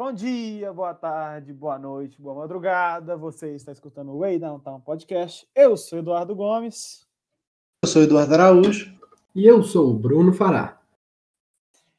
Bom 0.00 0.14
dia, 0.14 0.72
boa 0.72 0.94
tarde, 0.94 1.52
boa 1.52 1.78
noite, 1.78 2.18
boa 2.18 2.34
madrugada. 2.34 3.18
Você 3.18 3.54
está 3.54 3.70
escutando 3.70 4.12
o 4.12 4.20
Way 4.20 4.38
Downtown 4.38 4.80
Podcast. 4.80 5.46
Eu 5.54 5.76
sou 5.76 5.98
Eduardo 5.98 6.34
Gomes. 6.34 7.06
Eu 7.84 7.88
sou 7.90 8.00
Eduardo 8.00 8.32
Araújo. 8.32 8.98
E 9.34 9.46
eu 9.46 9.62
sou 9.62 9.90
o 9.90 9.92
Bruno 9.92 10.32
Fará. 10.32 10.80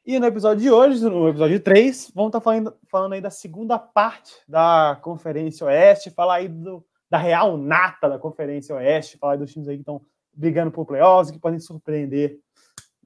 E 0.04 0.18
no 0.18 0.26
episódio 0.26 0.64
de 0.64 0.68
hoje, 0.68 1.00
no 1.04 1.28
episódio 1.28 1.60
3, 1.60 2.10
vamos 2.12 2.30
estar 2.30 2.40
falando, 2.40 2.74
falando 2.90 3.12
aí 3.12 3.20
da 3.20 3.30
segunda 3.30 3.78
parte 3.78 4.32
da 4.48 4.98
Conferência 5.00 5.64
Oeste, 5.66 6.10
falar 6.10 6.34
aí 6.38 6.48
do, 6.48 6.84
da 7.08 7.18
real 7.18 7.56
nata 7.56 8.08
da 8.08 8.18
Conferência 8.18 8.74
Oeste, 8.74 9.16
falar 9.16 9.36
dos 9.36 9.52
times 9.52 9.68
aí 9.68 9.76
que 9.76 9.82
estão 9.82 10.02
brigando 10.34 10.72
por 10.72 10.84
playoffs, 10.86 11.30
que 11.30 11.38
podem 11.38 11.60
surpreender 11.60 12.40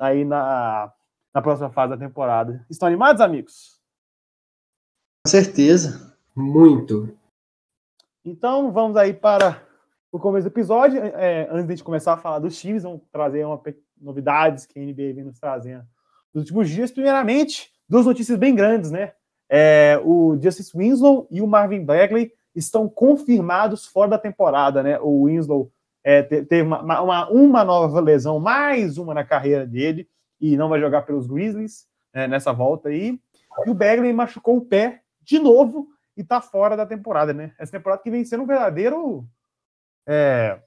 aí 0.01 0.25
na, 0.25 0.91
na 1.35 1.43
próxima 1.43 1.69
fase 1.69 1.91
da 1.91 1.99
temporada. 1.99 2.65
Estão 2.71 2.89
animados, 2.89 3.21
amigos? 3.21 3.76
Com 5.27 5.31
certeza. 5.31 6.15
Muito. 6.37 7.13
Então, 8.25 8.71
vamos 8.71 8.97
aí 8.97 9.13
para 9.13 9.61
o 10.13 10.21
começo 10.21 10.49
do 10.49 10.53
episódio. 10.53 11.03
É, 11.03 11.49
antes 11.51 11.67
de 11.67 11.73
a 11.73 11.75
gente 11.75 11.83
começar 11.83 12.13
a 12.13 12.17
falar 12.17 12.39
dos 12.39 12.57
times, 12.57 12.85
vamos 12.85 13.01
trazer 13.11 13.45
uma, 13.45 13.61
novidades 14.01 14.67
que 14.67 14.79
a 14.79 14.83
NBA 14.85 15.15
vem 15.15 15.25
nos 15.25 15.41
trazendo 15.41 15.83
nos 16.33 16.45
últimos 16.45 16.71
dias. 16.71 16.93
Primeiramente, 16.93 17.73
duas 17.89 18.07
notícias 18.07 18.39
bem 18.39 18.55
grandes, 18.55 18.93
né? 18.93 19.15
É, 19.51 20.01
o 20.05 20.39
Justice 20.41 20.71
Winslow 20.73 21.27
e 21.29 21.43
o 21.43 21.47
Marvin 21.49 21.85
Bagley 21.85 22.31
estão 22.55 22.89
confirmados 22.89 23.85
fora 23.85 24.11
da 24.11 24.19
temporada, 24.19 24.81
né? 24.81 24.97
O 25.01 25.25
Winslow 25.25 25.73
é, 26.05 26.23
teve 26.23 26.63
uma, 26.63 27.03
uma, 27.03 27.29
uma, 27.31 27.65
nova 27.65 27.99
lesão, 27.99 28.39
mais 28.39 28.97
uma 28.97 29.13
na 29.13 29.25
carreira 29.25 29.67
dele, 29.67 30.09
e 30.41 30.57
não 30.57 30.69
vai 30.69 30.79
jogar 30.79 31.03
pelos 31.03 31.27
Grizzlies 31.27 31.85
né, 32.15 32.29
nessa 32.29 32.53
volta 32.53 32.91
aí. 32.91 33.19
E 33.67 33.71
o 33.71 33.75
Bagley 33.75 34.13
machucou 34.13 34.59
o 34.59 34.65
pé 34.65 35.03
de 35.27 35.39
novo 35.39 35.89
e 36.17 36.25
tá 36.25 36.41
fora 36.41 36.77
da 36.77 36.87
temporada, 36.87 37.35
né? 37.35 37.53
Essa 37.59 37.73
temporada 37.73 38.03
que 38.03 38.11
vem 38.11 38.25
sendo 38.25 38.45
um 38.45 38.47
verdadeiro 38.47 39.27
é, 40.07 40.59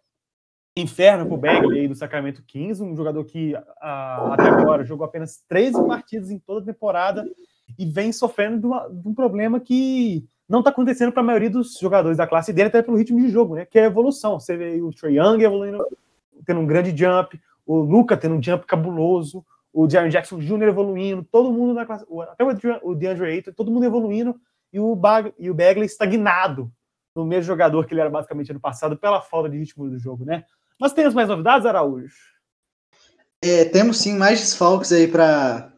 inferno 0.77 1.25
pro 1.25 1.37
Bagley 1.37 1.87
do 1.87 1.95
Sacramento 1.95 2.43
Kings, 2.43 2.83
um 2.83 2.95
jogador 2.95 3.23
que 3.23 3.55
a, 3.81 4.33
até 4.33 4.49
agora 4.49 4.83
jogou 4.83 5.05
apenas 5.05 5.43
13 5.47 5.87
partidas 5.87 6.29
em 6.29 6.37
toda 6.37 6.61
a 6.61 6.73
temporada 6.73 7.25
e 7.77 7.85
vem 7.85 8.11
sofrendo 8.11 8.59
de, 8.59 8.65
uma, 8.67 8.87
de 8.87 9.07
um 9.07 9.13
problema 9.13 9.59
que 9.59 10.27
não 10.47 10.59
está 10.59 10.71
acontecendo 10.71 11.11
para 11.11 11.21
a 11.21 11.25
maioria 11.25 11.49
dos 11.49 11.77
jogadores 11.79 12.17
da 12.17 12.27
classe 12.27 12.51
dele, 12.51 12.67
até 12.67 12.81
pelo 12.81 12.97
ritmo 12.97 13.19
de 13.19 13.29
jogo, 13.29 13.55
né? 13.55 13.65
Que 13.65 13.79
é 13.79 13.83
a 13.83 13.87
evolução. 13.87 14.39
Você 14.39 14.57
vê 14.57 14.81
o 14.81 14.91
Trey 14.91 15.17
Young 15.17 15.41
evoluindo, 15.43 15.85
tendo 16.45 16.59
um 16.59 16.67
grande 16.67 16.95
jump, 16.95 17.39
o 17.65 17.77
Luca 17.77 18.17
tendo 18.17 18.35
um 18.35 18.43
jump 18.43 18.65
cabuloso, 18.65 19.45
o 19.71 19.87
Jaron 19.87 20.09
Jackson 20.09 20.39
Jr. 20.39 20.69
evoluindo, 20.69 21.23
todo 21.23 21.53
mundo 21.53 21.73
na 21.73 21.85
classe, 21.85 22.05
até 22.31 22.43
o 22.81 22.95
DeAndre 22.95 23.27
Ayton, 23.27 23.51
todo 23.51 23.71
mundo 23.71 23.85
evoluindo 23.85 24.35
e 24.71 24.79
o, 24.79 24.95
Bag, 24.95 25.33
e 25.37 25.49
o 25.49 25.53
Bagley 25.53 25.85
estagnado 25.85 26.71
no 27.15 27.25
mesmo 27.25 27.43
jogador 27.43 27.85
que 27.85 27.93
ele 27.93 28.01
era 28.01 28.09
basicamente 28.09 28.51
ano 28.51 28.59
passado 28.59 28.97
pela 28.97 29.21
falta 29.21 29.49
de 29.49 29.57
ritmo 29.57 29.89
do 29.89 29.99
jogo, 29.99 30.23
né? 30.23 30.43
Mas 30.79 30.93
temos 30.93 31.13
mais 31.13 31.27
novidades, 31.27 31.65
Araújo? 31.65 32.13
É, 33.43 33.65
temos 33.65 33.97
sim 33.97 34.17
mais 34.17 34.39
desfalques 34.39 34.91
aí 34.91 35.07
para 35.07 35.73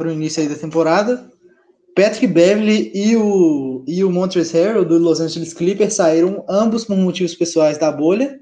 o 0.00 0.10
início 0.10 0.42
aí 0.42 0.48
da 0.48 0.56
temporada. 0.56 1.30
Patrick 1.94 2.26
Beverly 2.26 2.92
e 2.94 3.16
o, 3.16 3.84
e 3.86 4.04
o 4.04 4.10
Montrezl 4.10 4.56
Harrell 4.56 4.84
do 4.84 4.98
Los 4.98 5.18
Angeles 5.18 5.54
Clippers 5.54 5.94
saíram 5.94 6.44
ambos 6.48 6.84
por 6.84 6.96
motivos 6.96 7.34
pessoais 7.34 7.78
da 7.78 7.90
bolha. 7.90 8.38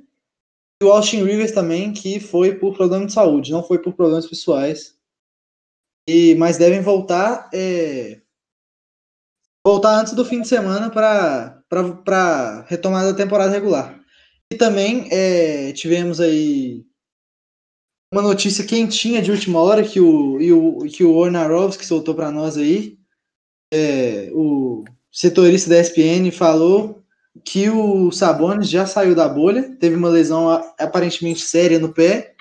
E 0.82 0.84
o 0.84 0.90
Austin 0.90 1.22
Rivers 1.22 1.52
também, 1.52 1.92
que 1.92 2.18
foi 2.18 2.56
por 2.56 2.74
problema 2.74 3.06
de 3.06 3.12
saúde, 3.12 3.52
não 3.52 3.62
foi 3.62 3.78
por 3.78 3.94
problemas 3.94 4.26
pessoais. 4.26 4.96
E, 6.08 6.34
mas 6.34 6.58
devem 6.58 6.80
voltar 6.80 7.48
é, 7.54 8.20
voltar 9.66 9.98
antes 9.98 10.12
do 10.12 10.24
fim 10.24 10.42
de 10.42 10.48
semana 10.48 10.90
para 10.90 12.66
retomada 12.68 13.12
da 13.12 13.16
temporada 13.16 13.52
regular. 13.52 13.98
E 14.52 14.56
também 14.56 15.08
é, 15.10 15.72
tivemos 15.72 16.20
aí 16.20 16.84
uma 18.12 18.22
notícia 18.22 18.64
quentinha 18.64 19.22
de 19.22 19.30
última 19.30 19.60
hora 19.60 19.82
que 19.82 20.00
o, 20.00 20.40
e 20.40 20.52
o, 20.52 20.78
que 20.86 21.02
o 21.02 21.14
Ornarovski 21.16 21.84
soltou 21.84 22.14
para 22.14 22.30
nós 22.30 22.56
aí. 22.56 22.98
É, 23.72 24.30
o 24.32 24.84
setorista 25.10 25.70
da 25.70 25.80
ESPN 25.80 26.30
falou 26.30 27.02
que 27.44 27.68
o 27.68 28.12
Sabonis 28.12 28.68
já 28.68 28.86
saiu 28.86 29.14
da 29.14 29.28
bolha, 29.28 29.76
teve 29.80 29.96
uma 29.96 30.08
lesão 30.08 30.48
aparentemente 30.78 31.40
séria 31.40 31.80
no 31.80 31.92
pé, 31.92 32.34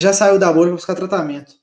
já 0.00 0.12
saiu 0.12 0.38
da 0.38 0.52
bolha 0.52 0.68
para 0.68 0.76
buscar 0.76 0.94
tratamento. 0.94 1.59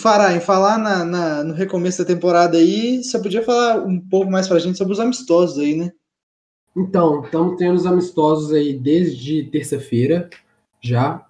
Fará, 0.00 0.34
em 0.34 0.40
falar 0.40 0.78
na, 0.78 1.04
na, 1.04 1.44
no 1.44 1.54
recomeço 1.54 1.98
da 1.98 2.04
temporada 2.04 2.58
aí, 2.58 3.02
você 3.02 3.18
podia 3.18 3.42
falar 3.42 3.82
um 3.84 3.98
pouco 3.98 4.30
mais 4.30 4.46
pra 4.46 4.58
gente 4.58 4.76
sobre 4.76 4.92
os 4.92 5.00
amistosos 5.00 5.58
aí, 5.58 5.74
né? 5.74 5.92
Então, 6.76 7.24
estamos 7.24 7.56
tendo 7.56 7.76
os 7.76 7.86
amistosos 7.86 8.52
aí 8.52 8.76
desde 8.78 9.44
terça-feira 9.44 10.28
já. 10.80 11.24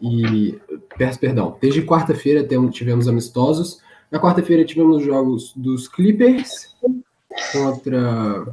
E. 0.00 0.58
Peço 0.96 1.18
perdão. 1.18 1.58
Desde 1.60 1.84
quarta-feira 1.84 2.46
tivemos 2.70 3.08
amistosos. 3.08 3.82
Na 4.10 4.20
quarta-feira 4.20 4.64
tivemos 4.64 4.98
os 4.98 5.04
jogos 5.04 5.52
dos 5.56 5.88
Clippers 5.88 6.76
contra. 7.52 8.46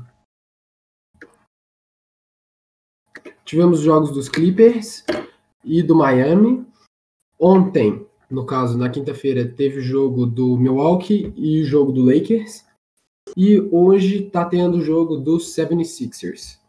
Tivemos 3.45 3.79
os 3.79 3.85
jogos 3.85 4.11
dos 4.11 4.27
Clippers 4.27 5.05
e 5.63 5.83
do 5.83 5.95
Miami. 5.95 6.65
Ontem 7.39 8.07
no 8.31 8.45
caso, 8.45 8.77
na 8.77 8.89
quinta-feira 8.89 9.45
teve 9.45 9.79
o 9.79 9.83
jogo 9.83 10.25
do 10.25 10.57
Milwaukee 10.57 11.33
e 11.35 11.61
o 11.61 11.65
jogo 11.65 11.91
do 11.91 12.03
Lakers. 12.03 12.65
E 13.35 13.59
hoje 13.71 14.25
está 14.25 14.45
tendo 14.45 14.77
o 14.77 14.81
jogo 14.81 15.17
dos 15.17 15.53
76ers. 15.55 16.59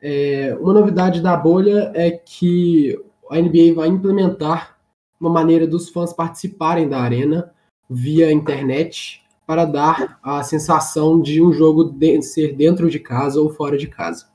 É, 0.00 0.54
uma 0.60 0.74
novidade 0.74 1.22
da 1.22 1.36
bolha 1.36 1.90
é 1.94 2.10
que 2.10 3.00
a 3.30 3.40
NBA 3.40 3.74
vai 3.74 3.88
implementar 3.88 4.76
uma 5.18 5.30
maneira 5.30 5.66
dos 5.66 5.88
fãs 5.88 6.12
participarem 6.12 6.88
da 6.88 7.00
arena 7.00 7.50
via 7.88 8.32
internet 8.32 9.22
para 9.46 9.64
dar 9.64 10.18
a 10.22 10.42
sensação 10.42 11.20
de 11.20 11.40
um 11.40 11.52
jogo 11.52 11.84
de 11.84 12.20
ser 12.22 12.54
dentro 12.54 12.90
de 12.90 12.98
casa 12.98 13.40
ou 13.40 13.48
fora 13.48 13.78
de 13.78 13.86
casa. 13.86 14.33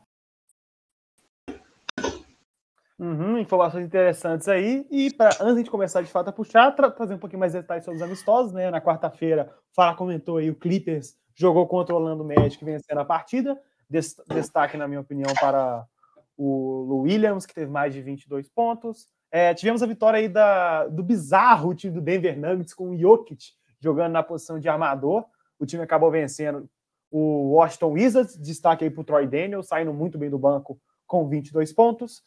Uhum, 2.99 3.37
informações 3.37 3.85
interessantes 3.85 4.47
aí. 4.49 4.85
E 4.91 5.13
pra, 5.13 5.29
antes 5.39 5.63
de 5.63 5.71
começar 5.71 6.01
de 6.01 6.11
fato 6.11 6.27
a 6.27 6.33
puxar, 6.33 6.71
tra 6.71 6.91
trazer 6.91 7.13
um 7.13 7.17
pouquinho 7.17 7.39
mais 7.39 7.53
de 7.53 7.61
detalhes 7.61 7.85
sobre 7.85 7.97
os 7.97 8.03
amistosos, 8.03 8.51
né? 8.51 8.69
Na 8.69 8.81
quarta-feira, 8.81 9.49
o 9.71 9.75
Fala 9.75 9.95
comentou 9.95 10.37
aí, 10.37 10.49
o 10.49 10.55
Clippers 10.55 11.15
jogou 11.33 11.65
contra 11.65 11.95
o 11.95 11.97
Orlando 11.97 12.25
Magic 12.25 12.63
vencendo 12.63 12.97
a 12.97 13.05
partida. 13.05 13.57
Des 13.89 14.15
destaque, 14.27 14.77
na 14.77 14.87
minha 14.87 14.99
opinião, 14.99 15.33
para 15.39 15.85
o 16.37 17.03
Williams, 17.03 17.45
que 17.45 17.53
teve 17.53 17.71
mais 17.71 17.93
de 17.93 18.01
22 18.01 18.49
pontos. 18.49 19.07
É, 19.31 19.53
tivemos 19.53 19.81
a 19.81 19.85
vitória 19.85 20.19
aí 20.19 20.27
da, 20.27 20.87
do 20.87 21.01
bizarro 21.01 21.73
time 21.73 21.93
do 21.93 22.01
Denver 22.01 22.37
Nuggets 22.37 22.73
com 22.73 22.89
o 22.89 22.97
Jokic 22.97 23.53
jogando 23.79 24.11
na 24.11 24.23
posição 24.23 24.59
de 24.59 24.67
armador. 24.67 25.25
O 25.57 25.65
time 25.65 25.83
acabou 25.83 26.11
vencendo 26.11 26.69
o 27.09 27.53
Washington 27.53 27.91
Wizards. 27.91 28.37
Destaque 28.37 28.83
aí 28.83 28.89
para 28.89 29.01
o 29.01 29.05
Troy 29.05 29.25
Daniels, 29.25 29.67
saindo 29.67 29.93
muito 29.93 30.17
bem 30.17 30.29
do 30.29 30.37
banco 30.37 30.77
com 31.07 31.27
22 31.27 31.71
pontos. 31.71 32.21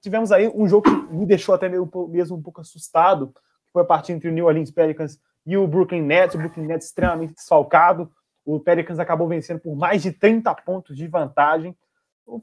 Tivemos 0.00 0.32
aí 0.32 0.48
um 0.48 0.68
jogo 0.68 0.82
que 0.82 1.14
me 1.14 1.26
deixou 1.26 1.54
até 1.54 1.68
meio, 1.68 1.88
mesmo 2.08 2.36
um 2.36 2.42
pouco 2.42 2.60
assustado, 2.60 3.28
que 3.28 3.72
foi 3.72 3.82
a 3.82 3.84
partida 3.86 4.16
entre 4.16 4.28
o 4.28 4.32
New 4.32 4.46
Orleans 4.46 4.70
Pelicans 4.70 5.18
e 5.46 5.56
o 5.56 5.66
Brooklyn 5.66 6.02
Nets. 6.02 6.34
O 6.34 6.38
Brooklyn 6.38 6.66
Nets 6.66 6.86
extremamente 6.86 7.34
desfalcado. 7.34 8.10
O 8.44 8.58
Pelicans 8.58 8.98
acabou 8.98 9.28
vencendo 9.28 9.60
por 9.60 9.76
mais 9.76 10.02
de 10.02 10.12
30 10.12 10.52
pontos 10.56 10.96
de 10.96 11.06
vantagem. 11.06 11.76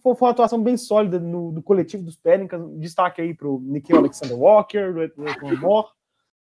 Foi, 0.02 0.16
uma 0.20 0.30
atuação 0.30 0.62
bem 0.62 0.78
sólida 0.78 1.20
no, 1.20 1.52
no 1.52 1.62
coletivo 1.62 2.04
dos 2.04 2.16
Pelicans. 2.16 2.78
Destaque 2.80 3.22
aí 3.22 3.34
para 3.34 3.48
o 3.48 3.60
Nikhil 3.60 3.98
Alexander 3.98 4.38
Walker, 4.38 4.94
do 4.94 5.04
Edwin 5.04 5.56
Moore 5.58 5.88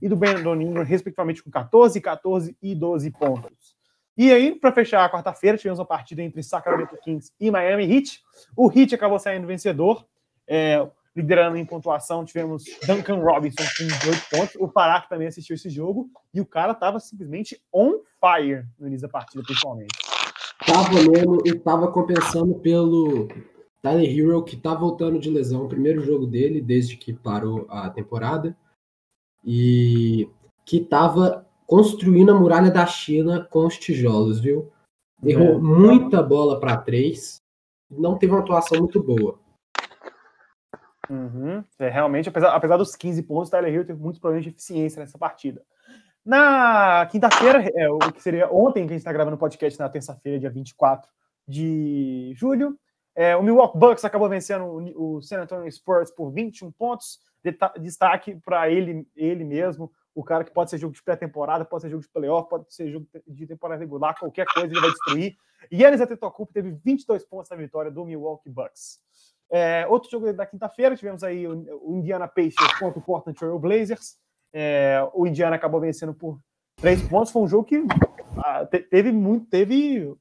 e 0.02 0.10
do 0.10 0.16
Brandon 0.16 0.56
Ingram, 0.56 0.84
respectivamente 0.84 1.44
com 1.44 1.50
14, 1.50 2.00
14 2.02 2.58
e 2.62 2.76
12 2.76 3.12
pontos. 3.12 3.76
E 4.18 4.32
aí, 4.32 4.56
para 4.56 4.72
fechar 4.72 5.04
a 5.04 5.12
quarta-feira, 5.12 5.58
tivemos 5.58 5.80
uma 5.80 5.86
partida 5.86 6.22
entre 6.22 6.42
Sacramento 6.42 6.96
Kings 7.04 7.32
e 7.40 7.52
Miami 7.52 7.84
Heat. 7.92 8.22
O 8.56 8.72
Heat 8.72 8.96
acabou 8.96 9.20
saindo 9.20 9.46
vencedor 9.46 10.06
é, 10.48 10.88
liderando 11.16 11.58
em 11.58 11.66
pontuação, 11.66 12.26
tivemos 12.26 12.64
Duncan 12.86 13.20
Robinson 13.20 13.64
com 13.78 13.88
18 13.88 14.30
pontos. 14.30 14.56
O 14.60 14.68
Pará 14.68 15.02
que 15.02 15.10
também 15.10 15.28
assistiu 15.28 15.56
esse 15.56 15.70
jogo. 15.70 16.10
E 16.34 16.42
o 16.42 16.46
cara 16.46 16.74
tava 16.74 17.00
simplesmente 17.00 17.62
on 17.74 18.00
fire 18.20 18.66
no 18.78 18.88
início 18.88 19.08
da 19.08 19.12
partida, 19.12 19.44
principalmente. 19.44 19.96
Tava 20.66 20.90
mesmo 20.94 21.42
e 21.46 21.58
tava 21.58 21.92
compensando 21.92 22.56
pelo 22.56 23.28
Tyler 23.82 24.18
Hero, 24.18 24.44
que 24.44 24.58
tá 24.58 24.74
voltando 24.74 25.20
de 25.20 25.30
lesão. 25.30 25.66
O 25.66 25.70
primeiro 25.70 26.02
jogo 26.02 26.26
dele, 26.26 26.62
desde 26.62 26.98
que 26.98 27.14
parou 27.14 27.66
a 27.70 27.90
temporada. 27.90 28.56
E 29.44 30.28
que 30.66 30.80
tava 30.80 31.46
construindo 31.68 32.32
a 32.32 32.40
muralha 32.40 32.72
da 32.72 32.86
China 32.86 33.48
com 33.50 33.66
os 33.66 33.78
tijolos, 33.78 34.40
viu? 34.40 34.72
Errou 35.24 35.56
é. 35.56 35.58
muita 35.60 36.22
bola 36.22 36.60
para 36.60 36.78
três. 36.78 37.42
Não 37.90 38.18
teve 38.18 38.34
uma 38.34 38.42
atuação 38.42 38.80
muito 38.80 39.02
boa. 39.02 39.40
Uhum. 41.10 41.64
É, 41.80 41.90
realmente, 41.90 42.30
apesar, 42.30 42.56
apesar 42.56 42.78
dos 42.78 42.96
15 42.96 43.24
pontos, 43.24 43.50
o 43.50 43.52
Tyler 43.52 43.74
Hill 43.74 43.86
teve 43.86 44.00
muitos 44.00 44.20
problemas 44.20 44.44
de 44.44 44.52
eficiência 44.52 45.00
nessa 45.00 45.18
partida. 45.18 45.62
Na 46.26 47.06
quinta-feira, 47.12 47.64
é, 47.76 47.90
o 47.90 48.00
que 48.00 48.22
seria 48.22 48.52
ontem, 48.52 48.86
que 48.86 48.94
a 48.94 48.96
gente 48.96 49.02
está 49.02 49.14
gravando 49.14 49.36
o 49.36 49.40
podcast 49.40 49.80
na 49.80 49.90
terça-feira, 49.90 50.40
dia 50.40 50.50
24 50.50 51.08
de 51.48 52.34
julho, 52.36 52.78
é, 53.16 53.36
o 53.36 53.42
Milwaukee 53.42 53.78
Bucks 53.78 54.04
acabou 54.04 54.28
vencendo 54.28 54.66
o, 54.66 55.18
o 55.18 55.22
San 55.22 55.42
Antonio 55.42 55.72
Spurs 55.72 56.12
por 56.12 56.32
21 56.32 56.72
pontos. 56.72 57.20
Destaque 57.80 58.36
para 58.44 58.70
ele, 58.70 59.08
ele 59.16 59.44
mesmo, 59.44 59.92
o 60.16 60.24
cara 60.24 60.44
que 60.44 60.52
pode 60.52 60.70
ser 60.70 60.80
jogo 60.80 60.94
de 60.94 61.04
pré-temporada, 61.04 61.64
pode 61.64 61.84
ser 61.84 61.90
jogo 61.90 62.02
de 62.02 62.10
playoff, 62.10 62.50
pode 62.50 62.74
ser 62.74 62.90
jogo 62.90 63.08
de 63.28 63.46
temporada 63.46 63.80
regular, 63.80 64.18
qualquer 64.18 64.46
coisa 64.48 64.68
ele 64.68 64.82
vai 64.82 64.90
destruir. 64.90 65.38
E 65.72 65.82
Yannis 65.82 66.02
Antetokounmpo 66.02 66.52
teve 66.52 66.72
22 66.72 67.24
pontos 67.24 67.50
na 67.50 67.56
vitória 67.56 67.92
do 67.92 68.04
Milwaukee 68.04 68.50
Bucks. 68.50 69.00
É, 69.52 69.86
outro 69.88 70.10
jogo 70.10 70.32
da 70.34 70.46
quinta-feira, 70.46 70.96
tivemos 70.96 71.24
aí 71.24 71.48
o, 71.48 71.66
o, 71.82 71.98
Indiana 71.98 72.28
Pacers 72.28 72.80
contra 72.80 73.00
o 73.00 73.02
Portland 73.02 73.38
Trail 73.38 73.60
Blazers. 73.60 74.18
É, 74.54 75.08
o 75.14 75.28
Indiana 75.28 75.56
acabou 75.56 75.80
vencendo 75.80 76.14
por 76.14 76.40
três 76.76 77.02
pontos. 77.08 77.32
Foi 77.32 77.42
um 77.44 77.48
jogo 77.48 77.64
que 77.64 77.84
ah, 78.38 78.66
teve 78.66 79.12
muito, 79.12 79.48
teve 79.48 80.14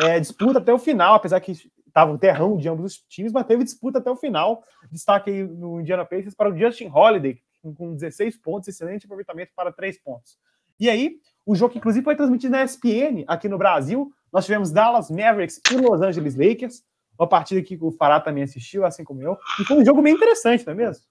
é, 0.00 0.18
disputa 0.18 0.58
até 0.58 0.72
o 0.72 0.78
final, 0.78 1.14
apesar 1.14 1.40
que 1.40 1.52
estava 1.86 2.10
um 2.10 2.18
terrão 2.18 2.56
de 2.56 2.68
ambos 2.68 2.94
os 2.94 2.98
times, 3.08 3.32
mas 3.32 3.46
teve 3.46 3.64
disputa 3.64 3.98
até 3.98 4.10
o 4.10 4.16
final. 4.16 4.62
Destaque 4.90 5.30
aí 5.30 5.44
no 5.44 5.80
Indiana 5.80 6.04
Pacers 6.04 6.34
para 6.34 6.50
o 6.50 6.56
Justin 6.56 6.90
Holiday, 6.92 7.38
com 7.76 7.94
16 7.94 8.38
pontos, 8.38 8.68
excelente 8.68 9.04
aproveitamento 9.04 9.52
para 9.54 9.70
três 9.70 10.02
pontos. 10.02 10.38
E 10.80 10.88
aí, 10.88 11.18
o 11.44 11.54
jogo 11.54 11.72
que 11.72 11.78
inclusive 11.78 12.02
foi 12.02 12.16
transmitido 12.16 12.52
na 12.52 12.64
ESPN 12.64 13.24
aqui 13.26 13.48
no 13.48 13.58
Brasil, 13.58 14.10
nós 14.32 14.46
tivemos 14.46 14.70
Dallas 14.70 15.10
Mavericks 15.10 15.60
e 15.70 15.76
Los 15.76 16.00
Angeles 16.00 16.34
Lakers, 16.34 16.82
uma 17.18 17.28
partida 17.28 17.62
que 17.62 17.78
o 17.80 17.92
Fará 17.92 18.20
também 18.20 18.42
assistiu, 18.42 18.84
assim 18.84 19.04
como 19.04 19.22
eu, 19.22 19.36
e 19.60 19.64
foi 19.64 19.78
um 19.78 19.84
jogo 19.84 20.02
bem 20.02 20.14
interessante, 20.14 20.66
não 20.66 20.72
é 20.72 20.76
mesmo? 20.76 21.04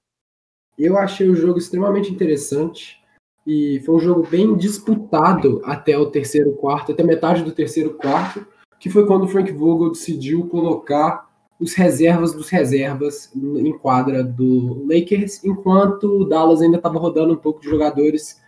Eu 0.78 0.98
achei 0.98 1.30
o 1.30 1.36
jogo 1.36 1.60
extremamente 1.60 2.12
interessante 2.12 3.00
e 3.46 3.82
foi 3.86 3.96
um 3.96 4.00
jogo 4.00 4.28
bem 4.28 4.56
disputado 4.56 5.62
até 5.64 5.98
o 5.98 6.10
terceiro 6.10 6.54
quarto, 6.54 6.92
até 6.92 7.04
metade 7.04 7.44
do 7.44 7.52
terceiro 7.52 7.94
quarto, 7.96 8.46
que 8.80 8.90
foi 8.90 9.06
quando 9.06 9.24
o 9.24 9.28
Frank 9.28 9.52
Vogel 9.52 9.92
decidiu 9.92 10.48
colocar 10.48 11.30
os 11.60 11.76
reservas 11.76 12.34
dos 12.34 12.50
reservas 12.50 13.32
em 13.36 13.78
quadra 13.78 14.24
do 14.24 14.84
Lakers, 14.88 15.44
enquanto 15.44 16.22
o 16.22 16.26
Dallas 16.26 16.62
ainda 16.62 16.78
estava 16.78 16.98
rodando 16.98 17.34
um 17.34 17.38
pouco 17.38 17.62
de 17.62 17.70
jogadores 17.70 18.42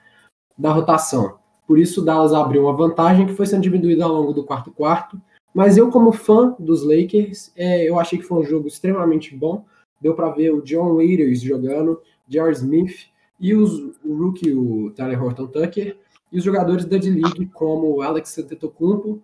da 0.57 0.71
rotação. 0.71 1.37
Por 1.67 1.77
isso 1.77 2.01
o 2.01 2.05
Dallas 2.05 2.33
abriu 2.33 2.63
uma 2.63 2.73
vantagem 2.75 3.27
que 3.27 3.33
foi 3.33 3.45
sendo 3.45 3.61
diminuída 3.61 4.03
ao 4.05 4.11
longo 4.11 4.33
do 4.33 4.43
quarto 4.43 4.71
quarto. 4.71 5.21
Mas 5.53 5.77
eu, 5.77 5.91
como 5.91 6.11
fã 6.11 6.55
dos 6.59 6.83
Lakers, 6.83 7.51
é, 7.55 7.87
eu 7.87 7.99
achei 7.99 8.17
que 8.17 8.25
foi 8.25 8.39
um 8.39 8.45
jogo 8.45 8.67
extremamente 8.67 9.35
bom. 9.35 9.65
Deu 10.01 10.15
para 10.15 10.31
ver 10.31 10.51
o 10.51 10.61
John 10.61 10.95
Waiters 10.95 11.41
jogando, 11.41 12.01
Jerry 12.27 12.53
Smith 12.53 13.07
e 13.39 13.53
os, 13.53 13.73
o 14.03 14.15
rookie, 14.17 14.51
o 14.51 14.91
Tyler 14.91 15.21
Horton 15.21 15.47
Tucker, 15.47 15.97
e 16.31 16.37
os 16.37 16.43
jogadores 16.43 16.85
da 16.85 16.97
D-League, 16.97 17.45
como 17.47 17.95
o 17.95 18.01
Alex 18.01 18.37
Antetokounmpo 18.37 19.21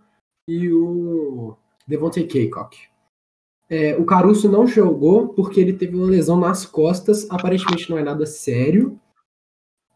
e 0.47 0.71
o 0.71 1.55
Devontae 1.87 2.27
Kaycock. 2.27 2.77
É, 3.69 3.95
o 3.97 4.05
Caruso 4.05 4.49
não 4.49 4.65
jogou 4.65 5.29
porque 5.29 5.59
ele 5.59 5.73
teve 5.73 5.95
uma 5.95 6.07
lesão 6.07 6.39
nas 6.39 6.65
costas, 6.65 7.29
aparentemente 7.29 7.89
não 7.89 7.97
é 7.97 8.03
nada 8.03 8.25
sério, 8.25 8.99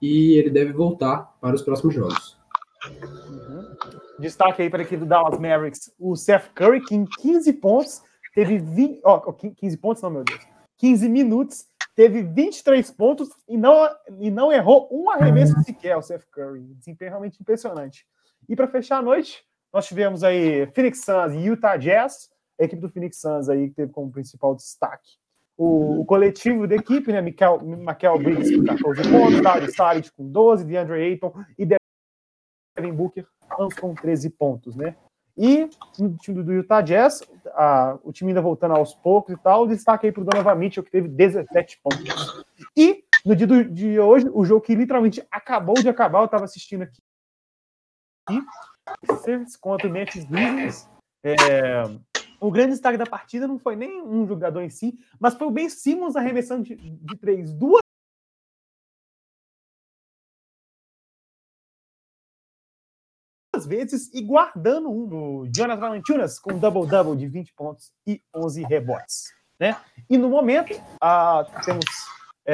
e 0.01 0.33
ele 0.33 0.50
deve 0.50 0.74
voltar 0.74 1.36
para 1.39 1.56
os 1.56 1.62
próximos 1.62 1.95
jogos. 1.95 2.38
Destaque 4.19 4.62
aí 4.62 4.69
para 4.69 4.81
a 4.81 4.86
equipe 4.86 5.00
do 5.00 5.06
Dallas 5.06 5.39
Mavericks, 5.39 5.92
o 6.00 6.15
Seth 6.15 6.51
Curry, 6.54 6.81
que 6.81 6.95
em 6.95 7.06
15 7.06 7.54
pontos 7.54 8.01
teve 8.33 8.57
20. 8.57 9.01
Ó, 9.04 9.33
15 9.33 9.77
pontos, 9.77 10.04
não, 10.04 10.10
meu 10.10 10.24
Deus. 10.24 10.42
15 10.77 11.10
minutos, 11.10 11.65
teve 11.95 12.21
23 12.21 12.89
pontos 12.92 13.30
e 13.48 13.57
não, 13.57 13.89
e 14.19 14.30
não 14.30 14.51
errou 14.51 14.88
um 14.92 15.10
arremesso 15.10 15.60
sequer, 15.63 15.98
o 15.98 16.01
Seth 16.01 16.25
Curry. 16.31 16.62
Desempenho 16.75 17.12
realmente 17.12 17.39
impressionante. 17.42 18.06
E 18.48 18.56
para 18.56 18.68
fechar 18.68 18.98
a 18.98 19.01
noite, 19.01 19.44
nós 19.71 19.88
tivemos 19.88 20.24
aí 20.24 20.68
Phoenix 20.74 21.04
Suns 21.04 21.33
e 21.33 21.45
Utah 21.45 21.77
Jazz, 21.77 22.30
a 22.60 22.65
equipe 22.65 22.81
do 22.81 22.89
Phoenix 22.89 23.19
Suns 23.19 23.50
aí 23.50 23.69
que 23.69 23.75
teve 23.75 23.92
como 23.92 24.12
principal 24.12 24.56
destaque 24.56 25.24
o, 25.57 26.01
o, 26.01 26.06
coletivo 26.06 26.68
da 26.68 26.75
equipe, 26.75 27.12
né? 27.12 27.21
Michael, 27.21 27.62
Michael 27.62 28.18
Briggs 28.19 28.56
com 28.56 28.63
14 28.63 29.10
pontos, 29.10 29.42
Dario 29.42 29.74
Saric 29.74 30.12
com 30.12 30.27
12, 30.27 30.65
DeAndre 30.65 31.01
Ayton 31.01 31.33
e 31.57 31.65
Devin 32.75 32.93
Booker, 32.93 33.25
com 33.79 33.93
13 33.93 34.29
pontos, 34.31 34.75
né? 34.75 34.95
E 35.37 35.67
no 35.97 36.15
time 36.17 36.43
do 36.43 36.53
Utah 36.53 36.81
Jazz, 36.81 37.23
a, 37.53 37.97
o 38.03 38.11
time 38.11 38.31
ainda 38.31 38.41
voltando 38.41 38.75
aos 38.75 38.93
poucos 38.93 39.33
e 39.33 39.37
tal, 39.37 39.67
destaque 39.67 40.05
aí 40.05 40.11
para 40.11 40.21
o 40.21 40.25
Donovan 40.25 40.55
Mitchell, 40.55 40.83
que 40.83 40.91
teve 40.91 41.07
17 41.07 41.79
pontos. 41.81 42.43
E 42.77 43.03
no 43.25 43.35
dia 43.35 43.47
do, 43.47 43.63
de 43.65 43.99
hoje, 43.99 44.29
o 44.31 44.45
jogo 44.45 44.61
que 44.61 44.75
literalmente 44.75 45.25
acabou 45.31 45.75
de 45.75 45.89
acabar, 45.89 46.19
eu 46.19 46.25
estava 46.25 46.45
assistindo 46.45 46.83
aqui. 46.83 47.01
E 48.29 48.41
contra 49.59 49.87
o 49.87 49.91
Memphis 49.91 50.25
Grizzlies. 50.25 50.89
É, 51.23 51.83
o 52.39 52.51
grande 52.51 52.71
destaque 52.71 52.97
da 52.97 53.05
partida 53.05 53.47
não 53.47 53.57
foi 53.57 53.75
nem 53.75 54.01
um 54.01 54.27
jogador 54.27 54.61
em 54.61 54.69
si, 54.69 54.99
mas 55.19 55.33
foi 55.33 55.47
o 55.47 55.51
Ben 55.51 55.69
Simmons 55.69 56.15
arremessando 56.15 56.63
de, 56.63 56.75
de 56.75 57.17
três 57.17 57.53
duas 57.53 57.82
vezes 63.65 64.13
e 64.13 64.21
guardando 64.21 64.89
um 64.89 65.07
do 65.07 65.50
Jonas 65.56 65.80
Valanciunas 65.80 66.39
com 66.39 66.57
double-double 66.57 67.18
de 67.18 67.27
20 67.27 67.54
pontos 67.54 67.92
e 68.06 68.21
11 68.36 68.63
rebotes. 68.63 69.25
Né? 69.60 69.75
E 70.10 70.18
no 70.18 70.30
momento, 70.30 70.80
ah, 71.01 71.45
temos 71.65 71.86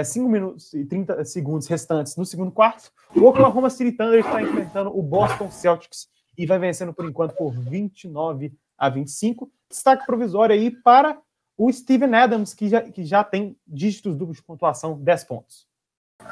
5 0.04 0.28
é, 0.28 0.32
minutos 0.32 0.74
e 0.74 0.86
30 0.86 1.26
segundos 1.26 1.68
restantes 1.68 2.16
no 2.16 2.26
segundo 2.26 2.52
quarto. 2.52 2.92
O 3.16 3.26
Oklahoma 3.26 3.70
City 3.70 3.92
Thunder 3.92 4.20
está 4.20 4.42
enfrentando 4.42 4.98
o 4.98 5.02
Boston 5.02 5.50
Celtics 5.50 6.08
e 6.38 6.46
vai 6.46 6.60
vencendo 6.60 6.94
por 6.94 7.06
enquanto 7.06 7.36
por 7.36 7.52
29 7.52 8.54
a 8.78 8.90
25 8.90 9.52
destaque 9.70 10.06
provisório 10.06 10.56
aí 10.56 10.72
para 10.72 11.20
o 11.58 11.72
Steven 11.72 12.16
Adams, 12.16 12.54
que 12.54 12.70
já, 12.70 12.82
que 12.82 13.04
já 13.04 13.24
tem 13.24 13.58
dígitos 13.68 14.16
duplos 14.16 14.38
de 14.38 14.44
pontuação, 14.44 14.98
10 14.98 15.24
pontos. 15.26 15.68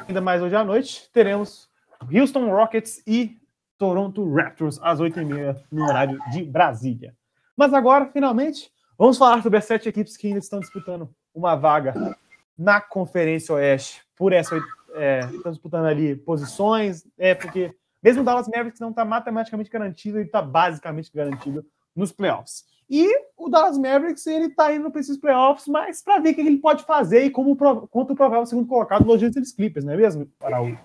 Ainda 0.06 0.20
mais 0.20 0.42
hoje 0.42 0.56
à 0.56 0.64
noite, 0.64 1.08
teremos 1.12 1.68
Houston 2.12 2.50
Rockets 2.50 3.02
e 3.06 3.38
Toronto 3.78 4.34
Raptors 4.34 4.78
às 4.82 5.00
8h30 5.00 5.62
no 5.70 5.84
horário 5.84 6.18
de 6.30 6.42
Brasília. 6.42 7.14
Mas 7.56 7.72
agora, 7.72 8.06
finalmente, 8.06 8.70
vamos 8.98 9.16
falar 9.16 9.42
sobre 9.42 9.58
as 9.58 9.64
sete 9.64 9.88
equipes 9.88 10.16
que 10.16 10.26
ainda 10.26 10.40
estão 10.40 10.60
disputando 10.60 11.08
uma 11.34 11.54
vaga 11.54 12.16
na 12.56 12.80
Conferência 12.80 13.54
Oeste. 13.54 14.02
Por 14.16 14.32
essa, 14.32 14.60
é, 14.94 15.20
estão 15.32 15.52
disputando 15.52 15.86
ali 15.86 16.16
posições, 16.16 17.06
é 17.16 17.34
porque 17.34 17.74
mesmo 18.02 18.22
o 18.22 18.24
Dallas 18.24 18.48
Mavericks 18.48 18.80
não 18.80 18.90
está 18.90 19.04
matematicamente 19.04 19.70
garantido, 19.70 20.18
ele 20.18 20.26
está 20.26 20.42
basicamente 20.42 21.10
garantido 21.14 21.64
nos 21.94 22.12
playoffs. 22.12 22.64
E 22.90 23.06
o 23.36 23.48
Dallas 23.48 23.78
Mavericks, 23.78 24.26
ele 24.26 24.48
tá 24.48 24.72
indo 24.72 24.90
para 24.90 25.00
esses 25.00 25.18
playoffs, 25.18 25.66
mas 25.68 26.02
para 26.02 26.20
ver 26.20 26.30
o 26.30 26.34
que 26.34 26.40
ele 26.40 26.58
pode 26.58 26.84
fazer 26.84 27.24
e 27.24 27.30
como 27.30 27.56
quanto 27.88 28.14
provável 28.14 28.46
segundo 28.46 28.66
colocado 28.66 29.06
Los 29.06 29.22
Angeles 29.22 29.52
Clippers, 29.52 29.84
não 29.84 29.92
é 29.92 29.96
mesmo, 29.96 30.28
Araújo? 30.40 30.78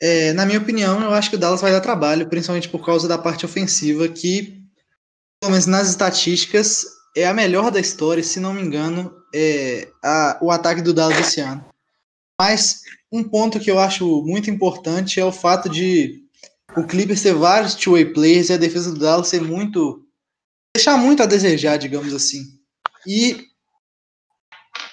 É, 0.00 0.32
na 0.32 0.46
minha 0.46 0.58
opinião, 0.58 1.00
eu 1.02 1.12
acho 1.12 1.30
que 1.30 1.36
o 1.36 1.38
Dallas 1.38 1.60
vai 1.60 1.72
dar 1.72 1.80
trabalho, 1.80 2.28
principalmente 2.28 2.68
por 2.68 2.84
causa 2.84 3.08
da 3.08 3.18
parte 3.18 3.44
ofensiva, 3.44 4.08
que, 4.08 4.62
pelo 5.40 5.52
menos 5.52 5.66
nas 5.66 5.88
estatísticas, 5.88 6.86
é 7.16 7.26
a 7.26 7.34
melhor 7.34 7.70
da 7.70 7.80
história, 7.80 8.22
se 8.22 8.38
não 8.38 8.54
me 8.54 8.62
engano, 8.62 9.12
é 9.34 9.88
a, 10.02 10.38
o 10.40 10.50
ataque 10.50 10.82
do 10.82 10.94
Dallas 10.94 11.18
esse 11.18 11.40
ano. 11.40 11.64
Mas 12.40 12.82
um 13.10 13.24
ponto 13.24 13.58
que 13.58 13.70
eu 13.70 13.78
acho 13.78 14.22
muito 14.22 14.50
importante 14.50 15.18
é 15.18 15.24
o 15.24 15.32
fato 15.32 15.68
de 15.68 16.22
o 16.76 16.84
Clippers 16.84 17.22
ter 17.22 17.34
vários 17.34 17.74
two-way 17.74 18.12
players 18.12 18.50
e 18.50 18.52
a 18.52 18.58
defesa 18.58 18.92
do 18.92 19.00
Dallas 19.00 19.28
ser 19.28 19.40
muito 19.40 20.04
deixar 20.76 20.96
muito 20.96 21.22
a 21.22 21.26
desejar, 21.26 21.76
digamos 21.76 22.14
assim. 22.14 22.44
E 23.06 23.48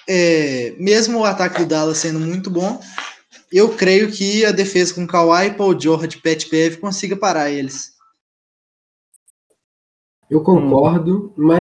é, 0.08 0.74
mesmo 0.78 1.20
o 1.20 1.24
ataque 1.24 1.60
do 1.60 1.66
Dallas 1.66 1.98
sendo 1.98 2.18
muito 2.18 2.50
bom, 2.50 2.80
eu 3.56 3.74
creio 3.74 4.12
que 4.12 4.44
a 4.44 4.52
defesa 4.52 4.94
com 4.94 5.06
Kawhi, 5.06 5.56
Paul 5.56 5.80
George, 5.80 6.20
Pat 6.20 6.46
Bev 6.50 6.76
consiga 6.76 7.16
parar 7.16 7.50
eles. 7.50 7.96
Eu 10.28 10.42
concordo, 10.42 11.32
mas 11.34 11.58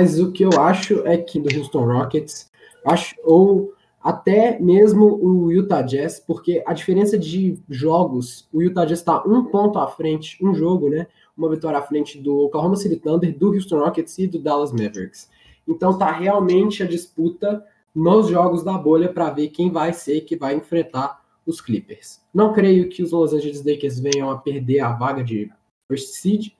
mas 0.00 0.18
o 0.18 0.32
que 0.32 0.44
eu 0.44 0.60
acho 0.60 1.06
é 1.06 1.16
que 1.16 1.38
do 1.38 1.56
Houston 1.56 1.84
Rockets, 1.84 2.50
acho 2.84 3.14
ou 3.22 3.72
até 4.00 4.58
mesmo 4.58 5.04
o 5.22 5.52
Utah 5.52 5.82
Jazz, 5.82 6.18
porque 6.18 6.62
a 6.66 6.72
diferença 6.72 7.16
de 7.16 7.62
jogos, 7.68 8.48
o 8.52 8.62
Utah 8.62 8.84
Jazz 8.84 8.98
está 8.98 9.22
um 9.24 9.44
ponto 9.44 9.78
à 9.78 9.86
frente, 9.86 10.44
um 10.44 10.54
jogo, 10.54 10.88
né? 10.88 11.06
Uma 11.38 11.48
vitória 11.48 11.78
à 11.78 11.82
frente 11.82 12.18
do 12.18 12.36
Oklahoma 12.36 12.76
City 12.76 12.96
Thunder, 12.96 13.34
do 13.38 13.54
Houston 13.54 13.78
Rockets 13.78 14.18
e 14.18 14.26
do 14.26 14.40
Dallas 14.40 14.72
Mavericks. 14.72 15.30
Então 15.66 15.96
tá 15.96 16.10
realmente 16.10 16.82
a 16.82 16.86
disputa 16.86 17.64
nos 17.94 18.28
jogos 18.28 18.64
da 18.64 18.76
bolha 18.76 19.12
para 19.12 19.30
ver 19.30 19.48
quem 19.48 19.70
vai 19.70 19.92
ser 19.92 20.22
que 20.22 20.36
vai 20.36 20.54
enfrentar 20.54 21.22
os 21.46 21.60
Clippers. 21.60 22.20
Não 22.34 22.52
creio 22.52 22.88
que 22.88 23.02
os 23.02 23.12
Los 23.12 23.32
Angeles 23.32 23.64
Lakers 23.64 24.00
venham 24.00 24.30
a 24.30 24.38
perder 24.38 24.80
a 24.80 24.92
vaga 24.92 25.22
de 25.22 25.50
first 25.88 26.14
seed, 26.14 26.52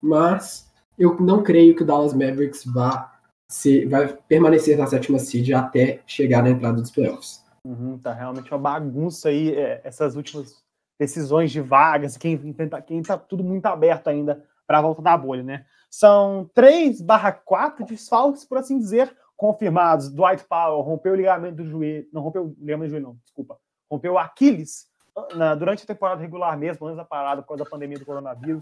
mas 0.00 0.72
eu 0.98 1.18
não 1.20 1.42
creio 1.42 1.74
que 1.74 1.82
o 1.82 1.86
Dallas 1.86 2.12
Mavericks 2.12 2.64
vá 2.64 3.12
se 3.48 3.86
vai 3.86 4.16
permanecer 4.28 4.76
na 4.76 4.86
sétima 4.86 5.18
seed 5.18 5.50
até 5.52 6.02
chegar 6.06 6.42
na 6.42 6.50
entrada 6.50 6.80
dos 6.80 6.90
playoffs. 6.90 7.44
Uhum, 7.64 7.98
tá 7.98 8.12
realmente 8.12 8.50
uma 8.50 8.58
bagunça 8.58 9.28
aí, 9.28 9.50
é, 9.54 9.80
essas 9.84 10.14
últimas 10.16 10.64
decisões 10.98 11.50
de 11.50 11.60
vagas, 11.60 12.16
quem, 12.16 12.38
quem 12.86 13.02
tá 13.02 13.18
tudo 13.18 13.44
muito 13.44 13.66
aberto 13.66 14.08
ainda 14.08 14.44
para 14.66 14.78
a 14.78 14.82
volta 14.82 15.02
da 15.02 15.16
bolha, 15.16 15.42
né? 15.42 15.64
São 15.90 16.50
3 16.54 17.00
barra 17.00 17.32
4 17.32 17.84
desfalques, 17.86 18.44
por 18.44 18.58
assim 18.58 18.78
dizer, 18.78 19.14
confirmados. 19.36 20.10
Dwight 20.10 20.44
Powell 20.44 20.80
rompeu 20.80 21.12
o 21.12 21.16
ligamento 21.16 21.56
do 21.56 21.64
joelho, 21.64 22.06
não 22.12 22.22
rompeu 22.22 22.44
o 22.44 22.56
ligamento 22.58 22.88
do 22.88 22.90
joelho, 22.90 23.06
não, 23.06 23.16
desculpa. 23.22 23.58
Rompeu 23.90 24.14
o 24.14 24.18
Aquiles 24.18 24.86
na, 25.34 25.54
durante 25.54 25.84
a 25.84 25.86
temporada 25.86 26.20
regular 26.20 26.56
mesmo, 26.58 26.86
antes 26.86 26.96
da 26.96 27.04
parada 27.04 27.40
por 27.42 27.48
causa 27.48 27.64
da 27.64 27.70
pandemia 27.70 27.98
do 27.98 28.04
coronavírus. 28.04 28.60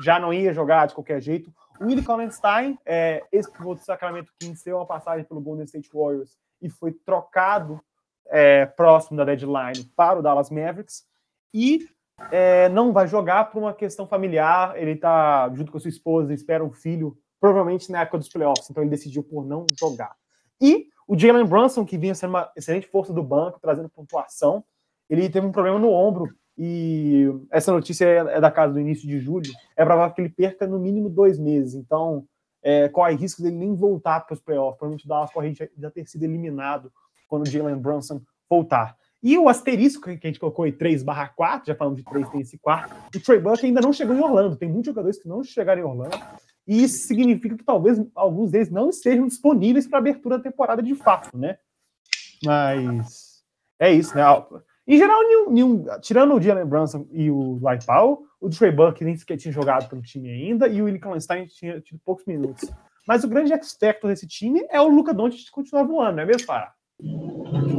Já 0.00 0.18
não 0.18 0.32
ia 0.32 0.52
jogar 0.52 0.86
de 0.86 0.94
qualquer 0.94 1.20
jeito. 1.20 1.52
O 1.80 1.84
Willie 1.84 2.04
Collenstein, 2.04 2.78
é, 2.84 3.22
pivô 3.30 3.74
do 3.74 3.80
Sacramento 3.80 4.32
Kings, 4.38 4.64
deu 4.64 4.76
uma 4.76 4.86
passagem 4.86 5.24
pelo 5.24 5.40
Golden 5.40 5.64
State 5.64 5.90
Warriors 5.92 6.36
e 6.62 6.70
foi 6.70 6.92
trocado 6.92 7.80
é, 8.28 8.64
próximo 8.64 9.16
da 9.16 9.24
deadline 9.24 9.84
para 9.96 10.18
o 10.18 10.22
Dallas 10.22 10.50
Mavericks. 10.50 11.04
E 11.54 11.86
é, 12.32 12.68
não 12.68 12.92
vai 12.92 13.06
jogar 13.06 13.50
por 13.50 13.60
uma 13.60 13.72
questão 13.72 14.06
familiar. 14.08 14.76
Ele 14.76 14.92
está 14.92 15.48
junto 15.54 15.70
com 15.70 15.78
a 15.78 15.80
sua 15.80 15.88
esposa, 15.88 16.34
espera 16.34 16.64
um 16.64 16.72
filho, 16.72 17.16
provavelmente 17.40 17.90
na 17.92 18.00
época 18.00 18.18
dos 18.18 18.28
playoffs. 18.28 18.68
Então 18.68 18.82
ele 18.82 18.90
decidiu 18.90 19.22
por 19.22 19.46
não 19.46 19.64
jogar. 19.78 20.14
E 20.60 20.88
o 21.06 21.16
Jalen 21.16 21.46
Brunson, 21.46 21.84
que 21.84 21.96
vinha 21.96 22.14
sendo 22.14 22.30
uma 22.30 22.50
excelente 22.56 22.88
força 22.88 23.12
do 23.12 23.22
banco, 23.22 23.60
trazendo 23.60 23.88
pontuação, 23.88 24.64
ele 25.08 25.28
teve 25.28 25.46
um 25.46 25.52
problema 25.52 25.78
no 25.78 25.90
ombro. 25.90 26.34
E 26.56 27.26
essa 27.50 27.72
notícia 27.72 28.04
é, 28.04 28.40
da 28.40 28.50
casa 28.50 28.72
do 28.72 28.80
início 28.80 29.06
de 29.06 29.18
julho. 29.18 29.50
É 29.76 29.84
provável 29.84 30.14
que 30.14 30.20
ele 30.20 30.30
perca 30.30 30.66
no 30.66 30.78
mínimo 30.78 31.08
dois 31.08 31.38
meses. 31.38 31.74
Então, 31.74 32.26
é, 32.62 32.88
corre 32.88 33.14
risco 33.14 33.42
dele 33.42 33.56
nem 33.56 33.74
voltar 33.74 34.20
para 34.20 34.34
os 34.34 34.40
playoffs. 34.40 34.78
Provavelmente 34.78 35.04
o 35.04 35.08
Dallas 35.08 35.32
corre 35.32 35.54
já 35.76 35.90
ter 35.90 36.06
sido 36.08 36.22
eliminado 36.22 36.90
quando 37.28 37.42
o 37.42 37.50
Jalen 37.50 37.76
Brunson 37.76 38.22
voltar. 38.48 38.96
E 39.24 39.38
o 39.38 39.48
asterisco 39.48 40.02
que 40.02 40.10
a 40.10 40.28
gente 40.28 40.38
colocou 40.38 40.66
em 40.66 40.72
3 40.72 41.02
barra 41.02 41.28
4, 41.28 41.66
já 41.68 41.74
falamos 41.74 41.98
de 41.98 42.04
3, 42.04 42.28
tem 42.28 42.42
esse 42.42 42.58
4, 42.58 42.94
o 43.16 43.20
Trey 43.20 43.40
Buck 43.40 43.64
ainda 43.64 43.80
não 43.80 43.90
chegou 43.90 44.14
em 44.14 44.20
Orlando. 44.20 44.54
Tem 44.54 44.68
muitos 44.68 44.88
jogadores 44.88 45.18
que 45.18 45.26
não 45.26 45.42
chegaram 45.42 45.80
em 45.80 45.84
Orlando. 45.84 46.14
E 46.68 46.84
isso 46.84 47.06
significa 47.06 47.56
que 47.56 47.64
talvez 47.64 47.98
alguns 48.14 48.50
deles 48.50 48.70
não 48.70 48.90
estejam 48.90 49.26
disponíveis 49.26 49.86
para 49.86 49.98
abertura 49.98 50.36
da 50.36 50.44
temporada 50.44 50.82
de 50.82 50.94
fato, 50.94 51.34
né? 51.34 51.56
Mas 52.44 53.42
é 53.78 53.90
isso, 53.90 54.14
né? 54.14 54.22
Em 54.86 54.98
geral, 54.98 55.22
nenhum, 55.22 55.50
nenhum, 55.50 55.84
tirando 56.02 56.34
o 56.34 56.40
Jalen 56.40 56.66
Brunson 56.66 57.06
e 57.10 57.30
o 57.30 57.58
Dwight 57.58 57.86
Powell, 57.86 58.26
o 58.38 58.50
Trey 58.50 58.72
Buck 58.72 59.02
nem 59.02 59.16
sequer 59.16 59.38
tinha 59.38 59.52
jogado 59.52 59.88
pelo 59.88 60.02
time 60.02 60.28
ainda 60.28 60.68
e 60.68 60.82
o 60.82 60.84
Willie 60.84 61.00
Kallenstein 61.00 61.46
tinha 61.46 61.80
tido 61.80 61.98
poucos 62.04 62.26
minutos. 62.26 62.70
Mas 63.08 63.24
o 63.24 63.28
grande 63.28 63.54
X-Factor 63.54 64.10
desse 64.10 64.26
time 64.26 64.66
é 64.68 64.78
o 64.82 64.88
Luca 64.88 65.14
Doncic 65.14 65.50
continuar 65.50 65.84
voando, 65.84 66.16
não 66.16 66.24
é 66.24 66.26
mesmo, 66.26 66.46
Pará? 66.46 66.74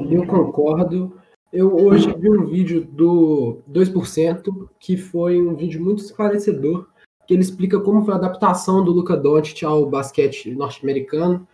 Eu 0.10 0.26
concordo. 0.26 1.22
Eu 1.56 1.74
hoje 1.74 2.14
vi 2.20 2.30
um 2.30 2.46
vídeo 2.46 2.84
do 2.84 3.62
2%, 3.72 4.70
que 4.78 4.98
foi 4.98 5.42
um 5.42 5.56
vídeo 5.56 5.82
muito 5.82 6.04
esclarecedor, 6.04 6.86
que 7.26 7.34
ele 7.34 7.44
explica 7.44 7.80
como 7.80 8.04
foi 8.04 8.14
a 8.14 8.18
adaptação 8.18 8.84
do 8.84 8.92
Luca 8.92 9.16
Doncic 9.16 9.64
ao 9.64 9.90
basquete 9.90 10.54
norte-americano, 10.54 11.48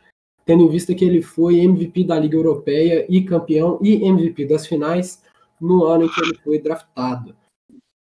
tendo 0.43 0.63
em 0.63 0.69
vista 0.69 0.95
que 0.95 1.05
ele 1.05 1.21
foi 1.21 1.59
MVP 1.59 2.03
da 2.03 2.19
Liga 2.19 2.35
Europeia 2.35 3.05
e 3.07 3.23
campeão 3.23 3.77
e 3.79 4.03
MVP 4.03 4.47
das 4.47 4.65
finais 4.65 5.23
no 5.61 5.83
ano 5.83 6.05
em 6.05 6.09
que 6.09 6.19
ele 6.19 6.35
foi 6.43 6.57
draftado. 6.57 7.35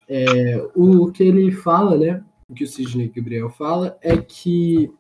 É, 0.09 0.57
o 0.75 1.13
que 1.13 1.23
ele 1.23 1.53
fala, 1.53 1.99
né, 1.99 2.25
o 2.49 2.55
que 2.55 2.65
o 2.65 2.67
Sidney 2.67 3.13
Gabriel 3.15 3.51
fala, 3.51 3.99
é 4.01 4.17
que 4.17 4.91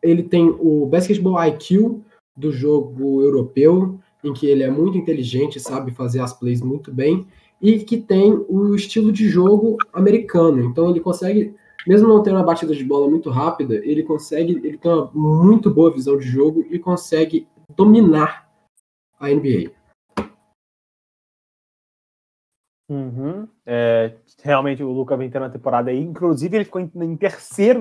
ele 0.00 0.22
tem 0.22 0.48
o 0.48 0.86
basketball 0.86 1.44
IQ 1.44 2.00
do 2.36 2.52
jogo 2.52 3.20
europeu, 3.20 3.98
em 4.22 4.32
que 4.32 4.46
ele 4.46 4.62
é 4.62 4.70
muito 4.70 4.98
inteligente, 4.98 5.60
sabe 5.60 5.92
fazer 5.92 6.20
as 6.20 6.32
plays 6.32 6.60
muito 6.60 6.92
bem, 6.92 7.26
e 7.60 7.80
que 7.80 7.96
tem 7.96 8.32
o 8.48 8.74
estilo 8.74 9.12
de 9.12 9.28
jogo 9.28 9.76
americano. 9.92 10.64
Então 10.64 10.90
ele 10.90 11.00
consegue, 11.00 11.54
mesmo 11.86 12.08
não 12.08 12.22
tendo 12.22 12.36
uma 12.36 12.44
batida 12.44 12.74
de 12.74 12.84
bola 12.84 13.08
muito 13.08 13.30
rápida, 13.30 13.74
ele 13.76 14.02
consegue, 14.02 14.60
ele 14.64 14.78
tem 14.78 14.90
uma 14.90 15.10
muito 15.12 15.70
boa 15.70 15.92
visão 15.92 16.16
de 16.16 16.26
jogo 16.26 16.64
e 16.70 16.78
consegue 16.78 17.48
dominar 17.74 18.48
a 19.18 19.28
NBA. 19.28 19.72
Uhum. 22.90 23.46
É, 23.66 24.14
realmente 24.42 24.82
o 24.82 24.90
Luca 24.90 25.16
vem 25.16 25.28
tendo 25.28 25.42
uma 25.42 25.50
temporada 25.50 25.90
aí. 25.90 25.98
Inclusive, 25.98 26.56
ele 26.56 26.64
ficou 26.64 26.80
em, 26.80 26.90
em 26.94 27.16
terceiro 27.16 27.80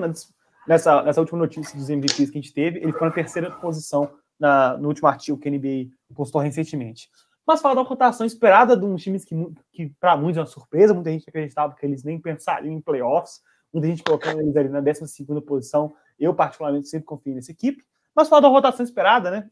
nessa, 0.68 1.02
nessa 1.04 1.22
última 1.22 1.40
notícia 1.40 1.78
dos 1.78 1.90
MVPs 1.90 2.30
que 2.30 2.38
a 2.38 2.42
gente 2.42 2.54
teve. 2.54 2.80
Ele 2.80 2.92
ficou 2.92 3.08
na 3.08 3.14
terceira 3.14 3.50
posição 3.52 4.12
na, 4.40 4.78
no 4.78 4.88
último 4.90 5.08
artigo 5.08 5.38
que 5.38 5.48
a 5.48 5.52
NBA 5.52 5.92
postou 6.16 6.42
recentemente. 6.42 7.10
Mas 7.46 7.62
fala 7.62 7.76
da 7.76 7.82
rotação 7.82 8.26
esperada 8.26 8.76
de 8.76 8.86
uns 8.86 9.02
times 9.02 9.24
que, 9.24 9.36
que 9.72 9.90
para 10.00 10.18
muitos 10.18 10.38
é 10.38 10.42
uma 10.42 10.48
surpresa, 10.48 10.94
muita 10.94 11.12
gente 11.12 11.30
acreditava 11.30 11.74
que 11.74 11.86
eles 11.86 12.04
nem 12.04 12.20
pensariam 12.20 12.74
em 12.74 12.82
playoffs, 12.82 13.42
muita 13.74 13.88
gente 13.88 14.04
colocando 14.04 14.42
eles 14.42 14.56
ali 14.58 14.68
na 14.68 14.82
12 14.82 15.26
posição. 15.46 15.96
Eu, 16.20 16.34
particularmente, 16.34 16.90
sempre 16.90 17.06
confio 17.06 17.36
nessa 17.36 17.52
equipe. 17.52 17.84
Mas 18.14 18.28
fala 18.28 18.42
da 18.42 18.48
rotação 18.50 18.84
esperada, 18.84 19.32
né? 19.32 19.50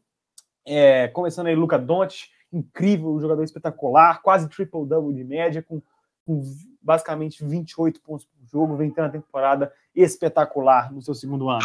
É, 0.66 1.08
começando 1.08 1.46
aí, 1.46 1.54
Luca 1.54 1.78
Doncic, 1.78 2.28
incrível, 2.52 3.14
um 3.14 3.20
jogador 3.20 3.42
espetacular, 3.44 4.20
quase 4.20 4.48
triple-double 4.48 5.14
de 5.14 5.24
média, 5.24 5.62
com, 5.62 5.80
com, 6.26 6.42
basicamente 6.82 7.44
28 7.44 8.00
pontos 8.02 8.26
por 8.26 8.46
jogo, 8.46 8.76
vem 8.76 8.90
tendo 8.90 9.04
uma 9.04 9.12
temporada 9.12 9.72
espetacular 9.94 10.92
no 10.92 11.00
seu 11.00 11.14
segundo 11.14 11.48
ano. 11.48 11.64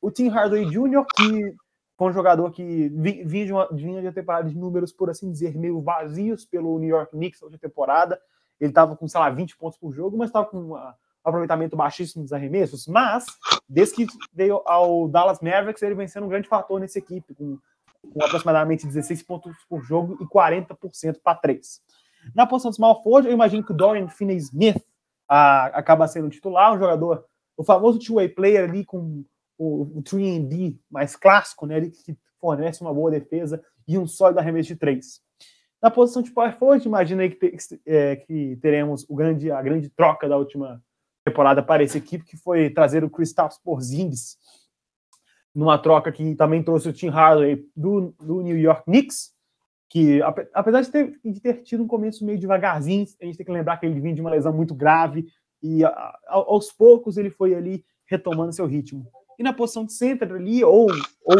O 0.00 0.10
Tim 0.10 0.28
Hardaway 0.28 0.64
Jr., 0.64 1.04
que 1.14 1.54
foi 1.98 2.10
um 2.10 2.12
jogador 2.12 2.52
que 2.52 2.88
vinha 2.88 3.44
de, 3.44 3.52
uma, 3.52 3.68
vinha 3.72 4.00
de 4.00 4.06
uma 4.06 4.12
temporada 4.12 4.48
de 4.48 4.56
números, 4.56 4.92
por 4.92 5.10
assim 5.10 5.32
dizer, 5.32 5.58
meio 5.58 5.80
vazios 5.80 6.44
pelo 6.44 6.78
New 6.78 6.88
York 6.88 7.10
Knicks 7.10 7.40
na 7.50 7.58
temporada. 7.58 8.20
Ele 8.60 8.70
estava 8.70 8.96
com, 8.96 9.08
sei 9.08 9.18
lá, 9.18 9.28
20 9.28 9.56
pontos 9.56 9.76
por 9.76 9.92
jogo, 9.92 10.16
mas 10.16 10.28
estava 10.28 10.46
com 10.46 10.58
um 10.58 10.76
aproveitamento 11.24 11.76
baixíssimo 11.76 12.22
dos 12.22 12.32
arremessos. 12.32 12.86
Mas, 12.86 13.26
desde 13.68 13.96
que 13.96 14.06
veio 14.32 14.62
ao 14.64 15.08
Dallas 15.08 15.40
Mavericks, 15.40 15.82
ele 15.82 15.96
vem 15.96 16.06
sendo 16.06 16.26
um 16.26 16.28
grande 16.28 16.46
fator 16.46 16.78
nessa 16.78 17.00
equipe, 17.00 17.34
com, 17.34 17.58
com 18.00 18.24
aproximadamente 18.24 18.86
16 18.86 19.24
pontos 19.24 19.52
por 19.68 19.82
jogo 19.82 20.16
e 20.20 20.24
40% 20.24 21.16
para 21.20 21.36
três. 21.36 21.82
Na 22.32 22.46
posição 22.46 22.70
de 22.70 22.76
small 22.76 23.02
forward, 23.02 23.26
eu 23.26 23.34
imagino 23.34 23.64
que 23.64 23.72
o 23.72 23.76
Dorian 23.76 24.06
Finney-Smith 24.06 24.80
ah, 25.28 25.66
acaba 25.74 26.06
sendo 26.06 26.30
titular, 26.30 26.72
um 26.72 26.78
jogador, 26.78 27.24
o 27.56 27.64
famoso 27.64 27.98
two-way 27.98 28.28
player 28.28 28.68
ali 28.70 28.84
com 28.84 29.24
o, 29.58 29.98
o 29.98 30.02
3D 30.02 30.78
mais 30.88 31.16
clássico, 31.16 31.66
né, 31.66 31.80
que 31.80 32.16
fornece 32.40 32.80
uma 32.80 32.94
boa 32.94 33.10
defesa 33.10 33.62
e 33.86 33.98
um 33.98 34.06
sólido 34.06 34.38
arremesso 34.38 34.68
de 34.68 34.76
três. 34.76 35.20
Na 35.82 35.90
posição 35.90 36.22
de 36.22 36.30
power 36.30 36.56
forward, 36.58 36.86
imagina 36.86 37.22
aí 37.22 37.30
que, 37.30 37.56
te, 37.56 37.80
é, 37.84 38.16
que 38.16 38.56
teremos 38.62 39.04
o 39.08 39.14
grande, 39.14 39.50
a 39.50 39.60
grande 39.60 39.88
troca 39.90 40.28
da 40.28 40.36
última 40.36 40.82
temporada 41.24 41.62
para 41.62 41.82
essa 41.82 41.98
equipe, 41.98 42.24
que 42.24 42.36
foi 42.36 42.70
trazer 42.70 43.04
o 43.04 43.10
Kristaps 43.10 43.58
Porzingis, 43.58 44.38
numa 45.54 45.78
troca 45.78 46.10
que 46.12 46.34
também 46.34 46.62
trouxe 46.62 46.88
o 46.88 46.92
Tim 46.92 47.08
Hardaway 47.08 47.64
do, 47.76 48.14
do 48.20 48.40
New 48.40 48.58
York 48.58 48.84
Knicks, 48.84 49.32
que 49.90 50.20
apesar 50.52 50.82
de 50.82 50.90
ter, 50.90 51.20
de 51.24 51.40
ter, 51.40 51.62
tido 51.62 51.82
um 51.82 51.88
começo 51.88 52.24
meio 52.24 52.38
devagarzinho, 52.38 53.06
a 53.20 53.24
gente 53.24 53.36
tem 53.36 53.46
que 53.46 53.52
lembrar 53.52 53.78
que 53.78 53.86
ele 53.86 54.00
vinha 54.00 54.14
de 54.14 54.20
uma 54.20 54.30
lesão 54.30 54.52
muito 54.52 54.74
grave 54.74 55.26
e 55.62 55.84
a, 55.84 56.18
aos 56.26 56.70
poucos 56.70 57.16
ele 57.16 57.30
foi 57.30 57.54
ali 57.54 57.84
retomando 58.06 58.52
seu 58.52 58.66
ritmo 58.66 59.10
e 59.38 59.42
na 59.42 59.52
posição 59.52 59.84
de 59.84 59.92
center 59.92 60.32
ali, 60.32 60.64
ou, 60.64 60.88
ou 61.22 61.36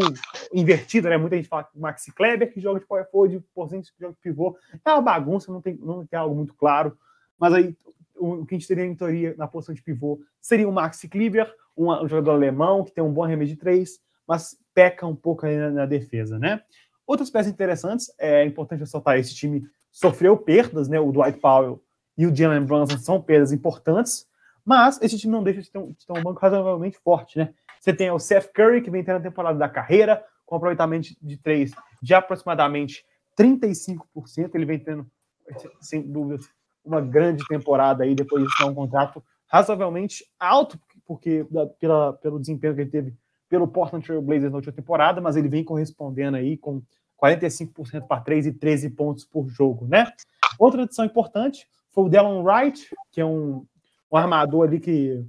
invertida, 0.52 1.10
né? 1.10 1.16
Muita 1.16 1.36
gente 1.36 1.48
fala 1.48 1.64
que 1.64 1.76
o 1.76 1.80
Maxi 1.80 2.12
Kleber 2.12 2.52
que 2.52 2.60
joga 2.60 2.78
de 2.78 2.86
power 2.86 3.10
forward, 3.10 3.44
Porzingis 3.52 3.90
que 3.90 4.00
joga 4.00 4.14
de 4.14 4.20
pivô. 4.20 4.56
É 4.84 4.92
uma 4.92 5.02
bagunça, 5.02 5.52
não 5.52 5.60
tem, 5.60 5.76
não 5.76 6.06
tem 6.06 6.18
algo 6.18 6.34
muito 6.34 6.54
claro. 6.54 6.96
Mas 7.38 7.52
aí 7.52 7.76
o, 8.16 8.46
que 8.46 8.54
a 8.54 8.58
gente 8.58 8.68
teria 8.68 8.84
em 8.84 8.94
teoria 8.94 9.34
na 9.36 9.48
posição 9.48 9.74
de 9.74 9.82
pivô 9.82 10.20
seria 10.40 10.68
o 10.68 10.72
Maxi 10.72 11.08
Kleber, 11.08 11.52
um, 11.76 11.90
um 11.90 12.08
jogador 12.08 12.32
alemão 12.32 12.84
que 12.84 12.92
tem 12.92 13.02
um 13.02 13.12
bom 13.12 13.24
remédio 13.24 13.54
de 13.54 13.60
três, 13.60 13.98
mas 14.26 14.56
peca 14.72 15.04
um 15.04 15.16
pouco 15.16 15.44
aí 15.44 15.56
na, 15.56 15.70
na 15.70 15.86
defesa, 15.86 16.38
né? 16.38 16.62
Outras 17.04 17.30
peças 17.30 17.50
interessantes, 17.50 18.12
é 18.18 18.44
importante 18.44 18.80
ressaltar, 18.80 19.18
esse 19.18 19.34
time 19.34 19.66
sofreu 19.90 20.36
perdas, 20.36 20.88
né? 20.88 21.00
O 21.00 21.10
Dwight 21.10 21.40
Powell 21.40 21.82
e 22.16 22.26
o 22.26 22.34
Jalen 22.34 22.64
Brunson 22.64 22.98
são 22.98 23.20
perdas 23.20 23.50
importantes, 23.50 24.26
mas 24.64 25.00
esse 25.02 25.18
time 25.18 25.32
não 25.32 25.42
deixa 25.42 25.62
de 25.62 25.70
ter 25.70 25.78
um, 25.78 25.90
de 25.92 26.06
ter 26.06 26.12
um 26.12 26.22
banco 26.22 26.40
razoavelmente 26.40 26.98
forte, 26.98 27.38
né? 27.38 27.54
Você 27.80 27.92
tem 27.92 28.10
o 28.10 28.18
Seth 28.18 28.52
Curry, 28.52 28.82
que 28.82 28.90
vem 28.90 29.04
tendo 29.04 29.16
a 29.16 29.20
temporada 29.22 29.58
da 29.58 29.68
carreira, 29.68 30.24
com 30.44 30.56
aproveitamento 30.56 31.08
de 31.20 31.36
três 31.36 31.72
de 32.02 32.14
aproximadamente 32.14 33.04
35%. 33.38 34.54
Ele 34.54 34.64
vem 34.64 34.78
tendo, 34.78 35.06
sem 35.80 36.02
dúvida, 36.02 36.42
uma 36.84 37.00
grande 37.00 37.46
temporada 37.46 38.04
aí, 38.04 38.14
depois 38.14 38.44
de 38.44 38.64
um 38.64 38.74
contrato 38.74 39.22
razoavelmente 39.46 40.24
alto, 40.38 40.78
porque 41.06 41.46
pela, 41.78 42.12
pelo 42.14 42.38
desempenho 42.38 42.74
que 42.74 42.82
ele 42.82 42.90
teve 42.90 43.14
pelo 43.48 43.66
Portland 43.66 44.04
Trail 44.04 44.20
Blazers 44.20 44.50
na 44.50 44.56
última 44.56 44.74
temporada, 44.74 45.20
mas 45.20 45.36
ele 45.36 45.48
vem 45.48 45.64
correspondendo 45.64 46.36
aí 46.36 46.56
com 46.56 46.82
45% 47.22 48.06
para 48.06 48.20
3 48.20 48.46
e 48.46 48.52
13 48.52 48.90
pontos 48.90 49.24
por 49.24 49.48
jogo, 49.48 49.86
né? 49.86 50.06
Outra 50.58 50.82
adição 50.82 51.04
importante 51.04 51.66
foi 51.90 52.04
o 52.04 52.08
Delon 52.08 52.42
Wright, 52.42 52.94
que 53.10 53.20
é 53.20 53.24
um, 53.24 53.66
um 54.12 54.16
armador 54.16 54.68
ali 54.68 54.78
que 54.78 55.24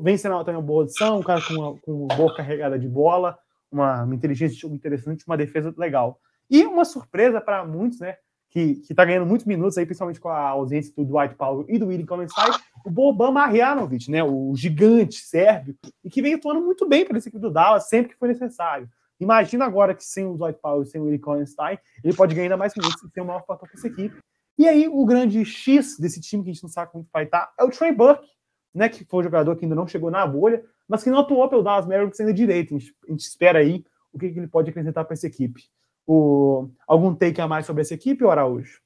vem 0.00 0.16
sendo 0.16 0.38
também 0.44 0.56
uma 0.56 0.62
boa 0.62 0.84
adição, 0.84 1.18
um 1.18 1.22
cara 1.22 1.40
com 1.40 1.54
uma, 1.54 1.76
com 1.78 1.92
uma 2.04 2.14
boa 2.14 2.34
carregada 2.34 2.78
de 2.78 2.88
bola, 2.88 3.38
uma, 3.70 4.04
uma 4.04 4.14
inteligência 4.14 4.54
de 4.54 4.60
jogo 4.60 4.74
interessante, 4.74 5.24
uma 5.26 5.36
defesa 5.36 5.74
legal. 5.76 6.20
E 6.50 6.64
uma 6.64 6.84
surpresa 6.84 7.40
para 7.40 7.64
muitos, 7.64 8.00
né? 8.00 8.16
Que, 8.50 8.74
que 8.74 8.94
tá 8.94 9.02
ganhando 9.02 9.24
muitos 9.24 9.46
minutos 9.46 9.78
aí, 9.78 9.86
principalmente 9.86 10.20
com 10.20 10.28
a 10.28 10.48
ausência 10.48 10.92
do 10.94 11.06
Dwight 11.06 11.34
Powell 11.36 11.64
e 11.70 11.78
do 11.78 11.86
William 11.86 12.04
Kolenstein, 12.04 12.50
o 12.84 12.90
Boban 12.90 13.30
Marjanovic, 13.30 14.10
né? 14.10 14.22
O 14.22 14.52
gigante 14.54 15.20
sérvio, 15.20 15.74
e 16.04 16.10
que 16.10 16.20
vem 16.20 16.34
atuando 16.34 16.60
muito 16.60 16.86
bem 16.86 17.06
para 17.06 17.16
esse 17.16 17.30
equipe 17.30 17.40
do 17.40 17.50
Dallas 17.50 17.88
sempre 17.88 18.12
que 18.12 18.18
foi 18.18 18.28
necessário. 18.28 18.86
Imagina 19.18 19.64
agora 19.64 19.94
que 19.94 20.04
sem 20.04 20.26
o 20.26 20.36
Dwight 20.36 20.60
Powell 20.60 20.82
e 20.82 20.86
sem 20.86 21.00
o 21.00 21.04
Willie 21.04 21.18
Cohenstein, 21.18 21.78
ele 22.04 22.14
pode 22.14 22.34
ganhar 22.34 22.46
ainda 22.46 22.56
mais 22.58 22.74
minutos 22.76 23.02
e 23.02 23.10
ter 23.10 23.22
o 23.22 23.24
maior 23.24 23.44
fator 23.46 23.66
para 23.68 23.78
essa 23.78 23.86
equipe. 23.86 24.16
E 24.58 24.68
aí, 24.68 24.86
o 24.86 25.04
grande 25.06 25.44
X 25.44 25.96
desse 25.98 26.20
time, 26.20 26.42
que 26.44 26.50
a 26.50 26.52
gente 26.52 26.62
não 26.62 26.70
sabe 26.70 26.92
como 26.92 27.06
vai 27.12 27.24
estar, 27.24 27.52
é 27.58 27.64
o 27.64 27.70
Trey 27.70 27.92
Burke, 27.92 28.26
né, 28.74 28.88
que 28.88 29.04
foi 29.04 29.20
um 29.20 29.24
jogador 29.24 29.56
que 29.56 29.64
ainda 29.64 29.74
não 29.74 29.86
chegou 29.86 30.10
na 30.10 30.26
bolha, 30.26 30.62
mas 30.88 31.02
que 31.02 31.10
não 31.10 31.20
atuou 31.20 31.48
pelo 31.48 31.62
Dallas 31.62 31.86
Mavericks 31.86 32.20
ainda 32.20 32.32
direito. 32.32 32.74
A 32.74 32.78
gente, 32.78 32.94
a 33.08 33.10
gente 33.10 33.20
espera 33.20 33.58
aí 33.58 33.84
o 34.12 34.18
que, 34.18 34.30
que 34.30 34.38
ele 34.38 34.48
pode 34.48 34.70
acrescentar 34.70 35.04
para 35.04 35.14
essa 35.14 35.26
equipe. 35.26 35.64
O, 36.06 36.68
algum 36.86 37.14
take 37.14 37.40
a 37.40 37.48
mais 37.48 37.66
sobre 37.66 37.82
essa 37.82 37.94
equipe, 37.94 38.24
Araújo? 38.24 38.80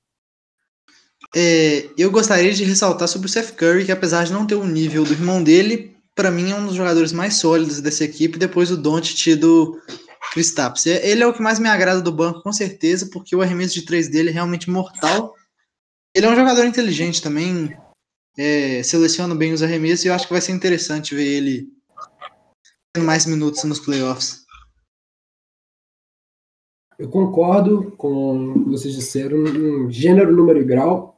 É, 1.35 1.89
eu 1.97 2.11
gostaria 2.11 2.53
de 2.53 2.65
ressaltar 2.65 3.09
sobre 3.09 3.27
o 3.27 3.31
Seth 3.31 3.57
Curry, 3.57 3.85
que 3.85 3.93
apesar 3.93 4.25
de 4.25 4.33
não 4.33 4.47
ter 4.47 4.55
o 4.55 4.67
nível 4.67 5.05
do 5.05 5.13
irmão 5.13 5.43
dele, 5.43 5.97
para 6.15 6.31
mim 6.31 6.51
é 6.51 6.55
um 6.55 6.67
dos 6.67 6.75
jogadores 6.75 7.13
mais 7.13 7.35
sólidos 7.35 7.81
dessa 7.81 8.05
equipe, 8.05 8.39
depois 8.39 8.69
do 8.69 8.77
Doncic 8.77 9.27
e 9.27 9.37
do 9.37 9.81
Kristaps. 10.33 10.87
Ele 10.87 11.23
é 11.23 11.27
o 11.27 11.33
que 11.33 11.43
mais 11.43 11.59
me 11.59 11.69
agrada 11.69 12.01
do 12.01 12.13
banco, 12.13 12.43
com 12.43 12.53
certeza, 12.53 13.09
porque 13.13 13.35
o 13.35 13.43
arremesso 13.43 13.75
de 13.75 13.85
três 13.85 14.09
dele 14.09 14.31
é 14.31 14.33
realmente 14.33 14.71
mortal. 14.71 15.35
Ele 16.15 16.27
é 16.27 16.31
um 16.31 16.37
jogador 16.37 16.65
inteligente 16.65 17.23
também, 17.23 17.77
é, 18.37 18.83
seleciona 18.83 19.35
bem 19.35 19.53
os 19.53 19.63
arremessos 19.63 20.05
e 20.05 20.09
eu 20.09 20.15
acho 20.15 20.27
que 20.27 20.33
vai 20.33 20.43
ser 20.43 20.53
interessante 20.53 21.15
ver 21.15 21.27
ele 21.27 21.69
tendo 22.93 23.07
mais 23.07 23.27
minutos 23.27 23.65
nos 23.65 23.81
playoffs. 23.81 24.45
Eu 26.99 27.11
concordo 27.11 27.93
com 27.93 28.53
o 28.53 28.65
que 28.65 28.71
vocês 28.71 28.95
disseram 28.95 29.47
em 29.47 29.91
gênero, 29.91 30.35
número 30.35 30.61
e 30.61 30.65
grau. 30.65 31.15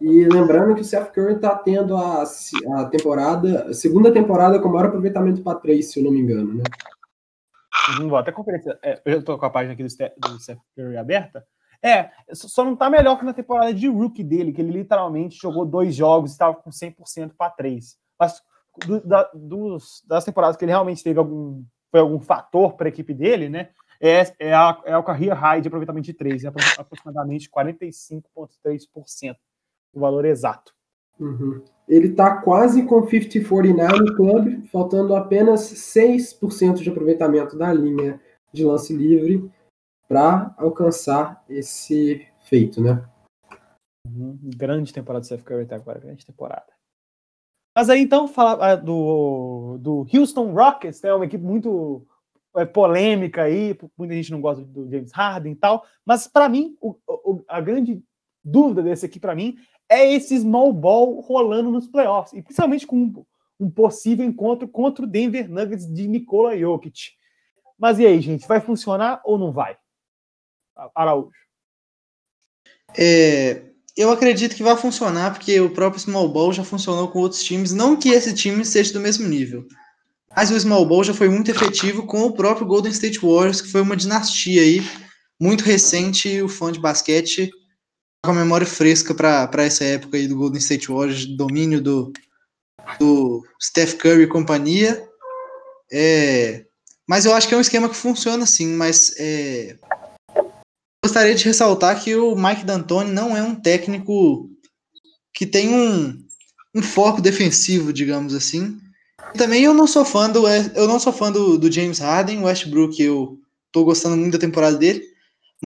E 0.00 0.24
lembrando 0.24 0.74
que 0.74 0.82
o 0.82 0.84
Seth 0.84 1.12
Curry 1.12 1.34
está 1.36 1.54
tendo 1.54 1.96
a, 1.96 2.22
a 2.22 2.84
temporada, 2.86 3.68
a 3.68 3.74
segunda 3.74 4.12
temporada 4.12 4.58
com 4.58 4.68
maior 4.68 4.86
aproveitamento 4.86 5.42
para 5.42 5.58
três, 5.58 5.90
se 5.90 6.00
eu 6.00 6.04
não 6.04 6.10
me 6.10 6.20
engano, 6.20 6.54
né? 6.54 6.62
Vou 8.08 8.16
até 8.16 8.32
conferir. 8.32 8.62
É, 8.82 9.00
eu 9.04 9.12
já 9.12 9.18
estou 9.18 9.38
com 9.38 9.46
a 9.46 9.50
página 9.50 9.74
aqui 9.74 9.82
do, 9.82 9.88
do 9.88 10.38
Seth 10.40 10.58
Curry 10.74 10.96
aberta. 10.96 11.46
É, 11.82 12.10
só 12.32 12.64
não 12.64 12.74
está 12.74 12.88
melhor 12.90 13.18
que 13.18 13.24
na 13.24 13.32
temporada 13.32 13.72
de 13.72 13.88
rookie 13.88 14.24
dele, 14.24 14.52
que 14.52 14.60
ele 14.60 14.72
literalmente 14.72 15.38
jogou 15.40 15.64
dois 15.64 15.94
jogos 15.94 16.30
e 16.30 16.34
estava 16.34 16.54
com 16.54 16.70
100% 16.70 17.32
para 17.36 17.50
três. 17.50 17.96
Mas 18.18 18.42
do, 18.86 19.00
da, 19.00 19.30
dos, 19.34 20.02
das 20.06 20.24
temporadas 20.24 20.56
que 20.56 20.64
ele 20.64 20.72
realmente 20.72 21.02
teve 21.02 21.18
algum, 21.18 21.64
foi 21.90 22.00
algum 22.00 22.20
fator 22.20 22.74
para 22.74 22.88
a 22.88 22.90
equipe 22.90 23.14
dele, 23.14 23.48
né? 23.48 23.70
É, 24.00 24.22
é, 24.38 24.52
a, 24.52 24.82
é 24.84 24.96
o 24.96 25.02
career 25.02 25.34
high 25.34 25.60
de 25.60 25.68
aproveitamento 25.68 26.04
de 26.04 26.12
três, 26.12 26.44
é 26.44 26.48
aproximadamente 26.78 27.50
45,3%, 27.50 29.34
o 29.94 30.00
valor 30.00 30.24
exato. 30.26 30.74
Uhum. 31.18 31.62
Ele 31.88 32.08
está 32.08 32.42
quase 32.42 32.84
com 32.84 33.00
50-49 33.02 33.98
no 34.00 34.16
clube, 34.16 34.68
faltando 34.70 35.14
apenas 35.14 35.72
6% 35.72 36.74
de 36.74 36.90
aproveitamento 36.90 37.56
da 37.56 37.72
linha 37.72 38.20
de 38.52 38.64
lance 38.64 38.94
livre 38.94 39.50
para 40.08 40.54
alcançar 40.56 41.44
esse 41.48 42.26
feito, 42.44 42.80
né? 42.80 43.04
Uhum. 44.06 44.38
Grande 44.56 44.92
temporada 44.92 45.20
do 45.20 45.26
Seth 45.26 45.42
Curry 45.42 45.62
até 45.62 45.74
agora, 45.74 45.98
grande 45.98 46.24
temporada. 46.24 46.66
Mas 47.74 47.90
aí 47.90 48.00
então, 48.00 48.26
falar 48.26 48.72
ah, 48.72 48.76
do, 48.76 49.76
do 49.78 50.06
Houston 50.12 50.52
Rockets, 50.52 51.02
né, 51.02 51.12
uma 51.12 51.26
equipe 51.26 51.44
muito 51.44 52.06
é, 52.56 52.64
polêmica 52.64 53.42
aí, 53.42 53.76
muita 53.98 54.14
gente 54.14 54.30
não 54.32 54.40
gosta 54.40 54.64
do 54.64 54.88
James 54.88 55.12
Harden 55.12 55.52
e 55.52 55.56
tal, 55.56 55.84
mas 56.04 56.26
para 56.26 56.48
mim, 56.48 56.76
o, 56.80 56.96
o, 57.06 57.44
a 57.46 57.60
grande 57.60 58.02
dúvida 58.42 58.82
desse 58.82 59.04
aqui 59.04 59.20
para 59.20 59.34
mim 59.34 59.56
é 59.88 60.10
esse 60.10 60.38
small 60.38 60.72
ball 60.72 61.20
rolando 61.20 61.70
nos 61.70 61.86
playoffs, 61.86 62.32
e 62.32 62.42
principalmente 62.42 62.86
com 62.86 62.96
um, 62.96 63.24
um 63.60 63.70
possível 63.70 64.24
encontro 64.24 64.66
contra 64.66 65.04
o 65.04 65.08
Denver 65.08 65.50
Nuggets 65.50 65.86
de 65.86 66.08
Nikola 66.08 66.56
Jokic. 66.56 67.10
Mas 67.78 67.98
e 67.98 68.06
aí, 68.06 68.20
gente, 68.20 68.48
vai 68.48 68.60
funcionar 68.60 69.20
ou 69.22 69.36
não 69.36 69.52
vai? 69.52 69.76
Araújo. 70.94 71.30
É, 72.96 73.62
eu 73.96 74.10
acredito 74.10 74.54
que 74.54 74.62
vai 74.62 74.76
funcionar, 74.76 75.32
porque 75.32 75.58
o 75.60 75.70
próprio 75.70 76.00
Small 76.00 76.28
Ball 76.28 76.52
já 76.52 76.64
funcionou 76.64 77.08
com 77.08 77.20
outros 77.20 77.42
times. 77.42 77.72
Não 77.72 77.96
que 77.96 78.10
esse 78.10 78.34
time 78.34 78.64
seja 78.64 78.92
do 78.92 79.00
mesmo 79.00 79.26
nível. 79.26 79.66
Mas 80.34 80.50
o 80.50 80.60
Small 80.60 80.84
Ball 80.84 81.02
já 81.02 81.14
foi 81.14 81.28
muito 81.28 81.50
efetivo 81.50 82.06
com 82.06 82.22
o 82.24 82.32
próprio 82.32 82.66
Golden 82.66 82.92
State 82.92 83.18
Warriors, 83.18 83.60
que 83.60 83.70
foi 83.70 83.80
uma 83.80 83.96
dinastia 83.96 84.60
aí, 84.60 84.82
muito 85.40 85.64
recente, 85.64 86.42
o 86.42 86.48
fã 86.48 86.70
de 86.70 86.78
basquete 86.78 87.50
com 88.26 88.32
a 88.32 88.34
memória 88.34 88.66
fresca 88.66 89.14
para 89.14 89.62
essa 89.62 89.84
época 89.84 90.16
aí 90.16 90.26
do 90.26 90.36
Golden 90.36 90.58
State 90.58 90.88
Warriors, 90.88 91.26
domínio 91.26 91.80
do, 91.80 92.12
do 92.98 93.46
Steph 93.62 93.94
Curry 93.94 94.24
e 94.24 94.28
companhia. 94.28 95.08
É, 95.92 96.66
mas 97.08 97.24
eu 97.24 97.32
acho 97.32 97.46
que 97.46 97.54
é 97.54 97.56
um 97.56 97.60
esquema 97.60 97.88
que 97.88 97.94
funciona 97.94 98.44
sim, 98.44 98.74
mas 98.74 99.14
é, 99.18 99.76
gostaria 101.06 101.36
de 101.36 101.44
ressaltar 101.44 102.02
que 102.02 102.16
o 102.16 102.34
Mike 102.34 102.64
D'Antoni 102.64 103.12
não 103.12 103.36
é 103.36 103.40
um 103.40 103.54
técnico 103.54 104.50
que 105.32 105.46
tem 105.46 105.72
um, 105.72 106.20
um 106.74 106.82
foco 106.82 107.22
defensivo, 107.22 107.92
digamos 107.92 108.34
assim. 108.34 108.76
E 109.32 109.38
também 109.38 109.62
eu 109.62 109.72
não 109.72 109.86
sou 109.86 110.04
fã 110.04 110.28
do 110.28 110.48
eu 110.48 110.88
não 110.88 110.98
sou 110.98 111.12
fã 111.12 111.30
do, 111.30 111.56
do 111.56 111.70
James 111.70 112.00
Harden, 112.00 112.42
Westbrook, 112.42 113.00
eu 113.00 113.38
tô 113.70 113.84
gostando 113.84 114.16
muito 114.16 114.32
da 114.32 114.38
temporada 114.38 114.76
dele, 114.76 115.00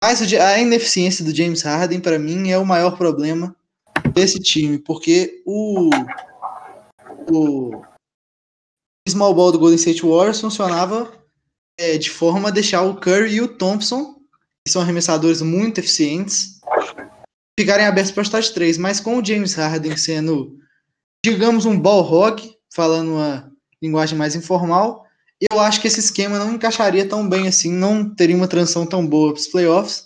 mas 0.03 0.21
a 0.21 0.59
ineficiência 0.59 1.25
do 1.25 1.35
James 1.35 1.63
Harden 1.63 2.01
para 2.01 2.19
mim 2.19 2.51
é 2.51 2.59
o 2.59 2.67
maior 2.67 2.99
problema 2.99 3.55
desse 4.13 4.41
time, 4.41 4.77
porque 4.77 5.41
o 5.47 5.89
o 7.31 7.81
small 9.09 9.35
ball 9.35 9.53
do 9.53 9.59
Golden 9.59 9.77
State 9.77 10.03
Warriors 10.03 10.41
funcionava 10.41 11.13
é, 11.79 11.97
de 11.97 12.11
forma 12.11 12.49
a 12.49 12.53
deixar 12.53 12.83
o 12.83 12.97
Curry 12.97 13.35
e 13.35 13.41
o 13.41 13.47
Thompson 13.47 14.18
que 14.69 14.73
são 14.73 14.83
arremessadores 14.83 15.41
muito 15.41 15.79
eficientes, 15.79 16.61
ficarem 17.59 17.87
abertos 17.87 18.13
para 18.13 18.23
chutar 18.23 18.43
de 18.43 18.53
três, 18.53 18.77
mas 18.77 19.01
com 19.01 19.19
o 19.19 19.25
James 19.25 19.55
Harden 19.55 19.97
sendo, 19.97 20.59
digamos, 21.25 21.65
um 21.65 21.81
ball 21.81 22.05
hog, 22.05 22.55
falando 22.73 23.13
uma 23.13 23.51
linguagem 23.83 24.17
mais 24.17 24.37
informal, 24.37 25.07
eu 25.51 25.59
acho 25.59 25.81
que 25.81 25.89
esse 25.89 26.01
esquema 26.01 26.39
não 26.39 26.53
encaixaria 26.53 27.09
tão 27.09 27.27
bem 27.27 27.49
assim, 27.49 27.73
não 27.73 28.15
teria 28.15 28.37
uma 28.37 28.47
transição 28.47 28.85
tão 28.85 29.07
boa 29.07 29.33
para 29.33 29.41
os 29.41 29.49
playoffs, 29.49 30.05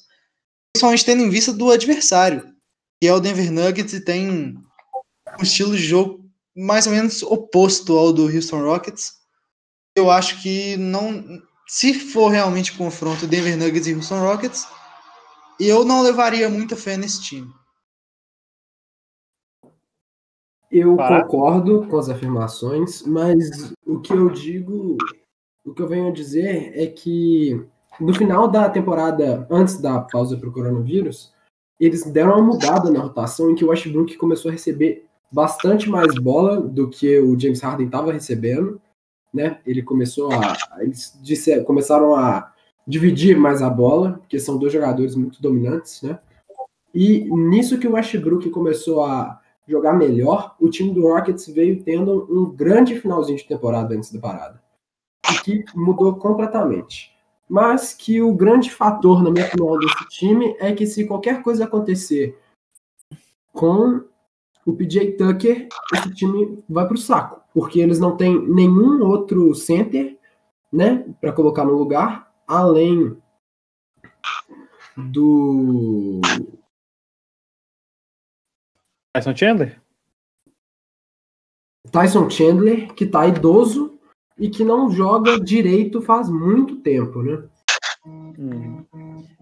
principalmente 0.73 1.05
tendo 1.05 1.23
em 1.23 1.31
vista 1.31 1.53
do 1.53 1.71
adversário, 1.71 2.55
que 3.03 3.09
é 3.09 3.13
o 3.13 3.19
Denver 3.19 3.51
Nuggets 3.51 3.93
e 3.95 4.01
tem 4.01 4.31
um 4.31 5.43
estilo 5.43 5.77
de 5.77 5.83
jogo 5.83 6.25
mais 6.57 6.87
ou 6.87 6.93
menos 6.93 7.23
oposto 7.23 7.97
ao 7.99 8.13
do 8.13 8.27
Houston 8.27 8.63
Rockets. 8.63 9.15
Eu 9.97 10.11
acho 10.11 10.41
que 10.41 10.77
não 10.77 11.43
se 11.67 11.95
for 11.95 12.29
realmente 12.29 12.77
confronto 12.77 13.27
Denver 13.27 13.57
Nuggets 13.57 13.87
e 13.87 13.95
Houston 13.95 14.21
Rockets, 14.21 14.67
eu 15.59 15.85
não 15.85 16.03
levaria 16.03 16.49
muita 16.49 16.77
fé 16.77 16.97
nesse 16.97 17.23
time. 17.23 17.53
Eu 20.71 20.97
concordo 20.97 21.87
com 21.87 21.99
as 21.99 22.09
afirmações, 22.09 23.03
mas 23.03 23.75
o 23.87 24.01
que 24.01 24.13
eu 24.13 24.31
digo, 24.31 24.97
o 25.65 25.75
que 25.75 25.83
eu 25.83 25.89
venho 25.89 26.09
a 26.09 26.13
dizer 26.13 26.73
é 26.75 26.87
que 26.87 27.63
no 28.01 28.15
final 28.15 28.49
da 28.49 28.71
temporada, 28.71 29.47
antes 29.51 29.79
da 29.79 30.01
pausa 30.01 30.37
para 30.37 30.49
o 30.49 30.53
coronavírus, 30.53 31.33
eles 31.79 32.05
deram 32.05 32.33
uma 32.33 32.43
mudada 32.43 32.91
na 32.91 33.01
rotação 33.01 33.51
em 33.51 33.55
que 33.55 33.65
o 33.65 33.69
Westbrook 33.69 34.17
começou 34.17 34.49
a 34.49 34.53
receber 34.53 35.07
bastante 35.31 35.91
mais 35.91 36.15
bola 36.15 36.61
do 36.61 36.89
que 36.89 37.19
o 37.19 37.39
James 37.39 37.61
Harden 37.61 37.87
estava 37.87 38.13
recebendo 38.13 38.81
né? 39.33 39.61
Ele 39.67 39.83
começou 39.83 40.33
a. 40.33 40.57
Eles 40.81 41.19
disse, 41.23 41.63
começaram 41.65 42.15
a 42.15 42.53
dividir 42.87 43.37
mais 43.37 43.63
a 43.63 43.71
bola, 43.71 44.19
porque 44.19 44.39
são 44.39 44.59
dois 44.59 44.73
jogadores 44.73 45.15
muito 45.15 45.41
dominantes, 45.41 46.03
né? 46.03 46.19
E 46.95 47.25
nisso 47.31 47.79
que 47.79 47.89
o 47.89 47.93
Westbrook 47.93 48.51
começou 48.51 49.05
a 49.05 49.41
jogar 49.67 49.95
melhor, 49.95 50.57
o 50.61 50.69
time 50.69 50.93
do 50.93 51.03
Rockets 51.03 51.47
veio 51.47 51.83
tendo 51.83 52.27
um 52.31 52.55
grande 52.55 53.01
finalzinho 53.01 53.39
de 53.39 53.47
temporada 53.47 53.95
antes 53.95 54.13
da 54.13 54.21
parada. 54.21 54.63
O 55.31 55.43
que 55.43 55.65
mudou 55.75 56.17
completamente. 56.17 57.13
Mas 57.49 57.93
que 57.93 58.21
o 58.21 58.35
grande 58.35 58.71
fator, 58.71 59.23
na 59.23 59.31
minha 59.31 59.47
opinião, 59.47 59.79
desse 59.79 60.09
time 60.09 60.57
é 60.59 60.73
que 60.73 60.87
se 60.87 61.07
qualquer 61.07 61.43
coisa 61.43 61.65
acontecer 61.65 62.39
com 63.53 64.05
o 64.65 64.73
PJ 64.73 65.13
Tucker, 65.13 65.69
esse 65.95 66.15
time 66.15 66.63
vai 66.69 66.87
para 66.87 66.95
o 66.95 66.99
saco, 66.99 67.42
porque 67.55 67.81
eles 67.81 67.99
não 67.99 68.17
têm 68.17 68.41
nenhum 68.49 69.05
outro 69.05 69.55
center, 69.55 70.19
né, 70.73 71.05
para 71.21 71.33
colocar 71.33 71.65
no 71.65 71.75
lugar, 71.75 72.33
além 72.47 73.17
do 74.97 76.21
Tyson 79.15 79.37
Chandler? 79.37 79.81
Tyson 81.91 82.31
Chandler, 82.31 82.95
que 82.95 83.07
tá 83.07 83.27
idoso 83.27 83.99
e 84.39 84.49
que 84.49 84.65
não 84.65 84.91
joga 84.91 85.39
direito 85.39 86.01
faz 86.01 86.29
muito 86.31 86.77
tempo, 86.77 87.23
né? 87.23 87.45
Hum. 88.07 88.85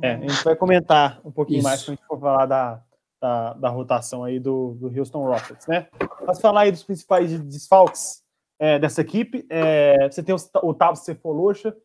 É, 0.03 0.15
a 0.15 0.21
gente 0.21 0.45
vai 0.45 0.57
comentar 0.57 1.21
um 1.25 1.31
pouquinho 1.31 1.59
Isso. 1.59 1.69
mais 1.69 1.83
quando 1.85 1.91
a 1.91 1.97
gente 1.97 2.07
for 2.07 2.19
falar 2.19 2.47
da, 2.47 2.83
da, 3.21 3.53
da 3.55 3.69
rotação 3.69 4.25
aí 4.25 4.41
do, 4.41 4.75
do 4.81 4.99
Houston 4.99 5.25
Rockets, 5.25 5.67
né? 5.67 5.89
Mas 6.27 6.41
falar 6.41 6.63
aí 6.63 6.73
dos 6.73 6.83
principais 6.83 7.39
desfalques 7.43 8.23
é, 8.59 8.79
dessa 8.79 9.01
equipe, 9.01 9.47
é, 9.51 10.09
você 10.11 10.23
tem 10.23 10.35
o, 10.35 10.39
o 10.63 10.75
Tabs 10.75 11.01
Cephalosha, 11.01 11.77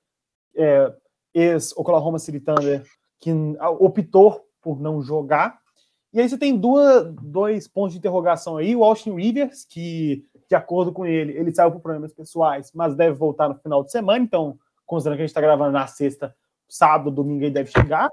é, 0.56 0.94
ex-Oklahoma 1.34 2.20
City 2.20 2.40
Thunder, 2.40 2.84
que 3.20 3.32
optou 3.80 4.46
por 4.62 4.80
não 4.80 5.02
jogar. 5.02 5.60
E 6.14 6.22
aí 6.22 6.30
você 6.30 6.38
tem 6.38 6.58
duas, 6.58 7.14
dois 7.22 7.68
pontos 7.68 7.94
de 7.94 8.00
interrogação 8.00 8.58
aí. 8.58 8.76
O 8.76 8.84
Austin 8.84 9.16
Rivers, 9.16 9.66
que, 9.66 10.26
de 10.50 10.56
acordo 10.56 10.94
com 10.94 11.06
ele, 11.06 11.34
ele 11.34 11.54
saiu 11.54 11.72
por 11.72 11.82
problemas 11.82 12.14
pessoais, 12.14 12.72
mas 12.74 12.96
deve 12.96 13.16
voltar 13.16 13.50
no 13.50 13.56
final 13.56 13.84
de 13.84 13.92
semana. 13.92 14.24
Então, 14.24 14.58
considerando 14.86 15.18
que 15.18 15.24
a 15.24 15.26
gente 15.26 15.32
está 15.32 15.42
gravando 15.42 15.74
na 15.74 15.88
sexta, 15.88 16.34
sábado, 16.70 17.12
domingo, 17.12 17.44
ele 17.44 17.52
deve 17.52 17.70
chegar. 17.70 18.10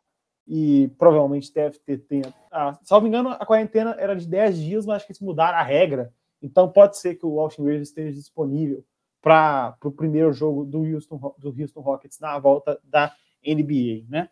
E 0.46 0.88
provavelmente 0.98 1.52
deve 1.52 1.78
ter 1.78 1.98
tempo. 1.98 2.32
Ah, 2.50 2.78
salvo 2.82 3.06
engano, 3.06 3.30
a 3.30 3.46
quarentena 3.46 3.94
era 3.98 4.16
de 4.16 4.26
10 4.26 4.58
dias, 4.58 4.86
mas 4.86 4.96
acho 4.96 5.06
que 5.06 5.12
eles 5.12 5.20
mudaram 5.20 5.58
a 5.58 5.62
regra. 5.62 6.12
Então 6.42 6.68
pode 6.68 6.98
ser 6.98 7.14
que 7.14 7.24
o 7.24 7.38
Austin 7.38 7.62
Rivers 7.62 7.88
esteja 7.88 8.12
disponível 8.12 8.84
para 9.22 9.76
o 9.84 9.92
primeiro 9.92 10.32
jogo 10.32 10.64
do 10.64 10.82
Houston, 10.82 11.34
do 11.38 11.54
Houston 11.56 11.80
Rockets 11.80 12.18
na 12.18 12.36
volta 12.38 12.80
da 12.82 13.14
NBA, 13.46 14.04
né? 14.08 14.28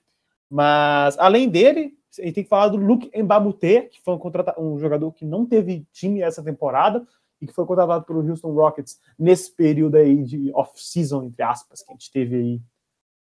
Mas 0.51 1.17
além 1.17 1.49
dele, 1.49 1.97
a 2.19 2.23
gente 2.23 2.35
tem 2.35 2.45
que 2.45 2.51
falar 2.51 2.69
do 2.69 2.77
Luke 2.77 3.11
Mbamute, 3.17 3.89
que 3.93 4.01
foi 4.03 4.15
um, 4.15 4.21
um 4.59 4.79
jogador 4.81 5.13
que 5.13 5.25
não 5.25 5.47
teve 5.47 5.87
time 5.93 6.21
essa 6.23 6.43
temporada 6.43 7.07
e 7.41 7.47
que 7.47 7.53
foi 7.53 7.65
contratado 7.65 8.05
pelo 8.05 8.29
Houston 8.29 8.53
Rockets 8.53 8.99
nesse 9.17 9.55
período 9.55 9.97
aí 9.97 10.23
de 10.25 10.51
off-season, 10.53 11.23
entre 11.23 11.43
aspas, 11.45 11.83
que 11.83 11.91
a 11.91 11.95
gente 11.95 12.11
teve 12.11 12.37
aí 12.37 12.61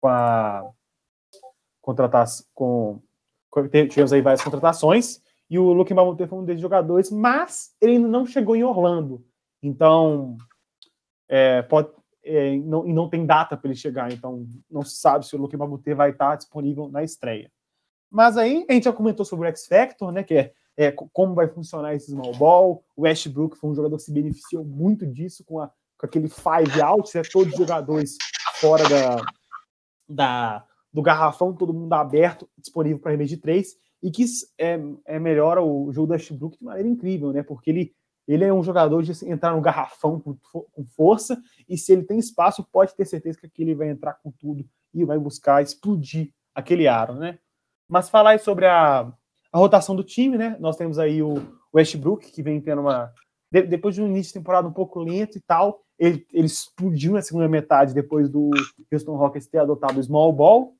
com 0.02 0.08
a 0.08 0.72
contratação 1.82 2.46
com, 2.54 3.02
tivemos 3.90 4.14
aí 4.14 4.22
várias 4.22 4.44
contratações 4.44 5.22
e 5.50 5.58
o 5.58 5.74
Luke 5.74 5.94
Mbamute 5.94 6.28
foi 6.28 6.38
um 6.38 6.46
desses 6.46 6.62
jogadores, 6.62 7.10
mas 7.10 7.76
ele 7.82 7.94
ainda 7.94 8.08
não 8.08 8.26
chegou 8.26 8.56
em 8.56 8.64
Orlando. 8.64 9.26
Então, 9.62 10.38
é, 11.28 11.62
pode, 11.64 11.90
é, 12.24 12.56
não, 12.58 12.88
e 12.88 12.94
não 12.94 13.10
tem 13.10 13.26
data 13.26 13.58
para 13.58 13.70
ele 13.70 13.80
chegar, 13.80 14.12
então 14.12 14.46
não 14.70 14.84
se 14.84 14.98
sabe 14.98 15.26
se 15.26 15.36
o 15.36 15.40
Luke 15.40 15.56
Mbamute 15.56 15.94
vai 15.94 16.12
estar 16.12 16.36
disponível 16.36 16.88
na 16.90 17.04
estreia. 17.04 17.52
Mas 18.12 18.38
aí 18.38 18.66
a 18.70 18.74
gente 18.74 18.86
já 18.86 18.94
comentou 18.94 19.26
sobre 19.26 19.48
o 19.48 19.50
X 19.50 19.68
Factor, 19.68 20.12
né? 20.12 20.24
Que 20.24 20.34
é, 20.36 20.54
é, 20.78 20.92
como 20.92 21.36
vai 21.36 21.48
funcionar 21.48 21.94
esse 21.94 22.12
small 22.12 22.34
ball. 22.36 22.84
O 22.96 23.04
Westbrook 23.04 23.58
foi 23.58 23.70
um 23.70 23.76
jogador 23.76 23.98
que 23.98 24.04
se 24.04 24.14
beneficiou 24.14 24.64
muito 24.64 25.06
disso 25.06 25.44
com, 25.44 25.60
a, 25.60 25.70
com 25.98 26.06
aquele 26.06 26.30
five 26.30 26.82
out, 26.82 27.16
né, 27.16 27.22
todos 27.32 27.54
os 27.54 27.60
jogadores 27.60 28.18
fora 28.56 28.88
da, 28.88 29.22
da, 30.08 30.66
do 30.92 31.02
garrafão, 31.02 31.54
todo 31.54 31.74
mundo 31.74 31.94
aberto, 31.94 32.50
disponível 32.58 33.00
para 33.00 33.12
arremesso 33.12 33.30
de 33.30 33.38
três, 33.38 33.76
e 34.02 34.10
que 34.10 34.24
é, 34.58 34.80
é, 35.06 35.20
melhora 35.20 35.62
o 35.62 35.92
jogo 35.92 36.08
do 36.08 36.14
Westbrook 36.14 36.58
de 36.58 36.64
maneira 36.64 36.88
incrível, 36.88 37.32
né? 37.32 37.44
Porque 37.44 37.70
ele, 37.70 37.94
ele 38.28 38.46
é 38.46 38.54
um 38.54 38.64
jogador 38.64 39.04
de 39.04 39.12
entrar 39.30 39.56
no 39.56 39.62
garrafão 39.62 40.20
com, 40.20 40.38
com 40.52 40.86
força, 40.96 41.42
e 41.68 41.78
se 41.78 41.92
ele 41.92 42.04
tem 42.04 42.18
espaço, 42.18 42.68
pode 42.72 42.96
ter 42.96 43.06
certeza 43.06 43.38
que 43.38 43.46
aquele 43.46 43.76
vai 43.76 43.90
entrar 43.90 44.14
com 44.14 44.32
tudo 44.32 44.66
e 44.94 45.04
vai 45.04 45.20
buscar 45.20 45.62
explodir 45.62 46.32
aquele 46.56 46.88
aro, 46.88 47.16
né? 47.16 47.40
Mas 47.88 48.10
falar 48.10 48.32
aí 48.32 48.40
sobre 48.40 48.66
a, 48.66 49.12
a 49.52 49.58
rotação 49.58 49.96
do 49.96 50.04
time, 50.04 50.38
né? 50.38 50.56
Nós 50.60 50.78
temos 50.78 51.00
aí 51.00 51.22
o 51.22 51.36
Westbrook, 51.74 52.32
que 52.32 52.44
vem 52.44 52.62
tendo 52.62 52.82
uma. 52.82 53.12
De, 53.52 53.64
depois 53.64 53.96
de 53.96 54.02
um 54.02 54.08
início 54.08 54.34
de 54.34 54.40
temporada 54.40 54.68
um 54.68 54.74
pouco 54.74 55.00
lento 55.00 55.38
e 55.38 55.42
tal, 55.42 55.82
ele, 55.98 56.26
ele 56.32 56.46
explodiu 56.46 57.14
na 57.14 57.22
segunda 57.22 57.48
metade 57.48 57.94
depois 57.94 58.30
do 58.30 58.52
Houston 58.92 59.16
Rockets 59.16 59.48
ter 59.48 59.58
adotado 59.58 60.00
o 60.00 60.04
small 60.04 60.32
ball, 60.32 60.76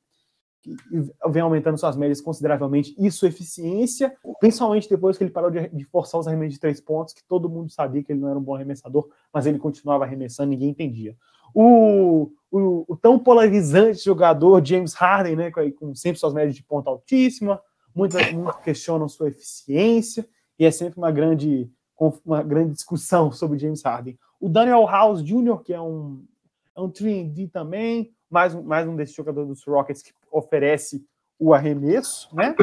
vem 1.30 1.42
aumentando 1.42 1.78
suas 1.78 1.96
médias 1.96 2.20
consideravelmente 2.20 2.94
e 2.98 3.10
sua 3.10 3.28
eficiência, 3.28 4.14
principalmente 4.38 4.88
depois 4.88 5.16
que 5.16 5.24
ele 5.24 5.30
parou 5.30 5.50
de, 5.50 5.84
forçar 5.86 6.20
os 6.20 6.28
arremessos 6.28 6.54
de 6.54 6.60
três 6.60 6.80
pontos, 6.80 7.14
que 7.14 7.24
todo 7.24 7.48
mundo 7.48 7.70
sabia 7.70 8.02
que 8.02 8.12
ele 8.12 8.20
não 8.20 8.28
era 8.28 8.38
um 8.38 8.42
bom 8.42 8.54
arremessador, 8.54 9.08
mas 9.32 9.46
ele 9.46 9.58
continuava 9.58 10.04
arremessando, 10.04 10.50
ninguém 10.50 10.70
entendia. 10.70 11.16
O, 11.54 12.30
o, 12.50 12.84
o, 12.86 12.96
tão 12.96 13.18
polarizante 13.18 14.04
jogador 14.04 14.64
James 14.64 14.94
Harden, 14.94 15.36
né, 15.36 15.50
com, 15.50 15.70
com 15.72 15.94
sempre 15.94 16.20
suas 16.20 16.34
médias 16.34 16.54
de 16.54 16.62
ponta 16.62 16.90
altíssima, 16.90 17.60
muitos, 17.94 18.30
muitos 18.32 18.60
questionam 18.62 19.08
sua 19.08 19.28
eficiência, 19.28 20.28
e 20.58 20.64
é 20.64 20.70
sempre 20.70 20.98
uma 20.98 21.10
grande, 21.10 21.70
uma 22.24 22.42
grande 22.42 22.74
discussão 22.74 23.32
sobre 23.32 23.58
James 23.58 23.82
Harden. 23.82 24.18
O 24.38 24.48
Daniel 24.48 24.86
House 24.86 25.24
Jr., 25.24 25.58
que 25.64 25.72
é 25.72 25.80
um, 25.80 26.22
é 26.76 26.80
um 26.80 26.90
3D 26.90 27.50
também, 27.50 28.12
mais 28.28 28.54
um, 28.54 28.62
mais 28.62 28.86
um 28.86 28.94
desses 28.94 29.14
jogadores 29.14 29.48
dos 29.48 29.64
Rockets 29.64 30.02
que 30.02 30.12
oferece 30.30 31.04
o 31.38 31.54
arremesso, 31.54 32.34
né? 32.34 32.54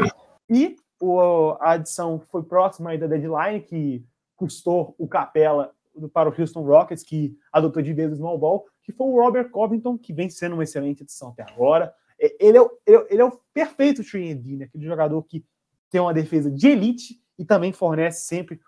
E 0.49 0.75
o, 0.99 1.51
a 1.59 1.71
adição 1.71 2.19
foi 2.19 2.43
próxima 2.43 2.91
aí 2.91 2.97
da 2.97 3.07
deadline, 3.07 3.61
que 3.61 4.05
custou 4.35 4.95
o 4.97 5.07
Capela 5.07 5.71
para 6.13 6.29
o 6.29 6.33
Houston 6.39 6.61
Rockets, 6.61 7.03
que 7.03 7.35
adotou 7.51 7.81
de 7.81 7.93
vez 7.93 8.11
o 8.11 8.15
small 8.15 8.37
ball, 8.37 8.65
que 8.83 8.91
foi 8.91 9.07
o 9.07 9.19
Robert 9.19 9.49
Covington, 9.49 9.97
que 9.97 10.13
vem 10.13 10.29
sendo 10.29 10.53
uma 10.53 10.63
excelente 10.63 11.03
adição 11.03 11.29
até 11.29 11.43
agora. 11.43 11.93
Ele 12.39 12.57
é, 12.57 12.61
o, 12.61 12.71
ele 13.09 13.21
é 13.21 13.25
o 13.25 13.39
perfeito 13.53 14.01
3D, 14.01 14.57
né? 14.57 14.65
aquele 14.65 14.85
jogador 14.85 15.21
que 15.23 15.43
tem 15.89 16.01
uma 16.01 16.13
defesa 16.13 16.49
de 16.51 16.67
elite 16.67 17.21
e 17.37 17.45
também 17.45 17.71
fornece 17.71 18.25
sempre 18.25 18.59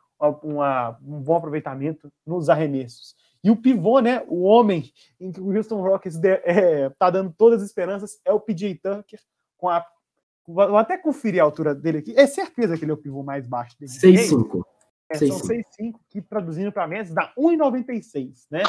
uma, 0.44 0.98
um 1.04 1.22
bom 1.22 1.36
aproveitamento 1.36 2.12
nos 2.26 2.50
arremessos. 2.50 3.16
E 3.44 3.50
o 3.50 3.56
pivô, 3.56 4.00
né, 4.00 4.24
o 4.28 4.44
homem 4.44 4.92
em 5.20 5.32
que 5.32 5.40
o 5.40 5.56
Houston 5.56 5.82
Rockets 5.82 6.16
está 6.16 6.30
é, 6.44 6.90
tá 6.90 7.10
dando 7.10 7.34
todas 7.38 7.62
as 7.62 7.68
esperanças 7.68 8.20
é 8.26 8.34
o 8.34 8.40
PJ 8.40 8.76
Tucker, 8.76 9.20
com 9.58 9.70
a 9.70 9.86
Vou 10.52 10.78
até 10.78 10.98
conferir 10.98 11.40
a 11.40 11.44
altura 11.44 11.76
dele 11.76 12.00
aqui. 12.00 12.14
É 12.18 12.26
certeza 12.26 12.76
que 12.76 12.84
ele 12.84 12.90
é 12.90 12.94
o 12.96 12.98
pivô 12.98 13.22
mais 13.22 13.46
baixo 13.46 13.78
dele. 13.80 13.92
6'5". 13.92 14.64
É, 15.08 15.16
são 15.16 15.40
6,5, 15.40 15.94
que 16.10 16.22
traduzindo 16.22 16.72
para 16.72 16.88
médias 16.88 17.14
dá 17.14 17.32
1,96, 17.38 18.48
né? 18.50 18.64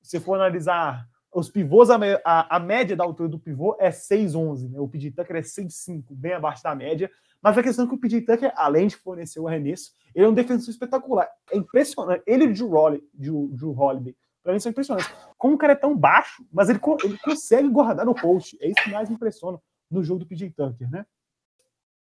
Se 0.00 0.20
for 0.20 0.34
analisar 0.34 1.04
os 1.32 1.48
pivôs, 1.48 1.90
a, 1.90 1.98
a, 2.24 2.56
a, 2.56 2.58
média 2.58 2.96
da 2.96 3.04
altura 3.04 3.28
do 3.28 3.38
pivô 3.38 3.76
é 3.78 3.90
6,11, 3.90 4.70
né? 4.70 4.80
O 4.80 4.88
PJ 4.88 5.12
Tucker 5.12 5.36
é 5.36 5.40
6,5, 5.40 6.04
bem 6.10 6.32
abaixo 6.32 6.62
da 6.62 6.74
média. 6.74 7.10
Mas 7.40 7.56
a 7.56 7.62
questão 7.62 7.84
é 7.84 7.88
que 7.88 7.94
o 7.94 7.98
PJ 7.98 8.22
Tucker, 8.22 8.52
além 8.56 8.88
de 8.88 8.96
fornecer 8.96 9.40
o 9.40 9.48
arremesso, 9.48 9.92
ele 10.14 10.26
é 10.26 10.28
um 10.28 10.34
defensor 10.34 10.70
espetacular. 10.70 11.28
É 11.50 11.56
impressionante. 11.56 12.22
Ele 12.26 12.44
e 12.44 13.30
o 13.30 13.48
Drew, 13.48 13.78
Holiday, 13.78 14.14
pra 14.42 14.52
mim 14.52 14.58
são 14.58 14.70
impressionantes. 14.70 15.10
Como 15.38 15.54
o 15.54 15.58
cara 15.58 15.72
é 15.72 15.76
tão 15.76 15.96
baixo, 15.96 16.44
mas 16.52 16.68
ele, 16.68 16.80
ele 17.04 17.18
consegue 17.18 17.68
guardar 17.68 18.04
no 18.04 18.14
post. 18.14 18.58
É 18.60 18.66
isso 18.66 18.82
que 18.82 18.90
mais 18.90 19.08
me 19.08 19.14
impressiona 19.14 19.58
no 19.90 20.02
jogo 20.02 20.20
do 20.20 20.26
PJ 20.26 20.50
Tucker, 20.50 20.90
né? 20.90 21.06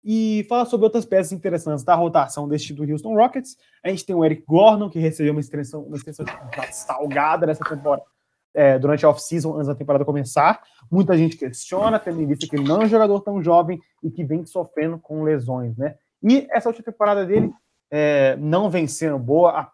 E 0.03 0.45
falar 0.49 0.65
sobre 0.65 0.83
outras 0.83 1.05
peças 1.05 1.31
interessantes 1.31 1.83
da 1.85 1.95
rotação 1.95 2.45
deste 2.47 2.73
do 2.73 2.83
Houston 2.83 3.15
Rockets. 3.15 3.55
A 3.81 3.89
gente 3.89 4.05
tem 4.05 4.13
o 4.13 4.25
Eric 4.25 4.43
Gordon, 4.45 4.89
que 4.89 4.99
recebeu 4.99 5.31
uma 5.31 5.39
extensão, 5.39 5.83
uma 5.83 5.95
extensão 5.95 6.25
salgada 6.73 7.45
nessa 7.45 7.63
temporada, 7.63 8.03
é, 8.53 8.77
durante 8.77 9.05
a 9.05 9.09
off-season, 9.09 9.55
antes 9.55 9.67
da 9.67 9.75
temporada 9.75 10.05
começar. 10.05 10.61
Muita 10.91 11.17
gente 11.17 11.37
questiona, 11.37 11.99
tendo 11.99 12.21
em 12.21 12.27
vista 12.27 12.47
que 12.47 12.55
ele 12.55 12.67
não 12.67 12.81
é 12.81 12.85
um 12.85 12.89
jogador 12.89 13.19
tão 13.21 13.41
jovem 13.41 13.81
e 14.01 14.11
que 14.11 14.23
vem 14.23 14.45
sofrendo 14.45 14.97
com 14.99 15.23
lesões, 15.23 15.75
né? 15.77 15.95
E 16.21 16.47
essa 16.51 16.69
última 16.69 16.85
temporada 16.85 17.25
dele 17.25 17.51
é, 17.91 18.35
não 18.37 18.69
vem 18.69 18.87
sendo 18.87 19.19
boa, 19.19 19.71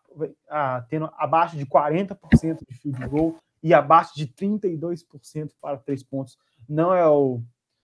a, 0.49 0.77
a, 0.77 0.81
tendo 0.89 1.09
abaixo 1.17 1.55
de 1.55 1.65
40% 1.65 2.17
de 2.67 2.75
field 2.75 3.07
goal 3.07 3.35
e 3.61 3.73
abaixo 3.73 4.15
de 4.15 4.27
32% 4.27 5.51
para 5.61 5.77
três 5.77 6.03
pontos. 6.03 6.37
Não 6.67 6.93
é 6.93 7.07
o 7.07 7.41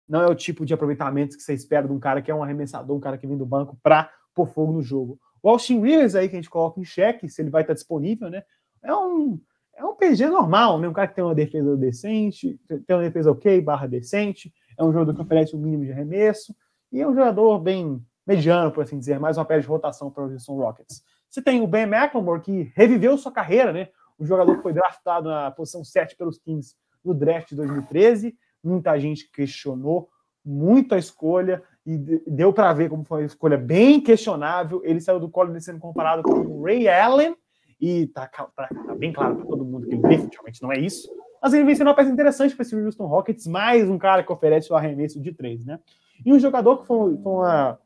não 0.08 0.22
é 0.22 0.26
o 0.28 0.36
tipo 0.36 0.64
de 0.64 0.72
aproveitamento 0.72 1.36
que 1.36 1.42
você 1.42 1.52
espera 1.52 1.88
de 1.88 1.92
um 1.92 1.98
cara 1.98 2.22
que 2.22 2.30
é 2.30 2.34
um 2.34 2.40
arremessador, 2.40 2.96
um 2.96 3.00
cara 3.00 3.18
que 3.18 3.26
vem 3.26 3.36
do 3.36 3.44
banco 3.44 3.76
para 3.82 4.08
pôr 4.32 4.46
fogo 4.46 4.72
no 4.72 4.80
jogo. 4.80 5.18
O 5.42 5.50
Austin 5.50 5.80
Rivers 5.80 6.14
aí 6.14 6.28
que 6.28 6.36
a 6.36 6.38
gente 6.38 6.50
coloca 6.50 6.80
em 6.80 6.84
xeque, 6.84 7.28
se 7.28 7.42
ele 7.42 7.50
vai 7.50 7.62
estar 7.62 7.74
disponível, 7.74 8.30
né? 8.30 8.44
É 8.84 8.94
um, 8.94 9.40
é 9.76 9.84
um 9.84 9.94
PG 9.94 10.28
normal, 10.28 10.78
né? 10.80 10.88
Um 10.88 10.92
cara 10.92 11.08
que 11.08 11.14
tem 11.14 11.24
uma 11.24 11.34
defesa 11.34 11.76
decente, 11.76 12.58
tem 12.66 12.96
uma 12.96 13.02
defesa 13.02 13.30
ok, 13.30 13.60
barra 13.60 13.86
decente, 13.86 14.52
é 14.78 14.82
um 14.82 14.92
jogador 14.92 15.14
que 15.14 15.20
oferece 15.20 15.54
o 15.54 15.58
um 15.58 15.62
mínimo 15.62 15.84
de 15.84 15.92
arremesso, 15.92 16.54
e 16.90 17.00
é 17.00 17.06
um 17.06 17.14
jogador 17.14 17.58
bem 17.58 18.02
mediano, 18.26 18.72
por 18.72 18.82
assim 18.82 18.98
dizer, 18.98 19.20
mais 19.20 19.36
uma 19.36 19.44
peça 19.44 19.60
de 19.62 19.68
rotação 19.68 20.10
para 20.10 20.24
o 20.24 20.32
Houston 20.32 20.56
Rockets. 20.56 21.02
Você 21.28 21.42
tem 21.42 21.60
o 21.60 21.66
Ben 21.66 21.82
McLemore, 21.82 22.40
que 22.40 22.72
reviveu 22.74 23.16
sua 23.18 23.30
carreira, 23.30 23.72
né? 23.72 23.88
O 24.18 24.24
jogador 24.24 24.56
que 24.56 24.62
foi 24.62 24.72
draftado 24.72 25.28
na 25.28 25.50
posição 25.50 25.84
7 25.84 26.16
pelos 26.16 26.38
Kings 26.38 26.74
no 27.04 27.12
draft 27.12 27.50
de 27.50 27.56
2013, 27.56 28.34
muita 28.64 28.98
gente 28.98 29.30
questionou 29.30 30.08
muito 30.44 30.94
a 30.94 30.98
escolha 30.98 31.62
e 31.84 31.96
deu 32.26 32.52
para 32.52 32.72
ver 32.72 32.88
como 32.88 33.04
foi 33.04 33.22
uma 33.22 33.26
escolha 33.26 33.58
bem 33.58 34.00
questionável. 34.00 34.80
Ele 34.84 35.00
saiu 35.00 35.20
do 35.20 35.28
college 35.28 35.60
sendo 35.60 35.78
comparado 35.78 36.22
com 36.22 36.30
o 36.30 36.64
Ray 36.64 36.88
Allen 36.88 37.36
e 37.80 38.06
tá, 38.08 38.26
tá, 38.26 38.46
tá 38.46 38.94
bem 38.94 39.12
claro 39.12 39.36
para 39.36 39.46
todo 39.46 39.64
mundo 39.64 39.86
que 39.86 39.94
ele 39.94 40.02
definitivamente 40.02 40.62
não 40.62 40.72
é 40.72 40.78
isso. 40.78 41.08
Mas 41.42 41.52
ele 41.52 41.64
vem 41.64 41.74
sendo 41.74 41.88
uma 41.88 41.94
peça 41.94 42.10
interessante 42.10 42.54
para 42.54 42.62
esse 42.62 42.74
Houston 42.74 43.06
Rockets, 43.06 43.46
mais 43.46 43.88
um 43.88 43.98
cara 43.98 44.22
que 44.22 44.32
oferece 44.32 44.72
o 44.72 44.76
arremesso 44.76 45.20
de 45.20 45.32
três, 45.32 45.64
né? 45.64 45.78
E 46.24 46.32
um 46.32 46.38
jogador 46.38 46.78
que 46.78 46.86
foi, 46.86 47.16
foi, 47.18 47.32
uma, 47.32 47.78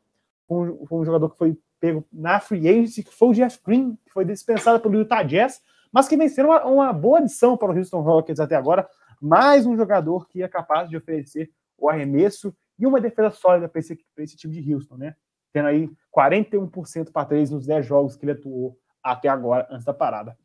foi 0.47 0.99
um 0.99 1.05
jogador 1.05 1.31
que 1.31 1.37
foi 1.37 1.59
pego 1.81 2.05
na 2.13 2.39
free 2.39 2.69
agency, 2.69 3.03
que 3.03 3.13
foi 3.13 3.29
o 3.29 3.33
Jeff 3.33 3.59
Green, 3.65 3.99
que 4.05 4.13
foi 4.13 4.25
dispensado 4.25 4.81
pelo 4.81 4.97
Utah 4.97 5.23
Jazz, 5.23 5.61
mas 5.93 6.07
que 6.07 6.29
sendo 6.29 6.49
uma, 6.49 6.65
uma 6.65 6.93
boa 6.93 7.19
adição 7.19 7.57
para 7.57 7.73
o 7.73 7.77
Houston 7.77 8.01
Rockets 8.01 8.41
até 8.41 8.55
agora. 8.55 8.89
Mais 9.21 9.67
um 9.67 9.77
jogador 9.77 10.29
que 10.29 10.43
é 10.43 10.49
capaz 10.49 10.89
de 10.89 10.97
oferecer 10.97 11.51
o 11.77 11.89
arremesso 11.89 12.55
e 12.79 12.87
uma 12.87 13.01
defesa 13.01 13.31
sólida 13.31 13.69
para 13.69 13.81
esse, 13.81 13.99
esse 14.19 14.37
time 14.37 14.59
de 14.59 14.75
Houston, 14.75 14.97
né? 14.97 15.15
Tendo 15.53 15.67
aí 15.67 15.91
41% 16.17 17.11
para 17.13 17.27
três 17.27 17.51
nos 17.51 17.67
10 17.67 17.85
jogos 17.85 18.17
que 18.17 18.25
ele 18.25 18.33
atuou 18.33 18.79
até 19.03 19.29
agora, 19.29 19.67
antes 19.71 19.85
da 19.85 19.95
parada. 19.95 20.37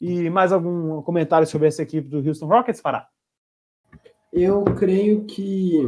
E 0.00 0.28
mais 0.30 0.52
algum 0.52 1.00
comentário 1.02 1.46
sobre 1.46 1.68
essa 1.68 1.82
equipe 1.82 2.08
do 2.08 2.26
Houston 2.26 2.46
Rockets, 2.46 2.80
Fará? 2.80 3.08
Eu 4.32 4.64
creio 4.64 5.24
que 5.24 5.80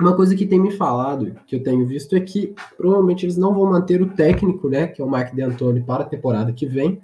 uma 0.00 0.16
coisa 0.16 0.34
que 0.34 0.46
tem 0.46 0.58
me 0.58 0.72
falado, 0.72 1.38
que 1.46 1.56
eu 1.56 1.62
tenho 1.62 1.86
visto, 1.86 2.16
é 2.16 2.20
que 2.20 2.54
provavelmente 2.76 3.24
eles 3.24 3.36
não 3.36 3.54
vão 3.54 3.70
manter 3.70 4.02
o 4.02 4.10
técnico, 4.10 4.68
né, 4.68 4.86
que 4.86 5.00
é 5.00 5.04
o 5.04 5.10
Mike 5.10 5.36
D'Antoni, 5.36 5.82
para 5.82 6.02
a 6.02 6.08
temporada 6.08 6.52
que 6.52 6.66
vem, 6.66 7.00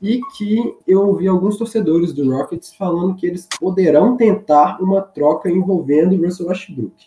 e 0.00 0.20
que 0.36 0.76
eu 0.86 1.06
ouvi 1.06 1.28
alguns 1.28 1.56
torcedores 1.56 2.12
do 2.12 2.28
Rockets 2.30 2.74
falando 2.74 3.14
que 3.14 3.26
eles 3.26 3.48
poderão 3.58 4.16
tentar 4.16 4.80
uma 4.80 5.00
troca 5.00 5.48
envolvendo 5.48 6.14
o 6.14 6.24
Russell 6.24 6.48
Westbrook. 6.48 7.06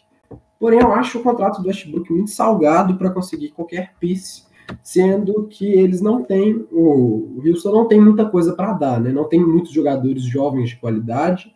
Porém, 0.60 0.80
eu 0.80 0.94
acho 0.94 1.20
o 1.20 1.24
contrato 1.24 1.62
do 1.62 1.68
Westbrook 1.68 2.12
muito 2.12 2.32
salgado 2.32 2.98
para 2.98 3.10
conseguir 3.12 3.50
qualquer 3.50 3.94
piece, 4.00 4.46
sendo 4.84 5.48
que 5.48 5.66
eles 5.66 6.02
não 6.02 6.24
têm, 6.24 6.68
o 6.72 7.42
Houston 7.46 7.72
não 7.72 7.88
tem 7.88 8.00
muita 8.00 8.30
coisa 8.30 8.56
para 8.56 8.74
dar, 8.74 9.00
né? 9.00 9.12
Não 9.12 9.28
tem 9.28 9.44
muitos 9.44 9.72
jogadores 9.72 10.24
jovens 10.24 10.70
de 10.70 10.78
qualidade 10.78 11.54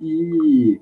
e 0.00 0.80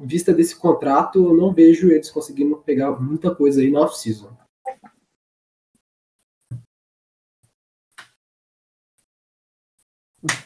em 0.00 0.06
vista 0.06 0.32
desse 0.32 0.56
contrato, 0.56 1.18
eu 1.18 1.36
não 1.36 1.52
vejo 1.52 1.90
eles 1.90 2.10
conseguindo 2.10 2.56
pegar 2.58 2.92
muita 3.00 3.34
coisa 3.34 3.60
aí 3.60 3.70
na 3.70 3.80
off-season. 3.80 4.30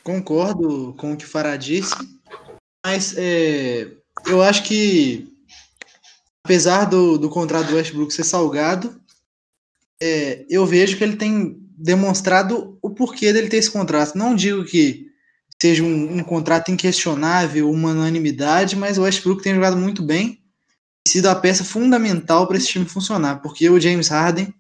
Concordo 0.03 0.95
com 0.95 1.13
o 1.13 1.17
que 1.17 1.25
o 1.25 1.29
Farah 1.29 1.57
disse, 1.57 1.95
mas 2.85 3.17
é, 3.17 3.97
eu 4.27 4.43
acho 4.43 4.65
que, 4.65 5.33
apesar 6.45 6.87
do, 6.87 7.19
do 7.19 7.31
contrato 7.31 7.69
do 7.69 7.77
Westbrook 7.77 8.13
ser 8.13 8.25
salgado, 8.25 9.01
é, 10.05 10.45
eu 10.51 10.67
vejo 10.67 10.97
que 10.97 11.05
ele 11.05 11.15
tem 11.15 11.57
demonstrado 11.79 12.77
o 12.83 12.91
porquê 12.91 13.33
dele 13.33 13.49
ter 13.49 13.59
esse 13.59 13.71
contrato. 13.71 14.19
Não 14.19 14.35
digo 14.35 14.65
que 14.65 15.07
seja 15.61 15.85
um, 15.85 16.19
um, 16.19 16.25
contrato 16.25 16.73
inquestionável, 16.73 17.71
uma 17.71 17.91
unanimidade, 17.91 18.75
mas 18.75 18.99
o 18.99 19.03
Westbrook 19.03 19.45
tem 19.45 19.55
jogado 19.55 19.77
muito 19.77 20.03
bem 20.03 20.43
e 21.07 21.11
sido 21.11 21.29
a 21.29 21.37
peça 21.37 21.63
fundamental 21.63 22.49
para 22.49 22.57
esse 22.57 22.67
time 22.67 22.85
funcionar, 22.85 23.41
porque 23.43 23.71
o 23.71 23.79
James 23.79 24.09
Harden, 24.09 24.53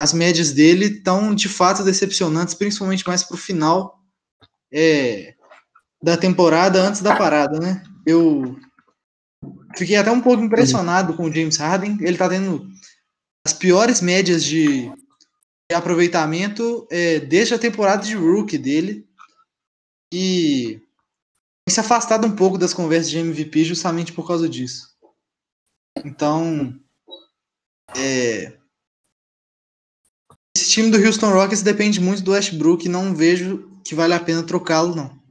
as 0.00 0.12
médias 0.12 0.50
dele 0.50 0.86
estão 0.86 1.32
de 1.32 1.48
fato 1.48 1.84
decepcionantes, 1.84 2.54
principalmente 2.54 3.06
mais 3.06 3.22
para 3.22 3.36
o 3.36 3.38
final 3.38 4.00
é, 4.72 5.34
da 6.02 6.16
temporada, 6.16 6.82
antes 6.82 7.00
da 7.00 7.14
parada, 7.14 7.60
né? 7.60 7.80
Eu 8.04 8.58
fiquei 9.76 9.94
até 9.94 10.10
um 10.10 10.20
pouco 10.20 10.42
impressionado 10.42 11.14
com 11.14 11.26
o 11.26 11.32
James 11.32 11.58
Harden, 11.58 11.96
ele 12.00 12.10
está 12.10 12.28
tendo 12.28 12.73
as 13.46 13.52
piores 13.52 14.00
médias 14.00 14.42
de, 14.42 14.90
aproveitamento 15.72 16.86
é, 16.90 17.18
desde 17.20 17.54
a 17.54 17.58
temporada 17.58 18.04
de 18.04 18.14
rookie 18.14 18.58
dele 18.58 19.08
e 20.12 20.80
se 21.68 21.80
afastado 21.80 22.26
um 22.26 22.36
pouco 22.36 22.58
das 22.58 22.74
conversas 22.74 23.10
de 23.10 23.18
MVP 23.18 23.64
justamente 23.64 24.12
por 24.12 24.26
causa 24.26 24.48
disso. 24.48 24.94
Então, 26.04 26.78
é, 27.96 28.56
esse 30.56 30.70
time 30.70 30.90
do 30.90 30.98
Houston 30.98 31.30
Rockets 31.30 31.62
depende 31.62 32.00
muito 32.00 32.22
do 32.22 32.32
Westbrook 32.32 32.88
não 32.88 33.14
vejo 33.14 33.70
que 33.84 33.94
vale 33.94 34.14
a 34.14 34.20
pena 34.20 34.42
trocá-lo, 34.42 34.94
não. 34.94 35.22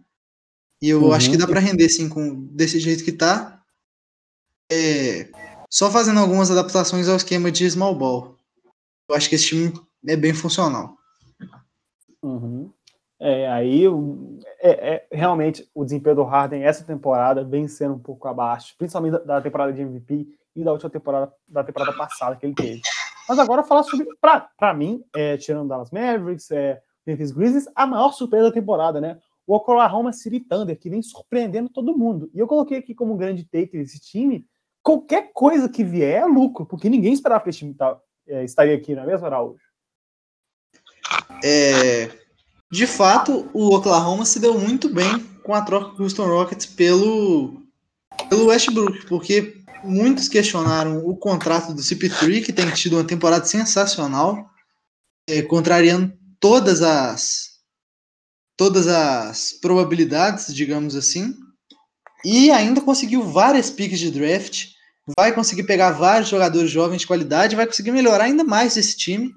E 0.82 0.90
eu 0.90 1.04
uhum. 1.04 1.14
acho 1.14 1.32
que 1.32 1.38
dá 1.38 1.48
para 1.48 1.62
render, 1.62 1.88
sim, 1.88 2.10
com, 2.10 2.46
desse 2.48 2.80
jeito 2.80 3.04
que 3.04 3.12
tá. 3.12 3.64
É, 4.72 5.32
só 5.74 5.90
fazendo 5.90 6.20
algumas 6.20 6.52
adaptações 6.52 7.10
ao 7.10 7.16
esquema 7.16 7.52
de 7.52 7.70
small 7.70 7.96
ball. 7.96 8.38
Eu 9.10 9.16
acho 9.16 9.28
que 9.28 9.34
esse 9.34 9.48
time 9.48 9.74
é 10.08 10.16
bem 10.16 10.32
funcional. 10.32 10.96
Uhum. 12.22 12.72
É, 13.20 13.48
aí 13.50 13.84
é, 14.60 14.70
é, 14.94 15.08
realmente 15.12 15.68
o 15.74 15.84
desempenho 15.84 16.18
do 16.18 16.24
Harden 16.24 16.64
essa 16.64 16.84
temporada 16.84 17.44
vem 17.44 17.68
sendo 17.68 17.96
um 17.96 18.00
pouco 18.00 18.28
abaixo, 18.28 18.76
principalmente 18.78 19.14
da, 19.14 19.20
da 19.20 19.42
temporada 19.42 19.74
de 19.74 19.82
MVP 19.82 20.28
e 20.56 20.64
da 20.64 20.72
última 20.72 20.92
temporada 20.92 21.34
da 21.48 21.64
temporada 21.64 21.98
passada 21.98 22.36
que 22.36 22.46
ele 22.46 22.54
teve. 22.54 22.82
Mas 23.28 23.40
agora 23.40 23.64
falar 23.64 23.82
sobre, 23.82 24.06
para 24.22 24.74
mim, 24.76 25.04
é, 25.16 25.38
tirando 25.38 25.70
Dallas 25.70 25.90
Mavericks, 25.90 26.52
é, 26.52 26.84
Memphis 27.04 27.32
Grizzlies, 27.32 27.68
a 27.74 27.88
maior 27.88 28.12
surpresa 28.12 28.46
da 28.46 28.52
temporada, 28.52 29.02
né? 29.02 29.18
O 29.48 29.56
Oklahoma 29.56 30.14
City 30.14 30.40
Thunder, 30.40 30.78
que 30.78 30.90
vem 30.90 31.02
surpreendendo 31.02 31.68
todo 31.68 31.98
mundo. 31.98 32.30
E 32.32 32.38
eu 32.38 32.48
coloquei 32.48 32.78
aqui 32.78 32.94
como 32.94 33.18
grande 33.18 33.44
take 33.44 33.76
desse 33.76 34.00
time, 34.00 34.46
qualquer 34.84 35.32
coisa 35.34 35.70
que 35.70 35.84
vier 35.84 36.22
é 36.22 36.26
lucro, 36.26 36.66
porque 36.66 36.90
ninguém 36.90 37.14
esperava 37.14 37.44
que 37.44 37.50
esse 37.50 37.60
time 37.60 37.74
tá, 37.74 37.98
é, 38.28 38.44
estaria 38.44 38.76
aqui, 38.76 38.94
não 38.94 39.04
é 39.04 39.08
mesmo, 39.08 39.26
Araújo? 39.26 39.64
É, 41.44 42.12
de 42.72 42.86
fato, 42.86 43.50
o 43.54 43.74
Oklahoma 43.74 44.26
se 44.26 44.40
deu 44.40 44.60
muito 44.60 44.90
bem 44.90 45.20
com 45.44 45.54
a 45.54 45.62
troca 45.62 45.96
do 45.96 46.04
Houston 46.04 46.26
Rockets 46.26 46.66
pelo, 46.66 47.62
pelo 48.30 48.48
Westbrook, 48.48 49.06
porque 49.08 49.64
muitos 49.84 50.28
questionaram 50.28 51.06
o 51.06 51.16
contrato 51.16 51.74
do 51.74 51.82
CP3, 51.82 52.44
que 52.44 52.54
tem 52.54 52.70
tido 52.72 52.98
uma 52.98 53.04
temporada 53.04 53.46
sensacional, 53.46 54.50
é, 55.28 55.42
contrariando 55.42 56.14
todas 56.40 56.82
as 56.82 57.54
todas 58.56 58.88
as 58.88 59.52
probabilidades, 59.52 60.54
digamos 60.54 60.96
assim, 60.96 61.34
e 62.24 62.52
ainda 62.52 62.82
conseguiu 62.82 63.24
várias 63.24 63.70
picks 63.70 64.00
de 64.00 64.12
draft, 64.12 64.73
vai 65.18 65.34
conseguir 65.34 65.64
pegar 65.64 65.92
vários 65.92 66.30
jogadores 66.30 66.72
jovens 66.72 67.02
de 67.02 67.08
qualidade, 67.08 67.56
vai 67.56 67.68
conseguir 67.68 67.92
melhorar 67.92 68.26
ainda 68.26 68.44
mais 68.44 68.78
esse 68.78 68.96
time, 68.96 69.34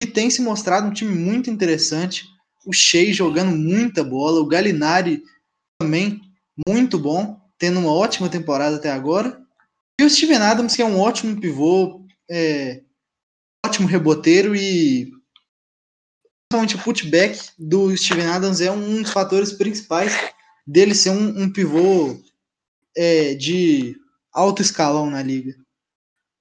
que 0.00 0.06
tem 0.06 0.28
se 0.28 0.42
mostrado 0.42 0.86
um 0.86 0.92
time 0.92 1.14
muito 1.14 1.50
interessante, 1.50 2.24
o 2.66 2.72
Shea 2.72 3.12
jogando 3.12 3.56
muita 3.56 4.04
bola, 4.04 4.40
o 4.40 4.46
Galinari 4.46 5.22
também 5.80 6.20
muito 6.66 6.98
bom, 6.98 7.40
tendo 7.58 7.80
uma 7.80 7.92
ótima 7.92 8.28
temporada 8.28 8.76
até 8.76 8.90
agora. 8.90 9.40
E 10.00 10.04
o 10.04 10.10
Steven 10.10 10.36
Adams, 10.36 10.76
que 10.76 10.82
é 10.82 10.84
um 10.84 10.98
ótimo 10.98 11.40
pivô, 11.40 12.04
é, 12.30 12.82
ótimo 13.64 13.88
reboteiro 13.88 14.54
e 14.54 15.10
principalmente 16.48 16.76
o 16.76 16.82
putback 16.82 17.38
do 17.58 17.96
Steven 17.96 18.26
Adams 18.26 18.60
é 18.60 18.70
um 18.70 19.02
dos 19.02 19.12
fatores 19.12 19.52
principais 19.52 20.12
dele 20.66 20.94
ser 20.94 21.10
um, 21.10 21.42
um 21.42 21.50
pivô 21.50 22.20
é, 22.96 23.34
de 23.34 23.96
alto 24.32 24.62
escalão 24.62 25.10
na 25.10 25.22
liga. 25.22 25.54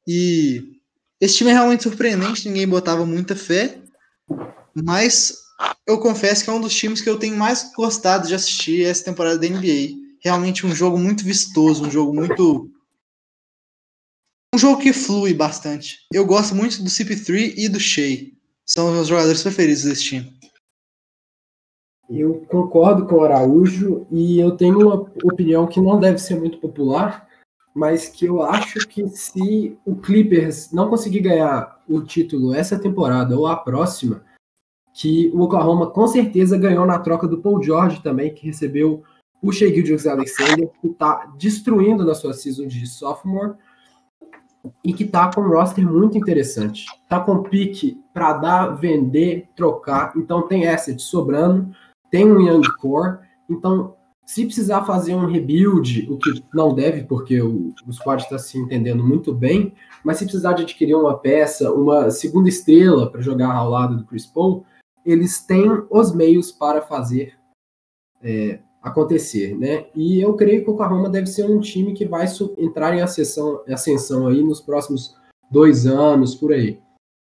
E 0.07 0.79
esse 1.19 1.37
time 1.37 1.51
é 1.51 1.53
realmente 1.53 1.83
surpreendente, 1.83 2.47
ninguém 2.47 2.67
botava 2.67 3.05
muita 3.05 3.35
fé, 3.35 3.79
mas 4.73 5.41
eu 5.85 5.99
confesso 5.99 6.43
que 6.43 6.49
é 6.49 6.53
um 6.53 6.61
dos 6.61 6.73
times 6.73 7.01
que 7.01 7.09
eu 7.09 7.19
tenho 7.19 7.37
mais 7.37 7.71
gostado 7.75 8.27
de 8.27 8.35
assistir 8.35 8.85
essa 8.85 9.03
temporada 9.03 9.37
da 9.37 9.47
NBA. 9.47 9.99
Realmente 10.23 10.65
um 10.65 10.73
jogo 10.73 10.97
muito 10.97 11.23
vistoso, 11.23 11.85
um 11.85 11.91
jogo 11.91 12.13
muito. 12.13 12.69
Um 14.53 14.57
jogo 14.57 14.81
que 14.81 14.93
flui 14.93 15.33
bastante. 15.33 15.99
Eu 16.11 16.25
gosto 16.25 16.55
muito 16.55 16.83
do 16.83 16.89
CP3 16.89 17.53
e 17.57 17.69
do 17.69 17.79
Shea. 17.79 18.31
São 18.65 18.87
os 18.87 18.93
meus 18.93 19.07
jogadores 19.07 19.41
preferidos 19.41 19.83
desse 19.83 20.03
time. 20.03 20.33
Eu 22.09 22.45
concordo 22.49 23.07
com 23.07 23.15
o 23.15 23.23
Araújo 23.23 24.05
e 24.11 24.37
eu 24.39 24.57
tenho 24.57 24.79
uma 24.79 24.95
opinião 25.23 25.65
que 25.67 25.79
não 25.79 25.99
deve 25.99 26.17
ser 26.17 26.35
muito 26.35 26.59
popular, 26.59 27.27
mas 27.73 28.07
que 28.09 28.25
eu 28.25 28.41
acho 28.41 28.79
que 28.87 29.07
se 29.09 29.77
o 29.85 29.95
Clippers 29.95 30.71
não 30.71 30.89
conseguir 30.89 31.21
ganhar 31.21 31.79
o 31.87 32.01
título 32.01 32.53
essa 32.53 32.77
temporada 32.77 33.37
ou 33.37 33.47
a 33.47 33.55
próxima, 33.55 34.23
que 34.93 35.31
o 35.33 35.41
Oklahoma 35.41 35.89
com 35.89 36.05
certeza 36.07 36.57
ganhou 36.57 36.85
na 36.85 36.99
troca 36.99 37.27
do 37.27 37.41
Paul 37.41 37.63
George 37.63 38.01
também, 38.01 38.33
que 38.33 38.45
recebeu 38.45 39.03
o 39.41 39.51
Shea 39.51 39.73
Gilgeous 39.73 40.05
Alexander, 40.05 40.69
que 40.81 40.87
está 40.87 41.31
destruindo 41.37 42.05
na 42.05 42.13
sua 42.13 42.33
season 42.33 42.67
de 42.67 42.85
sophomore 42.85 43.55
e 44.83 44.93
que 44.93 45.03
está 45.03 45.33
com 45.33 45.41
um 45.41 45.49
roster 45.49 45.89
muito 45.89 46.17
interessante. 46.17 46.85
Está 47.03 47.19
com 47.19 47.41
pique 47.43 47.99
para 48.13 48.33
dar, 48.33 48.67
vender, 48.75 49.47
trocar, 49.55 50.13
então 50.15 50.47
tem 50.47 50.67
asset 50.67 51.01
sobrando, 51.01 51.73
tem 52.11 52.25
um 52.25 52.39
young 52.39 52.61
core, 52.79 53.19
então 53.49 53.95
se 54.25 54.45
precisar 54.45 54.85
fazer 54.85 55.13
um 55.13 55.25
rebuild, 55.25 56.07
o 56.09 56.17
que 56.17 56.43
não 56.53 56.73
deve, 56.73 57.03
porque 57.03 57.41
o, 57.41 57.73
o 57.85 57.93
squad 57.93 58.23
está 58.23 58.37
se 58.37 58.57
entendendo 58.57 59.03
muito 59.03 59.33
bem, 59.33 59.73
mas 60.03 60.17
se 60.17 60.25
precisar 60.25 60.53
de 60.53 60.63
adquirir 60.63 60.95
uma 60.95 61.17
peça, 61.17 61.71
uma 61.71 62.09
segunda 62.11 62.47
estrela 62.47 63.11
para 63.11 63.21
jogar 63.21 63.53
ao 63.53 63.69
lado 63.69 63.97
do 63.97 64.05
Chris 64.05 64.25
Paul, 64.25 64.65
eles 65.05 65.41
têm 65.41 65.65
os 65.89 66.13
meios 66.13 66.51
para 66.51 66.81
fazer 66.81 67.33
é, 68.21 68.59
acontecer, 68.81 69.57
né? 69.57 69.87
E 69.95 70.19
eu 70.19 70.35
creio 70.35 70.63
que 70.63 70.69
o 70.69 70.73
Oklahoma 70.73 71.09
deve 71.09 71.27
ser 71.27 71.45
um 71.45 71.59
time 71.59 71.93
que 71.93 72.05
vai 72.05 72.25
entrar 72.57 72.95
em 72.95 73.01
ascensão, 73.01 73.63
ascensão 73.67 74.27
aí 74.27 74.43
nos 74.43 74.61
próximos 74.61 75.15
dois 75.49 75.85
anos, 75.85 76.35
por 76.35 76.53
aí, 76.53 76.79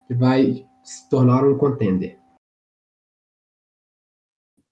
que 0.07 0.13
vai 0.13 0.65
se 0.83 1.09
tornar 1.09 1.45
um 1.45 1.57
contender. 1.57 2.17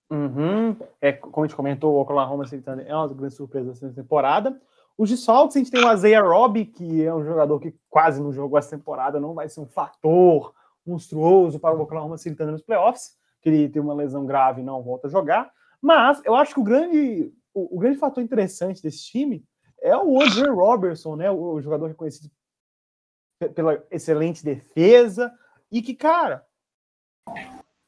Uhum. 0.10 0.76
É, 1.02 1.12
como 1.12 1.44
a 1.44 1.48
gente 1.48 1.56
comentou, 1.56 1.96
o 1.96 2.02
Oklahoma 2.02 2.46
City 2.46 2.64
é 2.86 2.96
uma 2.96 3.08
grande 3.08 3.34
surpresa 3.34 3.72
dessa 3.72 3.90
temporada. 3.90 4.60
Os 4.98 5.10
desfalques, 5.10 5.56
a 5.56 5.60
gente 5.60 5.72
tem 5.72 5.84
o 5.84 5.88
Azeia 5.88 6.22
Robb, 6.22 6.66
que 6.66 7.04
é 7.04 7.14
um 7.14 7.24
jogador 7.24 7.60
que 7.60 7.76
quase 7.90 8.22
não 8.22 8.32
jogou 8.32 8.58
essa 8.58 8.76
temporada, 8.76 9.20
não 9.20 9.34
vai 9.34 9.48
ser 9.48 9.60
um 9.60 9.68
fator 9.68 10.54
monstruoso 10.86 11.60
para 11.60 11.76
o 11.76 11.82
Oklahoma 11.82 12.18
City 12.18 12.42
nos 12.46 12.62
playoffs, 12.62 13.16
que 13.42 13.50
ele 13.50 13.70
tem 13.70 13.82
uma 13.82 13.94
lesão 13.94 14.26
grave 14.26 14.62
e 14.62 14.64
não 14.64 14.82
volta 14.82 15.08
a 15.08 15.12
jogar. 15.12 15.52
Mas 15.82 16.22
eu 16.26 16.34
acho 16.34 16.54
que 16.54 16.60
o 16.60 16.64
grande, 16.64 17.32
o, 17.54 17.76
o 17.76 17.80
grande 17.80 18.00
fator 18.00 18.24
interessante 18.24 18.82
desse 18.82 19.04
time 19.04 19.46
é 19.82 19.96
o 19.96 20.20
Andre 20.20 20.50
Robertson, 20.50 21.16
né? 21.16 21.30
O, 21.30 21.54
o 21.54 21.62
jogador 21.62 21.88
reconhecido 21.88 22.32
pela 23.54 23.84
excelente 23.92 24.44
defesa 24.44 25.32
e 25.72 25.82
que, 25.82 25.94
cara, 25.94 26.44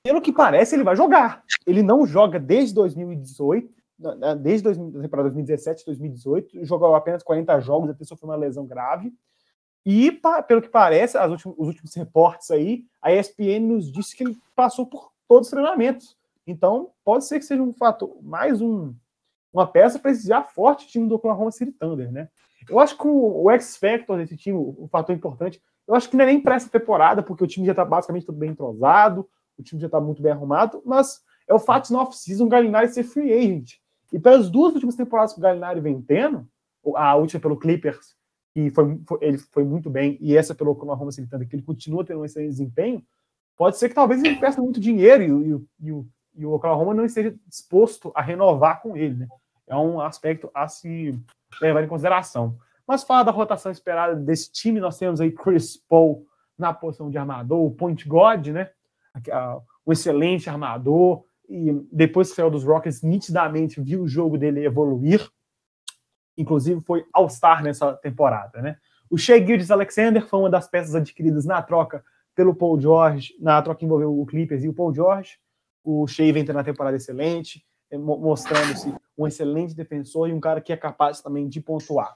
pelo 0.10 0.22
que 0.24 0.34
parece, 0.34 0.76
ele 0.76 0.84
vai 0.84 0.96
jogar. 0.96 1.44
Ele 1.68 1.84
não 1.84 2.04
joga 2.04 2.40
desde 2.40 2.74
2018, 2.74 3.72
desde 4.42 4.64
2000, 4.64 5.08
para 5.08 5.22
2017, 5.22 5.86
2018, 5.86 6.66
jogou 6.66 6.96
apenas 6.96 7.22
40 7.22 7.60
jogos, 7.60 7.92
até 7.92 8.04
sofreu 8.04 8.28
uma 8.28 8.36
lesão 8.36 8.66
grave. 8.66 9.14
E, 9.86 10.12
pelo 10.48 10.64
que 10.64 10.68
parece, 10.68 11.16
últimos, 11.16 11.56
os 11.60 11.68
últimos 11.68 11.94
reportes 11.94 12.50
aí, 12.50 12.86
a 13.00 13.14
ESPN 13.14 13.60
nos 13.60 13.92
disse 13.92 14.18
que 14.18 14.24
ele 14.24 14.36
passou 14.56 14.88
por 14.88 15.12
todos 15.28 15.48
os 15.48 15.52
treinamentos. 15.52 16.18
Então, 16.48 16.90
pode 17.06 17.26
ser 17.26 17.38
que 17.38 17.46
seja 17.46 17.62
um 17.62 17.72
fator, 17.72 18.18
mais 18.24 18.62
um, 18.62 18.96
uma 19.54 19.68
peça 19.68 20.00
para 20.00 20.10
esse 20.10 20.28
já 20.28 20.42
forte 20.42 20.88
time 20.88 21.08
do 21.08 21.14
Oklahoma 21.14 21.52
City 21.52 21.72
Thunder, 21.72 22.12
né? 22.12 22.30
Eu 22.68 22.80
acho 22.80 22.98
que 22.98 23.06
o, 23.06 23.44
o 23.44 23.52
X-Factor 23.52 24.18
desse 24.18 24.36
time, 24.36 24.58
o, 24.58 24.76
o 24.80 24.88
fator 24.88 25.16
importante, 25.16 25.62
eu 25.88 25.94
acho 25.94 26.10
que 26.10 26.18
não 26.18 26.24
é 26.24 26.28
nem 26.28 26.42
para 26.42 26.56
essa 26.56 26.68
temporada, 26.68 27.22
porque 27.22 27.44
o 27.44 27.48
time 27.48 27.68
já 27.68 27.74
está 27.74 27.86
basicamente 27.86 28.26
tudo 28.26 28.40
bem 28.40 28.50
entrosado, 28.50 29.30
o 29.60 29.64
time 29.64 29.82
já 29.82 29.88
está 29.88 30.00
muito 30.00 30.22
bem 30.22 30.32
arrumado, 30.32 30.82
mas 30.86 31.22
é 31.48 31.54
o 31.54 31.60
fato 31.60 31.88
de 31.88 31.94
no 31.94 32.00
off-season 32.00 32.46
o 32.46 32.50
Galinari 32.50 32.88
ser 32.90 33.04
free 33.04 33.34
agent. 33.34 33.74
E 34.12 34.20
pelas 34.20 34.50
duas 34.50 34.74
últimas 34.74 34.96
temporadas 34.96 35.34
que 35.34 35.40
o 35.40 35.42
Galinari 35.42 35.80
vem 35.80 36.02
tendo, 36.02 36.48
a 36.96 37.16
última 37.16 37.40
pelo 37.40 37.58
Clippers, 37.58 38.16
que 38.54 38.70
foi, 38.72 39.00
foi, 39.08 39.18
ele 39.22 39.38
foi 39.38 39.64
muito 39.64 39.90
bem, 39.90 40.18
e 40.20 40.36
essa 40.36 40.56
pelo 40.56 40.72
Oklahoma 40.72 41.12
City 41.12 41.30
Thunder, 41.30 41.48
que 41.48 41.56
ele 41.56 41.64
continua 41.64 42.04
tendo 42.04 42.22
um 42.22 42.26
excelente 42.26 42.50
desempenho, 42.50 43.04
pode 43.58 43.78
ser 43.78 43.90
que 43.90 43.96
talvez 43.96 44.24
ele 44.24 44.38
peça 44.38 44.62
muito 44.62 44.80
dinheiro 44.80 45.24
e, 45.24 45.28
e, 45.28 45.88
e, 45.88 45.92
o, 45.92 46.08
e 46.36 46.46
o 46.46 46.52
Oklahoma 46.54 46.94
não 46.94 47.06
esteja 47.06 47.36
disposto 47.48 48.12
a 48.16 48.22
renovar 48.22 48.82
com 48.82 48.96
ele, 48.96 49.16
né? 49.16 49.28
É 49.68 49.76
um 49.76 50.02
aspecto 50.02 50.50
a 50.54 50.68
se 50.68 51.18
levar 51.62 51.84
em 51.84 51.88
consideração. 51.88 52.58
Mas 52.88 53.04
fala 53.04 53.24
da 53.24 53.32
rotação 53.32 53.72
esperada 53.72 54.16
desse 54.16 54.52
time, 54.52 54.80
nós 54.80 54.98
temos 54.98 55.22
aí 55.22 55.32
Chris 55.32 55.78
Paul 55.78 56.26
na 56.58 56.74
posição 56.74 57.10
de 57.10 57.18
armador, 57.18 57.64
o 57.64 57.72
point 57.72 58.08
guard, 58.08 58.48
né? 58.48 58.72
Um 59.86 59.92
excelente 59.92 60.50
armador, 60.50 61.24
e 61.50 61.72
depois 61.92 62.30
que 62.30 62.36
saiu 62.36 62.52
dos 62.52 62.64
Rockets, 62.64 63.02
nitidamente 63.02 63.82
viu 63.82 64.04
o 64.04 64.08
jogo 64.08 64.38
dele 64.38 64.64
evoluir. 64.64 65.28
Inclusive 66.38 66.80
foi 66.82 67.04
All-Star 67.12 67.64
nessa 67.64 67.94
temporada, 67.94 68.62
né? 68.62 68.78
O 69.10 69.18
Shea 69.18 69.44
Gildes 69.44 69.72
Alexander 69.72 70.26
foi 70.28 70.40
uma 70.40 70.50
das 70.50 70.68
peças 70.68 70.94
adquiridas 70.94 71.46
na 71.46 71.62
troca 71.62 72.04
pelo 72.36 72.54
Paul 72.54 72.80
George, 72.80 73.34
na 73.40 73.60
troca 73.62 73.80
que 73.80 73.86
envolveu 73.86 74.18
o 74.18 74.26
Clippers 74.26 74.64
e 74.64 74.70
o 74.70 74.74
Paul 74.74 74.94
George. 74.94 75.40
O 75.84 76.08
Shea 76.08 76.32
vem 76.32 76.46
tendo 76.46 76.58
uma 76.58 76.64
temporada 76.64 76.96
excelente, 76.96 77.66
eh, 77.90 77.98
mostrando-se 77.98 78.94
um 79.18 79.26
excelente 79.26 79.76
defensor 79.76 80.30
e 80.30 80.34
um 80.34 80.40
cara 80.40 80.62
que 80.62 80.72
é 80.72 80.78
capaz 80.78 81.22
também 81.22 81.50
de 81.50 81.60
pontuar. 81.60 82.16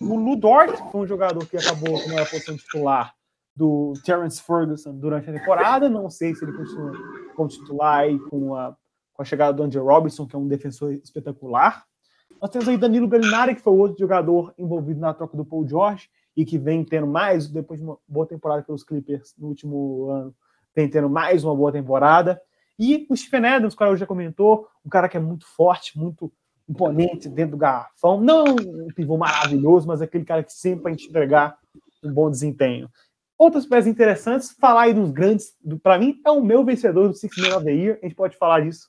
O 0.00 0.16
Lu 0.16 0.36
Dort 0.36 0.76
foi 0.92 1.00
um 1.00 1.06
jogador 1.06 1.44
que 1.46 1.56
acabou 1.56 2.00
com 2.00 2.16
a 2.16 2.24
posição 2.24 2.56
titular 2.56 3.12
do 3.58 3.92
Terence 4.04 4.40
Ferguson 4.40 4.94
durante 4.94 5.28
a 5.28 5.32
temporada. 5.32 5.88
Não 5.88 6.08
sei 6.08 6.32
se 6.32 6.44
ele 6.44 6.52
continua 6.52 6.92
como 7.34 7.48
titular 7.48 7.98
aí 7.98 8.16
com 8.16 8.54
a, 8.54 8.76
com 9.12 9.20
a 9.20 9.24
chegada 9.24 9.52
do 9.52 9.64
Andrew 9.64 9.84
Robinson, 9.84 10.28
que 10.28 10.36
é 10.36 10.38
um 10.38 10.46
defensor 10.46 10.92
espetacular. 10.92 11.84
Nós 12.40 12.50
temos 12.52 12.68
aí 12.68 12.76
Danilo 12.76 13.08
Gallinari, 13.08 13.56
que 13.56 13.60
foi 13.60 13.72
o 13.72 13.78
outro 13.78 13.98
jogador 13.98 14.54
envolvido 14.56 15.00
na 15.00 15.12
troca 15.12 15.36
do 15.36 15.44
Paul 15.44 15.66
George 15.66 16.08
e 16.36 16.44
que 16.44 16.56
vem 16.56 16.84
tendo 16.84 17.08
mais, 17.08 17.48
depois 17.48 17.80
de 17.80 17.84
uma 17.84 17.98
boa 18.06 18.24
temporada 18.24 18.62
pelos 18.62 18.84
Clippers 18.84 19.34
no 19.36 19.48
último 19.48 20.08
ano, 20.08 20.34
vem 20.72 20.88
tendo 20.88 21.10
mais 21.10 21.42
uma 21.42 21.56
boa 21.56 21.72
temporada. 21.72 22.40
E 22.78 23.08
o 23.10 23.16
Stephen 23.16 23.44
Adams, 23.44 23.74
que 23.74 23.82
o 23.82 23.96
já 23.96 24.06
comentou, 24.06 24.68
um 24.86 24.88
cara 24.88 25.08
que 25.08 25.16
é 25.16 25.20
muito 25.20 25.44
forte, 25.48 25.98
muito 25.98 26.32
imponente 26.68 27.28
dentro 27.28 27.52
do 27.52 27.56
garrafão. 27.56 28.20
Não 28.20 28.44
um 28.44 28.88
pivô 28.94 29.16
maravilhoso, 29.16 29.88
mas 29.88 30.00
aquele 30.00 30.24
cara 30.24 30.44
que 30.44 30.52
sempre 30.52 30.84
vai 30.84 30.92
entregar 30.92 31.58
um 32.04 32.12
bom 32.12 32.30
desempenho. 32.30 32.88
Outras 33.38 33.64
peças 33.64 33.86
interessantes, 33.86 34.50
falar 34.50 34.82
aí 34.82 34.94
dos 34.94 35.12
grandes, 35.12 35.54
para 35.80 35.96
mim 35.96 36.20
é 36.26 36.30
o 36.30 36.42
meu 36.42 36.64
vencedor 36.64 37.06
do 37.06 37.14
Six 37.14 37.36
Man 37.38 37.56
of 37.56 37.64
the 37.64 37.72
Year, 37.72 37.98
a 38.02 38.06
gente 38.06 38.16
pode 38.16 38.36
falar 38.36 38.62
disso 38.62 38.88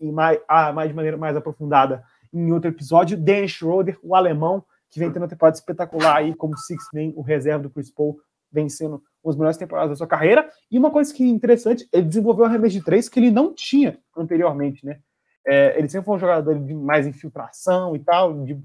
em 0.00 0.10
mais, 0.10 0.40
ah, 0.48 0.72
mais 0.72 0.88
de 0.88 0.94
maneira 0.94 1.16
mais 1.16 1.36
aprofundada 1.36 2.02
em 2.32 2.50
outro 2.50 2.68
episódio. 2.68 3.16
Dan 3.16 3.46
Schroeder, 3.46 3.96
o 4.02 4.16
alemão, 4.16 4.64
que 4.90 4.98
vem 4.98 5.12
tendo 5.12 5.22
uma 5.22 5.28
temporada 5.28 5.56
espetacular 5.56 6.16
aí 6.16 6.34
como 6.34 6.56
Six 6.56 6.88
Man, 6.92 7.12
o 7.14 7.22
reserva 7.22 7.62
do 7.62 7.70
Chris 7.70 7.90
Paul, 7.90 8.18
vencendo 8.50 9.00
as 9.24 9.36
melhores 9.36 9.56
temporadas 9.56 9.90
da 9.90 9.96
sua 9.96 10.06
carreira. 10.06 10.48
E 10.70 10.76
uma 10.76 10.90
coisa 10.90 11.14
que 11.14 11.22
é 11.22 11.26
interessante, 11.26 11.88
ele 11.92 12.06
desenvolveu 12.06 12.44
um 12.44 12.48
arremesso 12.48 12.74
de 12.74 12.84
três 12.84 13.08
que 13.08 13.20
ele 13.20 13.30
não 13.30 13.54
tinha 13.54 13.98
anteriormente, 14.16 14.84
né? 14.84 14.98
É, 15.46 15.78
ele 15.78 15.88
sempre 15.88 16.06
foi 16.06 16.16
um 16.16 16.20
jogador 16.20 16.58
de 16.58 16.74
mais 16.74 17.06
infiltração 17.06 17.94
e 17.94 17.98
tal, 17.98 18.44
de, 18.44 18.60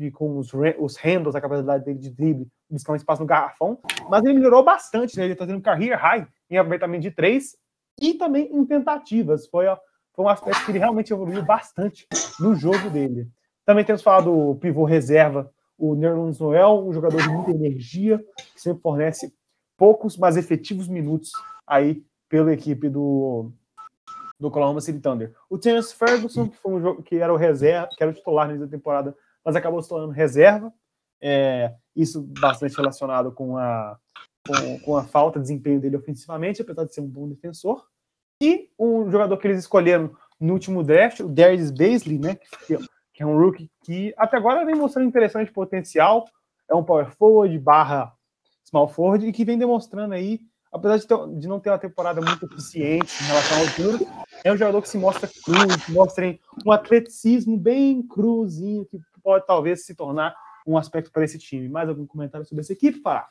de 0.00 0.10
com 0.10 0.38
os, 0.38 0.50
os 0.78 0.96
handles, 0.96 1.34
a 1.34 1.40
capacidade 1.40 1.84
dele 1.84 1.98
de 1.98 2.10
drible, 2.10 2.48
buscar 2.70 2.94
um 2.94 2.96
espaço 2.96 3.20
no 3.20 3.26
garrafão, 3.26 3.78
mas 4.08 4.24
ele 4.24 4.34
melhorou 4.34 4.64
bastante, 4.64 5.16
né? 5.16 5.24
Ele 5.24 5.34
está 5.34 5.46
tendo 5.46 5.60
career 5.60 5.98
high 5.98 6.26
em 6.48 6.56
aproveitamento 6.56 7.02
de 7.02 7.10
três 7.10 7.54
e 8.00 8.14
também 8.14 8.50
em 8.50 8.64
tentativas. 8.64 9.46
Foi, 9.46 9.66
foi 10.14 10.24
um 10.24 10.28
aspecto 10.28 10.64
que 10.64 10.70
ele 10.70 10.78
realmente 10.78 11.12
evoluiu 11.12 11.44
bastante 11.44 12.06
no 12.40 12.54
jogo 12.54 12.88
dele. 12.88 13.28
Também 13.66 13.84
temos 13.84 14.00
falado 14.00 14.32
do 14.32 14.54
pivô 14.56 14.84
reserva, 14.84 15.52
o 15.76 15.94
Nerlens 15.94 16.40
Noel, 16.40 16.82
um 16.86 16.92
jogador 16.92 17.20
de 17.20 17.28
muita 17.28 17.50
energia, 17.50 18.18
que 18.54 18.60
sempre 18.60 18.82
fornece 18.82 19.34
poucos, 19.76 20.16
mas 20.16 20.36
efetivos 20.36 20.88
minutos 20.88 21.30
aí 21.66 22.02
pela 22.28 22.52
equipe 22.52 22.88
do, 22.88 23.52
do 24.38 24.48
Oklahoma 24.48 24.80
City 24.80 24.98
Thunder. 24.98 25.34
O 25.48 25.58
Terence 25.58 25.94
Ferguson, 25.94 26.48
que, 26.48 26.56
foi 26.56 26.72
um 26.72 26.80
jogo, 26.80 27.02
que 27.02 27.16
era 27.16 27.32
o 27.32 27.36
reserva, 27.36 27.88
que 27.96 28.02
era 28.02 28.10
o 28.10 28.14
titular 28.14 28.54
na 28.54 28.66
temporada, 28.66 29.14
mas 29.44 29.56
acabou 29.56 29.82
se 29.82 29.88
tornando 29.88 30.12
reserva. 30.12 30.72
É, 31.22 31.74
isso 31.94 32.22
bastante 32.40 32.76
relacionado 32.76 33.32
com 33.32 33.56
a, 33.56 33.98
com, 34.46 34.80
com, 34.80 34.96
a 34.96 35.04
falta 35.04 35.38
de 35.38 35.44
desempenho 35.44 35.80
dele 35.80 35.96
ofensivamente, 35.96 36.62
apesar 36.62 36.84
de 36.84 36.94
ser 36.94 37.00
um 37.00 37.08
bom 37.08 37.28
defensor. 37.28 37.84
E 38.42 38.70
um 38.78 39.10
jogador 39.10 39.36
que 39.36 39.46
eles 39.46 39.58
escolheram 39.58 40.16
no 40.38 40.54
último 40.54 40.82
draft, 40.82 41.20
o 41.20 41.28
Darius 41.28 41.70
Baisley, 41.70 42.18
né, 42.18 42.38
que, 42.66 42.78
que 43.12 43.22
é 43.22 43.26
um 43.26 43.38
rookie 43.38 43.70
que 43.84 44.14
até 44.16 44.38
agora 44.38 44.64
vem 44.64 44.74
mostrando 44.74 45.08
interessante 45.08 45.52
potencial, 45.52 46.26
é 46.68 46.74
um 46.74 46.82
power 46.82 47.10
forward 47.16 47.58
barra 47.58 48.12
small 48.64 48.88
forward 48.88 49.26
e 49.26 49.32
que 49.32 49.44
vem 49.44 49.58
demonstrando 49.58 50.14
aí 50.14 50.40
apesar 50.72 50.96
de, 50.98 51.06
ter, 51.06 51.16
de, 51.38 51.48
não 51.48 51.58
ter 51.58 51.70
uma 51.70 51.78
temporada 51.78 52.20
muito 52.20 52.46
eficiente 52.46 53.12
em 53.22 53.26
relação 53.26 53.58
ao 53.58 53.64
altura, 53.64 53.98
é 54.44 54.52
um 54.52 54.56
jogador 54.56 54.82
que 54.82 54.88
se 54.88 54.98
mostra 54.98 55.28
cru, 55.28 55.84
que 55.84 55.92
mostra 55.92 56.38
um 56.64 56.72
atleticismo 56.72 57.56
bem 57.56 58.02
cruzinho, 58.02 58.86
que 58.86 58.98
pode 59.30 59.46
talvez 59.46 59.86
se 59.86 59.94
tornar 59.94 60.34
um 60.66 60.76
aspecto 60.76 61.12
para 61.12 61.24
esse 61.24 61.38
time. 61.38 61.68
Mais 61.68 61.88
algum 61.88 62.04
comentário 62.04 62.44
sobre 62.44 62.62
essa 62.62 62.72
equipe, 62.72 63.00
Pará? 63.00 63.28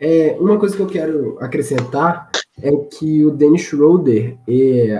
É, 0.00 0.34
uma 0.40 0.58
coisa 0.58 0.74
que 0.74 0.82
eu 0.82 0.86
quero 0.86 1.38
acrescentar 1.40 2.30
é 2.62 2.74
que 2.74 3.24
o 3.26 3.30
Dennis 3.30 3.62
Schroeder, 3.62 4.38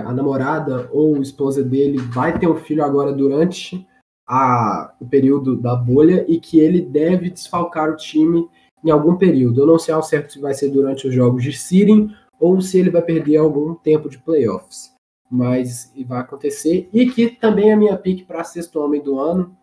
a 0.05 0.13
namorada 0.13 0.87
ou 0.91 1.19
esposa 1.21 1.63
dele, 1.63 1.97
vai 1.97 2.37
ter 2.37 2.47
um 2.47 2.55
filho 2.55 2.83
agora 2.83 3.11
durante 3.11 3.87
a, 4.27 4.93
o 4.99 5.07
período 5.07 5.57
da 5.57 5.75
bolha 5.75 6.23
e 6.27 6.39
que 6.39 6.59
ele 6.59 6.81
deve 6.81 7.31
desfalcar 7.31 7.89
o 7.89 7.95
time 7.95 8.47
em 8.85 8.91
algum 8.91 9.15
período. 9.15 9.61
Eu 9.61 9.67
não 9.67 9.79
sei 9.79 9.93
ao 9.93 10.03
certo 10.03 10.33
se 10.33 10.39
vai 10.39 10.53
ser 10.53 10.69
durante 10.69 11.07
os 11.07 11.13
jogos 11.13 11.41
de 11.41 11.51
seeding 11.51 12.13
ou 12.39 12.61
se 12.61 12.77
ele 12.77 12.91
vai 12.91 13.01
perder 13.01 13.37
algum 13.37 13.73
tempo 13.73 14.07
de 14.07 14.19
playoffs. 14.19 14.93
Mas 15.31 15.91
vai 16.05 16.19
acontecer. 16.19 16.87
E 16.93 17.09
que 17.09 17.29
também 17.29 17.71
é 17.71 17.73
a 17.73 17.77
minha 17.77 17.97
pick 17.97 18.25
para 18.25 18.43
sexto 18.43 18.79
homem 18.79 19.01
do 19.01 19.19
ano. 19.19 19.57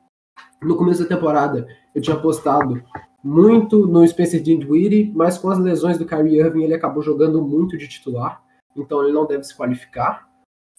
No 0.63 0.77
começo 0.77 1.03
da 1.03 1.09
temporada, 1.09 1.69
eu 1.95 2.01
tinha 2.01 2.17
apostado 2.17 2.83
muito 3.23 3.87
no 3.87 4.07
Spencer 4.07 4.41
Dinwiddie, 4.43 5.13
mas 5.15 5.37
com 5.37 5.51
as 5.51 5.59
lesões 5.59 5.99
do 5.99 6.07
Kyrie 6.07 6.39
Irving, 6.39 6.65
ele 6.65 6.75
acabou 6.75 7.03
jogando 7.03 7.43
muito 7.43 7.77
de 7.77 7.89
titular. 7.89 8.43
Então 8.77 9.03
ele 9.03 9.13
não 9.13 9.27
deve 9.27 9.45
se 9.45 9.57
qualificar, 9.57 10.29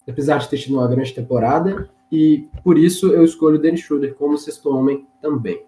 apesar 0.08 0.38
de 0.38 0.50
ter 0.50 0.58
tido 0.58 0.76
uma 0.78 0.88
grande 0.88 1.14
temporada. 1.14 1.90
E 2.12 2.48
por 2.64 2.78
isso 2.78 3.12
eu 3.12 3.24
escolho 3.24 3.58
o 3.58 3.60
Dennis 3.60 3.82
Schroeder 3.82 4.16
como 4.16 4.38
sexto 4.38 4.70
homem 4.70 5.06
também. 5.22 5.66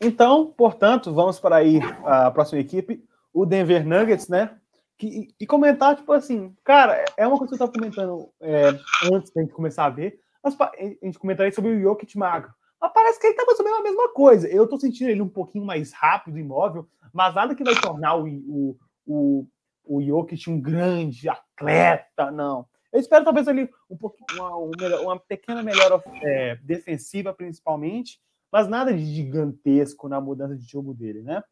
Então, 0.00 0.46
portanto, 0.56 1.12
vamos 1.12 1.38
para 1.38 1.56
aí 1.56 1.78
a 2.04 2.30
próxima 2.30 2.60
equipe, 2.60 3.04
o 3.34 3.44
Denver 3.44 3.86
Nuggets, 3.86 4.28
né? 4.28 4.59
Que, 5.00 5.28
e 5.40 5.46
comentar, 5.46 5.96
tipo 5.96 6.12
assim, 6.12 6.54
cara, 6.62 7.02
é 7.16 7.26
uma 7.26 7.38
coisa 7.38 7.56
que 7.56 7.62
eu 7.62 7.66
estava 7.66 7.72
comentando 7.72 8.28
é, 8.38 8.68
antes 9.10 9.32
da 9.32 9.40
gente 9.40 9.54
começar 9.54 9.86
a 9.86 9.88
ver, 9.90 10.20
mas 10.44 10.54
a 10.60 11.06
gente 11.06 11.18
comentaria 11.18 11.50
sobre 11.50 11.70
o 11.70 11.80
Jokic 11.80 12.18
magro. 12.18 12.52
Mas 12.78 12.92
parece 12.92 13.18
que 13.18 13.26
ele 13.26 13.34
tá 13.34 13.46
mais 13.46 13.58
ou 13.58 13.64
menos 13.64 13.80
a 13.80 13.82
mesma 13.82 14.12
coisa. 14.12 14.46
Eu 14.46 14.68
tô 14.68 14.78
sentindo 14.78 15.08
ele 15.08 15.22
um 15.22 15.28
pouquinho 15.28 15.64
mais 15.64 15.90
rápido, 15.94 16.38
imóvel, 16.38 16.86
mas 17.14 17.34
nada 17.34 17.54
que 17.54 17.64
vai 17.64 17.74
tornar 17.76 18.16
o, 18.16 18.26
o, 18.26 18.76
o, 19.06 19.46
o 19.86 20.02
Jokic 20.02 20.50
um 20.50 20.60
grande 20.60 21.30
atleta, 21.30 22.30
não. 22.30 22.66
Eu 22.92 23.00
espero 23.00 23.24
talvez 23.24 23.48
ali 23.48 23.70
um 23.88 23.96
pouquinho, 23.96 24.26
uma, 24.34 25.00
uma 25.00 25.18
pequena 25.18 25.62
melhora 25.62 26.02
é, 26.22 26.56
defensiva, 26.56 27.32
principalmente, 27.32 28.20
mas 28.52 28.68
nada 28.68 28.92
de 28.92 29.02
gigantesco 29.06 30.10
na 30.10 30.20
mudança 30.20 30.54
de 30.54 30.64
jogo 30.64 30.92
dele, 30.92 31.22
né? 31.22 31.42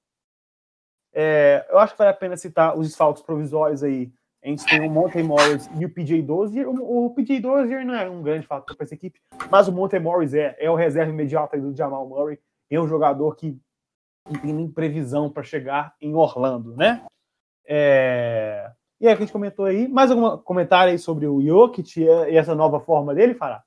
É, 1.13 1.67
eu 1.71 1.79
acho 1.79 1.93
que 1.93 1.99
vale 1.99 2.11
a 2.11 2.15
pena 2.15 2.37
citar 2.37 2.77
os 2.79 2.87
desfalques 2.87 3.23
provisórios 3.23 3.83
aí. 3.83 4.13
A 4.43 4.49
gente 4.49 4.65
tem 4.65 4.87
o 4.87 4.91
Monte 4.91 5.21
Morris 5.23 5.69
e 5.79 5.85
o 5.85 5.91
PJ 5.91 6.23
Dozier. 6.23 6.69
O, 6.69 7.07
o 7.07 7.15
PJ 7.15 7.41
Dozier 7.41 7.85
não 7.85 7.95
é 7.95 8.09
um 8.09 8.23
grande 8.23 8.47
fator 8.47 8.77
para 8.77 8.85
essa 8.85 8.95
equipe, 8.95 9.21
mas 9.51 9.67
o 9.67 9.73
Monte 9.73 9.99
Morris 9.99 10.33
é, 10.33 10.57
é 10.59 10.71
o 10.71 10.77
reserva 10.77 11.11
imediato 11.11 11.61
do 11.61 11.77
Jamal 11.77 12.09
Murray. 12.09 12.39
É 12.71 12.81
um 12.81 12.87
jogador 12.87 13.35
que 13.35 13.59
não 14.31 14.41
tem 14.41 14.53
nem 14.53 14.69
previsão 14.69 15.31
para 15.31 15.43
chegar 15.43 15.95
em 16.01 16.15
Orlando, 16.15 16.77
né? 16.77 17.05
É... 17.67 18.71
E 19.01 19.07
aí, 19.07 19.15
a 19.15 19.17
gente 19.17 19.33
comentou 19.33 19.65
aí. 19.65 19.87
Mais 19.87 20.11
algum 20.11 20.37
comentário 20.39 20.93
aí 20.93 20.99
sobre 20.99 21.27
o 21.27 21.41
Jokic 21.41 22.01
e 22.01 22.37
essa 22.37 22.55
nova 22.55 22.81
forma 22.81 23.15
dele, 23.15 23.35
Fará? 23.35 23.63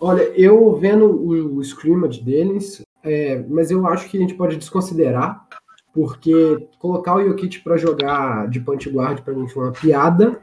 Olha, 0.00 0.22
eu 0.38 0.74
vendo 0.76 1.06
o, 1.06 1.56
o 1.56 1.60
scrimmage 1.60 2.22
deles, 2.22 2.82
é, 3.02 3.38
mas 3.48 3.70
eu 3.70 3.86
acho 3.86 4.08
que 4.08 4.16
a 4.16 4.20
gente 4.20 4.34
pode 4.34 4.56
desconsiderar, 4.56 5.46
porque 5.94 6.68
colocar 6.80 7.14
o 7.14 7.24
Jokic 7.24 7.60
para 7.60 7.76
jogar 7.76 8.48
de 8.50 8.58
point 8.58 8.90
guard 8.90 9.22
para 9.22 9.32
mim 9.32 9.46
foi 9.46 9.62
uma 9.62 9.72
piada 9.72 10.42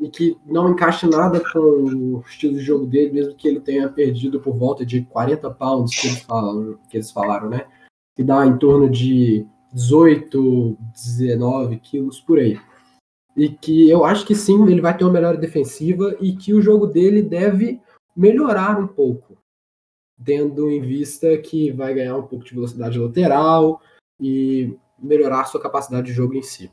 e 0.00 0.08
que 0.08 0.36
não 0.44 0.70
encaixa 0.70 1.06
nada 1.06 1.40
com 1.40 1.58
o 1.60 2.24
estilo 2.26 2.54
de 2.54 2.60
jogo 2.60 2.84
dele, 2.86 3.12
mesmo 3.12 3.36
que 3.36 3.46
ele 3.46 3.60
tenha 3.60 3.88
perdido 3.88 4.40
por 4.40 4.56
volta 4.56 4.84
de 4.84 5.02
40 5.02 5.48
pounds 5.52 5.94
que 5.94 6.08
eles, 6.08 6.22
falam, 6.22 6.78
que 6.90 6.96
eles 6.96 7.12
falaram, 7.12 7.48
né? 7.48 7.66
Que 8.16 8.24
dá 8.24 8.44
em 8.44 8.58
torno 8.58 8.90
de 8.90 9.46
18, 9.72 10.76
19 10.92 11.76
quilos 11.76 12.18
por 12.18 12.40
aí. 12.40 12.58
E 13.36 13.48
que 13.48 13.88
eu 13.88 14.04
acho 14.04 14.26
que 14.26 14.34
sim, 14.34 14.60
ele 14.66 14.80
vai 14.80 14.96
ter 14.96 15.04
uma 15.04 15.12
melhor 15.12 15.36
defensiva 15.36 16.16
e 16.20 16.34
que 16.34 16.52
o 16.52 16.60
jogo 16.60 16.88
dele 16.88 17.22
deve 17.22 17.80
melhorar 18.16 18.80
um 18.80 18.88
pouco, 18.88 19.38
tendo 20.22 20.68
em 20.68 20.80
vista 20.80 21.38
que 21.38 21.70
vai 21.70 21.94
ganhar 21.94 22.16
um 22.16 22.26
pouco 22.26 22.44
de 22.44 22.52
velocidade 22.52 22.98
lateral 22.98 23.80
e 24.22 24.78
melhorar 24.98 25.44
sua 25.46 25.60
capacidade 25.60 26.06
de 26.06 26.12
jogo 26.12 26.34
em 26.34 26.42
si. 26.42 26.70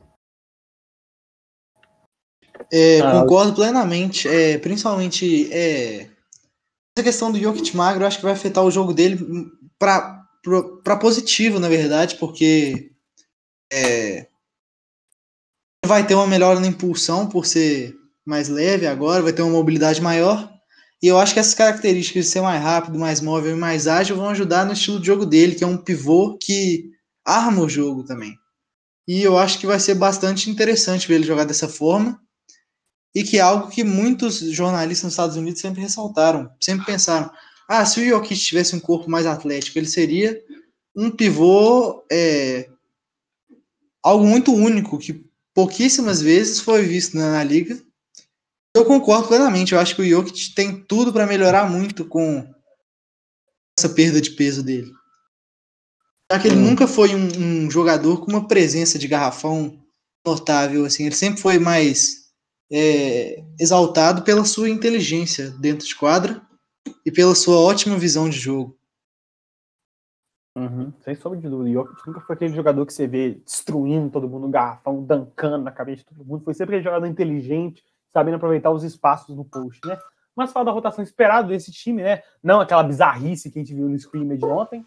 É, 2.72 3.00
ah, 3.02 3.22
concordo 3.22 3.54
plenamente, 3.54 4.28
é, 4.28 4.58
principalmente 4.60 5.52
é, 5.52 6.08
essa 6.96 7.04
questão 7.04 7.32
do 7.32 7.40
Jokic 7.40 7.76
magro, 7.76 8.06
acho 8.06 8.18
que 8.18 8.24
vai 8.24 8.34
afetar 8.34 8.64
o 8.64 8.70
jogo 8.70 8.94
dele 8.94 9.18
para 9.80 10.98
positivo, 11.02 11.60
na 11.60 11.68
verdade, 11.68 12.16
porque 12.18 12.92
é, 13.74 14.28
vai 15.84 16.06
ter 16.06 16.14
uma 16.14 16.28
melhora 16.28 16.60
na 16.60 16.68
impulsão 16.68 17.28
por 17.28 17.46
ser 17.46 17.96
mais 18.26 18.50
leve 18.50 18.86
agora, 18.86 19.24
vai 19.24 19.34
ter 19.34 19.42
uma 19.42 19.52
mobilidade 19.52 20.00
maior. 20.02 20.52
E 21.02 21.08
eu 21.08 21.18
acho 21.18 21.34
que 21.34 21.40
essas 21.40 21.54
características 21.54 22.26
de 22.26 22.32
ser 22.32 22.42
mais 22.42 22.62
rápido, 22.62 23.00
mais 23.00 23.22
móvel 23.22 23.56
e 23.56 23.60
mais 23.60 23.88
ágil 23.88 24.18
vão 24.18 24.30
ajudar 24.30 24.66
no 24.66 24.74
estilo 24.74 25.00
de 25.00 25.08
jogo 25.08 25.26
dele, 25.26 25.56
que 25.56 25.64
é 25.64 25.68
um 25.68 25.78
pivô 25.78 26.38
que 26.38 26.92
arma 27.30 27.62
o 27.62 27.70
jogo 27.70 28.04
também. 28.04 28.38
E 29.08 29.22
eu 29.22 29.38
acho 29.38 29.60
que 29.60 29.68
vai 29.68 29.80
ser 29.80 29.96
bastante 29.96 30.50
interessante 30.50 31.08
ver 31.08 31.16
ele 31.16 31.26
jogar 31.26 31.46
dessa 31.46 31.68
forma. 31.68 32.22
E 33.14 33.24
que 33.24 33.38
é 33.38 33.42
algo 33.42 33.70
que 33.70 33.84
muitos 33.84 34.40
jornalistas 34.40 35.06
nos 35.06 35.14
Estados 35.14 35.36
Unidos 35.36 35.60
sempre 35.60 35.82
ressaltaram, 35.82 36.50
sempre 36.62 36.86
pensaram: 36.86 37.32
ah, 37.68 37.84
se 37.86 38.00
o 38.00 38.08
Jokic 38.08 38.40
tivesse 38.40 38.76
um 38.76 38.80
corpo 38.80 39.10
mais 39.10 39.26
atlético, 39.26 39.80
ele 39.80 39.88
seria 39.88 40.40
um 40.96 41.10
pivô, 41.10 42.06
é, 42.12 42.70
algo 44.04 44.26
muito 44.26 44.54
único, 44.54 45.00
que 45.00 45.26
pouquíssimas 45.56 46.22
vezes 46.22 46.60
foi 46.60 46.84
visto 46.84 47.18
na 47.18 47.44
liga 47.44 47.82
eu 48.76 48.86
concordo 48.86 49.28
plenamente. 49.28 49.74
Eu 49.74 49.80
acho 49.80 49.96
que 49.96 50.02
o 50.02 50.08
Jokic 50.08 50.54
tem 50.54 50.82
tudo 50.84 51.12
para 51.12 51.28
melhorar 51.28 51.70
muito 51.70 52.06
com 52.06 52.48
essa 53.78 53.90
perda 53.90 54.22
de 54.22 54.32
peso 54.32 54.64
dele. 54.64 54.92
Já 56.32 56.40
que 56.40 56.48
ele 56.48 56.58
hum. 56.58 56.70
nunca 56.70 56.88
foi 56.88 57.16
um, 57.16 57.66
um, 57.66 57.72
jogador 57.72 58.20
com 58.20 58.32
uma 58.32 58.48
presença 58.48 59.00
de 59.00 59.08
garrafão 59.08 59.80
notável, 60.26 60.86
assim. 60.86 61.06
Ele 61.06 61.16
sempre 61.16 61.42
foi 61.42 61.58
mais 61.58 62.30
é, 62.72 63.44
exaltado 63.60 64.22
pela 64.22 64.46
sua 64.46 64.70
inteligência 64.70 65.50
dentro 65.52 65.88
de 65.88 65.96
quadra 65.96 66.42
e 67.06 67.12
pela 67.12 67.34
sua 67.34 67.60
ótima 67.60 67.98
visão 67.98 68.30
de 68.30 68.38
jogo. 68.38 68.78
Uhum, 70.56 70.92
sem 71.02 71.16
sombra 71.16 71.40
de 71.40 71.48
dúvida. 71.48 71.70
O 71.70 71.74
Jokic 71.74 72.08
nunca 72.08 72.22
foi 72.22 72.36
aquele 72.36 72.54
jogador 72.54 72.86
que 72.86 72.94
você 72.94 73.08
vê 73.08 73.32
destruindo 73.46 74.10
todo 74.10 74.28
mundo, 74.28 74.50
garrafão, 74.50 75.04
dancando 75.04 75.64
na 75.64 75.72
cabeça 75.72 76.00
de 76.00 76.06
todo 76.06 76.26
mundo. 76.26 76.44
Foi 76.44 76.54
sempre 76.54 76.76
aquele 76.76 76.84
jogador 76.84 77.06
inteligente, 77.08 77.84
sabendo 78.10 78.36
aproveitar 78.36 78.72
os 78.72 78.84
espaços 78.84 79.36
no 79.36 79.46
post, 79.46 79.80
né? 79.88 79.98
Mas 80.36 80.52
fala 80.52 80.66
da 80.66 80.72
rotação 80.72 81.04
esperada 81.04 81.48
desse 81.48 81.72
time, 81.72 82.04
né? 82.04 82.22
Não 82.44 82.60
aquela 82.60 82.84
bizarrice 82.84 83.50
que 83.50 83.60
a 83.60 83.62
gente 83.62 83.74
viu 83.74 83.88
no 83.88 83.96
scrimmage 83.96 84.44
ontem. 84.44 84.86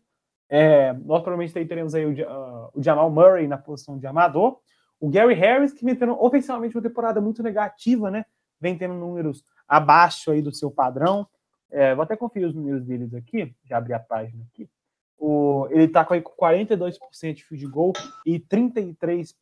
É, 0.55 0.93
nós 0.93 1.23
provavelmente 1.23 1.55
teremos 1.67 1.95
aí 1.95 2.05
o, 2.05 2.11
uh, 2.11 2.71
o, 2.75 2.83
Jamal 2.83 3.11
Murray 3.11 3.49
na 3.49 3.57
posição 3.57 3.99
de 3.99 4.07
armador. 4.07 4.59
O 5.01 5.09
Gary 5.09 5.33
Harris, 5.33 5.73
que 5.73 5.83
vem 5.83 5.97
tendo 5.97 6.13
ofensivamente 6.23 6.77
uma 6.77 6.83
temporada 6.83 7.23
muito 7.23 7.43
negativa, 7.43 8.11
né? 8.11 8.27
Vem 8.61 8.77
tendo 8.77 8.93
números 8.93 9.43
abaixo 9.67 10.31
aí 10.31 10.43
do 10.43 10.53
seu 10.53 10.71
padrão. 10.71 11.27
É, 11.71 11.95
vou 11.95 12.03
até 12.03 12.15
conferir 12.17 12.47
os 12.47 12.55
números 12.55 12.85
deles 12.85 13.15
aqui, 13.15 13.57
já 13.65 13.79
abri 13.79 13.95
a 13.95 13.99
página 13.99 14.45
aqui. 14.53 14.69
O, 15.17 15.69
ele 15.71 15.85
está 15.85 16.05
com 16.05 16.15
42% 16.21 16.99
de 17.33 17.45
field 17.45 17.67
goal 17.69 17.95
e 18.27 18.39
33% 18.39 19.35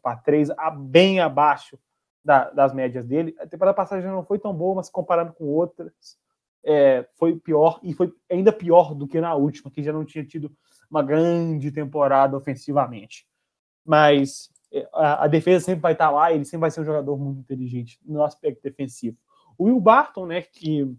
para 0.00 0.16
3, 0.18 0.50
bem 0.78 1.18
abaixo 1.18 1.76
da, 2.24 2.50
das 2.50 2.72
médias 2.72 3.04
dele. 3.04 3.34
A 3.40 3.48
temporada 3.48 3.74
passada 3.74 4.00
já 4.00 4.12
não 4.12 4.24
foi 4.24 4.38
tão 4.38 4.54
boa, 4.54 4.76
mas 4.76 4.88
comparando 4.88 5.32
com 5.32 5.44
outras, 5.46 6.16
é, 6.64 7.06
foi 7.14 7.36
pior, 7.36 7.80
e 7.82 7.92
foi 7.92 8.12
ainda 8.30 8.52
pior 8.52 8.94
do 8.94 9.06
que 9.06 9.20
na 9.20 9.34
última, 9.34 9.70
que 9.70 9.82
já 9.82 9.92
não 9.92 10.04
tinha 10.04 10.24
tido 10.24 10.50
uma 10.90 11.02
grande 11.02 11.70
temporada 11.70 12.36
ofensivamente. 12.36 13.26
Mas 13.84 14.50
é, 14.72 14.88
a, 14.92 15.24
a, 15.24 15.26
defesa 15.26 15.64
sempre 15.64 15.80
vai 15.80 15.92
estar 15.92 16.10
lá, 16.10 16.32
ele 16.32 16.44
sempre 16.44 16.60
vai 16.60 16.70
ser 16.70 16.80
um 16.80 16.84
jogador 16.84 17.18
muito 17.18 17.40
inteligente 17.40 17.98
no 18.04 18.22
aspecto 18.22 18.62
defensivo. 18.62 19.16
O 19.58 19.64
Will 19.64 19.80
Barton, 19.80 20.26
né, 20.26 20.42
que 20.42 20.94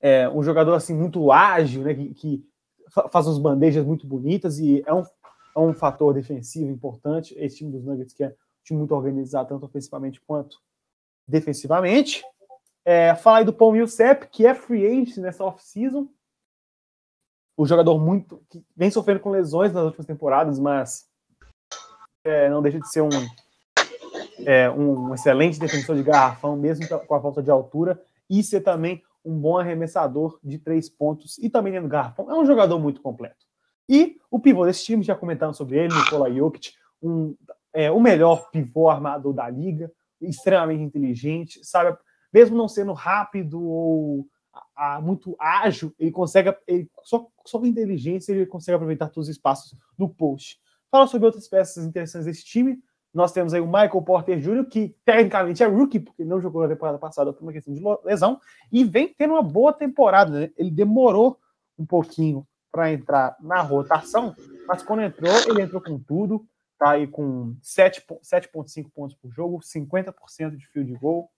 é 0.00 0.28
um 0.28 0.42
jogador 0.42 0.74
assim 0.74 0.94
muito 0.94 1.30
ágil, 1.30 1.82
né, 1.82 1.94
que, 1.94 2.14
que 2.14 2.44
faz 3.10 3.26
uns 3.26 3.38
bandejas 3.38 3.84
muito 3.84 4.06
bonitas 4.06 4.58
e 4.58 4.82
é 4.86 4.94
um, 4.94 5.02
é 5.02 5.60
um 5.60 5.74
fator 5.74 6.14
defensivo 6.14 6.70
importante. 6.70 7.34
Esse 7.38 7.58
time 7.58 7.72
dos 7.72 7.84
Nuggets 7.84 8.14
que 8.14 8.24
é 8.24 8.34
time 8.64 8.78
muito 8.78 8.94
organizado, 8.94 9.48
tanto 9.48 9.66
ofensivamente 9.66 10.20
quanto 10.20 10.58
defensivamente. 11.26 12.22
É, 12.88 13.16
falar 13.16 13.38
aí 13.38 13.44
do 13.44 13.52
Paul 13.52 13.72
Millsap, 13.72 14.28
que 14.30 14.46
é 14.46 14.54
free 14.54 14.86
agent 14.86 15.16
nessa 15.16 15.44
off-season. 15.44 16.08
O 17.56 17.66
jogador 17.66 17.98
muito 17.98 18.40
que 18.48 18.64
vem 18.76 18.92
sofrendo 18.92 19.18
com 19.18 19.30
lesões 19.30 19.72
nas 19.72 19.86
últimas 19.86 20.06
temporadas, 20.06 20.56
mas 20.60 21.10
é, 22.24 22.48
não 22.48 22.62
deixa 22.62 22.78
de 22.78 22.88
ser 22.88 23.00
um, 23.00 23.08
é, 24.46 24.70
um, 24.70 25.12
excelente 25.12 25.58
defensor 25.58 25.96
de 25.96 26.04
garrafão, 26.04 26.56
mesmo 26.56 26.86
com 26.86 27.14
a 27.16 27.20
falta 27.20 27.42
de 27.42 27.50
altura, 27.50 28.00
e 28.30 28.40
ser 28.40 28.60
também 28.60 29.02
um 29.24 29.36
bom 29.36 29.58
arremessador 29.58 30.38
de 30.40 30.56
três 30.56 30.88
pontos 30.88 31.38
e 31.38 31.50
também 31.50 31.72
dentro 31.72 31.88
do 31.88 31.90
garrafão. 31.90 32.30
É 32.30 32.34
um 32.34 32.46
jogador 32.46 32.78
muito 32.78 33.00
completo. 33.00 33.44
E 33.88 34.20
o 34.30 34.38
pivô 34.38 34.64
desse 34.64 34.84
time, 34.84 35.02
já 35.02 35.16
comentamos 35.16 35.56
sobre 35.56 35.76
ele, 35.76 35.92
Nikola 35.92 36.32
Jokic, 36.32 36.72
um, 37.02 37.34
é, 37.72 37.90
o 37.90 37.98
melhor 37.98 38.48
pivô 38.50 38.88
armador 38.88 39.32
da 39.32 39.50
liga, 39.50 39.90
extremamente 40.20 40.82
inteligente, 40.82 41.64
sabe? 41.64 41.96
Mesmo 42.32 42.56
não 42.56 42.68
sendo 42.68 42.92
rápido 42.92 43.62
ou 43.62 44.26
a, 44.74 45.00
muito 45.00 45.36
ágil, 45.38 45.94
ele 45.98 46.10
consegue, 46.10 46.54
ele, 46.66 46.90
só, 47.04 47.26
só 47.44 47.58
com 47.58 47.66
inteligência, 47.66 48.32
ele 48.32 48.46
consegue 48.46 48.76
aproveitar 48.76 49.08
todos 49.08 49.28
os 49.28 49.34
espaços 49.34 49.76
do 49.96 50.08
post. 50.08 50.58
Fala 50.90 51.06
sobre 51.06 51.26
outras 51.26 51.48
peças 51.48 51.84
interessantes 51.84 52.26
desse 52.26 52.44
time. 52.44 52.78
Nós 53.12 53.32
temos 53.32 53.54
aí 53.54 53.60
o 53.60 53.66
Michael 53.66 54.02
Porter 54.02 54.38
Jr., 54.38 54.66
que 54.66 54.94
tecnicamente 55.04 55.62
é 55.62 55.66
rookie, 55.66 56.00
porque 56.00 56.24
não 56.24 56.40
jogou 56.40 56.62
na 56.62 56.68
temporada 56.68 56.98
passada 56.98 57.32
por 57.32 57.42
uma 57.42 57.52
questão 57.52 57.72
de 57.72 57.82
lesão, 58.04 58.38
e 58.70 58.84
vem 58.84 59.08
tendo 59.08 59.34
uma 59.34 59.42
boa 59.42 59.72
temporada. 59.72 60.40
Né? 60.40 60.50
Ele 60.56 60.70
demorou 60.70 61.38
um 61.78 61.86
pouquinho 61.86 62.46
para 62.70 62.92
entrar 62.92 63.36
na 63.40 63.62
rotação, 63.62 64.34
mas 64.68 64.82
quando 64.82 65.02
entrou, 65.02 65.32
ele 65.48 65.62
entrou 65.62 65.80
com 65.80 65.98
tudo 65.98 66.46
tá 66.78 66.90
aí 66.90 67.06
com 67.06 67.56
7,5 67.62 68.90
pontos 68.92 69.16
por 69.16 69.30
jogo, 69.30 69.60
50% 69.60 70.56
de 70.56 70.66
field 70.66 70.92
goal 70.94 71.30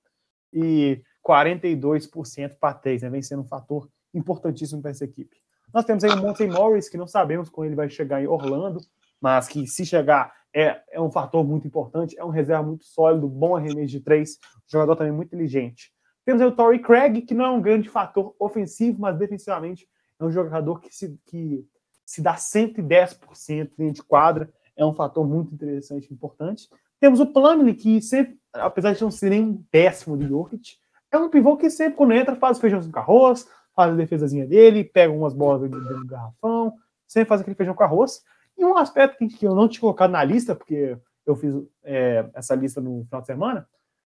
e 0.52 1.02
42% 1.26 2.56
para 2.58 2.74
3, 2.74 3.02
né? 3.02 3.10
Vem 3.10 3.22
sendo 3.22 3.42
um 3.42 3.46
fator 3.46 3.88
importantíssimo 4.14 4.80
para 4.80 4.90
essa 4.90 5.04
equipe. 5.04 5.36
Nós 5.72 5.84
temos 5.84 6.02
aí 6.02 6.10
o 6.10 6.16
Monte 6.16 6.46
Morris, 6.46 6.88
que 6.88 6.96
não 6.96 7.06
sabemos 7.06 7.50
quando 7.50 7.66
ele 7.66 7.76
vai 7.76 7.90
chegar 7.90 8.22
em 8.22 8.26
Orlando, 8.26 8.80
mas 9.20 9.48
que 9.48 9.66
se 9.66 9.84
chegar 9.84 10.32
é, 10.54 10.80
é 10.90 11.00
um 11.00 11.10
fator 11.10 11.44
muito 11.44 11.66
importante, 11.66 12.18
é 12.18 12.24
um 12.24 12.30
reserva 12.30 12.62
muito 12.62 12.84
sólido, 12.84 13.28
bom 13.28 13.54
arremesso 13.56 13.88
de 13.88 14.00
três, 14.00 14.38
jogador 14.66 14.96
também 14.96 15.12
muito 15.12 15.28
inteligente. 15.28 15.92
Temos 16.24 16.40
aí 16.40 16.48
o 16.48 16.54
Torrey 16.54 16.78
Craig, 16.78 17.22
que 17.22 17.34
não 17.34 17.44
é 17.44 17.50
um 17.50 17.60
grande 17.60 17.88
fator 17.88 18.34
ofensivo, 18.38 19.00
mas 19.00 19.18
defensivamente 19.18 19.88
é 20.18 20.24
um 20.24 20.30
jogador 20.30 20.80
que 20.80 20.94
se, 20.94 21.18
que 21.26 21.66
se 22.04 22.22
dá 22.22 22.34
110% 22.34 23.70
dentro 23.76 23.94
de 23.94 24.02
quadra, 24.02 24.52
é 24.76 24.84
um 24.84 24.94
fator 24.94 25.26
muito 25.26 25.52
interessante 25.52 26.08
e 26.10 26.14
importante. 26.14 26.68
Temos 27.00 27.20
o 27.20 27.26
Plumlee, 27.26 27.74
que 27.74 28.00
sempre, 28.02 28.38
apesar 28.52 28.92
de 28.92 29.02
não 29.02 29.10
ser 29.10 29.30
nem 29.30 29.42
um 29.42 29.64
décimo 29.72 30.16
do 30.16 30.26
Jokic, 30.26 30.76
é 31.10 31.16
um 31.16 31.28
pivô 31.28 31.56
que 31.56 31.70
sempre, 31.70 31.96
quando 31.96 32.12
entra, 32.12 32.36
faz 32.36 32.58
o 32.58 32.90
com 32.90 32.98
arroz, 32.98 33.48
faz 33.74 33.92
a 33.92 33.96
defesazinha 33.96 34.46
dele, 34.46 34.84
pega 34.84 35.12
umas 35.12 35.32
bolas 35.32 35.62
do, 35.62 35.68
do 35.68 36.06
garrafão, 36.06 36.74
sempre 37.06 37.28
faz 37.28 37.40
aquele 37.40 37.56
feijão 37.56 37.74
com 37.74 37.82
arroz. 37.82 38.22
E 38.56 38.64
um 38.64 38.76
aspecto 38.76 39.26
que 39.28 39.46
eu 39.46 39.54
não 39.54 39.68
tinha 39.68 39.80
colocado 39.80 40.10
na 40.10 40.24
lista, 40.24 40.54
porque 40.54 40.98
eu 41.24 41.36
fiz 41.36 41.54
é, 41.84 42.28
essa 42.34 42.54
lista 42.54 42.80
no 42.80 43.04
final 43.04 43.20
de 43.20 43.26
semana, 43.26 43.68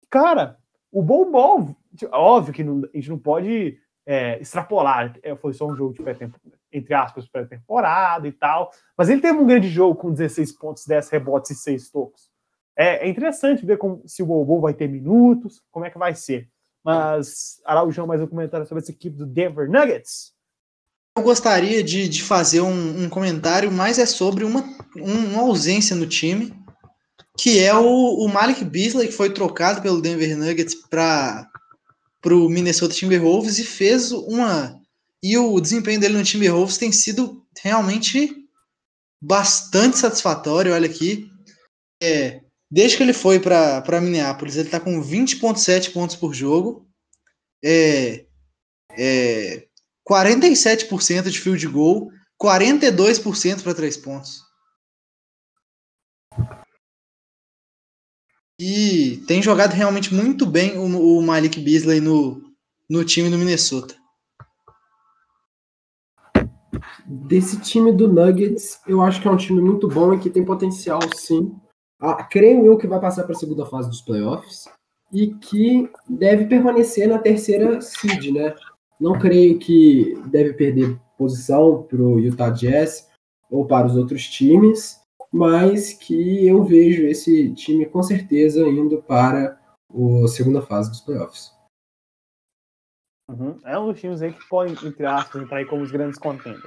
cara, 0.10 0.58
o 0.92 1.02
Bol 1.04 1.30
Bol, 1.30 1.76
óbvio 2.12 2.54
que 2.54 2.64
não, 2.64 2.82
a 2.84 2.98
gente 2.98 3.10
não 3.10 3.20
pode 3.20 3.78
é, 4.06 4.42
extrapolar, 4.42 5.16
é, 5.22 5.36
foi 5.36 5.54
só 5.54 5.68
um 5.68 5.76
jogo 5.76 5.94
de 5.94 6.02
pré-temporada, 6.02 6.58
entre 6.72 6.94
aspas, 6.94 7.28
pré-temporada 7.28 8.28
e 8.28 8.32
tal, 8.32 8.72
mas 8.98 9.10
ele 9.10 9.22
teve 9.22 9.38
um 9.38 9.46
grande 9.46 9.70
jogo 9.70 9.96
com 9.96 10.12
16 10.12 10.54
pontos, 10.54 10.86
10 10.88 11.10
rebotes 11.10 11.52
e 11.52 11.56
6 11.56 11.92
tocos. 11.92 12.31
É, 12.78 13.06
é 13.06 13.10
interessante 13.10 13.66
ver 13.66 13.78
como, 13.78 14.02
se 14.08 14.24
o 14.24 14.26
Bobo 14.26 14.62
vai 14.62 14.74
ter 14.74 14.88
minutos, 14.88 15.62
como 15.72 15.86
é 15.86 15.90
que 15.90 15.98
vai 15.98 16.16
ser. 16.16 16.50
Mas, 16.84 17.62
Araújo, 17.66 18.06
mais 18.08 18.22
um 18.22 18.28
comentário 18.28 18.66
sobre 18.66 18.84
essa 18.84 18.92
equipe 18.92 19.16
do 19.16 19.26
Denver 19.26 19.70
Nuggets? 19.70 20.34
Eu 21.18 21.24
gostaria 21.24 21.84
de, 21.84 22.08
de 22.08 22.24
fazer 22.24 22.62
um, 22.62 23.04
um 23.04 23.10
comentário, 23.10 23.72
mas 23.72 24.00
é 24.00 24.06
sobre 24.06 24.44
uma, 24.46 24.64
uma 24.96 25.42
ausência 25.42 25.96
no 25.96 26.08
time, 26.08 26.54
que 27.38 27.60
é 27.60 27.76
o, 27.76 27.86
o 27.86 28.28
Malik 28.30 28.64
Beasley, 28.64 29.08
que 29.08 29.14
foi 29.14 29.34
trocado 29.34 29.82
pelo 29.82 30.02
Denver 30.02 30.38
Nuggets 30.38 30.74
para 30.90 31.48
o 32.26 32.50
Minnesota 32.50 32.94
Timberwolves 32.94 33.60
e 33.60 33.64
fez 33.64 34.12
uma. 34.12 34.80
E 35.22 35.38
o 35.38 35.60
desempenho 35.60 36.00
dele 36.00 36.18
no 36.18 36.24
Timberwolves 36.24 36.78
tem 36.78 36.92
sido 36.92 37.46
realmente 37.62 38.34
bastante 39.22 39.98
satisfatório. 39.98 40.74
Olha 40.74 40.88
aqui. 40.88 41.30
É, 42.02 42.42
desde 42.72 42.96
que 42.96 43.04
ele 43.04 43.14
foi 43.14 43.38
para 43.38 44.00
Minneapolis, 44.02 44.56
ele 44.56 44.70
está 44.70 44.80
com 44.80 45.02
20,7 45.02 45.92
pontos 45.92 46.16
por 46.16 46.34
jogo. 46.34 46.88
É, 47.64 48.26
é, 48.98 49.68
47% 50.10 51.30
de 51.30 51.40
field 51.40 51.68
goal, 51.68 52.10
42% 52.42 53.62
para 53.62 53.76
três 53.76 53.98
pontos. 53.98 54.40
E 58.58 59.24
tem 59.28 59.42
jogado 59.42 59.74
realmente 59.74 60.14
muito 60.14 60.46
bem 60.46 60.78
o, 60.78 61.18
o 61.18 61.22
Malik 61.22 61.60
Beasley 61.60 62.00
no, 62.00 62.42
no 62.90 63.04
time 63.04 63.30
do 63.30 63.38
Minnesota. 63.38 63.96
Desse 67.06 67.60
time 67.60 67.92
do 67.92 68.08
Nuggets, 68.08 68.80
eu 68.88 69.02
acho 69.02 69.22
que 69.22 69.28
é 69.28 69.32
um 69.32 69.38
time 69.38 69.62
muito 69.62 69.88
bom 69.88 70.14
e 70.14 70.20
que 70.20 70.30
tem 70.30 70.46
potencial, 70.46 71.00
sim. 71.16 71.52
Ah, 72.02 72.24
creio 72.24 72.66
eu 72.66 72.78
que 72.78 72.88
vai 72.88 73.00
passar 73.00 73.24
para 73.24 73.34
a 73.34 73.38
segunda 73.38 73.64
fase 73.64 73.88
dos 73.88 74.02
playoffs 74.02 74.68
e 75.14 75.36
que 75.36 75.88
deve 76.10 76.48
permanecer 76.48 77.08
na 77.08 77.20
terceira 77.20 77.80
seed, 77.80 78.32
né? 78.34 78.56
Não 79.00 79.20
creio 79.20 79.60
que 79.60 80.16
deve 80.26 80.54
perder 80.54 81.00
posição 81.16 81.84
para 81.84 82.02
o 82.02 82.20
Utah 82.20 82.50
Jazz 82.50 83.08
ou 83.52 83.68
para 83.68 83.86
os 83.86 83.96
outros 83.96 84.24
times, 84.24 85.00
mas 85.32 85.94
que 85.94 86.48
eu 86.48 86.64
vejo 86.64 87.06
esse 87.06 87.54
time 87.54 87.86
com 87.86 88.02
certeza 88.02 88.68
indo 88.68 89.02
para 89.04 89.60
a 89.94 90.28
segunda 90.28 90.62
fase 90.62 90.90
dos 90.90 91.02
playoffs. 91.02 91.52
Uhum. 93.30 93.60
É 93.64 93.78
um 93.78 93.92
dos 93.92 94.00
times 94.00 94.22
aí 94.22 94.34
que 94.34 94.50
podem, 94.50 94.74
entre 94.74 95.06
aspas, 95.06 95.42
entrar 95.42 95.58
aí 95.58 95.66
como 95.66 95.84
os 95.84 95.92
grandes 95.92 96.18
contenders. 96.18 96.64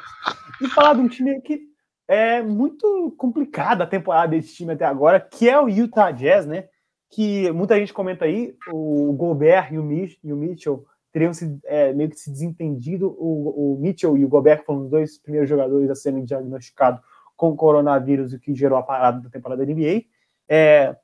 E 0.62 0.68
falar 0.68 0.94
de 0.94 1.00
um 1.00 1.08
time 1.08 1.40
que 1.42 1.73
é 2.06 2.42
muito 2.42 3.14
complicado 3.16 3.82
a 3.82 3.86
temporada 3.86 4.28
desse 4.28 4.54
time 4.54 4.72
até 4.72 4.84
agora, 4.84 5.20
que 5.20 5.48
é 5.48 5.58
o 5.58 5.68
Utah 5.68 6.10
Jazz, 6.10 6.46
né? 6.46 6.68
Que 7.10 7.50
muita 7.52 7.78
gente 7.78 7.92
comenta 7.92 8.24
aí, 8.24 8.54
o 8.72 9.12
Gobert 9.12 9.72
e 9.72 9.78
o, 9.78 9.82
Mich 9.82 10.18
e 10.22 10.32
o 10.32 10.36
Mitchell 10.36 10.84
teriam 11.12 11.32
se, 11.32 11.58
é, 11.64 11.92
meio 11.92 12.10
que 12.10 12.18
se 12.18 12.30
desentendido. 12.30 13.08
O, 13.18 13.74
o 13.74 13.78
Mitchell 13.80 14.16
e 14.16 14.24
o 14.24 14.28
Gobert 14.28 14.64
foram 14.64 14.82
os 14.82 14.90
dois 14.90 15.18
primeiros 15.18 15.48
jogadores 15.48 15.88
a 15.88 15.94
serem 15.94 16.24
diagnosticados 16.24 17.00
com 17.36 17.56
coronavírus, 17.56 18.32
o 18.32 18.38
que 18.38 18.54
gerou 18.54 18.78
a 18.78 18.82
parada 18.82 19.20
da 19.20 19.30
temporada 19.30 19.64
da 19.64 19.72
NBA. 19.72 20.04
É, 20.48 20.96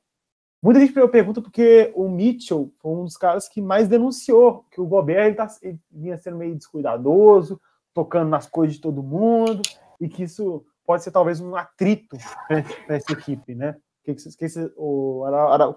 muita 0.61 0.79
gente 0.79 0.93
pergunta 0.93 1.41
porque 1.41 1.91
o 1.95 2.07
Mitchell 2.09 2.71
foi 2.79 2.91
um 2.91 3.05
dos 3.05 3.17
caras 3.17 3.47
que 3.47 3.61
mais 3.61 3.87
denunciou 3.87 4.65
que 4.71 4.79
o 4.79 4.85
Gobert 4.85 5.27
ele, 5.27 5.35
tá, 5.35 5.47
ele 5.61 5.79
vinha 5.89 6.17
sendo 6.17 6.37
meio 6.37 6.55
descuidadoso, 6.55 7.59
tocando 7.93 8.29
nas 8.29 8.47
coisas 8.47 8.75
de 8.75 8.81
todo 8.81 9.03
mundo, 9.03 9.61
e 9.99 10.07
que 10.07 10.23
isso 10.23 10.65
pode 10.85 11.03
ser 11.03 11.11
talvez 11.11 11.39
um 11.39 11.55
atrito 11.55 12.17
para 12.47 12.95
essa 12.95 13.11
equipe, 13.11 13.55
né? 13.55 13.75
Que, 14.03 14.15
que, 14.15 14.29
que, 14.35 14.71
o, 14.75 15.23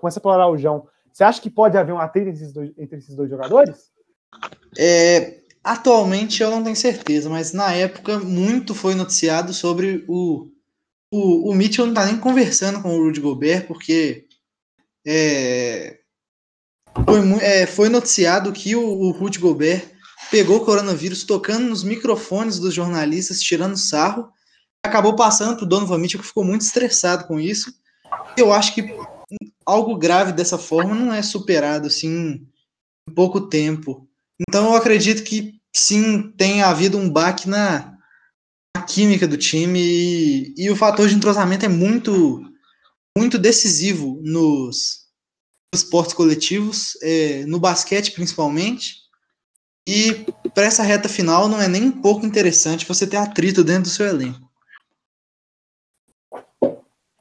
começa 0.00 0.20
pelo 0.20 0.34
Araujão. 0.34 0.86
Você 1.12 1.22
acha 1.22 1.40
que 1.40 1.50
pode 1.50 1.76
haver 1.76 1.92
um 1.92 1.98
atrito 1.98 2.28
entre 2.28 2.42
esses 2.42 2.52
dois, 2.52 2.72
entre 2.78 2.98
esses 2.98 3.14
dois 3.14 3.30
jogadores? 3.30 3.92
É, 4.78 5.44
Atualmente 5.64 6.42
eu 6.42 6.50
não 6.50 6.62
tenho 6.62 6.76
certeza, 6.76 7.30
mas 7.30 7.54
na 7.54 7.72
época 7.72 8.18
muito 8.18 8.74
foi 8.74 8.94
noticiado 8.94 9.54
sobre 9.54 10.04
o. 10.06 10.50
O, 11.10 11.50
o 11.50 11.54
Mitchell 11.54 11.86
não 11.86 11.94
tá 11.94 12.04
nem 12.06 12.18
conversando 12.18 12.82
com 12.82 12.98
o 12.98 13.04
Rudy 13.04 13.20
Gobert, 13.20 13.68
porque 13.68 14.26
é, 15.06 16.00
foi, 17.06 17.40
é, 17.40 17.66
foi 17.66 17.88
noticiado 17.88 18.52
que 18.52 18.74
o, 18.74 18.82
o 18.82 19.10
Rudy 19.12 19.38
Gobert 19.38 19.86
pegou 20.28 20.56
o 20.56 20.64
coronavírus 20.64 21.22
tocando 21.22 21.68
nos 21.68 21.84
microfones 21.84 22.58
dos 22.58 22.74
jornalistas, 22.74 23.40
tirando 23.40 23.76
sarro, 23.76 24.28
acabou 24.84 25.16
passando 25.16 25.56
pro 25.56 25.66
Donovan 25.66 25.98
Mitchell, 25.98 26.20
que 26.20 26.26
ficou 26.26 26.44
muito 26.44 26.60
estressado 26.60 27.26
com 27.26 27.40
isso. 27.40 27.72
Eu 28.36 28.52
acho 28.52 28.74
que 28.74 28.94
algo 29.64 29.96
grave 29.96 30.32
dessa 30.32 30.58
forma 30.58 30.94
não 30.94 31.12
é 31.12 31.22
superado 31.22 31.86
assim 31.86 32.46
em 33.08 33.14
pouco 33.14 33.48
tempo. 33.48 34.06
Então 34.46 34.66
eu 34.66 34.74
acredito 34.74 35.24
que 35.24 35.54
sim, 35.74 36.30
tem 36.36 36.62
havido 36.62 36.98
um 36.98 37.10
baque 37.10 37.48
na, 37.48 37.96
na 38.76 38.82
química 38.82 39.26
do 39.26 39.38
time 39.38 39.80
e, 39.80 40.54
e, 40.56 40.70
o 40.70 40.76
fator 40.76 41.08
de 41.08 41.14
entrosamento 41.14 41.64
é 41.64 41.68
muito, 41.68 42.42
muito 43.16 43.38
decisivo 43.38 44.20
nos 44.22 45.04
esportes 45.74 46.14
coletivos, 46.14 46.96
é, 47.02 47.44
no 47.46 47.58
basquete 47.58 48.12
principalmente. 48.12 49.02
E 49.86 50.26
para 50.54 50.64
essa 50.64 50.82
reta 50.82 51.08
final 51.08 51.48
não 51.48 51.60
é 51.60 51.68
nem 51.68 51.84
um 51.84 52.00
pouco 52.00 52.24
interessante 52.24 52.86
você 52.86 53.06
ter 53.06 53.16
atrito 53.16 53.64
dentro 53.64 53.84
do 53.84 53.88
seu 53.88 54.06
elenco. 54.06 54.53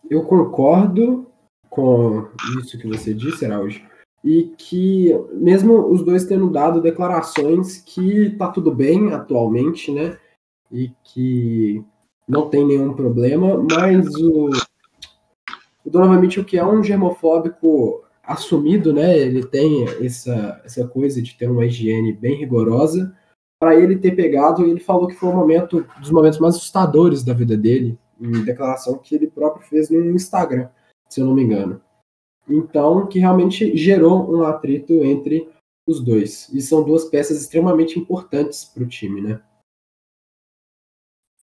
Eu 0.09 0.23
concordo 0.23 1.27
com 1.69 2.27
isso 2.59 2.77
que 2.77 2.87
você 2.87 3.13
disse, 3.13 3.45
Araújo 3.45 3.81
e 4.23 4.53
que 4.57 5.13
mesmo 5.33 5.91
os 5.91 6.03
dois 6.03 6.23
tendo 6.25 6.49
dado 6.49 6.81
declarações 6.81 7.79
que 7.79 8.29
tá 8.31 8.47
tudo 8.47 8.73
bem 8.73 9.11
atualmente, 9.11 9.91
né? 9.91 10.17
E 10.71 10.91
que 11.03 11.83
não 12.27 12.49
tem 12.49 12.65
nenhum 12.65 12.93
problema, 12.93 13.61
mas 13.69 14.07
o, 14.15 14.49
o 15.85 15.89
Donovan 15.89 16.21
Mitchell, 16.21 16.45
que 16.45 16.57
é 16.57 16.65
um 16.65 16.81
germofóbico 16.81 18.01
assumido, 18.23 18.93
né? 18.93 19.17
Ele 19.17 19.45
tem 19.45 19.83
essa, 19.83 20.61
essa 20.63 20.87
coisa 20.87 21.21
de 21.21 21.35
ter 21.35 21.51
uma 21.51 21.65
higiene 21.65 22.13
bem 22.13 22.37
rigorosa. 22.37 23.13
Para 23.59 23.75
ele 23.75 23.97
ter 23.97 24.11
pegado, 24.11 24.65
ele 24.65 24.79
falou 24.79 25.07
que 25.07 25.15
foi 25.15 25.29
um 25.29 25.35
momento 25.35 25.85
dos 25.99 26.11
momentos 26.11 26.39
mais 26.39 26.55
assustadores 26.55 27.23
da 27.23 27.33
vida 27.33 27.57
dele, 27.57 27.97
declaração 28.45 28.97
que 28.97 29.15
ele 29.15 29.27
próprio 29.27 29.65
fez 29.67 29.89
no 29.89 30.11
Instagram, 30.11 30.69
se 31.09 31.21
eu 31.21 31.25
não 31.25 31.33
me 31.33 31.43
engano. 31.43 31.81
Então, 32.47 33.07
que 33.07 33.19
realmente 33.19 33.75
gerou 33.77 34.33
um 34.35 34.43
atrito 34.43 34.93
entre 35.03 35.49
os 35.87 36.03
dois. 36.03 36.49
E 36.49 36.61
são 36.61 36.83
duas 36.83 37.05
peças 37.05 37.41
extremamente 37.41 37.97
importantes 37.97 38.65
para 38.65 38.83
o 38.83 38.87
time, 38.87 39.21
né? 39.21 39.41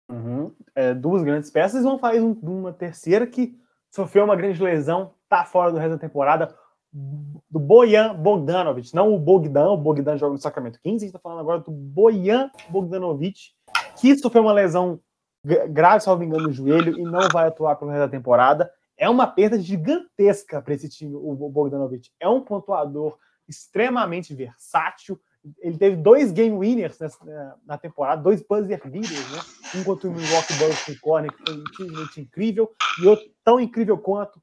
Uhum. 0.10 0.52
É, 0.76 0.94
duas 0.94 1.24
grandes 1.24 1.50
peças. 1.50 1.84
Vão 1.84 1.98
fazer 1.98 2.22
um, 2.22 2.34
uma 2.42 2.74
terceira 2.74 3.26
que 3.26 3.58
sofreu 3.90 4.26
uma 4.26 4.36
grande 4.36 4.62
lesão, 4.62 5.14
tá 5.30 5.46
fora 5.46 5.72
do 5.72 5.78
resto 5.78 5.92
da 5.92 5.98
temporada, 5.98 6.56
do 6.94 7.60
Bojan 7.60 8.16
Bogdanovic, 8.16 8.94
não 8.94 9.14
o 9.14 9.20
Bogdan, 9.20 9.72
o 9.72 9.78
Bogdan 9.78 10.18
joga 10.18 10.34
no 10.34 10.42
Sacramento 10.42 10.80
15, 10.82 10.96
a 10.96 11.00
gente 11.00 11.08
está 11.08 11.20
falando 11.20 11.40
agora 11.40 11.60
do 11.60 11.72
Bojan 11.72 12.52
Bogdanovic, 12.70 13.52
que 14.00 14.18
sofreu 14.18 14.44
uma 14.44 14.52
lesão 14.52 15.00
grave, 15.44 16.04
salvo 16.04 16.24
engano, 16.24 16.48
no 16.48 16.54
joelho 16.54 16.98
e 16.98 17.04
não 17.04 17.28
vai 17.32 17.48
atuar 17.48 17.76
pelo 17.76 17.92
resto 17.92 18.06
da 18.06 18.10
temporada 18.10 18.72
é 19.02 19.10
uma 19.10 19.26
perda 19.26 19.60
gigantesca 19.60 20.62
para 20.62 20.76
esse 20.76 20.88
time, 20.88 21.16
o 21.16 21.34
Bogdanovic. 21.34 22.12
É 22.20 22.30
um 22.30 22.40
pontuador 22.40 23.18
extremamente 23.50 24.32
versátil. 24.36 25.20
Ele 25.58 25.76
teve 25.76 25.96
dois 25.96 26.32
game 26.32 26.56
winners 26.56 27.00
nessa, 27.00 27.58
na 27.66 27.80
temporada, 27.80 28.22
dois 28.22 28.44
buzzer 28.44 28.80
beaters, 28.88 29.32
né? 29.32 29.40
Um 29.76 29.84
contra 29.84 30.08
o 30.08 30.12
Milwaukee 30.12 30.54
Bucks 30.54 30.86
com 30.86 30.94
corner, 31.02 31.32
que 31.34 31.44
foi 31.44 31.56
incrivelmente 31.56 32.22
incrível, 32.22 32.72
e 33.02 33.08
outro 33.08 33.26
tão 33.44 33.60
incrível 33.60 33.98
quanto 33.98 34.40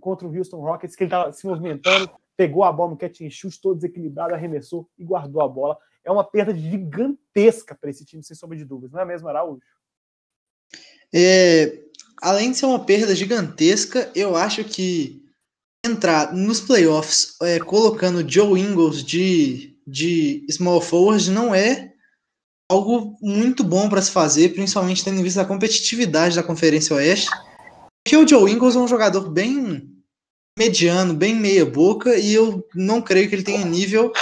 contra 0.00 0.26
o 0.26 0.36
Houston 0.36 0.58
Rockets, 0.58 0.96
que 0.96 1.04
ele 1.04 1.08
estava 1.08 1.32
se 1.32 1.46
movimentando, 1.46 2.10
pegou 2.36 2.64
a 2.64 2.72
bola 2.72 2.90
no 2.90 2.96
catch 2.96 3.20
and 3.20 3.30
shoot, 3.30 3.60
todo 3.60 3.76
desequilibrado, 3.76 4.34
arremessou 4.34 4.88
e 4.98 5.04
guardou 5.04 5.40
a 5.40 5.46
bola. 5.46 5.78
É 6.02 6.10
uma 6.10 6.24
perda 6.24 6.52
gigantesca 6.52 7.76
para 7.80 7.90
esse 7.90 8.04
time, 8.04 8.24
sem 8.24 8.34
sombra 8.34 8.56
de 8.56 8.64
dúvidas, 8.64 8.90
não 8.90 9.00
é 9.00 9.04
mesmo, 9.04 9.28
Araújo? 9.28 9.62
É, 11.14 11.78
além 12.20 12.52
de 12.52 12.58
ser 12.58 12.66
uma 12.66 12.84
perda 12.84 13.14
gigantesca, 13.14 14.10
eu 14.14 14.36
acho 14.36 14.64
que 14.64 15.20
entrar 15.84 16.32
nos 16.32 16.60
playoffs 16.60 17.36
é, 17.42 17.58
colocando 17.58 18.28
Joe 18.28 18.60
Ingles 18.60 19.02
de, 19.02 19.76
de 19.86 20.46
small 20.50 20.80
forward 20.80 21.30
não 21.30 21.54
é 21.54 21.92
algo 22.70 23.16
muito 23.20 23.64
bom 23.64 23.88
para 23.88 24.02
se 24.02 24.10
fazer, 24.10 24.50
principalmente 24.50 25.04
tendo 25.04 25.18
em 25.18 25.22
vista 25.24 25.42
a 25.42 25.46
competitividade 25.46 26.36
da 26.36 26.42
Conferência 26.42 26.94
Oeste. 26.94 27.28
Porque 28.04 28.16
o 28.16 28.26
Joe 28.26 28.50
Ingles 28.50 28.76
é 28.76 28.78
um 28.78 28.88
jogador 28.88 29.28
bem 29.28 29.90
mediano, 30.56 31.14
bem 31.14 31.34
meia 31.34 31.66
boca, 31.66 32.16
e 32.16 32.32
eu 32.32 32.66
não 32.74 33.02
creio 33.02 33.28
que 33.28 33.34
ele 33.34 33.42
tenha 33.42 33.64
nível 33.64 34.12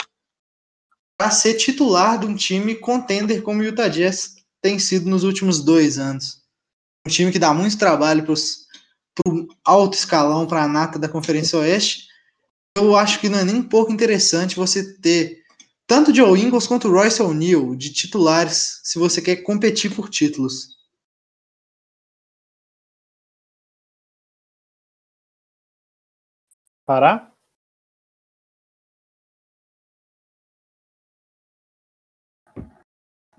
para 1.19 1.31
ser 1.31 1.55
titular 1.55 2.19
de 2.19 2.27
um 2.27 2.35
time 2.35 2.77
contender 2.77 3.43
como 3.43 3.61
o 3.61 3.65
Utah 3.65 3.89
Jazz 3.89 4.37
tem 4.63 4.79
sido 4.79 5.11
nos 5.11 5.25
últimos 5.25 5.63
dois 5.63 5.99
anos. 5.99 6.38
Um 7.07 7.11
time 7.11 7.33
que 7.33 7.39
dá 7.39 7.53
muito 7.55 7.79
trabalho 7.79 8.25
para 8.25 8.35
o 9.27 9.49
alto 9.65 9.95
escalão, 9.95 10.47
para 10.47 10.65
a 10.65 10.69
nata 10.69 10.99
da 10.99 11.09
Conferência 11.09 11.59
Oeste. 11.59 12.07
Eu 12.77 12.97
acho 12.97 13.21
que 13.21 13.29
não 13.29 13.39
é 13.39 13.45
nem 13.45 13.57
um 13.57 13.69
pouco 13.69 13.93
interessante 13.93 14.57
você 14.57 14.97
ter 14.99 15.43
tanto 15.87 16.15
Joe 16.15 16.39
Ingles 16.39 16.67
quanto 16.67 16.91
Royce 16.91 17.23
O'Neal 17.23 17.75
de 17.75 17.93
titulares 17.93 18.81
se 18.85 18.99
você 18.99 19.23
quer 19.23 19.37
competir 19.37 19.95
por 19.95 20.09
títulos. 20.11 20.77
Parar? 26.85 27.38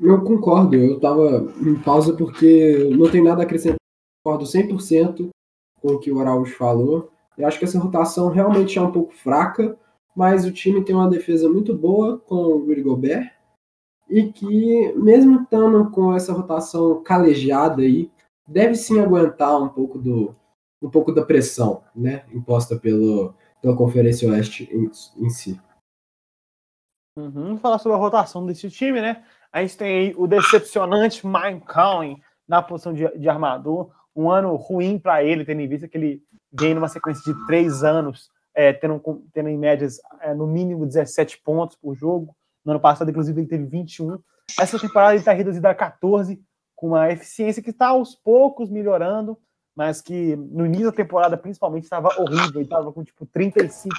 Eu 0.01 0.23
concordo, 0.23 0.75
eu 0.75 0.95
estava 0.95 1.51
em 1.61 1.75
pausa 1.75 2.15
porque 2.15 2.89
não 2.97 3.11
tem 3.11 3.21
nada 3.21 3.41
a 3.41 3.45
acrescentar. 3.45 3.77
Concordo 4.23 4.45
100% 4.45 5.29
com 5.81 5.93
o 5.93 5.99
que 5.99 6.11
o 6.11 6.19
Araújo 6.19 6.55
falou. 6.55 7.11
Eu 7.37 7.47
acho 7.47 7.59
que 7.59 7.65
essa 7.65 7.79
rotação 7.79 8.29
realmente 8.29 8.77
é 8.77 8.81
um 8.81 8.91
pouco 8.91 9.13
fraca, 9.13 9.77
mas 10.15 10.45
o 10.45 10.51
time 10.51 10.83
tem 10.83 10.95
uma 10.95 11.09
defesa 11.09 11.49
muito 11.49 11.75
boa 11.75 12.17
com 12.17 12.35
o 12.35 12.65
Rudy 12.65 12.81
Gobert 12.81 13.31
e 14.09 14.31
que, 14.31 14.93
mesmo 14.93 15.43
estando 15.43 15.89
com 15.91 16.13
essa 16.13 16.33
rotação 16.33 17.03
calejada 17.03 17.81
aí, 17.81 18.09
deve 18.47 18.75
sim 18.75 18.99
aguentar 18.99 19.61
um 19.61 19.69
pouco 19.69 19.99
do 19.99 20.35
um 20.81 20.89
pouco 20.89 21.11
da 21.11 21.25
pressão, 21.25 21.83
né, 21.93 22.25
imposta 22.33 22.77
pelo, 22.77 23.33
pela 23.61 23.75
Conferência 23.75 24.29
Oeste 24.29 24.69
em, 24.71 24.89
em 25.25 25.29
si. 25.29 25.59
Uhum. 27.17 27.57
Falar 27.57 27.79
sobre 27.79 27.97
a 27.97 27.99
rotação 27.99 28.45
desse 28.45 28.69
time, 28.69 29.01
né? 29.01 29.25
A 29.51 29.61
gente 29.61 29.77
tem 29.77 29.87
aí 29.87 30.13
o 30.15 30.27
decepcionante 30.27 31.25
Mike 31.25 31.65
Conley 31.65 32.21
na 32.47 32.61
posição 32.61 32.93
de, 32.93 33.07
de 33.17 33.29
armador. 33.29 33.91
Um 34.15 34.29
ano 34.29 34.55
ruim 34.55 34.99
para 34.99 35.23
ele, 35.23 35.45
tendo 35.45 35.61
em 35.61 35.67
vista 35.67 35.87
que 35.87 35.97
ele 35.97 36.23
vem 36.51 36.73
numa 36.73 36.87
sequência 36.87 37.21
de 37.31 37.45
três 37.45 37.83
anos, 37.83 38.29
é, 38.53 38.73
tendo, 38.73 39.01
tendo 39.33 39.49
em 39.49 39.57
médias 39.57 39.99
é, 40.21 40.33
no 40.33 40.45
mínimo 40.45 40.85
17 40.85 41.41
pontos 41.41 41.75
por 41.75 41.95
jogo. 41.95 42.35
No 42.65 42.71
ano 42.71 42.79
passado, 42.79 43.09
inclusive, 43.09 43.41
ele 43.41 43.47
teve 43.47 43.65
21. 43.65 44.19
Essa 44.59 44.79
temporada 44.79 45.13
ele 45.13 45.19
está 45.19 45.33
reduzido 45.33 45.67
a 45.67 45.75
14, 45.75 46.41
com 46.75 46.87
uma 46.87 47.11
eficiência 47.11 47.61
que 47.61 47.69
está 47.69 47.87
aos 47.87 48.15
poucos 48.15 48.69
melhorando, 48.69 49.37
mas 49.75 50.01
que 50.01 50.35
no 50.35 50.65
início 50.65 50.87
da 50.87 50.91
temporada, 50.91 51.37
principalmente, 51.37 51.83
estava 51.83 52.09
horrível. 52.19 52.55
Ele 52.55 52.63
estava 52.63 52.91
com 52.91 53.03
tipo 53.03 53.25
35% 53.25 53.89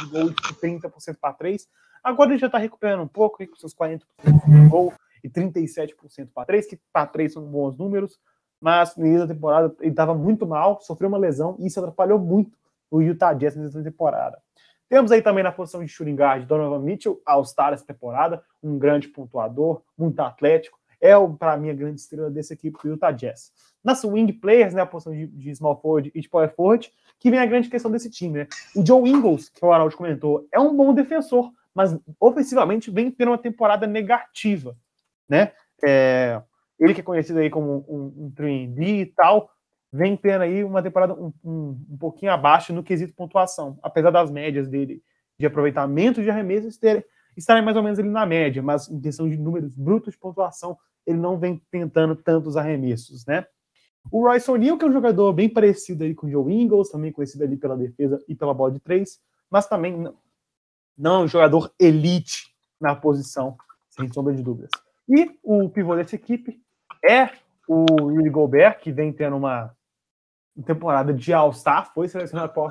de 0.00 0.10
gol 0.10 0.32
tipo, 0.32 0.54
30% 0.54 1.16
para 1.20 1.34
3. 1.34 1.68
Agora 2.02 2.30
ele 2.30 2.38
já 2.38 2.46
está 2.46 2.58
recuperando 2.58 3.02
um 3.02 3.08
pouco, 3.08 3.46
com 3.46 3.56
seus 3.56 3.74
40% 3.74 4.00
de 4.24 4.68
gol 4.68 4.92
e 5.22 5.28
37% 5.28 6.28
para 6.34 6.46
3, 6.46 6.66
que 6.66 6.78
para 6.92 7.06
3 7.06 7.32
são 7.32 7.44
bons 7.44 7.76
números, 7.76 8.18
mas 8.60 8.96
no 8.96 9.06
início 9.06 9.26
da 9.26 9.34
temporada 9.34 9.74
ele 9.80 9.90
estava 9.90 10.14
muito 10.14 10.46
mal, 10.46 10.80
sofreu 10.80 11.08
uma 11.08 11.18
lesão 11.18 11.56
e 11.58 11.66
isso 11.66 11.78
atrapalhou 11.78 12.18
muito 12.18 12.56
o 12.90 13.00
Utah 13.00 13.32
Jazz 13.32 13.56
nessa 13.56 13.82
temporada. 13.82 14.38
Temos 14.88 15.12
aí 15.12 15.20
também 15.20 15.44
na 15.44 15.52
posição 15.52 15.84
de 15.84 15.88
shooting 15.88 16.14
guard 16.14 16.46
Donovan 16.46 16.80
Mitchell, 16.80 17.20
All-Star 17.26 17.74
essa 17.74 17.84
temporada, 17.84 18.42
um 18.62 18.78
grande 18.78 19.08
pontuador, 19.08 19.82
muito 19.96 20.18
atlético, 20.20 20.78
é, 21.00 21.12
para 21.38 21.56
mim, 21.56 21.70
a 21.70 21.74
grande 21.74 22.00
estrela 22.00 22.30
dessa 22.30 22.54
equipe 22.54 22.78
do 22.82 22.88
Utah 22.90 23.12
Jazz. 23.12 23.52
Na 23.84 23.94
swing 23.94 24.32
players, 24.32 24.74
né, 24.74 24.82
a 24.82 24.86
posição 24.86 25.12
de, 25.12 25.26
de 25.26 25.54
small 25.54 25.80
forward 25.80 26.10
e 26.14 26.20
de 26.20 26.28
power 26.28 26.52
forward, 26.54 26.90
que 27.18 27.30
vem 27.30 27.38
a 27.38 27.46
grande 27.46 27.68
questão 27.68 27.90
desse 27.90 28.10
time, 28.10 28.40
né? 28.40 28.48
O 28.74 28.84
Joe 28.84 29.08
Ingles, 29.08 29.48
que 29.48 29.64
o 29.64 29.72
Arnold 29.72 29.96
comentou, 29.96 30.46
é 30.50 30.58
um 30.58 30.76
bom 30.76 30.92
defensor, 30.92 31.52
mas 31.78 31.96
ofensivamente 32.18 32.90
vem 32.90 33.08
tendo 33.08 33.28
uma 33.30 33.38
temporada 33.38 33.86
negativa, 33.86 34.76
né? 35.28 35.52
É, 35.84 36.42
ele 36.76 36.92
que 36.92 37.00
é 37.00 37.04
conhecido 37.04 37.38
aí 37.38 37.48
como 37.48 37.86
um, 37.88 38.24
um 38.24 38.32
3D 38.32 39.02
e 39.02 39.06
tal, 39.06 39.48
vem 39.92 40.16
tendo 40.16 40.42
aí 40.42 40.64
uma 40.64 40.82
temporada 40.82 41.14
um, 41.14 41.32
um, 41.44 41.86
um, 41.88 41.96
pouquinho 41.96 42.32
abaixo 42.32 42.72
no 42.72 42.82
quesito 42.82 43.14
pontuação, 43.14 43.78
apesar 43.80 44.10
das 44.10 44.28
médias 44.28 44.66
dele 44.66 45.00
de 45.38 45.46
aproveitamento 45.46 46.20
de 46.20 46.28
arremessos 46.28 46.80
estarem 47.36 47.64
mais 47.64 47.76
ou 47.76 47.82
menos 47.84 48.00
ali 48.00 48.08
na 48.08 48.26
média, 48.26 48.60
mas 48.60 48.88
em 48.88 49.00
questão 49.00 49.28
de 49.30 49.36
números 49.36 49.76
brutos 49.76 50.14
de 50.14 50.18
pontuação, 50.18 50.76
ele 51.06 51.18
não 51.18 51.38
vem 51.38 51.62
tentando 51.70 52.16
tantos 52.16 52.56
arremessos, 52.56 53.24
né? 53.24 53.46
O 54.10 54.26
Royce 54.26 54.50
O'Neal, 54.50 54.76
que 54.76 54.84
é 54.84 54.88
um 54.88 54.92
jogador 54.92 55.32
bem 55.32 55.48
parecido 55.48 56.02
aí 56.02 56.12
com 56.12 56.26
o 56.26 56.30
Joe 56.30 56.52
Ingles, 56.52 56.90
também 56.90 57.12
conhecido 57.12 57.44
ali 57.44 57.56
pela 57.56 57.76
defesa 57.76 58.18
e 58.26 58.34
pela 58.34 58.52
bola 58.52 58.72
de 58.72 58.80
três, 58.80 59.20
mas 59.48 59.68
também 59.68 60.12
não 60.98 61.20
é 61.20 61.24
um 61.24 61.28
jogador 61.28 61.72
elite 61.78 62.48
na 62.80 62.94
posição, 62.94 63.56
sem 63.88 64.12
sombra 64.12 64.34
de 64.34 64.42
dúvidas. 64.42 64.70
E 65.08 65.38
o 65.42 65.68
pivô 65.68 65.94
dessa 65.94 66.16
equipe 66.16 66.60
é 67.08 67.30
o 67.68 67.84
Rudy 67.88 68.30
Gobert, 68.30 68.80
que 68.80 68.90
vem 68.90 69.12
tendo 69.12 69.36
uma 69.36 69.74
temporada 70.66 71.12
de 71.12 71.32
All-Star, 71.32 71.92
foi 71.94 72.08
selecionado 72.08 72.52
para 72.52 72.62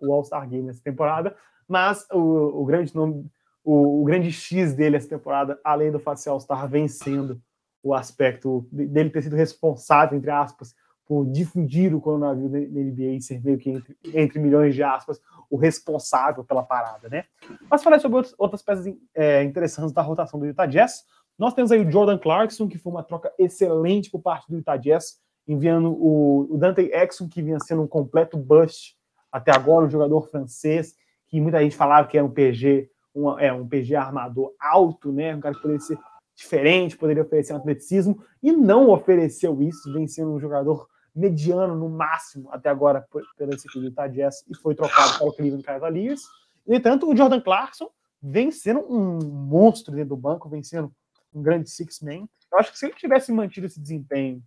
o 0.00 0.12
All-Star 0.12 0.48
Game 0.48 0.66
nessa 0.66 0.82
temporada, 0.82 1.34
mas 1.66 2.06
o, 2.12 2.62
o 2.62 2.64
grande 2.66 2.94
nome, 2.94 3.26
o, 3.64 4.02
o, 4.02 4.04
grande 4.04 4.30
X 4.30 4.74
dele 4.74 4.96
essa 4.96 5.08
temporada, 5.08 5.58
além 5.64 5.90
do 5.90 5.98
fato 5.98 6.22
de 6.22 6.28
All-Star, 6.28 6.68
vem 6.68 6.86
sendo 6.86 7.40
o 7.82 7.94
aspecto 7.94 8.66
dele 8.70 9.10
ter 9.10 9.22
sido 9.22 9.36
responsável, 9.36 10.18
entre 10.18 10.30
aspas, 10.30 10.74
por 11.06 11.26
difundir 11.26 11.94
o 11.94 12.00
coronavírus 12.00 12.52
na 12.52 12.58
NBA 12.58 13.16
e 13.16 13.22
ser 13.22 13.42
meio 13.42 13.58
que 13.58 13.70
entre, 13.70 13.96
entre 14.14 14.38
milhões 14.38 14.74
de 14.74 14.82
aspas, 14.82 15.20
o 15.50 15.56
responsável 15.56 16.44
pela 16.44 16.62
parada, 16.62 17.08
né? 17.08 17.24
Mas 17.70 17.82
falar 17.82 17.98
sobre 17.98 18.16
outros, 18.16 18.34
outras 18.38 18.62
peças 18.62 18.86
é, 19.14 19.42
interessantes 19.42 19.92
da 19.92 20.02
rotação 20.02 20.38
do 20.38 20.46
Utah 20.46 20.66
Jazz. 20.66 21.04
Nós 21.38 21.54
temos 21.54 21.72
aí 21.72 21.84
o 21.84 21.90
Jordan 21.90 22.18
Clarkson, 22.18 22.68
que 22.68 22.78
foi 22.78 22.92
uma 22.92 23.02
troca 23.02 23.32
excelente 23.38 24.10
por 24.10 24.20
parte 24.20 24.48
do 24.48 24.56
Utah 24.56 24.76
Jazz, 24.76 25.18
enviando 25.46 25.92
o, 25.92 26.54
o 26.54 26.56
Dante 26.56 26.82
Exxon, 26.92 27.28
que 27.28 27.42
vinha 27.42 27.58
sendo 27.60 27.82
um 27.82 27.86
completo 27.86 28.36
bust 28.36 28.96
até 29.30 29.50
agora, 29.50 29.86
um 29.86 29.90
jogador 29.90 30.28
francês, 30.28 30.94
que 31.28 31.40
muita 31.40 31.60
gente 31.62 31.76
falava 31.76 32.06
que 32.06 32.16
era 32.16 32.26
um 32.26 32.30
PG, 32.30 32.90
um, 33.14 33.38
é, 33.38 33.52
um 33.52 33.66
PG 33.66 33.96
armador 33.96 34.52
alto, 34.60 35.10
né? 35.10 35.34
Um 35.34 35.40
cara 35.40 35.54
que 35.54 35.62
poderia 35.62 35.80
ser 35.80 35.98
diferente, 36.34 36.96
poderia 36.96 37.22
oferecer 37.22 37.52
um 37.52 37.56
atleticismo, 37.56 38.22
e 38.42 38.52
não 38.52 38.90
ofereceu 38.90 39.62
isso, 39.62 39.92
vem 39.92 40.06
sendo 40.06 40.32
um 40.32 40.40
jogador 40.40 40.88
mediano 41.14 41.76
no 41.76 41.88
máximo 41.88 42.48
até 42.50 42.68
agora 42.70 43.06
pela 43.36 43.52
equipe 43.52 43.78
do 43.78 43.86
Utah 43.86 44.08
Jazz 44.08 44.44
e 44.48 44.56
foi 44.56 44.74
trocado 44.74 45.18
para 45.18 45.26
o 45.26 45.32
Cleveland 45.32 45.64
Cavaliers. 45.64 46.22
No 46.66 46.74
entanto, 46.74 47.08
o 47.08 47.16
Jordan 47.16 47.40
Clarkson 47.40 47.90
vem 48.22 48.50
sendo 48.50 48.80
um 48.80 49.18
monstro 49.18 49.94
dentro 49.94 50.10
do 50.10 50.16
banco, 50.16 50.48
vem 50.48 50.62
sendo 50.62 50.92
um 51.34 51.42
grande 51.42 51.68
six-man. 51.70 52.28
Eu 52.50 52.58
acho 52.58 52.72
que 52.72 52.78
se 52.78 52.86
ele 52.86 52.94
tivesse 52.94 53.32
mantido 53.32 53.66
esse 53.66 53.80
desempenho 53.80 54.42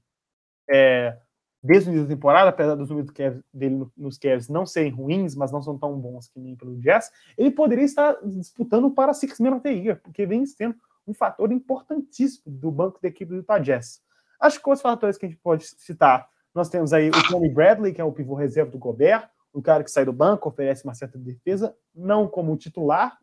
é, 0.70 1.18
desde 1.62 1.90
o 1.90 1.92
início 1.92 2.08
da 2.08 2.16
temporada, 2.16 2.50
apesar 2.50 2.76
dos 2.76 2.90
números 2.90 3.12
dele 3.54 3.86
nos 3.98 4.18
Cavs 4.18 4.48
não 4.48 4.66
serem 4.66 4.92
ruins, 4.92 5.36
mas 5.36 5.52
não 5.52 5.62
são 5.62 5.78
tão 5.78 6.00
bons 6.00 6.28
que 6.28 6.40
nem 6.40 6.56
pelo 6.56 6.80
Jazz, 6.80 7.12
ele 7.38 7.52
poderia 7.52 7.84
estar 7.84 8.14
disputando 8.24 8.90
para 8.92 9.14
six-man 9.14 9.60
the 9.60 9.72
year, 9.72 10.00
porque 10.02 10.26
vem 10.26 10.46
sendo 10.46 10.76
um 11.08 11.14
fator 11.14 11.52
importantíssimo 11.52 12.44
do 12.46 12.72
banco 12.72 13.00
da 13.02 13.08
equipe 13.08 13.30
do 13.30 13.38
Utah 13.38 13.60
Jazz. 13.60 14.02
Acho 14.40 14.62
que 14.62 14.70
os 14.70 14.82
fatores 14.82 15.18
que 15.18 15.26
a 15.26 15.30
gente 15.30 15.40
pode 15.42 15.66
citar 15.66 16.28
nós 16.56 16.70
temos 16.70 16.94
aí 16.94 17.10
o 17.10 17.28
Tony 17.28 17.50
Bradley, 17.50 17.94
que 17.94 18.00
é 18.00 18.04
o 18.04 18.14
pivô 18.14 18.34
reserva 18.34 18.72
do 18.72 18.78
Gobert, 18.78 19.30
um 19.54 19.62
cara 19.62 19.84
que 19.84 19.92
sai 19.92 20.06
do 20.06 20.14
banco, 20.14 20.48
oferece 20.48 20.86
uma 20.86 20.94
certa 20.94 21.18
defesa, 21.18 21.76
não 21.94 22.28
como 22.28 22.56
titular, 22.56 23.18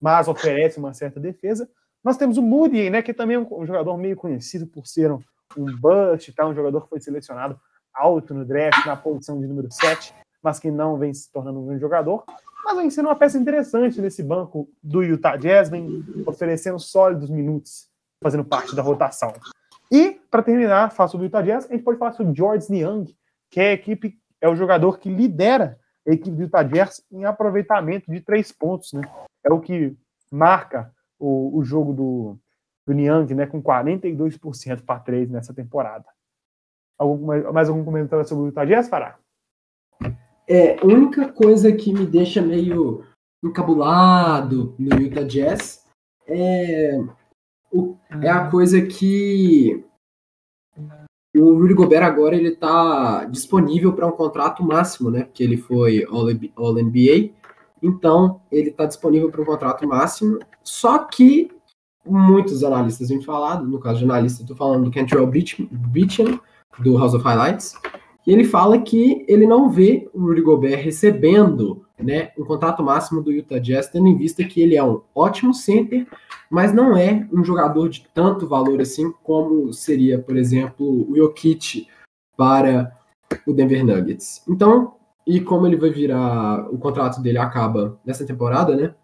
mas 0.00 0.28
oferece 0.28 0.78
uma 0.78 0.92
certa 0.92 1.18
defesa. 1.18 1.68
Nós 2.02 2.18
temos 2.18 2.36
o 2.36 2.42
Moody, 2.42 2.90
né, 2.90 3.00
que 3.00 3.14
também 3.14 3.36
é 3.36 3.40
um 3.40 3.66
jogador 3.66 3.96
meio 3.96 4.16
conhecido 4.16 4.66
por 4.66 4.86
ser 4.86 5.10
um, 5.10 5.18
um 5.56 5.74
bust, 5.76 6.30
tá? 6.34 6.46
um 6.46 6.54
jogador 6.54 6.82
que 6.82 6.90
foi 6.90 7.00
selecionado 7.00 7.58
alto 7.94 8.34
no 8.34 8.44
draft, 8.44 8.84
na 8.84 8.96
posição 8.96 9.40
de 9.40 9.46
número 9.46 9.70
7, 9.70 10.14
mas 10.42 10.58
que 10.58 10.70
não 10.70 10.98
vem 10.98 11.14
se 11.14 11.32
tornando 11.32 11.60
um 11.60 11.66
grande 11.66 11.80
jogador. 11.80 12.24
Mas 12.64 12.76
vem 12.76 12.90
sendo 12.90 13.08
uma 13.08 13.16
peça 13.16 13.38
interessante 13.38 14.00
nesse 14.00 14.22
banco 14.22 14.68
do 14.82 15.02
Utah 15.02 15.36
Jazz, 15.36 15.70
vem 15.70 16.04
oferecendo 16.26 16.78
sólidos 16.78 17.30
minutos, 17.30 17.88
fazendo 18.22 18.44
parte 18.44 18.74
da 18.74 18.82
rotação. 18.82 19.32
E, 19.94 20.20
para 20.28 20.42
terminar, 20.42 20.90
falar 20.90 21.08
sobre 21.08 21.26
o 21.26 21.28
Utah 21.28 21.40
Jazz, 21.40 21.66
a 21.70 21.72
gente 21.72 21.84
pode 21.84 22.00
falar 22.00 22.10
sobre 22.10 22.34
George 22.34 22.66
Niang, 22.68 23.16
que 23.48 23.60
é 23.60 23.68
a 23.68 23.72
equipe, 23.74 24.18
é 24.40 24.48
o 24.48 24.56
jogador 24.56 24.98
que 24.98 25.08
lidera 25.08 25.78
a 26.04 26.10
equipe 26.10 26.34
do 26.34 26.42
Utah 26.42 26.64
Jazz 26.64 27.00
em 27.12 27.24
aproveitamento 27.24 28.10
de 28.10 28.20
três 28.20 28.50
pontos, 28.50 28.92
né? 28.92 29.02
É 29.44 29.52
o 29.52 29.60
que 29.60 29.96
marca 30.32 30.92
o, 31.16 31.56
o 31.56 31.62
jogo 31.62 31.92
do, 31.92 32.36
do 32.84 32.92
Niang, 32.92 33.32
né? 33.36 33.46
Com 33.46 33.62
42% 33.62 34.82
para 34.84 34.98
três 34.98 35.30
nessa 35.30 35.54
temporada. 35.54 36.06
Algum, 36.98 37.52
mais 37.52 37.68
algum 37.68 37.84
comentário 37.84 38.26
sobre 38.26 38.46
o 38.46 38.48
Utah 38.48 38.64
Jazz, 38.64 38.88
Fará? 38.88 39.16
É, 40.48 40.76
a 40.76 40.84
única 40.84 41.32
coisa 41.32 41.70
que 41.70 41.92
me 41.92 42.04
deixa 42.04 42.42
meio 42.42 43.04
encabulado 43.44 44.74
no 44.76 45.00
Utah 45.00 45.22
Jazz 45.22 45.84
é, 46.26 46.98
é 48.20 48.28
a 48.28 48.48
coisa 48.50 48.80
que 48.82 49.84
o 51.36 51.58
Rudy 51.58 51.74
Gobert 51.74 52.04
agora 52.04 52.36
ele 52.36 52.50
está 52.50 53.24
disponível 53.24 53.92
para 53.92 54.06
um 54.06 54.12
contrato 54.12 54.62
máximo, 54.62 55.10
né? 55.10 55.24
Porque 55.24 55.42
ele 55.42 55.56
foi 55.56 56.06
All-NBA, 56.08 57.32
então 57.82 58.40
ele 58.52 58.70
está 58.70 58.86
disponível 58.86 59.30
para 59.30 59.42
um 59.42 59.44
contrato 59.44 59.86
máximo. 59.86 60.38
Só 60.62 60.98
que 60.98 61.50
muitos 62.06 62.62
analistas 62.62 63.08
têm 63.08 63.20
falado, 63.20 63.66
no 63.66 63.80
caso 63.80 63.98
de 63.98 64.04
analista, 64.04 64.42
estou 64.42 64.56
falando 64.56 64.84
do 64.84 64.90
Kentrell 64.90 65.26
Beacham, 65.26 66.40
do 66.78 66.96
House 66.96 67.14
of 67.14 67.24
Highlights, 67.24 67.74
e 68.26 68.32
ele 68.32 68.44
fala 68.44 68.78
que 68.80 69.24
ele 69.28 69.46
não 69.46 69.68
vê 69.68 70.08
o 70.14 70.20
Rudy 70.20 70.40
Gobert 70.40 70.82
recebendo 70.84 71.83
né, 72.04 72.30
um 72.38 72.44
contrato 72.44 72.82
máximo 72.82 73.22
do 73.22 73.32
Utah 73.32 73.58
Jazz, 73.58 73.88
tendo 73.88 74.06
em 74.06 74.16
vista 74.16 74.44
que 74.44 74.60
ele 74.60 74.76
é 74.76 74.84
um 74.84 75.00
ótimo 75.14 75.54
center, 75.54 76.06
mas 76.50 76.72
não 76.72 76.96
é 76.96 77.26
um 77.32 77.44
jogador 77.44 77.88
de 77.88 78.06
tanto 78.12 78.46
valor 78.46 78.80
assim 78.80 79.12
como 79.22 79.72
seria, 79.72 80.18
por 80.18 80.36
exemplo, 80.36 81.10
o 81.10 81.16
Jokic 81.16 81.88
para 82.36 82.96
o 83.46 83.52
Denver 83.52 83.84
Nuggets. 83.84 84.42
Então, 84.48 84.94
e 85.26 85.40
como 85.40 85.66
ele 85.66 85.76
vai 85.76 85.90
virar, 85.90 86.68
o 86.70 86.78
contrato 86.78 87.22
dele 87.22 87.38
acaba 87.38 87.98
nessa 88.04 88.26
temporada, 88.26 88.76
né? 88.76 88.94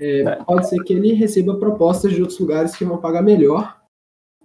É, 0.00 0.20
é. 0.20 0.36
pode 0.44 0.68
ser 0.68 0.82
que 0.84 0.92
ele 0.92 1.12
receba 1.12 1.58
propostas 1.58 2.12
de 2.12 2.20
outros 2.20 2.38
lugares 2.38 2.76
que 2.76 2.84
vão 2.84 2.98
pagar 2.98 3.22
melhor 3.22 3.78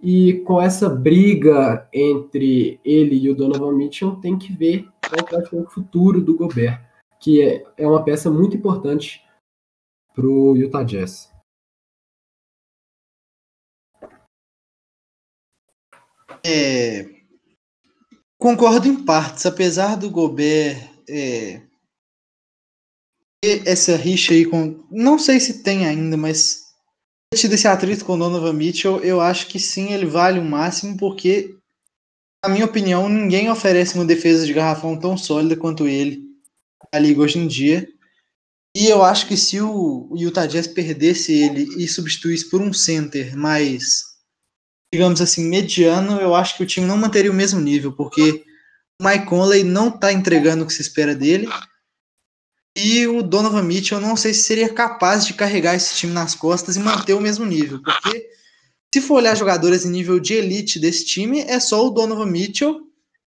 e 0.02 0.34
com 0.44 0.60
essa 0.60 0.88
briga 0.88 1.88
entre 1.92 2.78
ele 2.84 3.16
e 3.16 3.30
o 3.30 3.34
Donovan 3.34 3.72
Mitchell, 3.72 4.16
tem 4.16 4.36
que 4.36 4.52
ver 4.52 4.86
qual 5.08 5.26
vai 5.30 5.48
ser 5.48 5.56
o 5.56 5.70
futuro 5.70 6.20
do 6.20 6.36
Gobert, 6.36 6.80
que 7.24 7.40
é, 7.40 7.64
é 7.78 7.86
uma 7.86 8.04
peça 8.04 8.30
muito 8.30 8.54
importante 8.54 9.24
para 10.14 10.26
o 10.26 10.54
Utah 10.54 10.84
Jazz. 10.84 11.32
É, 16.44 17.08
concordo 18.38 18.86
em 18.86 19.02
partes, 19.06 19.46
apesar 19.46 19.96
do 19.96 20.10
Gobert 20.10 20.76
é, 21.08 21.62
essa 23.64 23.96
rixa 23.96 24.34
aí 24.34 24.44
com. 24.44 24.86
Não 24.90 25.18
sei 25.18 25.40
se 25.40 25.62
tem 25.62 25.86
ainda, 25.86 26.18
mas 26.18 26.62
tido 27.34 27.54
esse 27.54 27.66
atrito 27.66 28.04
com 28.04 28.12
o 28.12 28.18
Donovan 28.18 28.52
Mitchell, 28.52 29.00
eu 29.00 29.18
acho 29.18 29.46
que 29.46 29.58
sim, 29.58 29.94
ele 29.94 30.04
vale 30.04 30.38
o 30.38 30.44
máximo, 30.44 30.98
porque, 30.98 31.56
na 32.44 32.50
minha 32.50 32.66
opinião, 32.66 33.08
ninguém 33.08 33.50
oferece 33.50 33.94
uma 33.94 34.04
defesa 34.04 34.44
de 34.44 34.52
garrafão 34.52 34.98
tão 35.00 35.16
sólida 35.16 35.56
quanto 35.56 35.88
ele 35.88 36.33
liga 36.98 37.20
hoje 37.20 37.38
em 37.38 37.46
dia. 37.46 37.88
E 38.76 38.86
eu 38.86 39.04
acho 39.04 39.28
que 39.28 39.36
se 39.36 39.60
o 39.60 40.08
Utah 40.16 40.46
Jazz 40.46 40.66
perdesse 40.66 41.32
ele 41.32 41.62
e 41.76 41.86
substituísse 41.86 42.50
por 42.50 42.60
um 42.60 42.72
center 42.72 43.36
mais, 43.36 44.02
digamos 44.92 45.20
assim, 45.20 45.48
mediano, 45.48 46.20
eu 46.20 46.34
acho 46.34 46.56
que 46.56 46.64
o 46.64 46.66
time 46.66 46.86
não 46.86 46.96
manteria 46.96 47.30
o 47.30 47.34
mesmo 47.34 47.60
nível, 47.60 47.92
porque 47.92 48.44
o 49.00 49.04
Mike 49.06 49.26
Conley 49.26 49.62
não 49.62 49.88
está 49.88 50.12
entregando 50.12 50.64
o 50.64 50.66
que 50.66 50.72
se 50.72 50.82
espera 50.82 51.14
dele. 51.14 51.48
E 52.76 53.06
o 53.06 53.22
Donovan 53.22 53.62
Mitchell, 53.62 53.98
eu 54.00 54.06
não 54.06 54.16
sei 54.16 54.34
se 54.34 54.42
seria 54.42 54.68
capaz 54.68 55.24
de 55.24 55.34
carregar 55.34 55.76
esse 55.76 55.94
time 55.94 56.12
nas 56.12 56.34
costas 56.34 56.76
e 56.76 56.80
manter 56.80 57.14
o 57.14 57.20
mesmo 57.20 57.44
nível, 57.44 57.80
porque 57.80 58.28
se 58.92 59.00
for 59.00 59.14
olhar 59.14 59.36
jogadores 59.36 59.84
em 59.84 59.90
nível 59.90 60.18
de 60.18 60.34
elite 60.34 60.80
desse 60.80 61.04
time, 61.04 61.40
é 61.42 61.60
só 61.60 61.86
o 61.86 61.90
Donovan 61.90 62.26
Mitchell 62.26 62.80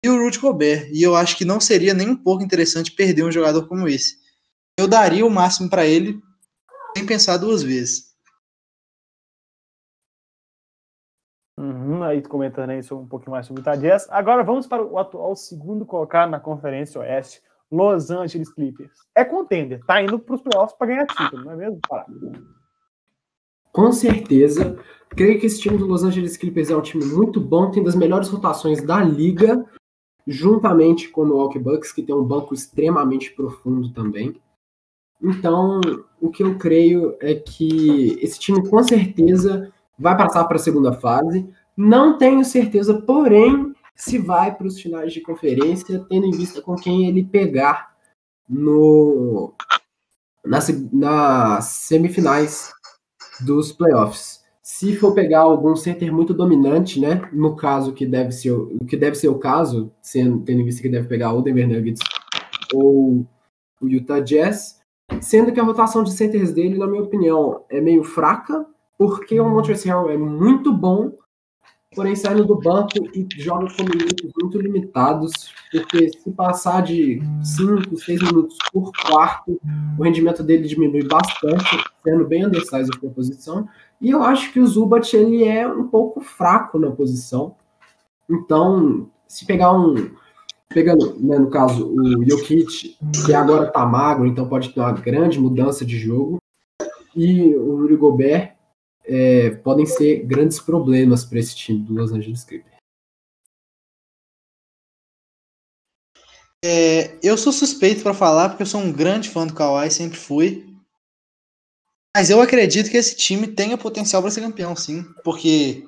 e 0.04 0.10
o 0.10 0.22
Rudy 0.22 0.40
Gobert. 0.40 0.90
E 0.92 1.04
eu 1.04 1.16
acho 1.16 1.38
que 1.38 1.46
não 1.46 1.60
seria 1.60 1.94
nem 1.94 2.10
um 2.10 2.16
pouco 2.16 2.44
interessante 2.44 2.92
perder 2.92 3.24
um 3.24 3.32
jogador 3.32 3.68
como 3.68 3.88
esse. 3.88 4.20
Eu 4.78 4.88
daria 4.88 5.26
o 5.26 5.30
máximo 5.30 5.70
para 5.70 5.86
ele 5.86 6.20
sem 6.96 7.06
pensar 7.06 7.38
duas 7.38 7.62
vezes. 7.62 8.12
Uhum, 11.60 12.02
aí 12.02 12.22
comentando 12.24 12.72
aí 12.72 12.82
um 12.92 13.06
pouquinho 13.06 13.32
mais 13.32 13.46
sobre 13.46 13.62
o 13.62 13.64
Tadias. 13.64 14.10
Agora 14.10 14.44
vamos 14.44 14.66
para 14.66 14.84
o 14.84 14.98
atual 14.98 15.36
segundo 15.36 15.86
colocado 15.86 16.32
na 16.32 16.40
Conferência 16.40 17.00
Oeste, 17.00 17.42
Los 17.70 18.10
Angeles 18.10 18.52
Clippers. 18.52 18.98
É 19.16 19.24
contender, 19.24 19.80
tá 19.86 20.02
indo 20.02 20.18
para 20.18 20.36
os 20.36 20.42
playoffs 20.42 20.76
para 20.78 20.88
ganhar 20.88 21.06
título, 21.06 21.44
não 21.46 21.52
é 21.52 21.56
mesmo? 21.56 21.80
Com 23.72 23.92
certeza. 23.92 24.78
Creio 25.10 25.40
que 25.40 25.46
esse 25.46 25.62
time 25.62 25.78
do 25.78 25.86
Los 25.86 26.04
Angeles 26.04 26.36
Clippers 26.36 26.72
é 26.72 26.76
um 26.76 26.82
time 26.82 27.06
muito 27.06 27.40
bom, 27.40 27.70
tem 27.70 27.84
das 27.84 27.96
melhores 27.96 28.30
rotações 28.30 28.82
da 28.82 29.04
liga, 29.04 29.64
juntamente 30.28 31.10
com 31.10 31.22
o 31.22 31.26
Milwaukee 31.26 31.60
Bucks, 31.60 31.92
que 31.92 32.04
tem 32.04 32.16
um 32.16 32.24
banco 32.24 32.54
extremamente 32.54 33.32
profundo 33.32 33.92
também. 33.92 34.36
Então, 35.22 35.80
o 36.20 36.30
que 36.30 36.44
eu 36.44 36.58
creio 36.58 37.16
é 37.20 37.36
que 37.36 38.18
esse 38.22 38.40
time 38.40 38.68
com 38.68 38.82
certeza 38.84 39.72
vai 39.98 40.18
passar 40.18 40.46
para 40.46 40.56
a 40.56 40.60
segunda 40.60 40.94
fase. 40.94 41.48
Não 41.78 42.18
tenho 42.18 42.44
certeza, 42.44 43.02
porém, 43.02 43.74
se 43.96 44.18
vai 44.18 44.56
para 44.56 44.68
os 44.68 44.80
finais 44.80 45.14
de 45.14 45.22
conferência, 45.22 46.04
tendo 46.10 46.26
em 46.26 46.32
vista 46.32 46.62
com 46.62 46.76
quem 46.76 47.08
ele 47.08 47.24
pegar 47.24 47.96
no 48.50 49.54
nas, 50.44 50.68
nas 50.92 51.66
semifinais 51.66 52.74
dos 53.42 53.72
playoffs. 53.72 54.41
Se 54.74 54.96
for 54.96 55.14
pegar 55.14 55.42
algum 55.42 55.76
center 55.76 56.14
muito 56.14 56.34
dominante, 56.34 56.98
né, 56.98 57.30
no 57.34 57.58
caso 57.58 57.92
que 57.92 58.06
deve 58.06 58.32
ser 58.32 58.52
o 58.52 58.80
que 58.88 58.96
deve 58.96 59.16
ser 59.16 59.28
o 59.28 59.38
caso, 59.38 59.92
sendo, 60.02 60.40
tendo 60.40 60.62
em 60.62 60.66
vista 60.66 60.82
que 60.82 60.88
deve 60.88 61.10
pegar 61.10 61.34
o 61.34 61.42
Denver 61.42 61.68
Nuggets 61.68 62.02
ou 62.74 63.28
o 63.82 63.88
Utah 63.88 64.22
Jazz, 64.22 64.80
sendo 65.20 65.52
que 65.52 65.60
a 65.60 65.64
rotação 65.64 66.06
de 66.06 66.14
centers 66.14 66.54
dele, 66.54 66.80
na 66.80 66.88
minha 66.88 67.04
opinião, 67.04 67.66
é 67.70 67.82
meio 67.82 68.02
fraca, 68.02 68.66
porque 68.98 69.38
o 69.42 69.50
Montrezl 69.50 69.90
Harrell 69.90 70.10
é 70.10 70.18
muito 70.18 70.72
bom, 70.72 71.12
porém 71.94 72.16
saindo 72.16 72.46
do 72.46 72.56
banco 72.56 72.94
e 73.14 73.28
joga 73.38 73.68
com 73.76 73.84
minutos 73.84 74.32
muito 74.42 74.62
limitados, 74.62 75.54
porque 75.72 76.10
se 76.10 76.32
passar 76.32 76.82
de 76.84 77.22
5, 77.44 77.98
6 77.98 78.22
minutos 78.22 78.58
por 78.72 78.92
quarto, 78.94 79.60
o 79.98 80.04
rendimento 80.04 80.42
dele 80.42 80.68
diminui 80.68 81.06
bastante, 81.06 81.84
sendo 82.02 82.26
bem 82.26 82.46
undersized 82.46 82.98
na 83.04 83.10
posição, 83.10 83.68
e 84.00 84.10
eu 84.10 84.24
acho 84.24 84.54
que 84.54 84.60
o 84.60 84.66
Zubat 84.66 85.16
ele 85.16 85.44
é 85.44 85.68
um 85.68 85.88
pouco 85.88 86.22
fraco 86.22 86.80
na 86.80 86.90
posição, 86.92 87.56
então 88.30 89.10
se 89.28 89.46
pegar 89.46 89.74
um 89.74 90.12
pegando, 90.70 91.20
né, 91.20 91.38
no 91.38 91.50
caso, 91.50 91.94
o 91.94 92.26
Jokic, 92.26 92.98
que 93.26 93.34
agora 93.34 93.70
tá 93.70 93.86
magro, 93.86 94.26
então 94.26 94.48
pode 94.48 94.70
ter 94.70 94.80
uma 94.80 94.94
grande 94.94 95.38
mudança 95.38 95.84
de 95.84 96.00
jogo, 96.00 96.38
e 97.14 97.54
o 97.54 97.82
Rudy 97.82 97.98
Gobert, 97.98 98.54
é, 99.04 99.50
podem 99.50 99.86
ser 99.86 100.26
grandes 100.26 100.60
problemas 100.60 101.26
para 101.26 101.40
esse 101.40 101.56
time 101.56 101.80
do 101.80 101.94
Los 101.94 102.12
Angeles 102.12 102.44
Clippers. 102.44 102.72
É, 106.64 107.18
eu 107.24 107.38
sou 107.38 107.52
suspeito 107.52 108.04
para 108.04 108.14
falar 108.14 108.50
porque 108.50 108.62
eu 108.62 108.68
sou 108.68 108.82
um 108.82 108.92
grande 108.92 109.30
fã 109.30 109.48
do 109.48 109.54
Kawhi, 109.54 109.90
sempre 109.90 110.18
fui. 110.18 110.72
Mas 112.16 112.30
eu 112.30 112.42
acredito 112.42 112.90
que 112.92 112.98
esse 112.98 113.16
time 113.16 113.48
tenha 113.48 113.78
potencial 113.78 114.22
para 114.22 114.30
ser 114.30 114.42
campeão, 114.42 114.76
sim. 114.76 115.04
Porque 115.24 115.88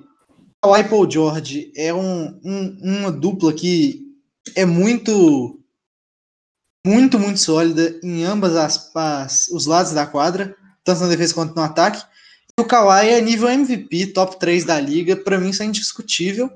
Kawhi 0.63 0.81
e 0.81 0.89
Paul 0.89 1.09
George 1.09 1.71
é 1.75 1.93
um, 1.93 2.39
um, 2.43 2.77
uma 2.81 3.11
dupla 3.11 3.53
que 3.53 4.01
é 4.55 4.65
muito, 4.65 5.59
muito, 6.85 7.19
muito 7.19 7.39
sólida 7.39 7.99
em 8.01 8.23
ambas 8.23 8.55
as, 8.55 8.95
as, 8.95 9.47
os 9.49 9.65
lados 9.65 9.91
da 9.91 10.07
quadra, 10.07 10.55
tanto 10.83 11.01
na 11.01 11.09
defesa 11.09 11.33
quanto 11.33 11.55
no 11.55 11.61
ataque. 11.61 12.03
O 12.59 12.63
Kawhi 12.63 13.09
é 13.09 13.19
nível 13.19 13.49
MVP, 13.49 14.07
top 14.07 14.39
3 14.39 14.63
da 14.63 14.79
liga, 14.79 15.15
para 15.15 15.39
mim 15.39 15.49
isso 15.49 15.63
é 15.63 15.65
indiscutível. 15.65 16.51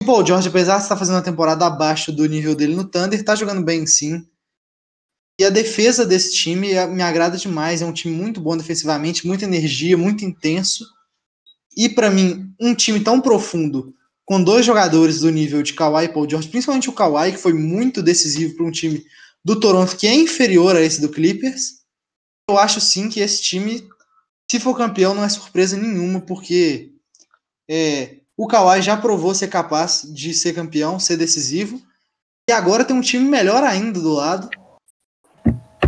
O 0.00 0.06
Paul 0.06 0.24
George, 0.24 0.48
apesar 0.48 0.76
de 0.76 0.84
estar 0.84 0.96
fazendo 0.96 1.16
uma 1.16 1.22
temporada 1.22 1.66
abaixo 1.66 2.12
do 2.12 2.26
nível 2.26 2.54
dele 2.54 2.76
no 2.76 2.84
Thunder, 2.84 3.24
tá 3.24 3.34
jogando 3.34 3.62
bem 3.62 3.84
sim. 3.84 4.24
E 5.40 5.44
a 5.44 5.50
defesa 5.50 6.06
desse 6.06 6.32
time 6.34 6.68
me 6.86 7.02
agrada 7.02 7.36
demais, 7.36 7.82
é 7.82 7.86
um 7.86 7.92
time 7.92 8.14
muito 8.14 8.40
bom 8.40 8.56
defensivamente, 8.56 9.26
muita 9.26 9.44
energia, 9.44 9.96
muito 9.96 10.24
intenso. 10.24 10.86
E 11.76 11.88
para 11.88 12.08
mim, 12.08 12.54
um 12.60 12.72
time 12.72 13.00
tão 13.00 13.20
profundo, 13.20 13.92
com 14.24 14.42
dois 14.42 14.64
jogadores 14.64 15.20
do 15.20 15.30
nível 15.30 15.60
de 15.60 15.72
Kawhi 15.72 16.04
e 16.04 16.08
Paul 16.08 16.28
George, 16.30 16.48
principalmente 16.48 16.88
o 16.88 16.92
Kawhi, 16.92 17.32
que 17.32 17.38
foi 17.38 17.52
muito 17.52 18.00
decisivo 18.00 18.54
para 18.54 18.66
um 18.66 18.70
time 18.70 19.04
do 19.44 19.58
Toronto 19.58 19.96
que 19.96 20.06
é 20.06 20.14
inferior 20.14 20.76
a 20.76 20.80
esse 20.80 21.00
do 21.00 21.08
Clippers, 21.08 21.82
eu 22.48 22.58
acho 22.58 22.80
sim 22.80 23.08
que 23.08 23.20
esse 23.20 23.42
time 23.42 23.88
se 24.52 24.60
for 24.60 24.76
campeão, 24.76 25.14
não 25.14 25.24
é 25.24 25.30
surpresa 25.30 25.78
nenhuma, 25.78 26.20
porque 26.20 26.92
é, 27.66 28.16
o 28.36 28.46
Kawhi 28.46 28.82
já 28.82 28.98
provou 28.98 29.34
ser 29.34 29.48
capaz 29.48 30.06
de 30.12 30.34
ser 30.34 30.52
campeão, 30.52 31.00
ser 31.00 31.16
decisivo, 31.16 31.80
e 32.46 32.52
agora 32.52 32.84
tem 32.84 32.94
um 32.94 33.00
time 33.00 33.26
melhor 33.26 33.64
ainda 33.64 33.98
do 33.98 34.12
lado. 34.12 34.50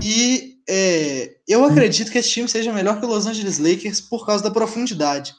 E 0.03 0.63
é, 0.67 1.37
eu 1.47 1.63
acredito 1.63 2.11
que 2.11 2.17
esse 2.17 2.31
time 2.31 2.49
seja 2.49 2.73
melhor 2.73 2.99
que 2.99 3.05
o 3.05 3.09
Los 3.11 3.27
Angeles 3.27 3.59
Lakers 3.59 4.01
por 4.01 4.25
causa 4.25 4.43
da 4.43 4.51
profundidade. 4.51 5.35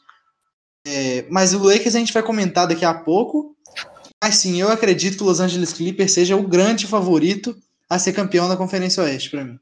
É, 0.86 1.26
mas 1.28 1.52
o 1.52 1.64
Lakers 1.64 1.96
a 1.96 2.00
gente 2.00 2.14
vai 2.14 2.22
comentar 2.22 2.68
daqui 2.68 2.86
a 2.86 2.94
pouco. 2.94 3.58
Mas 4.24 4.36
sim, 4.36 4.62
eu 4.62 4.70
acredito 4.70 5.18
que 5.18 5.24
o 5.24 5.26
Los 5.26 5.40
Angeles 5.40 5.74
Clippers 5.74 6.12
seja 6.12 6.36
o 6.36 6.48
grande 6.48 6.86
favorito 6.86 7.58
a 7.90 7.98
ser 7.98 8.14
campeão 8.14 8.48
da 8.48 8.56
Conferência 8.56 9.02
Oeste 9.02 9.32
para 9.32 9.46
mim. 9.46 9.60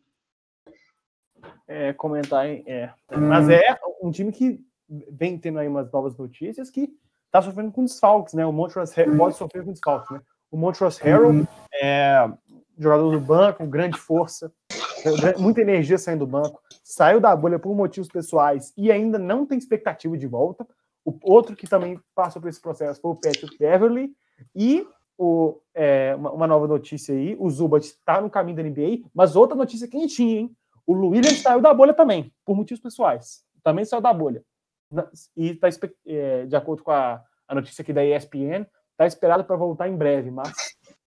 É, 1.74 1.92
comentar, 1.92 2.46
é. 2.48 2.94
Mas 3.10 3.50
é 3.50 3.76
um 4.00 4.12
time 4.12 4.32
que 4.32 4.64
vem 5.12 5.40
tendo 5.40 5.58
aí 5.58 5.68
umas 5.68 5.92
novas 5.92 6.16
notícias 6.16 6.70
que 6.70 6.88
tá 7.32 7.42
sofrendo 7.42 7.72
com 7.72 7.84
desfalques, 7.84 8.36
né? 8.36 8.46
O 8.46 8.54
Montrezl 8.54 8.94
Harrell 8.96 9.18
pode 9.18 9.36
sofrer 9.36 9.66
com 9.66 9.72
desfalques, 9.72 10.12
né? 10.12 10.22
O 10.52 10.58
Montrezl 10.58 11.04
Harrell 11.04 11.48
é 11.82 12.30
jogador 12.78 13.10
do 13.10 13.20
banco, 13.20 13.66
grande 13.66 13.98
força, 13.98 14.54
muita 15.40 15.62
energia 15.62 15.98
saindo 15.98 16.28
do 16.28 16.32
banco, 16.32 16.62
saiu 16.84 17.20
da 17.20 17.36
bolha 17.36 17.58
por 17.58 17.76
motivos 17.76 18.08
pessoais 18.08 18.72
e 18.78 18.92
ainda 18.92 19.18
não 19.18 19.44
tem 19.44 19.58
expectativa 19.58 20.16
de 20.16 20.28
volta. 20.28 20.68
O 21.04 21.18
outro 21.24 21.56
que 21.56 21.68
também 21.68 22.00
passou 22.14 22.40
por 22.40 22.50
esse 22.50 22.62
processo 22.62 23.02
foi 23.02 23.12
o 23.12 23.16
Patrick 23.16 23.58
Beverly 23.58 24.14
e 24.56 24.88
o, 25.18 25.60
é, 25.74 26.16
uma, 26.16 26.32
uma, 26.32 26.48
nova 26.48 26.68
notícia 26.68 27.16
aí, 27.16 27.36
o 27.40 27.50
Zubat 27.50 27.84
está 27.84 28.22
no 28.22 28.30
caminho 28.30 28.58
da 28.58 28.64
NBA, 28.64 29.10
mas 29.12 29.36
outra 29.36 29.56
notícia 29.56 29.88
quentinha, 29.88 30.42
hein? 30.42 30.56
O 30.86 30.94
Williams 30.94 31.40
saiu 31.40 31.62
da 31.62 31.74
bolha 31.74 31.94
também, 31.94 32.34
por 32.46 32.56
motivos 32.56 32.82
pessoais. 32.82 33.44
Também 33.64 33.86
saiu 33.86 34.02
da 34.02 34.14
bolha. 34.14 34.44
E 35.36 35.52
está, 35.52 35.70
é, 36.06 36.46
de 36.46 36.56
acordo 36.56 36.84
com 36.84 36.92
a, 36.92 37.24
a 37.48 37.56
notícia 37.56 37.82
aqui 37.82 37.94
da 37.94 38.06
ESPN, 38.06 38.66
está 38.92 39.08
esperado 39.08 39.44
para 39.44 39.56
voltar 39.56 39.88
em 39.88 39.96
breve, 39.96 40.30
mas 40.30 40.54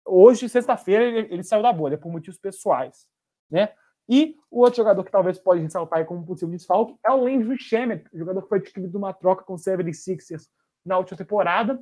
hoje, 0.06 0.48
sexta-feira, 0.48 1.04
ele, 1.04 1.34
ele, 1.34 1.44
saiu 1.44 1.62
da 1.62 1.74
bolha 1.74 1.98
por 1.98 2.12
motivos 2.12 2.40
pessoais, 2.40 3.08
né? 3.50 3.70
E 4.08 4.36
o 4.52 4.60
outro 4.60 4.78
jogador 4.78 5.04
que 5.04 5.12
talvez 5.12 5.40
pode 5.40 5.62
ressaltar 5.62 6.06
como 6.06 6.26
possível 6.26 6.54
desfalque 6.54 6.96
é 7.06 7.12
o 7.12 7.24
Landry 7.24 7.58
Shamet, 7.58 8.06
jogador 8.14 8.42
que 8.42 8.50
foi 8.50 8.58
adquirido 8.58 8.98
uma 8.98 9.14
troca 9.14 9.44
com 9.44 9.54
o 9.54 9.58
76ers 9.58 10.50
na 10.86 10.98
última 10.98 11.18
temporada. 11.18 11.82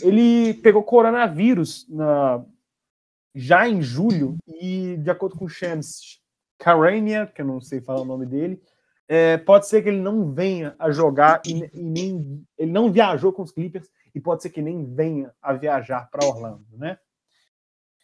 Ele 0.00 0.54
pegou 0.54 0.84
coronavírus 0.84 1.88
na, 1.88 2.44
já 3.34 3.68
em 3.68 3.82
julho 3.82 4.36
e, 4.46 4.96
de 4.98 5.10
acordo 5.10 5.36
com 5.36 5.46
o 5.46 5.48
Shams 5.48 6.20
Karania, 6.58 7.26
que 7.26 7.40
eu 7.40 7.46
não 7.46 7.60
sei 7.60 7.80
falar 7.80 8.00
o 8.00 8.04
nome 8.04 8.26
dele, 8.26 8.60
é, 9.08 9.38
pode 9.38 9.66
ser 9.66 9.82
que 9.82 9.88
ele 9.88 10.00
não 10.00 10.32
venha 10.32 10.74
a 10.78 10.90
jogar 10.90 11.40
e, 11.46 11.70
e, 11.72 11.82
nem 11.82 12.44
ele 12.58 12.70
não 12.70 12.92
viajou 12.92 13.32
com 13.32 13.42
os 13.42 13.50
Clippers 13.52 13.88
e 14.14 14.20
pode 14.20 14.42
ser 14.42 14.50
que 14.50 14.60
nem 14.60 14.84
venha 14.84 15.32
a 15.40 15.54
viajar 15.54 16.10
para 16.10 16.26
Orlando, 16.26 16.66
né? 16.72 16.98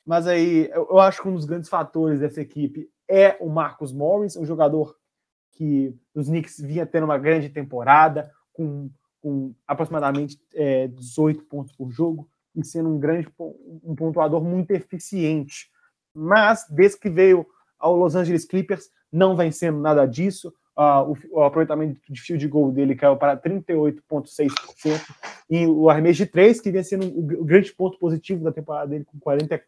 Mas 0.07 0.27
aí 0.27 0.71
eu, 0.71 0.89
eu, 0.91 0.99
acho 0.99 1.21
que 1.21 1.29
um 1.29 1.35
dos 1.35 1.45
grandes 1.45 1.69
fatores 1.69 2.21
dessa 2.21 2.41
equipe 2.41 2.89
é 3.09 3.37
o 3.41 3.49
Marcus 3.49 3.93
Morris, 3.93 4.37
um 4.37 4.47
jogador 4.47 4.97
que 5.53 5.95
os 6.15 6.27
Knicks 6.27 6.59
vinha 6.61 6.87
tendo 6.87 7.05
uma 7.05 7.19
grande 7.19 7.49
temporada, 7.49 8.31
com, 8.53 8.91
com 9.21 9.55
aproximadamente 9.67 10.39
é, 10.55 10.89
18 10.89 11.45
pontos 11.45 11.75
por 11.75 11.91
jogo, 11.91 12.29
e 12.55 12.65
sendo 12.65 12.89
um 12.89 12.99
grande 12.99 13.29
um 13.83 13.95
pontuador 13.95 14.43
muito 14.43 14.71
eficiente. 14.71 15.71
Mas, 16.15 16.67
desde 16.69 16.99
que 16.99 17.11
veio 17.11 17.47
ao 17.79 17.97
Los 17.97 18.15
Angeles 18.15 18.45
Clippers, 18.45 18.91
não 19.13 19.37
vem 19.37 19.51
sendo 19.51 19.79
nada 19.79 20.07
disso. 20.07 20.53
Uh, 20.77 21.13
o, 21.31 21.39
o, 21.39 21.43
aproveitamento 21.43 22.01
de 22.09 22.21
field 22.21 22.49
goal 22.49 22.73
dele 22.73 22.97
caiu 22.97 23.17
para 23.17 23.37
38,6%, 23.37 24.51
e 25.49 25.67
o 25.67 25.89
arremesso 25.89 26.19
de 26.19 26.27
3, 26.27 26.61
que 26.61 26.71
vinha 26.71 26.83
sendo 26.83 27.07
o, 27.07 27.43
o 27.43 27.45
grande 27.45 27.73
ponto 27.73 27.97
positivo 27.97 28.43
da 28.43 28.51
temporada 28.51 28.89
dele, 28.89 29.05
com 29.05 29.19
44%, 29.21 29.61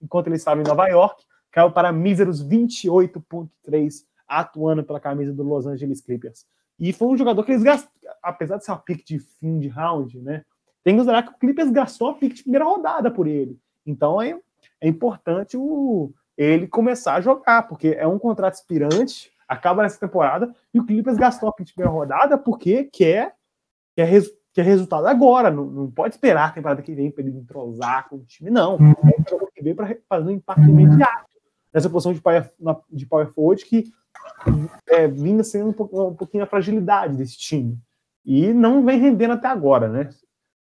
enquanto 0.00 0.28
ele 0.28 0.36
estava 0.36 0.60
em 0.60 0.64
Nova 0.64 0.86
York, 0.86 1.24
caiu 1.50 1.72
para 1.72 1.90
míseros 1.90 2.46
28,3 2.46 4.04
atuando 4.28 4.84
pela 4.84 5.00
camisa 5.00 5.32
do 5.32 5.42
Los 5.42 5.66
Angeles 5.66 6.00
Clippers. 6.00 6.46
E 6.78 6.92
foi 6.92 7.08
um 7.08 7.16
jogador 7.16 7.42
que 7.42 7.52
eles 7.52 7.62
gastaram, 7.62 7.90
apesar 8.22 8.58
de 8.58 8.64
ser 8.64 8.70
uma 8.70 8.78
pick 8.78 9.04
de 9.04 9.18
fim 9.18 9.58
de 9.58 9.68
round, 9.68 10.20
né? 10.20 10.44
Tem 10.84 10.94
que 10.94 11.00
usar 11.00 11.22
que 11.22 11.30
o 11.30 11.38
Clippers 11.38 11.70
gastou 11.70 12.10
a 12.10 12.14
pick 12.14 12.34
de 12.34 12.42
primeira 12.42 12.64
rodada 12.64 13.10
por 13.10 13.26
ele. 13.26 13.58
Então 13.84 14.22
é, 14.22 14.38
é 14.80 14.86
importante 14.86 15.56
o, 15.56 16.12
ele 16.38 16.68
começar 16.68 17.16
a 17.16 17.20
jogar, 17.20 17.66
porque 17.66 17.88
é 17.98 18.06
um 18.06 18.18
contrato 18.18 18.54
aspirante, 18.54 19.32
acaba 19.48 19.82
nessa 19.82 19.98
temporada, 19.98 20.54
e 20.72 20.78
o 20.78 20.86
Clippers 20.86 21.16
gastou 21.16 21.48
a 21.48 21.52
primeira 21.52 21.90
rodada 21.90 22.38
porque 22.38 22.84
quer, 22.84 23.34
quer, 23.96 24.04
res, 24.04 24.30
quer 24.54 24.62
resultado 24.62 25.06
agora. 25.06 25.50
Não, 25.50 25.64
não 25.64 25.90
pode 25.90 26.14
esperar 26.14 26.48
a 26.48 26.52
temporada 26.52 26.80
que 26.80 26.94
vem 26.94 27.10
para 27.10 27.24
ele 27.24 27.36
entrosar 27.36 28.08
com 28.08 28.16
o 28.16 28.24
time, 28.24 28.50
não. 28.50 28.74
É 28.74 29.20
um 29.20 29.24
jogador 29.28 29.50
que 29.52 29.62
vem 29.62 29.74
para 29.74 29.96
fazer 30.08 30.28
um 30.28 30.34
impacto 30.34 30.62
imediato 30.62 31.26
nessa 31.74 31.90
posição 31.90 32.12
de 32.12 32.20
power, 32.20 32.48
de 32.88 33.04
power 33.04 33.26
forward 33.32 33.64
que 33.64 33.92
é, 34.86 35.08
vinha 35.08 35.42
sendo 35.42 35.70
um, 35.70 36.06
um 36.08 36.14
pouquinho 36.14 36.44
a 36.44 36.46
fragilidade 36.46 37.16
desse 37.16 37.36
time. 37.36 37.76
E 38.24 38.52
não 38.52 38.84
vem 38.84 39.00
rendendo 39.00 39.34
até 39.34 39.48
agora, 39.48 39.88
né? 39.88 40.10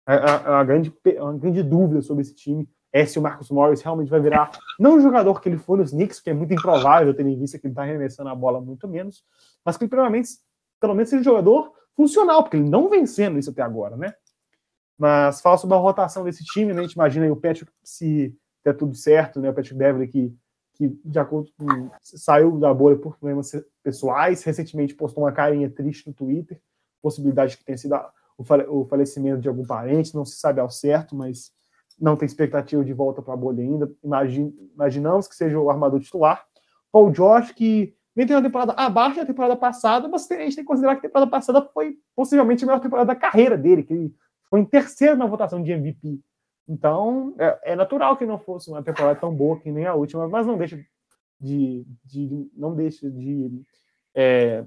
A, 0.07 0.15
a, 0.15 0.61
a, 0.61 0.65
grande, 0.65 0.95
a 1.21 1.33
grande 1.33 1.63
dúvida 1.63 2.01
sobre 2.01 2.23
esse 2.23 2.35
time 2.35 2.67
é 2.97 3.07
se 3.07 3.19
o 3.19 3.23
Marcus 3.23 3.51
Morris 3.51 3.83
realmente 3.83 4.09
vai 4.09 4.21
virar 4.21 4.51
não 4.79 4.97
o 4.97 5.01
jogador 5.01 5.41
que 5.41 5.49
ele 5.49 5.59
foi 5.59 5.79
nos 5.79 5.91
Knicks, 5.91 6.21
que 6.21 6.31
é 6.31 6.35
muito 6.35 6.55
improvável, 6.55 7.13
tendo 7.15 7.29
em 7.29 7.39
vista 7.39 7.59
que 7.59 7.67
ele 7.67 7.73
está 7.73 7.83
arremessando 7.83 8.29
a 8.31 8.35
bola 8.35 8.61
muito 8.61 8.89
menos, 8.89 9.25
mas 9.65 9.77
que 9.77 9.87
pelo 9.87 10.09
menos, 10.09 10.39
pelo 10.81 10.95
menos 10.95 11.11
seja 11.11 11.21
um 11.21 11.25
jogador 11.25 11.73
funcional, 11.95 12.43
porque 12.43 12.57
ele 12.57 12.69
não 12.69 12.89
vem 12.89 13.07
sendo 13.07 13.39
isso 13.39 13.51
até 13.51 13.63
agora, 13.63 13.97
né? 13.97 14.15
Mas 14.99 15.41
fala 15.41 15.59
sobre 15.59 15.77
a 15.77 15.81
rotação 15.81 16.25
desse 16.25 16.45
time, 16.45 16.73
né? 16.73 16.81
A 16.81 16.83
gente 16.83 16.95
imagina 16.95 17.27
aí 17.27 17.31
o 17.31 17.37
Patrick, 17.37 17.71
se 17.83 18.35
der 18.65 18.75
tudo 18.75 18.95
certo, 18.95 19.41
né? 19.41 19.51
O 19.51 19.55
Patrick 19.55 19.75
Beverly 19.75 20.09
que 20.09 20.37
que, 20.77 20.89
de 21.05 21.19
acordo 21.19 21.51
com. 21.59 21.91
saiu 22.03 22.59
da 22.59 22.73
bolha 22.73 22.97
por 22.97 23.17
problemas 23.17 23.51
pessoais, 23.83 24.43
recentemente 24.45 24.95
postou 24.95 25.25
uma 25.25 25.33
carinha 25.33 25.71
triste 25.71 26.07
no 26.07 26.13
Twitter, 26.13 26.61
possibilidade 27.01 27.57
que 27.57 27.65
tenha 27.65 27.79
sido 27.79 27.97
o 28.37 28.85
falecimento 28.85 29.41
de 29.41 29.49
algum 29.49 29.65
parente, 29.65 30.15
não 30.15 30.27
se 30.27 30.37
sabe 30.37 30.61
ao 30.61 30.69
certo, 30.69 31.17
mas 31.17 31.51
não 31.99 32.17
tem 32.17 32.27
expectativa 32.27 32.85
de 32.85 32.93
volta 32.93 33.23
para 33.23 33.35
a 33.35 33.37
bolha 33.37 33.63
ainda. 33.63 33.91
Imagine, 34.03 34.55
imaginamos 34.75 35.27
que 35.27 35.35
seja 35.35 35.59
o 35.59 35.71
armador 35.71 36.01
titular. 36.01 36.45
Paul 36.93 37.15
George, 37.15 37.55
que 37.55 37.95
vem 38.15 38.27
tendo 38.27 38.37
uma 38.37 38.43
temporada 38.43 38.73
abaixo 38.73 39.17
da 39.17 39.27
temporada 39.27 39.57
passada, 39.57 40.09
mas 40.09 40.31
a 40.31 40.35
gente 40.37 40.57
tem 40.57 40.65
que 40.65 40.69
considerar 40.69 40.95
que 40.95 41.07
a 41.07 41.09
temporada 41.09 41.31
passada 41.31 41.63
foi 41.63 41.99
possivelmente 42.15 42.65
a 42.65 42.67
melhor 42.67 42.81
temporada 42.81 43.09
da 43.09 43.17
carreira 43.17 43.57
dele, 43.57 43.83
que 43.83 43.93
ele 43.93 44.15
foi 44.49 44.61
em 44.61 44.65
terceiro 44.65 45.17
na 45.17 45.27
votação 45.27 45.63
de 45.63 45.73
MVP. 45.73 46.21
Então, 46.69 47.35
é, 47.39 47.73
é, 47.73 47.77
natural 47.77 48.17
que 48.17 48.27
não 48.27 48.39
fosse 48.39 48.71
uma 48.71 48.83
temporada 48.83 49.19
tão 49.19 49.35
boa 49.35 49.59
que 49.61 49.71
nem 49.71 49.87
a 49.87 49.95
última, 49.95 50.29
mas 50.29 50.47
não 50.47 50.57
deixa 50.57 50.79
de, 51.41 51.87
de 52.05 52.51
não 52.57 52.75
deixa 52.75 53.11
de 53.11 53.63
é, 54.15 54.65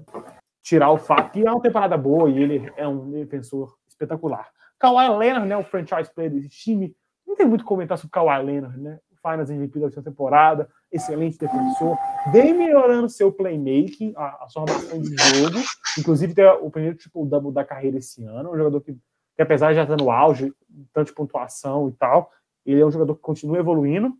tirar 0.62 0.90
o 0.90 0.98
fato 0.98 1.32
que 1.32 1.46
é 1.46 1.50
uma 1.50 1.60
temporada 1.60 1.96
boa 1.96 2.30
e 2.30 2.38
ele 2.38 2.72
é 2.76 2.86
um 2.86 3.10
defensor 3.10 3.76
espetacular. 3.88 4.48
Kawhi 4.78 5.08
Leonard, 5.18 5.46
né, 5.46 5.56
o 5.56 5.64
franchise 5.64 6.10
player 6.14 6.30
desse 6.30 6.48
time, 6.48 6.94
não 7.30 7.36
tem 7.36 7.46
muito 7.46 7.64
comentar 7.64 7.96
sobre 7.96 8.12
Kawhi 8.12 8.44
Leonard, 8.44 8.78
né? 8.78 8.98
Finals 9.22 9.50
MVP 9.50 9.78
da 9.78 9.86
última 9.86 10.02
temporada, 10.02 10.68
excelente 10.90 11.36
defensor, 11.36 11.96
vem 12.32 12.54
melhorando 12.54 13.08
seu 13.08 13.30
playmaking, 13.30 14.14
a, 14.16 14.44
a 14.44 14.48
sua 14.48 14.62
armação 14.62 14.98
de 14.98 15.10
jogo, 15.10 15.58
inclusive 15.98 16.34
tem 16.34 16.46
o 16.46 16.70
primeiro 16.70 16.96
tipo 16.96 17.26
double 17.26 17.52
da 17.52 17.62
carreira 17.62 17.98
esse 17.98 18.24
ano, 18.24 18.50
um 18.50 18.56
jogador 18.56 18.80
que 18.80 18.96
que 19.40 19.42
apesar 19.42 19.70
de 19.70 19.76
já 19.76 19.84
estar 19.84 19.96
no 19.96 20.10
auge, 20.10 20.52
tanto 20.92 21.06
de 21.06 21.14
pontuação 21.14 21.88
e 21.88 21.92
tal, 21.92 22.30
ele 22.66 22.78
é 22.78 22.84
um 22.84 22.90
jogador 22.90 23.14
que 23.14 23.22
continua 23.22 23.58
evoluindo. 23.58 24.12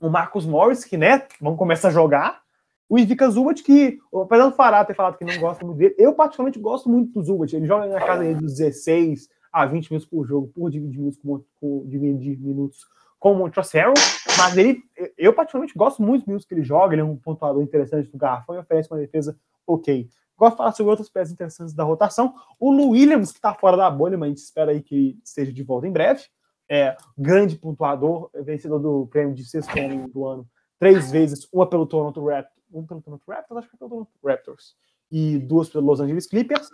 O 0.00 0.08
Marcos 0.08 0.46
Morris, 0.46 0.84
que, 0.84 0.96
né, 0.96 1.26
vamos 1.40 1.58
começar 1.58 1.88
a 1.88 1.90
jogar. 1.90 2.42
O 2.88 2.96
Ivica 2.96 3.28
Zubat, 3.28 3.60
que, 3.64 3.98
apesar 4.14 4.48
do 4.48 4.54
Fará 4.54 4.84
ter 4.84 4.94
falado 4.94 5.18
que 5.18 5.24
não 5.24 5.36
gosta 5.40 5.64
muito 5.66 5.78
dele, 5.78 5.96
eu 5.98 6.14
particularmente 6.14 6.60
gosto 6.60 6.88
muito 6.88 7.12
do 7.12 7.24
Zubat. 7.24 7.56
Ele 7.56 7.66
joga 7.66 7.88
na 7.88 8.00
casa 8.00 8.22
dos 8.34 8.54
16 8.54 9.28
a 9.52 9.66
20 9.66 9.90
minutos 9.90 10.08
por 10.08 10.26
jogo, 10.26 10.48
por 10.48 10.70
dividir 10.70 10.98
minutos 10.98 11.18
com, 11.18 11.44
com, 11.60 11.86
dividir 11.86 12.38
minutos 12.38 12.86
com 13.18 13.32
o 13.32 13.36
Montrezl 13.36 13.94
mas 14.38 14.56
ele, 14.56 14.82
eu 15.16 15.32
particularmente 15.32 15.76
gosto 15.76 16.02
muito 16.02 16.20
dos 16.20 16.26
minutos 16.26 16.46
que 16.46 16.54
ele 16.54 16.62
joga, 16.62 16.94
ele 16.94 17.00
é 17.00 17.04
um 17.04 17.16
pontuador 17.16 17.62
interessante 17.62 18.10
do 18.10 18.18
garrafão 18.18 18.54
e 18.54 18.58
oferece 18.58 18.90
uma 18.90 18.98
defesa 18.98 19.38
ok. 19.66 20.08
Gosto 20.36 20.52
de 20.52 20.56
falar 20.58 20.72
sobre 20.72 20.90
outras 20.90 21.08
peças 21.08 21.32
interessantes 21.32 21.74
da 21.74 21.82
rotação. 21.82 22.34
O 22.60 22.70
Lu 22.70 22.90
Williams, 22.90 23.32
que 23.32 23.38
está 23.38 23.54
fora 23.54 23.76
da 23.76 23.90
bolha, 23.90 24.18
mas 24.18 24.26
a 24.26 24.28
gente 24.28 24.42
espera 24.42 24.70
aí 24.72 24.82
que 24.82 25.18
esteja 25.24 25.52
de 25.52 25.62
volta 25.62 25.86
em 25.86 25.92
breve. 25.92 26.24
É 26.68 26.96
grande 27.16 27.56
pontuador, 27.56 28.28
vencedor 28.34 28.78
do 28.78 29.06
prêmio 29.06 29.34
de 29.34 29.44
sexto 29.44 29.70
homem 29.78 30.06
do 30.08 30.26
ano, 30.26 30.46
três 30.78 31.10
vezes, 31.10 31.48
uma 31.52 31.66
pelo 31.66 31.86
Toronto 31.86 32.26
Raptors, 32.26 32.66
um 32.72 32.84
pelo 32.84 33.00
Toronto 33.00 33.22
Raptors, 33.26 33.58
acho 33.58 33.70
que 33.70 33.76
pelo 33.76 33.88
Toronto 33.88 34.10
Raptors, 34.22 34.76
e 35.10 35.38
duas 35.38 35.68
pelo 35.68 35.86
Los 35.86 36.00
Angeles 36.00 36.26
Clippers. 36.26 36.68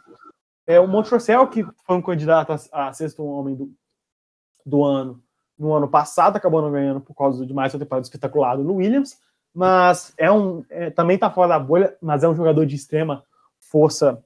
É, 0.67 0.79
o 0.79 0.87
Montrezl, 0.87 1.47
que 1.47 1.65
foi 1.85 1.97
um 1.97 2.03
candidato 2.03 2.53
a, 2.53 2.89
a 2.89 2.93
sexto 2.93 3.25
homem 3.25 3.55
do, 3.55 3.73
do 4.65 4.85
ano 4.85 5.23
no 5.59 5.73
ano 5.73 5.89
passado, 5.89 6.37
acabou 6.37 6.61
não 6.61 6.73
ganhando 6.73 7.01
por 7.01 7.15
causa 7.15 7.47
de 7.47 7.55
mais 7.55 7.73
uma 7.73 7.81
temporada 7.81 8.05
espetacular 8.05 8.57
do 8.57 8.75
Williams, 8.75 9.19
mas 9.55 10.13
é 10.17 10.31
um 10.31 10.65
é, 10.71 10.91
também 10.91 11.15
está 11.15 11.31
fora 11.31 11.49
da 11.49 11.59
bolha, 11.59 11.97
mas 12.01 12.25
é 12.25 12.29
um 12.29 12.35
jogador 12.35 12.65
de 12.67 12.75
extrema 12.75 13.25
força, 13.61 14.25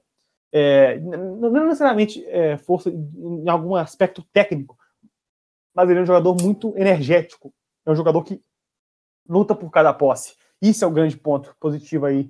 é, 0.51 0.97
não 0.99 1.49
necessariamente 1.65 2.25
é, 2.27 2.57
força 2.57 2.89
em 2.89 3.47
algum 3.49 3.75
aspecto 3.75 4.23
técnico, 4.33 4.77
mas 5.75 5.89
ele 5.89 5.99
é 5.99 6.01
um 6.01 6.07
jogador 6.07 6.35
muito 6.41 6.75
energético, 6.77 7.53
é 7.85 7.91
um 7.91 7.95
jogador 7.95 8.23
que 8.23 8.41
luta 9.27 9.53
por 9.53 9.69
cada 9.69 9.93
posse. 9.93 10.35
Isso 10.61 10.83
é 10.83 10.87
o 10.87 10.91
grande 10.91 11.15
ponto 11.15 11.55
positivo 11.59 12.05
aí 12.05 12.29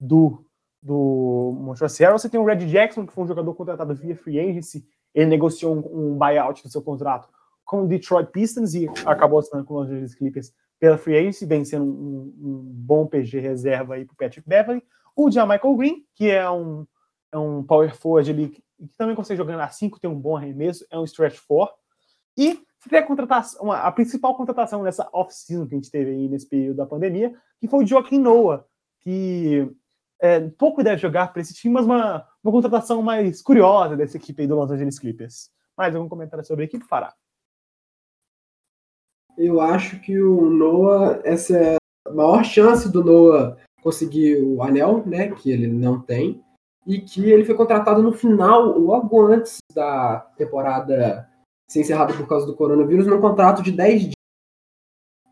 do, 0.00 0.44
do 0.82 1.54
Montreal. 1.60 2.18
Você 2.18 2.28
tem 2.28 2.40
o 2.40 2.44
Red 2.44 2.66
Jackson, 2.66 3.06
que 3.06 3.12
foi 3.12 3.24
um 3.24 3.28
jogador 3.28 3.54
contratado 3.54 3.94
via 3.94 4.16
free 4.16 4.38
agency. 4.38 4.86
Ele 5.14 5.26
negociou 5.26 5.74
um, 5.74 6.12
um 6.12 6.18
buyout 6.18 6.62
do 6.62 6.70
seu 6.70 6.82
contrato 6.82 7.28
com 7.64 7.82
o 7.82 7.86
Detroit 7.86 8.30
Pistons 8.30 8.74
e 8.74 8.88
acabou 9.04 9.38
assinando 9.38 9.66
com 9.66 9.74
os 9.74 9.80
Los 9.80 9.90
Angeles 9.90 10.14
Clippers 10.14 10.52
pela 10.78 10.96
free 10.96 11.18
agency, 11.18 11.44
vem 11.44 11.64
sendo 11.64 11.84
um, 11.84 12.34
um 12.40 12.62
bom 12.64 13.06
PG 13.06 13.40
reserva 13.40 13.94
aí 13.94 14.04
para 14.04 14.14
o 14.14 14.16
Patrick 14.16 14.48
Beverly. 14.48 14.82
O 15.14 15.26
Michael 15.26 15.76
Green, 15.76 16.06
que 16.14 16.30
é 16.30 16.48
um, 16.48 16.86
é 17.32 17.38
um 17.38 17.62
power 17.62 17.94
forward 17.94 18.30
ali, 18.30 18.48
que 18.48 18.62
também 18.96 19.16
consegue 19.16 19.36
jogar 19.36 19.56
na 19.56 19.68
5, 19.68 19.98
tem 19.98 20.08
um 20.08 20.18
bom 20.18 20.36
arremesso, 20.36 20.86
é 20.90 20.98
um 20.98 21.04
stretch 21.04 21.40
4. 21.46 21.74
E 22.36 22.60
você 22.78 22.88
tem 22.88 23.00
a 23.00 23.06
contratação, 23.06 23.72
a 23.72 23.90
principal 23.90 24.36
contratação 24.36 24.82
nessa 24.84 25.08
off-season 25.12 25.66
que 25.66 25.74
a 25.74 25.78
gente 25.78 25.90
teve 25.90 26.12
aí 26.12 26.28
nesse 26.28 26.48
período 26.48 26.76
da 26.76 26.86
pandemia, 26.86 27.34
que 27.60 27.66
foi 27.66 27.82
o 27.82 27.86
Joaquim 27.86 28.18
Noah, 28.20 28.64
que 29.00 29.68
é, 30.20 30.40
pouco 30.40 30.82
deve 30.82 31.00
jogar 31.00 31.32
para 31.32 31.42
esse 31.42 31.54
time, 31.54 31.74
mas 31.74 31.86
uma, 31.86 32.26
uma 32.42 32.52
contratação 32.52 33.02
mais 33.02 33.40
curiosa 33.40 33.96
dessa 33.96 34.16
equipe 34.16 34.46
do 34.46 34.56
Los 34.56 34.70
Angeles 34.70 34.98
Clippers. 34.98 35.50
Mais 35.76 35.94
algum 35.94 36.08
comentário 36.08 36.44
sobre 36.44 36.64
a 36.64 36.66
equipe, 36.66 36.84
Fará? 36.84 37.14
Eu 39.36 39.60
acho 39.60 40.00
que 40.00 40.20
o 40.20 40.50
Noah, 40.50 41.20
essa 41.24 41.56
é 41.56 41.76
a 42.06 42.12
maior 42.12 42.44
chance 42.44 42.90
do 42.90 43.04
Noah 43.04 43.56
conseguir 43.80 44.42
o 44.42 44.60
anel, 44.62 45.06
né, 45.06 45.30
que 45.30 45.50
ele 45.50 45.68
não 45.68 46.00
tem, 46.00 46.42
e 46.84 47.00
que 47.00 47.30
ele 47.30 47.44
foi 47.44 47.54
contratado 47.54 48.02
no 48.02 48.12
final, 48.12 48.76
logo 48.76 49.24
antes 49.26 49.58
da 49.72 50.20
temporada 50.36 51.28
ser 51.68 51.82
encerrada 51.82 52.14
por 52.14 52.26
causa 52.26 52.46
do 52.46 52.56
coronavírus, 52.56 53.06
num 53.06 53.20
contrato 53.20 53.62
de 53.62 53.70
10 53.70 54.00
dias, 54.00 54.12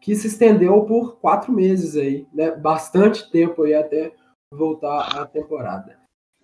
que 0.00 0.14
se 0.14 0.28
estendeu 0.28 0.84
por 0.84 1.16
quatro 1.16 1.52
meses 1.52 1.96
aí, 1.96 2.28
né, 2.32 2.52
bastante 2.52 3.28
tempo 3.30 3.64
aí 3.64 3.74
até 3.74 4.14
voltar 4.52 5.18
à 5.18 5.26
temporada. 5.26 5.98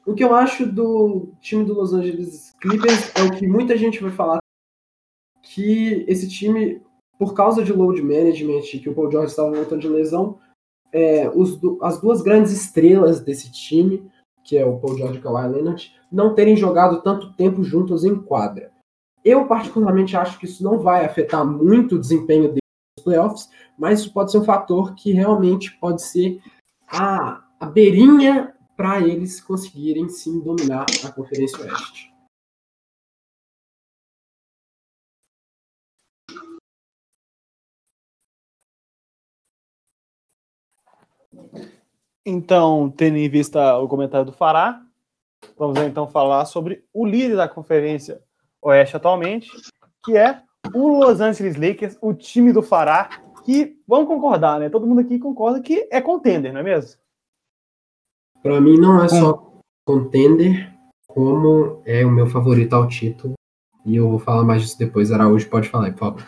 O 0.05 0.15
que 0.15 0.25
eu 0.25 0.35
acho 0.35 0.67
do 0.67 1.33
time 1.41 1.65
do 1.65 1.75
Los 1.75 1.93
Angeles 1.93 2.55
Clippers 2.61 3.15
é 3.15 3.23
o 3.23 3.37
que 3.37 3.47
muita 3.47 3.77
gente 3.77 4.03
vai 4.03 4.11
falar 4.11 4.41
que 5.43 6.05
esse 6.09 6.29
time, 6.29 6.83
por 7.19 7.35
causa 7.35 7.63
de 7.63 7.73
load 7.73 8.03
management, 8.03 8.63
que 8.63 8.89
o 8.89 8.95
Paul 8.95 9.11
George 9.11 9.31
estava 9.31 9.53
voltando 9.53 9.81
de 9.81 9.89
lesão, 9.89 10.39
é, 10.93 11.29
os, 11.29 11.59
as 11.81 12.01
duas 12.01 12.21
grandes 12.21 12.53
estrelas 12.53 13.21
desse 13.21 13.51
time, 13.53 14.11
que 14.45 14.57
é 14.57 14.67
o 14.67 14.79
Paul 14.79 14.97
George 14.97 15.17
e 15.17 15.21
o 15.21 15.23
Kawhi 15.23 15.49
Leonard, 15.49 15.95
não 16.11 16.35
terem 16.35 16.57
jogado 16.57 17.03
tanto 17.03 17.33
tempo 17.35 17.63
juntos 17.63 18.05
em 18.05 18.21
quadra. 18.21 18.73
Eu, 19.25 19.47
particularmente, 19.47 20.17
acho 20.17 20.39
que 20.39 20.47
isso 20.47 20.65
não 20.65 20.81
vai 20.81 21.05
afetar 21.05 21.47
muito 21.47 21.95
o 21.95 22.01
desempenho 22.01 22.49
deles 22.49 22.59
nos 22.99 23.05
playoffs, 23.05 23.51
mas 23.79 24.01
isso 24.01 24.13
pode 24.13 24.33
ser 24.33 24.39
um 24.39 24.45
fator 24.45 24.95
que 24.95 25.13
realmente 25.13 25.79
pode 25.79 26.03
ser 26.03 26.43
a, 26.89 27.45
a 27.63 27.67
beirinha 27.67 28.53
para 28.77 29.01
eles 29.01 29.41
conseguirem 29.41 30.09
sim 30.09 30.41
dominar 30.41 30.85
a 31.05 31.13
Conferência 31.13 31.61
Oeste. 31.61 32.13
Então, 42.27 42.91
tendo 42.91 43.17
em 43.17 43.29
vista 43.29 43.79
o 43.79 43.87
comentário 43.87 44.27
do 44.27 44.33
Fará, 44.33 44.85
vamos 45.57 45.79
então 45.79 46.09
falar 46.09 46.45
sobre 46.47 46.85
o 46.93 47.07
líder 47.07 47.37
da 47.37 47.49
Conferência 47.49 48.21
Oeste 48.61 48.97
atualmente, 48.97 49.49
que 50.05 50.17
é 50.17 50.43
o 50.75 50.89
Los 50.99 51.21
Angeles 51.21 51.55
Lakers, 51.55 51.97
o 52.01 52.13
time 52.13 52.53
do 52.53 52.61
Fará, 52.61 53.09
que 53.45 53.81
vamos 53.87 54.09
concordar, 54.09 54.59
né? 54.59 54.69
Todo 54.69 54.85
mundo 54.85 55.01
aqui 55.01 55.21
concorda 55.21 55.61
que 55.61 55.89
é 55.93 56.01
contender, 56.01 56.53
não 56.53 56.59
é 56.59 56.65
mesmo? 56.65 57.02
Para 58.43 58.61
mim 58.61 58.79
não 58.79 59.05
é 59.05 59.09
só 59.09 59.61
contender, 59.85 60.73
como 61.07 61.83
é 61.85 62.05
o 62.05 62.11
meu 62.11 62.27
favorito 62.27 62.75
ao 62.75 62.89
título. 62.89 63.35
E 63.85 63.97
eu 63.97 64.09
vou 64.09 64.19
falar 64.19 64.45
mais 64.45 64.63
disso 64.63 64.79
depois. 64.79 65.11
Araújo 65.13 65.49
pode 65.49 65.69
falar, 65.69 65.91
por 65.93 65.99
favor. 65.99 66.27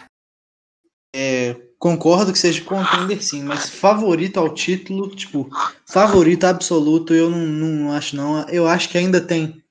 É, 1.15 1.55
Concordo 1.85 2.33
que 2.33 2.39
seja 2.39 2.65
contender 2.65 3.23
sim, 3.23 3.43
mas 3.43 3.69
favorito 3.69 4.39
ao 4.39 4.55
título, 4.55 5.15
tipo, 5.15 5.51
favorito 5.87 6.45
absoluto, 6.45 7.13
eu 7.13 7.29
não, 7.29 7.47
não 7.47 7.93
acho 7.93 8.17
não. 8.17 8.49
Eu 8.49 8.67
acho 8.67 8.89
que 8.89 8.97
ainda 8.97 9.21
tem. 9.21 9.63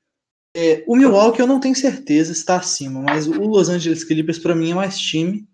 É, 0.55 0.83
o 0.87 0.95
Milwaukee 0.95 1.39
eu 1.39 1.47
não 1.47 1.59
tenho 1.59 1.75
certeza 1.75 2.31
se 2.31 2.41
está 2.41 2.57
acima, 2.57 3.01
mas 3.01 3.25
o 3.25 3.41
Los 3.47 3.67
Angeles 3.67 4.03
Clippers 4.03 4.37
para 4.37 4.53
mim 4.53 4.69
é 4.69 4.75
mais 4.75 4.99
time. 4.99 5.47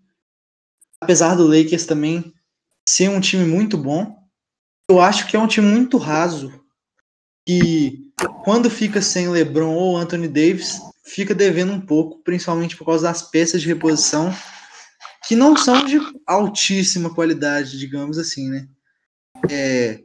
Apesar 1.00 1.34
do 1.34 1.46
Lakers 1.46 1.86
também 1.86 2.30
ser 2.86 3.08
um 3.08 3.20
time 3.20 3.46
muito 3.46 3.78
bom, 3.78 4.14
eu 4.90 5.00
acho 5.00 5.28
que 5.28 5.36
é 5.36 5.40
um 5.40 5.48
time 5.48 5.66
muito 5.66 5.96
raso. 5.96 6.59
E 7.48 8.12
quando 8.44 8.70
fica 8.70 9.00
sem 9.02 9.28
LeBron 9.28 9.74
ou 9.74 9.96
Anthony 9.96 10.28
Davis, 10.28 10.80
fica 11.04 11.34
devendo 11.34 11.72
um 11.72 11.80
pouco, 11.80 12.22
principalmente 12.22 12.76
por 12.76 12.84
causa 12.84 13.04
das 13.04 13.22
peças 13.22 13.60
de 13.60 13.68
reposição 13.68 14.32
que 15.26 15.36
não 15.36 15.56
são 15.56 15.84
de 15.84 15.98
altíssima 16.26 17.14
qualidade, 17.14 17.78
digamos 17.78 18.18
assim, 18.18 18.48
né? 18.48 18.68
É, 19.48 20.02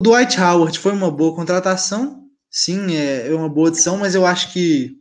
o 0.00 0.04
Dwight 0.04 0.40
Howard 0.40 0.78
foi 0.78 0.92
uma 0.92 1.10
boa 1.10 1.34
contratação, 1.34 2.28
sim, 2.50 2.96
é, 2.96 3.28
é 3.28 3.34
uma 3.34 3.48
boa 3.48 3.68
adição, 3.68 3.96
mas 3.96 4.14
eu 4.14 4.26
acho 4.26 4.52
que 4.52 4.98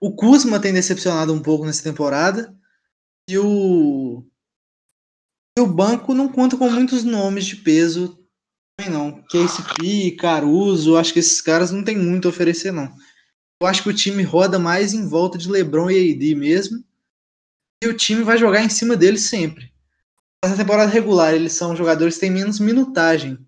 o 0.00 0.14
Kuzma 0.14 0.60
tem 0.60 0.72
decepcionado 0.72 1.32
um 1.32 1.42
pouco 1.42 1.66
nessa 1.66 1.82
temporada 1.82 2.54
e 3.28 3.36
o, 3.38 4.24
e 5.58 5.60
o 5.60 5.66
banco 5.66 6.14
não 6.14 6.28
conta 6.28 6.56
com 6.56 6.70
muitos 6.70 7.04
nomes 7.04 7.44
de 7.44 7.56
peso 7.56 8.19
não. 8.88 9.22
KCP, 9.22 10.12
Caruso, 10.12 10.96
acho 10.96 11.12
que 11.12 11.18
esses 11.18 11.40
caras 11.40 11.70
não 11.70 11.82
tem 11.82 11.96
muito 11.98 12.26
a 12.26 12.30
oferecer 12.30 12.72
não. 12.72 12.90
Eu 13.60 13.66
acho 13.66 13.82
que 13.82 13.90
o 13.90 13.94
time 13.94 14.22
roda 14.22 14.58
mais 14.58 14.94
em 14.94 15.06
volta 15.06 15.36
de 15.36 15.50
LeBron 15.50 15.90
e 15.90 16.12
AD 16.12 16.34
mesmo 16.34 16.82
e 17.82 17.88
o 17.88 17.96
time 17.96 18.22
vai 18.22 18.38
jogar 18.38 18.62
em 18.62 18.68
cima 18.68 18.96
deles 18.96 19.22
sempre. 19.22 19.70
Nessa 20.42 20.56
temporada 20.56 20.90
regular, 20.90 21.34
eles 21.34 21.52
são 21.52 21.76
jogadores 21.76 22.14
que 22.14 22.20
têm 22.20 22.30
menos 22.30 22.58
minutagem. 22.58 23.38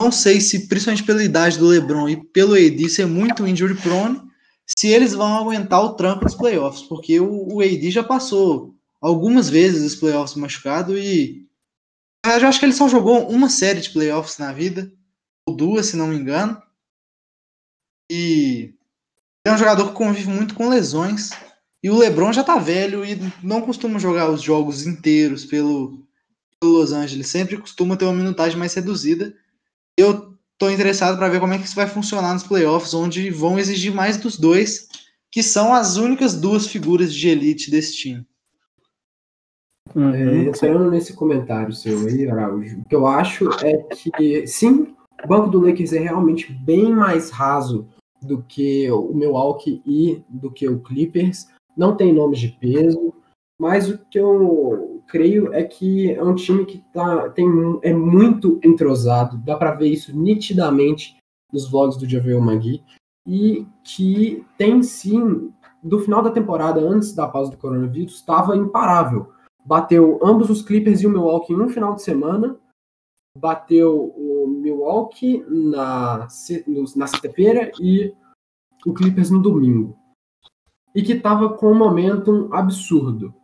Não 0.00 0.10
sei 0.10 0.40
se, 0.40 0.66
principalmente 0.66 1.04
pela 1.04 1.22
idade 1.22 1.58
do 1.58 1.66
LeBron 1.66 2.08
e 2.08 2.16
pelo 2.16 2.54
AD 2.54 2.88
ser 2.88 3.06
muito 3.06 3.46
injury 3.46 3.74
prone, 3.74 4.20
se 4.66 4.88
eles 4.88 5.12
vão 5.12 5.36
aguentar 5.36 5.82
o 5.82 5.94
trampo 5.94 6.24
nos 6.24 6.34
playoffs, 6.34 6.82
porque 6.82 7.20
o, 7.20 7.54
o 7.54 7.60
AD 7.60 7.90
já 7.90 8.02
passou 8.02 8.74
algumas 9.00 9.48
vezes 9.48 9.92
os 9.94 9.98
playoffs 9.98 10.36
machucado 10.36 10.96
e 10.96 11.46
eu 12.24 12.48
acho 12.48 12.58
que 12.58 12.66
ele 12.66 12.72
só 12.72 12.88
jogou 12.88 13.28
uma 13.30 13.48
série 13.48 13.80
de 13.80 13.90
playoffs 13.90 14.38
na 14.38 14.52
vida, 14.52 14.92
ou 15.46 15.56
duas, 15.56 15.86
se 15.86 15.96
não 15.96 16.06
me 16.06 16.16
engano. 16.16 16.60
E 18.10 18.74
é 19.46 19.52
um 19.52 19.58
jogador 19.58 19.88
que 19.88 19.94
convive 19.94 20.28
muito 20.28 20.54
com 20.54 20.68
lesões. 20.68 21.30
E 21.82 21.88
o 21.88 21.96
LeBron 21.96 22.32
já 22.32 22.44
tá 22.44 22.58
velho 22.58 23.04
e 23.04 23.18
não 23.42 23.62
costuma 23.62 23.98
jogar 23.98 24.30
os 24.30 24.42
jogos 24.42 24.86
inteiros 24.86 25.44
pelo, 25.46 26.06
pelo 26.60 26.72
Los 26.72 26.92
Angeles. 26.92 27.28
Sempre 27.28 27.56
costuma 27.56 27.96
ter 27.96 28.04
uma 28.04 28.14
minutagem 28.14 28.58
mais 28.58 28.74
reduzida. 28.74 29.34
Eu 29.96 30.36
tô 30.58 30.68
interessado 30.68 31.16
para 31.16 31.28
ver 31.28 31.40
como 31.40 31.54
é 31.54 31.58
que 31.58 31.64
isso 31.64 31.74
vai 31.74 31.86
funcionar 31.86 32.34
nos 32.34 32.42
playoffs, 32.42 32.92
onde 32.92 33.30
vão 33.30 33.58
exigir 33.58 33.94
mais 33.94 34.18
dos 34.18 34.36
dois, 34.36 34.88
que 35.32 35.42
são 35.42 35.72
as 35.72 35.96
únicas 35.96 36.34
duas 36.34 36.66
figuras 36.66 37.14
de 37.14 37.28
elite 37.28 37.70
desse 37.70 37.96
time. 37.96 38.26
Uhum. 39.94 40.14
É, 40.14 40.44
entrando 40.44 40.90
nesse 40.90 41.14
comentário 41.14 41.72
seu 41.72 42.06
aí, 42.06 42.28
Araújo, 42.28 42.80
o 42.80 42.84
que 42.88 42.94
eu 42.94 43.06
acho 43.06 43.48
é 43.64 43.76
que, 44.16 44.46
sim, 44.46 44.94
o 45.24 45.28
banco 45.28 45.50
do 45.50 45.60
Lakers 45.60 45.92
é 45.92 45.98
realmente 45.98 46.52
bem 46.52 46.92
mais 46.92 47.30
raso 47.30 47.86
do 48.22 48.42
que 48.42 48.90
o 48.90 49.12
Milwaukee 49.14 49.82
e 49.86 50.22
do 50.28 50.50
que 50.50 50.68
o 50.68 50.80
Clippers, 50.80 51.48
não 51.76 51.96
tem 51.96 52.12
nomes 52.12 52.38
de 52.38 52.48
peso, 52.48 53.12
mas 53.58 53.88
o 53.88 53.98
que 54.10 54.18
eu 54.18 55.02
creio 55.08 55.52
é 55.52 55.64
que 55.64 56.12
é 56.12 56.22
um 56.22 56.34
time 56.34 56.64
que 56.64 56.82
tá, 56.92 57.28
tem, 57.30 57.46
é 57.82 57.92
muito 57.92 58.60
entrosado, 58.62 59.38
dá 59.38 59.56
para 59.56 59.74
ver 59.74 59.88
isso 59.88 60.16
nitidamente 60.16 61.16
nos 61.52 61.68
vlogs 61.68 61.96
do 61.98 62.08
Javel 62.08 62.40
Magui, 62.40 62.82
e 63.26 63.66
que 63.84 64.44
tem 64.56 64.82
sim, 64.82 65.50
do 65.82 65.98
final 65.98 66.22
da 66.22 66.30
temporada, 66.30 66.80
antes 66.80 67.12
da 67.14 67.26
pausa 67.26 67.50
do 67.50 67.56
coronavírus, 67.56 68.14
estava 68.14 68.56
imparável. 68.56 69.32
Bateu 69.64 70.18
ambos 70.22 70.50
os 70.50 70.62
Clippers 70.62 71.02
e 71.02 71.06
o 71.06 71.10
Milwaukee 71.10 71.52
em 71.52 71.60
um 71.60 71.68
final 71.68 71.94
de 71.94 72.02
semana, 72.02 72.58
bateu 73.36 74.12
o 74.16 74.46
Milwaukee 74.48 75.44
na, 75.48 76.28
na 76.96 77.06
sexta-feira 77.06 77.70
e 77.80 78.12
o 78.84 78.92
Clippers 78.92 79.30
no 79.30 79.40
domingo 79.40 80.00
e 80.94 81.02
que 81.02 81.12
estava 81.12 81.50
com 81.50 81.72
um 81.72 81.78
momentum 81.78 82.48
absurdo. 82.52 83.34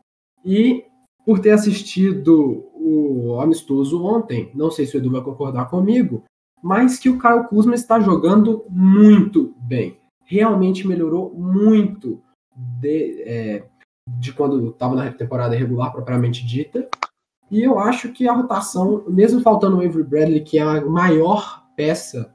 E 0.44 0.84
por 1.24 1.38
ter 1.40 1.50
assistido 1.50 2.68
o 2.74 3.40
amistoso 3.40 4.04
ontem, 4.04 4.50
não 4.54 4.70
sei 4.70 4.86
se 4.86 4.96
o 4.96 4.98
Edu 4.98 5.10
vai 5.10 5.22
concordar 5.22 5.68
comigo, 5.68 6.24
mas 6.62 6.98
que 6.98 7.08
o 7.08 7.18
Caio 7.18 7.48
Kuzma 7.48 7.74
está 7.74 7.98
jogando 8.00 8.64
muito 8.68 9.54
bem. 9.58 9.98
Realmente 10.24 10.86
melhorou 10.86 11.32
muito 11.34 12.20
de, 12.54 13.22
é, 13.22 13.68
de 14.08 14.32
quando 14.32 14.70
estava 14.70 14.94
na 14.94 15.12
temporada 15.12 15.56
regular 15.56 15.92
propriamente 15.92 16.46
dita. 16.46 16.88
E 17.50 17.62
eu 17.62 17.78
acho 17.78 18.12
que 18.12 18.28
a 18.28 18.32
rotação, 18.32 19.04
mesmo 19.08 19.40
faltando 19.40 19.76
o 19.76 19.80
Avery 19.80 20.02
Bradley, 20.02 20.44
que 20.44 20.58
é 20.58 20.62
a 20.62 20.84
maior 20.84 21.64
peça, 21.76 22.34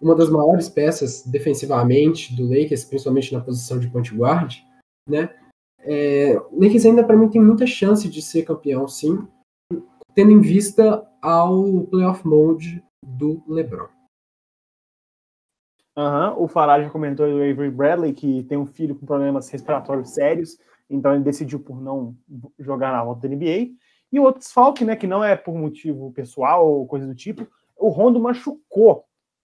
uma 0.00 0.14
das 0.14 0.30
maiores 0.30 0.68
peças 0.68 1.26
defensivamente 1.26 2.34
do 2.34 2.48
Lakers, 2.48 2.84
principalmente 2.84 3.32
na 3.32 3.40
posição 3.40 3.78
de 3.78 3.90
point 3.90 4.14
guard, 4.14 4.56
né? 5.08 5.34
É, 5.80 6.38
o 6.50 6.62
Lakers 6.62 6.86
ainda 6.86 7.04
para 7.04 7.16
mim 7.16 7.28
tem 7.28 7.42
muita 7.42 7.66
chance 7.66 8.08
de 8.08 8.22
ser 8.22 8.44
campeão, 8.44 8.86
sim, 8.86 9.26
tendo 10.14 10.30
em 10.30 10.40
vista 10.40 11.06
ao 11.20 11.84
playoff 11.84 12.26
mode 12.26 12.84
do 13.04 13.42
LeBron. 13.46 13.88
Uhum. 15.96 16.44
O 16.44 16.48
Farage 16.48 16.90
comentou 16.90 17.26
do 17.26 17.36
Avery 17.36 17.70
Bradley 17.70 18.12
que 18.12 18.44
tem 18.44 18.56
um 18.56 18.66
filho 18.66 18.94
com 18.94 19.04
problemas 19.04 19.48
respiratórios 19.50 20.10
sérios, 20.10 20.56
então 20.90 21.14
ele 21.14 21.22
decidiu 21.22 21.60
por 21.60 21.80
não 21.80 22.16
jogar 22.58 22.92
na 22.92 23.04
volta 23.04 23.28
da 23.28 23.34
NBA. 23.34 23.70
E 24.12 24.18
o 24.18 24.24
outro 24.24 24.40
desfalque, 24.40 24.84
né, 24.84 24.96
que 24.96 25.06
não 25.06 25.22
é 25.22 25.36
por 25.36 25.54
motivo 25.54 26.12
pessoal 26.12 26.68
ou 26.68 26.86
coisa 26.86 27.06
do 27.06 27.14
tipo, 27.14 27.46
o 27.76 27.88
Rondo 27.88 28.18
machucou. 28.18 29.04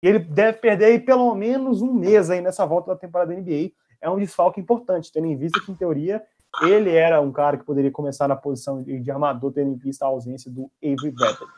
Ele 0.03 0.19
deve 0.19 0.59
perder 0.59 1.05
pelo 1.05 1.35
menos 1.35 1.81
um 1.81 1.93
mês 1.93 2.29
aí 2.29 2.41
nessa 2.41 2.67
volta 2.67 2.93
da 2.93 2.97
temporada 2.97 3.35
da 3.35 3.41
NBA. 3.41 3.73
É 4.01 4.11
um 4.11 4.19
desfalque 4.19 4.61
importante, 4.61 5.11
tendo 5.11 5.27
em 5.27 5.37
vista 5.37 5.61
que, 5.65 5.73
em 5.73 5.77
teoria, 5.77 6.23
ele 6.61 6.91
era 6.91 7.21
um 7.21 7.33
cara 7.33 7.57
que 7.57 7.65
poderia 7.65 7.91
começar 7.91 8.29
na 8.29 8.37
posição 8.37 8.83
de, 8.83 9.11
armador, 9.11 9.53
tendo 9.53 9.71
em 9.71 9.77
vista 9.77 10.05
a 10.05 10.09
ausência 10.09 10.51
do 10.51 10.71
Avery 10.83 11.13
Bradley. 11.13 11.49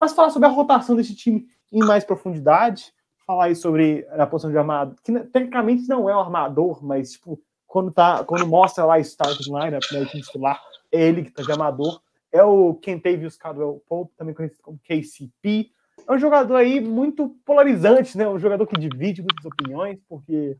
Mas 0.00 0.12
falar 0.12 0.30
sobre 0.30 0.48
a 0.48 0.50
rotação 0.50 0.96
desse 0.96 1.14
time 1.14 1.46
em 1.70 1.80
mais 1.80 2.02
profundidade, 2.02 2.92
falar 3.26 3.44
aí 3.44 3.54
sobre 3.54 4.06
a 4.10 4.26
posição 4.26 4.50
de 4.50 4.58
armador, 4.58 4.96
que 5.04 5.12
tecnicamente 5.12 5.86
não 5.86 6.08
é 6.08 6.16
um 6.16 6.20
armador, 6.20 6.84
mas 6.84 7.12
tipo, 7.12 7.40
quando, 7.70 7.92
tá, 7.92 8.24
quando 8.24 8.48
mostra 8.48 8.84
lá 8.84 8.98
starting 8.98 9.44
lineup, 9.44 9.84
né, 9.92 10.00
o 10.00 10.06
time 10.06 10.22
titular, 10.24 10.60
é 10.90 11.06
ele 11.06 11.22
que 11.22 11.30
tá 11.30 11.40
de 11.40 11.52
armador, 11.52 12.02
é 12.32 12.42
o 12.42 12.74
Kentavious 12.74 13.36
Caldwell 13.36 13.80
Pope, 13.88 14.12
também 14.16 14.34
conhecido 14.34 14.60
como 14.60 14.80
KCP. 14.80 15.70
É 16.04 16.12
um 16.12 16.18
jogador 16.18 16.56
aí 16.56 16.80
muito 16.80 17.28
polarizante, 17.44 18.18
né? 18.18 18.28
Um 18.28 18.40
jogador 18.40 18.66
que 18.66 18.76
divide 18.76 19.22
muitas 19.22 19.44
opiniões, 19.44 20.00
porque 20.08 20.56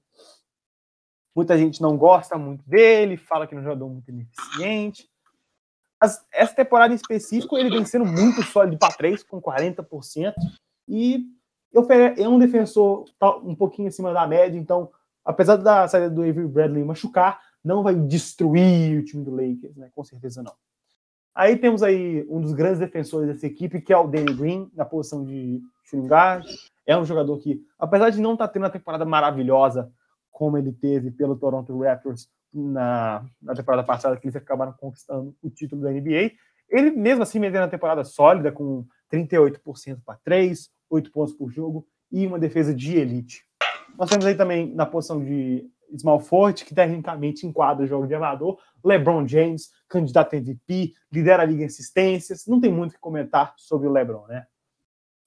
muita 1.35 1.59
gente 1.59 1.83
não 1.83 1.97
gosta 1.97 2.39
muito 2.39 2.63
dele, 2.65 3.17
fala 3.17 3.45
que 3.45 3.57
é 3.57 3.59
um 3.59 3.63
jogador 3.63 3.89
muito 3.89 4.09
ineficiente. 4.09 5.11
Mas 6.01 6.25
essa 6.33 6.55
temporada 6.55 6.93
em 6.93 6.97
específico, 6.97 7.59
ele 7.59 7.71
vem 7.71 7.85
sendo 7.85 8.07
muito 8.07 8.41
sólido 8.45 8.79
para 8.79 8.95
três, 8.95 9.25
com 9.25 9.43
40%, 9.43 10.33
e 10.87 11.27
é 12.17 12.29
um 12.29 12.39
defensor 12.39 13.05
um 13.43 13.55
pouquinho 13.57 13.89
acima 13.89 14.13
da 14.13 14.29
média, 14.29 14.57
então, 14.57 14.93
apesar 15.25 15.57
da 15.57 15.87
saída 15.89 16.11
do 16.11 16.23
Avery 16.23 16.47
Bradley 16.47 16.85
machucar, 16.85 17.41
não 17.65 17.83
vai 17.83 17.95
destruir 17.95 18.99
o 18.99 19.05
time 19.05 19.25
do 19.25 19.31
Lakers, 19.31 19.77
né? 19.77 19.91
Com 19.95 20.03
certeza 20.05 20.43
não. 20.43 20.55
Aí 21.35 21.57
temos 21.57 21.83
aí 21.83 22.27
um 22.29 22.41
dos 22.41 22.53
grandes 22.53 22.79
defensores 22.79 23.29
dessa 23.29 23.47
equipe, 23.47 23.81
que 23.81 23.93
é 23.93 23.97
o 23.97 24.09
Danny 24.09 24.35
Green, 24.35 24.71
na 24.75 24.85
posição 24.85 25.25
de 25.25 25.61
shooting 25.85 26.07
guard. 26.07 26.47
É 26.87 26.97
um 26.97 27.05
jogador 27.05 27.39
que, 27.39 27.63
apesar 27.79 28.11
de 28.11 28.21
não 28.21 28.33
estar 28.33 28.49
tá 28.49 28.53
tendo 28.53 28.65
uma 28.65 28.71
temporada 28.71 29.05
maravilhosa 29.05 29.91
como 30.31 30.59
ele 30.59 30.73
teve 30.73 31.11
pelo 31.11 31.37
Toronto 31.37 31.79
Raptors 31.79 32.29
na, 32.53 33.25
na 33.41 33.55
temporada 33.55 33.85
passada, 33.85 34.17
que 34.17 34.27
eles 34.27 34.37
acabaram 34.37 34.73
conquistando 34.73 35.37
o 35.43 35.51
título 35.51 35.83
da 35.83 35.91
NBA, 35.91 36.33
ele 36.69 36.91
mesmo 36.91 37.23
assim 37.23 37.39
manteve 37.39 37.59
uma 37.59 37.69
temporada 37.69 38.05
sólida, 38.05 38.51
com 38.51 38.85
38% 39.13 40.01
para 40.05 40.19
3, 40.25 40.71
8 40.89 41.13
pontos 41.13 41.35
por 41.35 41.51
jogo 41.51 41.87
e 42.11 42.27
uma 42.27 42.39
defesa 42.39 42.75
de 42.75 42.97
elite. 42.97 43.45
Nós 44.01 44.09
temos 44.09 44.25
aí 44.25 44.35
também 44.35 44.75
na 44.75 44.87
posição 44.87 45.23
de 45.23 45.71
small 45.99 46.21
forward, 46.21 46.65
que 46.65 46.75
tecnicamente 46.75 47.47
enquadra 47.47 47.85
o 47.85 47.87
jogo 47.87 48.07
de 48.07 48.15
amador, 48.15 48.59
LeBron 48.83 49.29
James, 49.29 49.71
candidato 49.91 50.35
MVP, 50.35 50.95
lidera 51.13 51.43
a 51.43 51.45
liga 51.45 51.65
em 51.65 51.67
assistências, 51.67 52.47
não 52.47 52.59
tem 52.59 52.73
muito 52.73 52.93
o 52.93 52.95
que 52.95 52.99
comentar 52.99 53.53
sobre 53.59 53.87
o 53.87 53.93
LeBron, 53.93 54.27
né? 54.27 54.47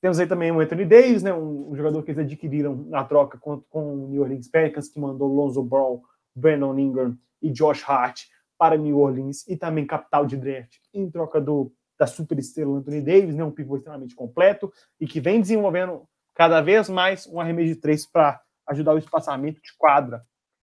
Temos 0.02 0.20
aí 0.20 0.26
também 0.26 0.52
o 0.52 0.60
Anthony 0.60 0.86
Davis, 0.86 1.22
né, 1.22 1.32
um, 1.32 1.70
um 1.70 1.76
jogador 1.76 2.02
que 2.02 2.10
eles 2.10 2.26
adquiriram 2.26 2.76
na 2.90 3.04
troca 3.04 3.38
com, 3.38 3.62
com 3.70 3.94
o 3.94 4.08
New 4.08 4.24
Orleans 4.24 4.48
Pelicans, 4.48 4.90
que 4.90 5.00
mandou 5.00 5.28
Lonzo 5.28 5.62
Ball, 5.62 6.02
Brandon 6.36 6.76
Ingram 6.80 7.16
e 7.44 7.52
Josh 7.52 7.88
Hart 7.88 8.24
para 8.58 8.76
New 8.76 8.98
Orleans 8.98 9.48
e 9.48 9.56
também 9.56 9.86
capital 9.86 10.26
de 10.26 10.36
draft 10.36 10.78
em 10.92 11.12
troca 11.12 11.40
do 11.40 11.72
da 11.96 12.08
superestrela 12.08 12.80
Anthony 12.80 13.02
Davis, 13.02 13.36
né, 13.36 13.44
um 13.44 13.52
pivô 13.52 13.78
extremamente 13.78 14.16
completo 14.16 14.74
e 15.00 15.06
que 15.06 15.20
vem 15.20 15.40
desenvolvendo 15.40 16.08
cada 16.34 16.60
vez 16.60 16.90
mais 16.90 17.28
um 17.28 17.40
arremesso 17.40 17.76
de 17.76 17.76
três 17.76 18.04
para 18.04 18.42
ajudar 18.68 18.94
o 18.94 18.98
espaçamento 18.98 19.62
de 19.62 19.74
quadra 19.78 20.26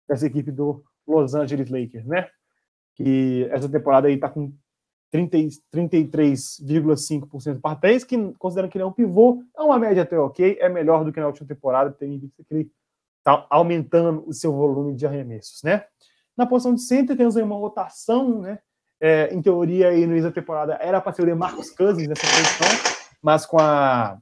dessa 0.08 0.26
equipe 0.26 0.52
do 0.52 0.84
Los 1.08 1.36
Angeles 1.36 1.70
Lakers, 1.70 2.06
né? 2.06 2.28
Que 2.96 3.48
essa 3.52 3.70
temporada 3.70 4.08
aí 4.08 4.18
tá 4.18 4.28
com 4.30 4.52
33,5% 5.14 7.62
para 7.62 7.76
3, 7.76 8.04
que 8.04 8.34
considerando 8.34 8.72
que 8.72 8.78
ele 8.78 8.84
é 8.84 8.88
um 8.88 8.92
pivô, 8.92 9.44
é 9.58 9.62
uma 9.62 9.80
média 9.80 10.04
até 10.04 10.20
ok, 10.20 10.58
é 10.60 10.70
melhor 10.70 11.04
do 11.04 11.12
que 11.12 11.20
na 11.20 11.26
última 11.28 11.48
temporada, 11.48 11.92
tem 11.92 12.20
visto 12.20 12.44
que 12.44 12.54
ele 12.54 12.72
está 13.18 13.48
aumentando 13.50 14.24
o 14.28 14.34
seu 14.34 14.54
volume 14.54 14.94
de 14.96 15.08
arremessos, 15.08 15.64
né? 15.64 15.86
Na 16.38 16.46
posição 16.46 16.74
de 16.74 16.82
center 16.82 17.18
temos 17.18 17.36
aí 17.36 17.44
uma 17.44 17.58
rotação, 17.58 18.40
né? 18.42 18.60
É, 19.02 19.34
em 19.34 19.42
teoria, 19.42 19.90
aí 19.90 20.06
no 20.06 20.12
início 20.12 20.30
da 20.30 20.36
temporada 20.36 20.78
era 20.82 21.00
para 21.00 21.14
ser 21.14 21.22
o 21.22 21.26
DeMarcus 21.26 21.72
Cousins 21.72 22.06
nessa 22.08 22.22
posição, 22.22 22.68
mas 23.22 23.46
com 23.46 23.58
a 23.58 24.20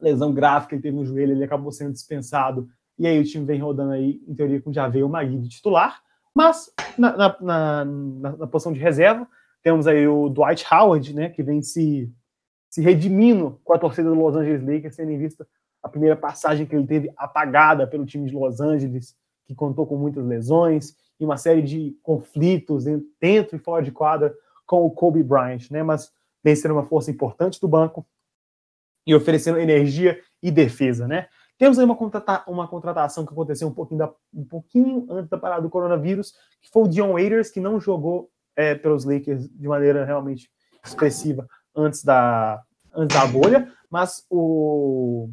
lesão 0.00 0.32
gráfica 0.32 0.76
que 0.76 0.82
teve 0.82 0.96
no 0.96 1.04
joelho, 1.04 1.32
ele 1.32 1.44
acabou 1.44 1.72
sendo 1.72 1.92
dispensado 1.92 2.68
e 2.98 3.06
aí 3.06 3.18
o 3.18 3.24
time 3.24 3.44
vem 3.44 3.60
rodando 3.60 3.92
aí, 3.92 4.20
em 4.26 4.34
teoria, 4.34 4.60
com 4.60 4.72
já 4.72 4.88
veio 4.88 5.06
o 5.06 5.08
Magui 5.08 5.38
de 5.38 5.48
titular, 5.48 6.02
mas 6.34 6.72
na, 6.96 7.16
na, 7.16 7.36
na, 7.40 7.84
na, 8.36 8.46
posição 8.46 8.72
de 8.72 8.80
reserva, 8.80 9.26
temos 9.62 9.86
aí 9.86 10.06
o 10.06 10.28
Dwight 10.28 10.66
Howard, 10.72 11.14
né, 11.14 11.28
que 11.28 11.42
vem 11.42 11.62
se, 11.62 12.12
se 12.68 12.80
redimindo 12.80 13.60
com 13.64 13.72
a 13.72 13.78
torcida 13.78 14.08
do 14.08 14.14
Los 14.14 14.36
Angeles 14.36 14.62
Lakers, 14.62 14.96
tendo 14.96 15.10
em 15.12 15.18
vista 15.18 15.46
a 15.82 15.88
primeira 15.88 16.16
passagem 16.16 16.66
que 16.66 16.74
ele 16.74 16.86
teve 16.86 17.12
apagada 17.16 17.86
pelo 17.86 18.04
time 18.04 18.28
de 18.28 18.34
Los 18.34 18.60
Angeles, 18.60 19.16
que 19.46 19.54
contou 19.54 19.86
com 19.86 19.96
muitas 19.96 20.24
lesões 20.24 20.94
e 21.18 21.24
uma 21.24 21.36
série 21.36 21.62
de 21.62 21.96
conflitos 22.02 22.84
dentro 23.20 23.56
e 23.56 23.58
fora 23.58 23.82
de 23.82 23.90
quadra 23.90 24.34
com 24.66 24.84
o 24.84 24.90
Kobe 24.90 25.22
Bryant, 25.22 25.70
né, 25.70 25.82
mas 25.82 26.12
vem 26.42 26.54
sendo 26.54 26.74
uma 26.74 26.86
força 26.86 27.10
importante 27.10 27.60
do 27.60 27.68
banco 27.68 28.06
e 29.06 29.14
oferecendo 29.14 29.58
energia 29.58 30.20
e 30.42 30.50
defesa, 30.50 31.08
né? 31.08 31.28
Temos 31.58 31.78
aí 31.78 31.84
uma, 31.84 31.96
contrata 31.96 32.44
uma 32.46 32.68
contratação 32.68 33.26
que 33.26 33.32
aconteceu 33.32 33.66
um 33.66 33.74
pouquinho, 33.74 33.98
da, 33.98 34.12
um 34.32 34.44
pouquinho 34.44 35.06
antes 35.10 35.28
da 35.28 35.36
parada 35.36 35.60
do 35.60 35.68
coronavírus, 35.68 36.32
que 36.62 36.70
foi 36.70 36.84
o 36.84 36.88
Dion 36.88 37.12
Waiters, 37.12 37.50
que 37.50 37.60
não 37.60 37.80
jogou 37.80 38.30
é, 38.56 38.76
pelos 38.76 39.04
Lakers 39.04 39.48
de 39.48 39.68
maneira 39.68 40.04
realmente 40.04 40.48
expressiva 40.84 41.46
antes 41.74 42.04
da, 42.04 42.62
antes 42.94 43.16
da 43.16 43.26
bolha, 43.26 43.72
mas 43.90 44.24
o, 44.30 45.28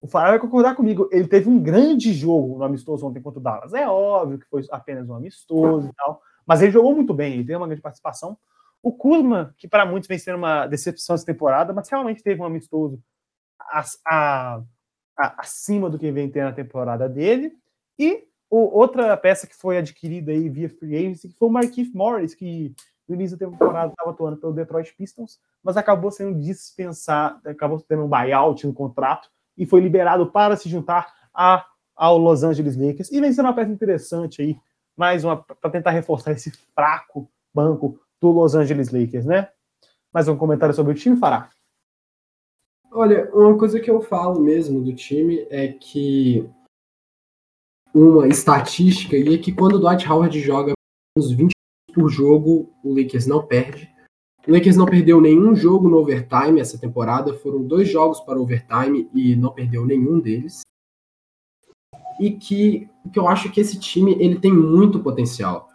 o 0.00 0.06
Farah 0.06 0.30
vai 0.30 0.38
concordar 0.38 0.74
comigo, 0.74 1.08
ele 1.10 1.26
teve 1.26 1.48
um 1.48 1.58
grande 1.58 2.12
jogo 2.12 2.58
no 2.58 2.64
amistoso 2.64 3.06
ontem 3.06 3.22
contra 3.22 3.40
o 3.40 3.42
Dallas. 3.42 3.74
É 3.74 3.88
óbvio 3.88 4.38
que 4.38 4.48
foi 4.48 4.64
apenas 4.70 5.08
um 5.08 5.14
amistoso 5.14 5.88
e 5.88 5.92
tal, 5.94 6.20
mas 6.46 6.62
ele 6.62 6.72
jogou 6.72 6.94
muito 6.94 7.12
bem, 7.14 7.34
ele 7.34 7.44
teve 7.44 7.56
uma 7.56 7.66
grande 7.66 7.82
participação. 7.82 8.38
O 8.82 8.92
Kuzma, 8.92 9.54
que 9.58 9.66
para 9.66 9.84
muitos 9.86 10.06
vem 10.06 10.18
sendo 10.18 10.38
uma 10.38 10.66
decepção 10.66 11.14
essa 11.14 11.26
temporada, 11.26 11.72
mas 11.72 11.88
realmente 11.88 12.22
teve 12.22 12.40
um 12.40 12.44
amistoso 12.44 13.02
a, 13.58 13.84
a 14.06 14.62
acima 15.16 15.88
do 15.88 15.98
que 15.98 16.10
vem 16.10 16.30
ter 16.30 16.44
na 16.44 16.52
temporada 16.52 17.08
dele. 17.08 17.52
E 17.98 18.24
o, 18.50 18.78
outra 18.78 19.16
peça 19.16 19.46
que 19.46 19.54
foi 19.54 19.78
adquirida 19.78 20.32
aí 20.32 20.48
via 20.48 20.68
free 20.68 20.96
agency, 20.96 21.28
que 21.28 21.38
foi 21.38 21.48
o 21.48 21.52
Marquise 21.52 21.94
Morris, 21.94 22.34
que 22.34 22.74
no 23.08 23.14
início 23.14 23.36
da 23.36 23.46
temporada 23.46 23.92
estava 23.92 24.10
atuando 24.10 24.36
pelo 24.36 24.52
Detroit 24.52 24.94
Pistons, 24.96 25.38
mas 25.62 25.76
acabou 25.76 26.10
sendo 26.10 26.38
dispensado, 26.38 27.48
acabou 27.48 27.80
tendo 27.80 28.04
um 28.04 28.08
buyout 28.08 28.66
no 28.66 28.72
contrato 28.72 29.30
e 29.56 29.64
foi 29.64 29.80
liberado 29.80 30.30
para 30.30 30.56
se 30.56 30.68
juntar 30.68 31.12
a, 31.32 31.64
ao 31.94 32.18
Los 32.18 32.42
Angeles 32.42 32.76
Lakers. 32.76 33.10
E 33.10 33.20
vem 33.20 33.32
sendo 33.32 33.46
uma 33.46 33.54
peça 33.54 33.70
interessante 33.70 34.42
aí, 34.42 34.58
mais 34.96 35.24
uma 35.24 35.36
para 35.36 35.70
tentar 35.70 35.90
reforçar 35.90 36.32
esse 36.32 36.50
fraco 36.74 37.30
banco 37.54 37.98
do 38.20 38.30
Los 38.30 38.54
Angeles 38.54 38.90
Lakers, 38.90 39.24
né? 39.24 39.48
Mais 40.12 40.28
um 40.28 40.36
comentário 40.36 40.74
sobre 40.74 40.92
o 40.92 40.94
time, 40.94 41.16
Fará? 41.16 41.50
Olha, 42.98 43.30
uma 43.34 43.58
coisa 43.58 43.78
que 43.78 43.90
eu 43.90 44.00
falo 44.00 44.40
mesmo 44.40 44.82
do 44.82 44.94
time 44.94 45.46
é 45.50 45.68
que 45.68 46.48
uma 47.92 48.26
estatística 48.26 49.14
e 49.14 49.34
é 49.34 49.36
que 49.36 49.52
quando 49.52 49.74
o 49.74 49.78
Dwight 49.78 50.10
Howard 50.10 50.40
joga 50.40 50.72
uns 51.14 51.30
20 51.30 51.50
por 51.92 52.08
jogo, 52.08 52.72
o 52.82 52.98
Lakers 52.98 53.26
não 53.26 53.46
perde. 53.46 53.94
O 54.48 54.50
Lakers 54.50 54.78
não 54.78 54.86
perdeu 54.86 55.20
nenhum 55.20 55.54
jogo 55.54 55.90
no 55.90 55.98
overtime 55.98 56.58
essa 56.58 56.78
temporada, 56.78 57.34
foram 57.34 57.62
dois 57.62 57.86
jogos 57.86 58.18
para 58.20 58.40
overtime 58.40 59.10
e 59.12 59.36
não 59.36 59.52
perdeu 59.52 59.84
nenhum 59.84 60.18
deles. 60.18 60.62
E 62.18 62.30
que, 62.30 62.88
que 63.12 63.18
eu 63.18 63.28
acho 63.28 63.52
que 63.52 63.60
esse 63.60 63.78
time 63.78 64.12
ele 64.18 64.40
tem 64.40 64.54
muito 64.54 65.02
potencial. 65.02 65.68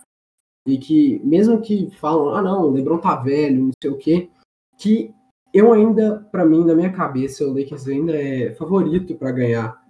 E 0.68 0.76
que 0.76 1.20
mesmo 1.24 1.62
que 1.62 1.92
falam, 1.92 2.34
ah 2.34 2.42
não, 2.42 2.64
o 2.64 2.72
LeBron 2.72 2.98
tá 2.98 3.16
velho, 3.16 3.66
não 3.66 3.72
sei 3.80 3.92
o 3.92 3.98
quê, 4.00 4.28
que 4.76 5.14
eu 5.54 5.74
ainda, 5.74 6.26
para 6.32 6.46
mim, 6.46 6.66
na 6.66 6.76
minha 6.76 6.92
cabeça, 6.92 7.46
o 7.46 7.54
Lakers 7.54 7.88
ainda 7.88 8.16
é 8.16 8.54
favorito 8.54 9.16
para 9.16 9.32
ganhar 9.32 9.82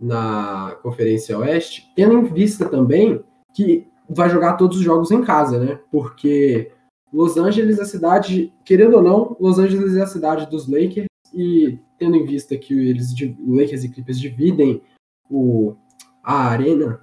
na 0.00 0.76
Conferência 0.82 1.38
Oeste, 1.38 1.90
tendo 1.94 2.18
em 2.18 2.24
vista 2.24 2.68
também 2.68 3.22
que 3.54 3.86
vai 4.08 4.28
jogar 4.28 4.54
todos 4.54 4.78
os 4.78 4.82
jogos 4.82 5.10
em 5.10 5.22
casa, 5.22 5.58
né? 5.58 5.80
Porque 5.90 6.72
Los 7.12 7.36
Angeles 7.36 7.78
é 7.78 7.82
a 7.82 7.86
cidade, 7.86 8.52
querendo 8.64 8.96
ou 8.96 9.02
não, 9.02 9.36
Los 9.40 9.58
Angeles 9.58 9.94
é 9.94 10.02
a 10.02 10.06
cidade 10.06 10.50
dos 10.50 10.68
Lakers 10.68 11.06
e 11.32 11.78
tendo 11.98 12.16
em 12.16 12.26
vista 12.26 12.56
que 12.56 12.74
eles 12.74 13.14
Lakers 13.46 13.84
e 13.84 13.88
Clippers 13.88 14.18
dividem 14.18 14.82
o, 15.30 15.76
a 16.22 16.48
arena. 16.48 17.00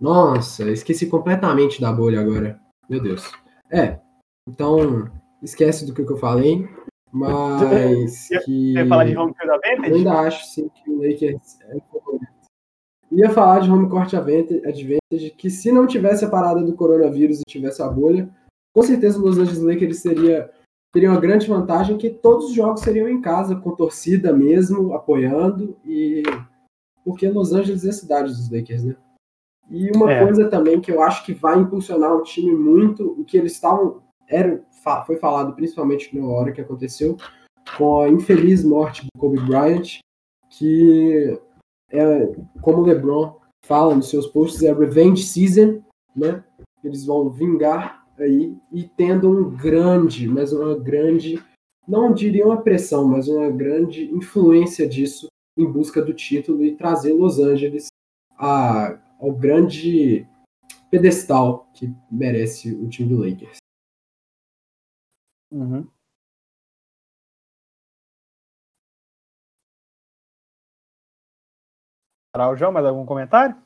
Nossa, 0.00 0.70
esqueci 0.70 1.06
completamente 1.06 1.80
da 1.80 1.92
bolha 1.92 2.20
agora. 2.20 2.60
Meu 2.88 3.02
Deus. 3.02 3.30
É. 3.70 4.00
Então, 4.48 5.10
esquece 5.42 5.86
do 5.86 5.92
que 5.92 6.00
eu 6.02 6.16
falei. 6.16 6.68
Mas 7.12 8.28
que. 8.44 8.74
Você 8.74 8.86
falar 8.86 9.04
de 9.04 9.16
home 9.16 9.34
court 9.34 9.50
advantage? 9.50 9.90
Eu 9.90 9.96
ainda 9.96 10.12
acho 10.20 10.46
sim 10.46 10.68
que 10.68 10.90
o 10.90 10.96
Lakers 10.96 11.58
é 11.62 11.80
favorito. 11.92 12.30
Ia 13.12 13.30
falar 13.30 13.60
de 13.60 13.70
home 13.70 13.88
court 13.88 14.14
advantage, 14.14 15.30
que 15.36 15.50
se 15.50 15.72
não 15.72 15.86
tivesse 15.86 16.24
a 16.24 16.30
parada 16.30 16.62
do 16.62 16.74
coronavírus 16.74 17.40
e 17.40 17.50
tivesse 17.50 17.82
a 17.82 17.88
bolha, 17.88 18.30
com 18.72 18.82
certeza 18.82 19.18
os 19.18 19.24
Los 19.24 19.38
Angeles 19.38 19.62
Lakers 19.62 19.98
seria, 19.98 20.48
teria 20.92 21.10
uma 21.10 21.20
grande 21.20 21.48
vantagem 21.48 21.98
que 21.98 22.08
todos 22.08 22.46
os 22.46 22.54
jogos 22.54 22.82
seriam 22.82 23.08
em 23.08 23.20
casa, 23.20 23.56
com 23.56 23.74
torcida 23.74 24.32
mesmo, 24.32 24.92
apoiando, 24.94 25.76
e 25.84 26.22
porque 27.04 27.28
Los 27.28 27.52
Angeles 27.52 27.84
é 27.84 27.88
a 27.88 27.92
cidade 27.92 28.28
dos 28.28 28.48
Lakers, 28.48 28.84
né? 28.84 28.96
E 29.68 29.90
uma 29.96 30.12
é. 30.12 30.24
coisa 30.24 30.48
também 30.48 30.80
que 30.80 30.90
eu 30.90 31.02
acho 31.02 31.24
que 31.24 31.32
vai 31.32 31.58
impulsionar 31.58 32.14
o 32.14 32.22
time 32.22 32.54
muito, 32.54 33.20
o 33.20 33.24
que 33.24 33.36
eles 33.36 33.52
estavam 33.52 34.02
era, 34.30 34.62
foi 35.06 35.16
falado 35.16 35.54
principalmente 35.54 36.16
na 36.16 36.26
hora 36.26 36.52
que 36.52 36.60
aconteceu, 36.60 37.16
com 37.76 38.00
a 38.00 38.08
infeliz 38.08 38.64
morte 38.64 39.02
do 39.02 39.20
Kobe 39.20 39.40
Bryant, 39.40 39.98
que 40.48 41.38
é, 41.90 42.32
como 42.62 42.78
o 42.78 42.84
LeBron 42.84 43.38
fala 43.66 43.94
nos 43.94 44.08
seus 44.08 44.26
posts, 44.26 44.62
é 44.62 44.70
a 44.70 44.74
revenge 44.74 45.22
season, 45.22 45.82
né? 46.16 46.42
Eles 46.82 47.04
vão 47.04 47.28
vingar 47.28 48.06
aí 48.18 48.56
e 48.72 48.84
tendo 48.84 49.30
um 49.30 49.56
grande, 49.56 50.28
mas 50.28 50.52
uma 50.52 50.78
grande, 50.78 51.42
não 51.86 52.12
diria 52.12 52.46
uma 52.46 52.62
pressão, 52.62 53.06
mas 53.06 53.28
uma 53.28 53.50
grande 53.50 54.04
influência 54.12 54.88
disso 54.88 55.26
em 55.58 55.70
busca 55.70 56.00
do 56.00 56.14
título 56.14 56.64
e 56.64 56.76
trazer 56.76 57.12
Los 57.12 57.38
Angeles 57.38 57.88
a, 58.38 58.98
ao 59.20 59.32
grande 59.32 60.26
pedestal 60.90 61.68
que 61.74 61.92
merece 62.10 62.72
o 62.72 62.88
time 62.88 63.08
do 63.10 63.18
Lakers. 63.18 63.59
Uhum. 65.50 65.86
Araujão, 72.32 72.70
mais 72.70 72.86
algum 72.86 73.04
comentário? 73.04 73.56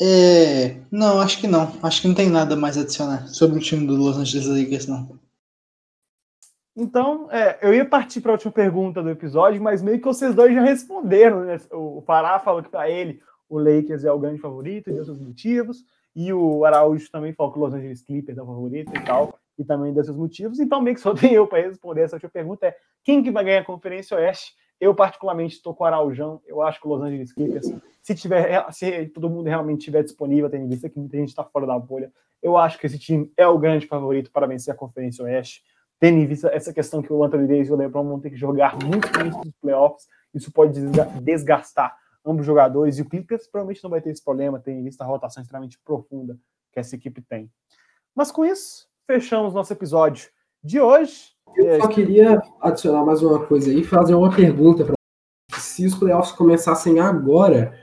É, 0.00 0.80
não, 0.90 1.20
acho 1.20 1.38
que 1.38 1.46
não. 1.46 1.72
Acho 1.82 2.02
que 2.02 2.08
não 2.08 2.14
tem 2.14 2.30
nada 2.30 2.56
mais 2.56 2.78
a 2.78 2.80
adicionar 2.80 3.28
sobre 3.28 3.58
o 3.58 3.62
time 3.62 3.86
do 3.86 3.94
Los 3.94 4.16
Angeles 4.16 4.48
Lakers, 4.48 4.86
não. 4.86 5.18
Então, 6.76 7.30
é, 7.30 7.58
eu 7.62 7.72
ia 7.72 7.84
partir 7.84 8.20
para 8.20 8.32
a 8.32 8.34
última 8.34 8.50
pergunta 8.50 9.02
do 9.02 9.10
episódio, 9.10 9.62
mas 9.62 9.82
meio 9.82 9.98
que 9.98 10.04
vocês 10.04 10.34
dois 10.34 10.52
já 10.54 10.62
responderam. 10.62 11.44
Né? 11.44 11.60
O 11.70 12.02
Pará 12.02 12.40
falou 12.40 12.62
que 12.62 12.68
para 12.68 12.90
ele 12.90 13.22
o 13.48 13.58
Lakers 13.58 14.04
é 14.04 14.10
o 14.10 14.18
grande 14.18 14.40
favorito, 14.40 14.90
de 14.90 15.04
seus 15.04 15.20
motivos, 15.20 15.84
e 16.16 16.32
o 16.32 16.64
Araújo 16.64 17.08
também 17.12 17.32
falou 17.32 17.52
que 17.52 17.58
o 17.58 17.62
Los 17.62 17.74
Angeles 17.74 18.02
Clippers 18.02 18.38
é 18.38 18.42
o 18.42 18.46
favorito 18.46 18.90
e 18.96 19.04
tal 19.04 19.38
e 19.58 19.64
também 19.64 19.92
desses 19.92 20.14
motivos. 20.14 20.58
Então, 20.60 20.80
meio 20.80 20.96
que 20.96 21.02
só 21.02 21.14
tem 21.14 21.32
eu 21.32 21.46
para 21.46 21.62
responder 21.62 22.02
essa 22.02 22.16
última 22.16 22.30
pergunta: 22.30 22.66
é 22.66 22.76
quem 23.02 23.22
que 23.22 23.30
vai 23.30 23.44
ganhar 23.44 23.60
a 23.60 23.64
Conferência 23.64 24.16
Oeste? 24.16 24.54
Eu, 24.80 24.94
particularmente, 24.94 25.54
estou 25.54 25.74
com 25.74 25.84
o 25.84 25.86
Araujão. 25.86 26.40
Eu 26.46 26.60
acho 26.60 26.80
que 26.80 26.86
o 26.86 26.90
Los 26.90 27.02
Angeles 27.02 27.32
Clippers, 27.32 27.72
se, 28.02 28.14
tiver, 28.14 28.66
se 28.72 29.06
todo 29.08 29.30
mundo 29.30 29.46
realmente 29.46 29.78
estiver 29.78 30.02
disponível, 30.02 30.50
tendo 30.50 30.64
em 30.64 30.68
vista 30.68 30.88
que 30.88 30.98
muita 30.98 31.16
gente 31.16 31.28
está 31.28 31.44
fora 31.44 31.66
da 31.66 31.78
bolha, 31.78 32.12
eu 32.42 32.56
acho 32.56 32.78
que 32.78 32.86
esse 32.86 32.98
time 32.98 33.32
é 33.36 33.46
o 33.46 33.58
grande 33.58 33.86
favorito 33.86 34.30
para 34.30 34.46
vencer 34.46 34.74
a 34.74 34.76
Conferência 34.76 35.24
Oeste. 35.24 35.62
Tendo 36.00 36.18
em 36.18 36.26
vista 36.26 36.48
essa 36.48 36.72
questão 36.72 37.00
que 37.00 37.12
o 37.12 37.22
Anthony 37.22 37.46
Davis 37.46 37.68
e 37.68 37.72
o 37.72 37.76
LeBron 37.76 38.04
vão 38.04 38.20
ter 38.20 38.30
que 38.30 38.36
jogar 38.36 38.76
muito 38.84 39.08
início 39.20 39.40
dos 39.40 39.54
playoffs, 39.60 40.06
isso 40.34 40.52
pode 40.52 40.80
desgastar 41.22 41.96
ambos 42.24 42.40
os 42.40 42.46
jogadores. 42.46 42.98
E 42.98 43.02
o 43.02 43.08
Clippers 43.08 43.46
provavelmente 43.46 43.82
não 43.82 43.90
vai 43.90 44.00
ter 44.00 44.10
esse 44.10 44.22
problema, 44.22 44.58
tendo 44.58 44.80
em 44.80 44.84
vista 44.84 45.04
a 45.04 45.06
rotação 45.06 45.42
extremamente 45.42 45.78
profunda 45.84 46.36
que 46.72 46.80
essa 46.80 46.96
equipe 46.96 47.22
tem. 47.22 47.50
Mas 48.14 48.30
com 48.30 48.44
isso, 48.44 48.88
fechamos 49.06 49.54
nosso 49.54 49.72
episódio 49.72 50.28
de 50.62 50.80
hoje. 50.80 51.32
Eu 51.56 51.80
só 51.80 51.88
queria 51.88 52.40
adicionar 52.60 53.04
mais 53.04 53.22
uma 53.22 53.44
coisa 53.46 53.70
aí, 53.70 53.84
fazer 53.84 54.14
uma 54.14 54.34
pergunta 54.34 54.84
para 54.84 54.94
se 55.60 55.86
os 55.86 55.94
playoffs 55.94 56.32
começassem 56.32 56.98
agora, 56.98 57.78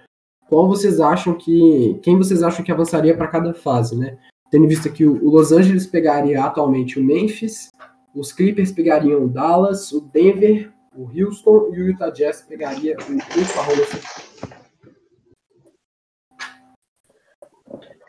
qual 0.49 0.67
vocês 0.67 0.99
acham 0.99 1.33
que 1.37 1.97
quem 2.03 2.17
vocês 2.17 2.43
acham 2.43 2.65
que 2.65 2.71
avançaria 2.71 3.15
para 3.15 3.27
cada 3.27 3.53
fase, 3.53 3.97
né? 3.97 4.17
Tendo 4.49 4.65
em 4.65 4.67
vista 4.67 4.89
que 4.89 5.05
o 5.05 5.29
Los 5.29 5.53
Angeles 5.53 5.87
pegaria 5.87 6.43
atualmente 6.43 6.99
o 6.99 7.03
Memphis, 7.03 7.71
os 8.13 8.33
Clippers 8.33 8.71
pegariam 8.71 9.23
o 9.23 9.29
Dallas, 9.29 9.93
o 9.93 10.01
Denver, 10.01 10.69
o 10.93 11.03
Houston 11.03 11.69
e 11.73 11.81
o 11.81 11.87
Utah 11.87 12.09
Jazz 12.09 12.41
pegaria 12.41 12.97
o 12.97 13.41
Oklahoma 13.41 13.85
City. 13.85 14.50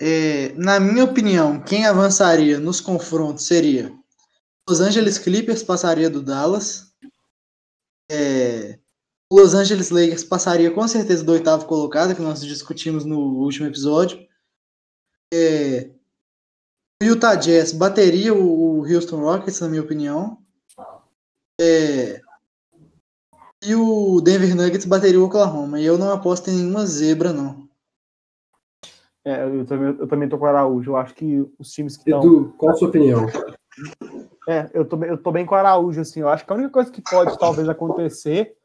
É, 0.05 0.53
na 0.55 0.81
minha 0.81 1.05
opinião, 1.05 1.61
quem 1.62 1.87
avançaria 1.87 2.59
nos 2.59 2.81
confrontos 2.81 3.47
seria 3.47 3.97
Los 4.69 4.81
Angeles 4.81 5.16
Clippers 5.16 5.62
passaria 5.62 6.11
do 6.11 6.20
Dallas. 6.20 6.93
É, 8.11 8.81
Los 9.33 9.55
Angeles 9.55 9.91
Lakers 9.91 10.24
passaria 10.24 10.73
com 10.73 10.89
certeza 10.89 11.23
do 11.23 11.31
oitavo 11.31 11.66
colocado, 11.66 12.16
que 12.16 12.20
nós 12.20 12.41
discutimos 12.41 13.05
no 13.05 13.16
último 13.45 13.69
episódio. 13.69 14.27
É, 15.33 15.89
o 17.01 17.05
Utah 17.05 17.37
Jazz 17.37 17.70
bateria 17.70 18.35
o, 18.35 18.85
Houston 18.85 19.20
Rockets, 19.20 19.61
na 19.61 19.69
minha 19.69 19.83
opinião. 19.83 20.37
É, 21.61 22.20
e 23.62 23.73
o 23.77 24.20
Denver 24.20 24.57
Nuggets 24.57 24.85
bateria 24.85 25.20
o 25.20 25.27
Oklahoma. 25.27 25.81
E 25.81 25.87
eu 25.87 25.97
não 25.97 26.11
aposto 26.11 26.51
em 26.51 26.57
nenhuma 26.57 26.85
zebra, 26.87 27.33
não. 27.33 27.61
É, 29.24 29.44
eu 29.44 29.65
também, 29.65 29.89
eu 29.89 30.09
também 30.09 30.28
tô 30.28 30.39
com 30.39 30.44
o 30.44 30.49
Araújo. 30.49 30.90
Eu 30.90 30.97
acho 30.97 31.15
que 31.15 31.49
os 31.59 31.70
times 31.70 31.97
que 31.97 32.11
estão. 32.11 32.20
Edu, 32.20 32.55
qual 32.59 32.73
a 32.73 32.74
sua 32.74 32.89
opinião? 32.89 33.27
É, 34.49 34.69
eu 34.74 34.85
tô, 34.85 35.03
eu 35.05 35.16
tô 35.16 35.31
bem 35.31 35.47
com 35.47 35.55
o 35.55 35.59
Araújo, 35.59 36.01
assim. 36.01 36.20
Eu 36.20 36.28
acho 36.28 36.44
que 36.44 36.53
a 36.53 36.57
única 36.57 36.70
coisa 36.70 36.90
que 36.90 37.01
pode 37.01 37.39
talvez 37.39 37.69
acontecer 37.69 38.57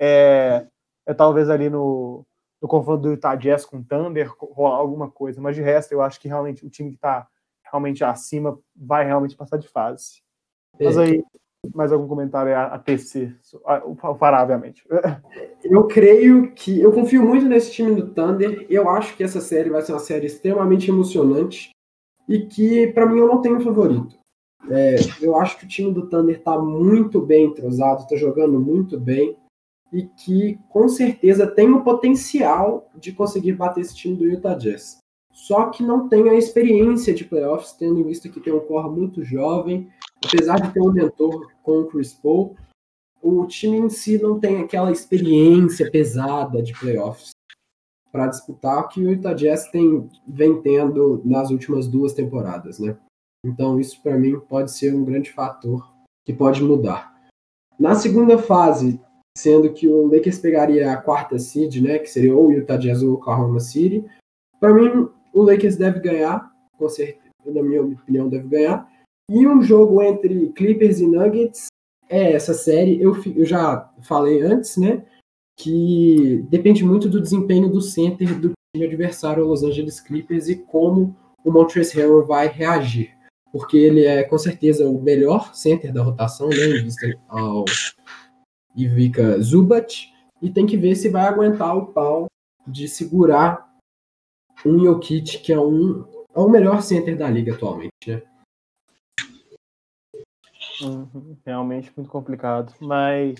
é, 0.00 0.66
é 1.04 1.14
talvez 1.14 1.50
ali 1.50 1.68
no, 1.68 2.24
no 2.60 2.68
confronto 2.68 3.02
do 3.02 3.10
Utah 3.10 3.36
Jazz 3.36 3.66
com 3.66 3.78
o 3.78 3.84
Thunder 3.84 4.32
rolar 4.38 4.76
alguma 4.76 5.10
coisa. 5.10 5.40
Mas 5.40 5.54
de 5.54 5.62
resto, 5.62 5.92
eu 5.92 6.00
acho 6.00 6.18
que 6.20 6.28
realmente 6.28 6.64
o 6.64 6.70
time 6.70 6.90
que 6.90 6.98
tá 6.98 7.28
realmente 7.62 8.02
acima 8.02 8.58
vai 8.74 9.04
realmente 9.04 9.36
passar 9.36 9.58
de 9.58 9.68
fase. 9.68 10.22
Mas 10.80 10.96
é. 10.96 11.02
aí, 11.02 11.24
mais 11.74 11.92
algum 11.92 12.06
comentário 12.06 12.56
a, 12.56 12.78
tecer, 12.78 13.36
faravelmente. 14.18 14.84
Eu 15.64 15.86
creio 15.86 16.52
que. 16.52 16.80
Eu 16.80 16.92
confio 16.92 17.22
muito 17.22 17.46
nesse 17.46 17.72
time 17.72 17.94
do 17.94 18.12
Thunder. 18.12 18.66
Eu 18.70 18.88
acho 18.88 19.16
que 19.16 19.24
essa 19.24 19.40
série 19.40 19.70
vai 19.70 19.82
ser 19.82 19.92
uma 19.92 19.98
série 19.98 20.26
extremamente 20.26 20.90
emocionante. 20.90 21.70
E 22.28 22.40
que, 22.40 22.88
para 22.88 23.06
mim, 23.06 23.20
eu 23.20 23.28
não 23.28 23.40
tenho 23.40 23.60
favorito. 23.60 24.16
É, 24.68 24.96
eu 25.20 25.36
acho 25.36 25.58
que 25.58 25.64
o 25.64 25.68
time 25.68 25.92
do 25.92 26.08
Thunder 26.08 26.36
está 26.36 26.58
muito 26.58 27.20
bem 27.20 27.46
entrosado, 27.46 28.02
está 28.02 28.16
jogando 28.16 28.58
muito 28.58 28.98
bem. 28.98 29.36
E 29.92 30.02
que, 30.02 30.58
com 30.68 30.88
certeza, 30.88 31.46
tem 31.46 31.70
o 31.70 31.84
potencial 31.84 32.90
de 32.96 33.12
conseguir 33.12 33.52
bater 33.52 33.80
esse 33.80 33.94
time 33.94 34.16
do 34.16 34.24
Utah 34.24 34.54
Jazz. 34.54 34.98
Só 35.32 35.66
que 35.66 35.82
não 35.82 36.08
tem 36.08 36.30
a 36.30 36.34
experiência 36.34 37.12
de 37.12 37.24
playoffs, 37.24 37.72
tendo 37.72 38.00
em 38.00 38.04
vista 38.04 38.26
que 38.26 38.40
tem 38.40 38.54
um 38.54 38.60
core 38.60 38.88
muito 38.88 39.22
jovem 39.22 39.88
apesar 40.24 40.60
de 40.60 40.72
ter 40.72 40.80
um 40.80 40.92
mentor 40.92 41.50
com 41.62 41.80
o 41.80 41.86
Chris 41.86 42.12
Paul, 42.12 42.56
o 43.22 43.46
time 43.46 43.78
em 43.78 43.88
si 43.88 44.20
não 44.20 44.38
tem 44.38 44.60
aquela 44.60 44.92
experiência 44.92 45.90
pesada 45.90 46.62
de 46.62 46.72
playoffs 46.78 47.30
para 48.12 48.28
disputar 48.28 48.88
que 48.88 49.00
o 49.00 49.10
Utah 49.10 49.34
Jazz 49.34 49.68
tem, 49.68 50.08
vem 50.26 50.60
tendo 50.62 51.20
nas 51.24 51.50
últimas 51.50 51.86
duas 51.86 52.12
temporadas, 52.12 52.78
né? 52.78 52.96
Então 53.44 53.78
isso 53.78 54.00
para 54.02 54.16
mim 54.16 54.38
pode 54.40 54.72
ser 54.72 54.94
um 54.94 55.04
grande 55.04 55.32
fator 55.32 55.86
que 56.24 56.32
pode 56.32 56.62
mudar. 56.62 57.14
Na 57.78 57.94
segunda 57.94 58.38
fase, 58.38 59.00
sendo 59.36 59.72
que 59.72 59.86
o 59.86 60.06
Lakers 60.06 60.38
pegaria 60.38 60.92
a 60.92 60.96
quarta 60.96 61.38
seed, 61.38 61.82
né, 61.82 61.98
que 61.98 62.08
seria 62.08 62.34
ou 62.34 62.48
o 62.48 62.52
Utah 62.52 62.78
Jazz 62.78 63.02
ou 63.02 63.10
o 63.10 63.14
Oklahoma 63.14 63.60
City, 63.60 64.04
para 64.58 64.72
mim 64.72 65.08
o 65.32 65.42
Lakers 65.42 65.76
deve 65.76 66.00
ganhar, 66.00 66.50
com 66.78 66.88
certeza, 66.88 67.20
na 67.44 67.62
minha 67.62 67.82
opinião 67.82 68.28
deve 68.28 68.48
ganhar. 68.48 68.90
E 69.28 69.46
um 69.46 69.60
jogo 69.60 70.02
entre 70.02 70.52
Clippers 70.52 71.00
e 71.00 71.06
Nuggets 71.06 71.66
é 72.08 72.32
essa 72.32 72.54
série. 72.54 73.00
Eu, 73.02 73.16
eu 73.34 73.44
já 73.44 73.90
falei 74.02 74.40
antes, 74.40 74.76
né? 74.76 75.04
Que 75.58 76.44
depende 76.48 76.84
muito 76.84 77.08
do 77.08 77.20
desempenho 77.20 77.68
do 77.68 77.80
center 77.80 78.38
do 78.38 78.52
time 78.74 78.86
adversário, 78.86 79.44
Los 79.44 79.64
Angeles 79.64 80.00
Clippers, 80.00 80.48
e 80.48 80.56
como 80.56 81.16
o 81.44 81.50
Montrezl 81.50 81.98
Harrell 81.98 82.24
vai 82.24 82.46
reagir. 82.46 83.16
Porque 83.50 83.76
ele 83.76 84.04
é 84.04 84.22
com 84.22 84.38
certeza 84.38 84.88
o 84.88 85.00
melhor 85.02 85.54
center 85.54 85.92
da 85.92 86.02
rotação, 86.02 86.48
né? 86.48 86.56
Em 86.56 86.84
vista 86.84 87.06
ao 87.28 87.64
Ivica 88.76 89.40
Zubat. 89.40 90.12
E 90.40 90.50
tem 90.50 90.66
que 90.66 90.76
ver 90.76 90.94
se 90.94 91.08
vai 91.08 91.24
aguentar 91.24 91.76
o 91.76 91.86
pau 91.86 92.26
de 92.66 92.86
segurar 92.86 93.74
um 94.64 94.78
Jokic, 94.84 95.38
que 95.38 95.52
é 95.52 95.58
um 95.58 96.04
é 96.34 96.38
o 96.38 96.48
melhor 96.48 96.82
center 96.82 97.16
da 97.16 97.30
liga 97.30 97.54
atualmente, 97.54 97.90
né? 98.06 98.22
Uhum, 100.80 101.36
realmente 101.44 101.92
muito 101.96 102.10
complicado. 102.10 102.74
Mas 102.80 103.36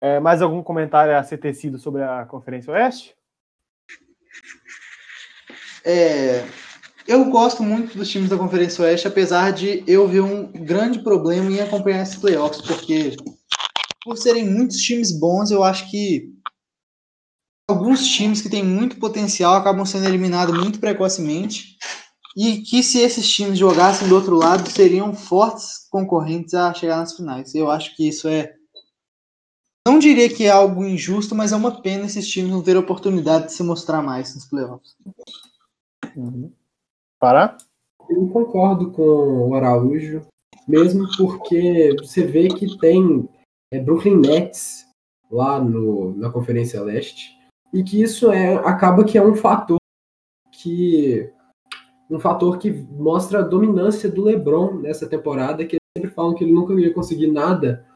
é, 0.00 0.20
mais 0.20 0.40
algum 0.40 0.62
comentário 0.62 1.16
a 1.16 1.22
ser 1.22 1.38
tecido 1.38 1.78
sobre 1.78 2.02
a 2.02 2.24
Conferência 2.24 2.72
Oeste? 2.72 3.16
É, 5.84 6.44
eu 7.06 7.24
gosto 7.30 7.62
muito 7.62 7.96
dos 7.96 8.08
times 8.08 8.28
da 8.28 8.36
Conferência 8.36 8.84
Oeste, 8.84 9.08
apesar 9.08 9.52
de 9.52 9.82
eu 9.86 10.06
ver 10.06 10.20
um 10.20 10.52
grande 10.52 11.02
problema 11.02 11.50
em 11.50 11.60
acompanhar 11.60 12.02
esses 12.02 12.16
playoffs, 12.16 12.60
porque 12.60 13.16
por 14.04 14.16
serem 14.16 14.48
muitos 14.48 14.76
times 14.78 15.18
bons, 15.18 15.50
eu 15.50 15.64
acho 15.64 15.90
que 15.90 16.32
alguns 17.68 18.06
times 18.06 18.40
que 18.40 18.48
têm 18.48 18.62
muito 18.62 18.96
potencial 18.98 19.54
acabam 19.54 19.84
sendo 19.84 20.06
eliminados 20.06 20.56
muito 20.56 20.78
precocemente 20.78 21.76
e 22.40 22.62
que 22.62 22.84
se 22.84 23.00
esses 23.00 23.28
times 23.28 23.58
jogassem 23.58 24.08
do 24.08 24.14
outro 24.14 24.36
lado 24.36 24.70
seriam 24.70 25.12
fortes 25.12 25.88
concorrentes 25.90 26.54
a 26.54 26.72
chegar 26.72 26.98
nas 26.98 27.16
finais. 27.16 27.52
Eu 27.52 27.68
acho 27.68 27.96
que 27.96 28.06
isso 28.06 28.28
é 28.28 28.54
não 29.84 29.98
diria 29.98 30.32
que 30.32 30.44
é 30.44 30.50
algo 30.50 30.84
injusto, 30.84 31.34
mas 31.34 31.50
é 31.50 31.56
uma 31.56 31.80
pena 31.82 32.04
esses 32.04 32.28
times 32.28 32.52
não 32.52 32.62
terem 32.62 32.80
oportunidade 32.80 33.46
de 33.46 33.54
se 33.54 33.62
mostrar 33.64 34.02
mais 34.02 34.34
nos 34.34 34.44
playoffs. 34.44 34.94
Uhum. 36.14 36.52
Para? 37.18 37.56
Eu 38.08 38.28
concordo 38.28 38.92
com 38.92 39.48
o 39.48 39.54
Araújo, 39.54 40.24
mesmo 40.68 41.08
porque 41.16 41.96
você 41.98 42.24
vê 42.24 42.48
que 42.48 42.78
tem 42.78 43.28
é, 43.72 43.80
Brooklyn 43.80 44.18
Nets 44.18 44.86
lá 45.28 45.58
no, 45.58 46.14
na 46.16 46.30
Conferência 46.30 46.80
Leste 46.82 47.36
e 47.74 47.82
que 47.82 48.00
isso 48.00 48.30
é 48.30 48.54
acaba 48.56 49.04
que 49.04 49.18
é 49.18 49.26
um 49.26 49.34
fator 49.34 49.78
que 50.52 51.32
um 52.10 52.18
fator 52.18 52.58
que 52.58 52.70
mostra 52.70 53.40
a 53.40 53.42
dominância 53.42 54.10
do 54.10 54.22
LeBron 54.22 54.74
nessa 54.74 55.08
temporada, 55.08 55.64
que 55.64 55.76
sempre 55.96 56.10
falam 56.10 56.34
que 56.34 56.44
ele 56.44 56.52
nunca 56.52 56.72
ia 56.74 56.92
conseguir 56.92 57.30
nada 57.30 57.86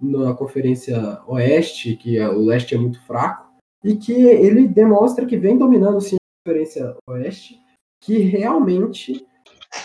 na 0.00 0.34
Conferência 0.34 1.22
Oeste, 1.26 1.96
que 1.96 2.18
o 2.20 2.44
leste 2.44 2.74
é 2.74 2.78
muito 2.78 3.00
fraco, 3.02 3.52
e 3.84 3.96
que 3.96 4.12
ele 4.12 4.66
demonstra 4.66 5.26
que 5.26 5.36
vem 5.36 5.56
dominando 5.56 6.00
sim 6.00 6.16
a 6.16 6.44
Conferência 6.44 6.96
Oeste, 7.08 7.60
que 8.00 8.18
realmente 8.18 9.24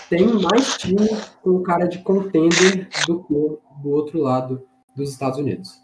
tem 0.10 0.28
mais 0.42 0.78
time 0.78 1.08
com 1.42 1.62
cara 1.62 1.88
de 1.88 2.00
contender 2.00 2.90
do 3.06 3.24
que 3.24 3.34
do 3.82 3.90
outro 3.92 4.20
lado 4.20 4.68
dos 4.96 5.12
Estados 5.12 5.38
Unidos. 5.38 5.82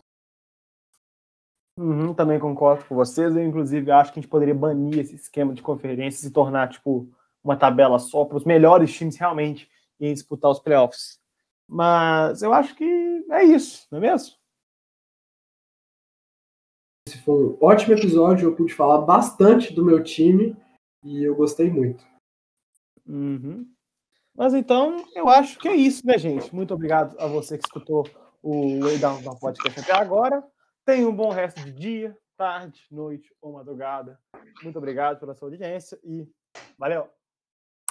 Uhum, 1.79 2.13
também 2.13 2.39
concordo 2.39 2.85
com 2.85 2.95
vocês. 2.95 3.35
Eu, 3.35 3.43
inclusive, 3.43 3.91
acho 3.91 4.11
que 4.11 4.19
a 4.19 4.21
gente 4.21 4.29
poderia 4.29 4.53
banir 4.53 4.99
esse 4.99 5.15
esquema 5.15 5.53
de 5.53 5.61
conferências 5.61 6.23
e 6.23 6.31
tornar, 6.31 6.69
tipo, 6.69 7.07
uma 7.43 7.57
tabela 7.57 7.99
só 7.99 8.25
para 8.25 8.37
os 8.37 8.45
melhores 8.45 8.93
times 8.93 9.17
realmente 9.17 9.69
em 9.99 10.13
disputar 10.13 10.51
os 10.51 10.59
playoffs. 10.59 11.19
Mas 11.67 12.41
eu 12.41 12.53
acho 12.53 12.75
que 12.75 13.25
é 13.31 13.43
isso, 13.43 13.87
não 13.91 13.97
é 13.99 14.01
mesmo? 14.01 14.35
Esse 17.07 17.17
foi 17.19 17.33
um 17.33 17.57
ótimo 17.61 17.93
episódio. 17.93 18.49
Eu 18.49 18.55
pude 18.55 18.73
falar 18.73 19.01
bastante 19.01 19.73
do 19.73 19.83
meu 19.83 20.03
time 20.03 20.55
e 21.03 21.23
eu 21.23 21.35
gostei 21.35 21.69
muito. 21.69 22.05
Uhum. 23.05 23.67
Mas 24.35 24.53
então, 24.53 25.05
eu 25.13 25.29
acho 25.29 25.59
que 25.59 25.67
é 25.67 25.75
isso, 25.75 26.05
né, 26.05 26.17
gente? 26.17 26.53
Muito 26.55 26.73
obrigado 26.73 27.19
a 27.19 27.27
você 27.27 27.57
que 27.57 27.67
escutou 27.67 28.07
o 28.41 28.79
Way 28.79 28.97
Down 28.97 29.21
Podcast 29.39 29.79
até 29.79 29.93
agora. 29.93 30.43
Tenha 30.85 31.07
um 31.07 31.15
bom 31.15 31.29
resto 31.29 31.63
de 31.63 31.71
dia, 31.71 32.17
tarde, 32.35 32.85
noite 32.89 33.33
ou 33.41 33.53
madrugada. 33.53 34.19
Muito 34.63 34.77
obrigado 34.77 35.19
pela 35.19 35.35
sua 35.35 35.49
audiência 35.49 35.99
e 36.03 36.27
valeu! 36.77 37.22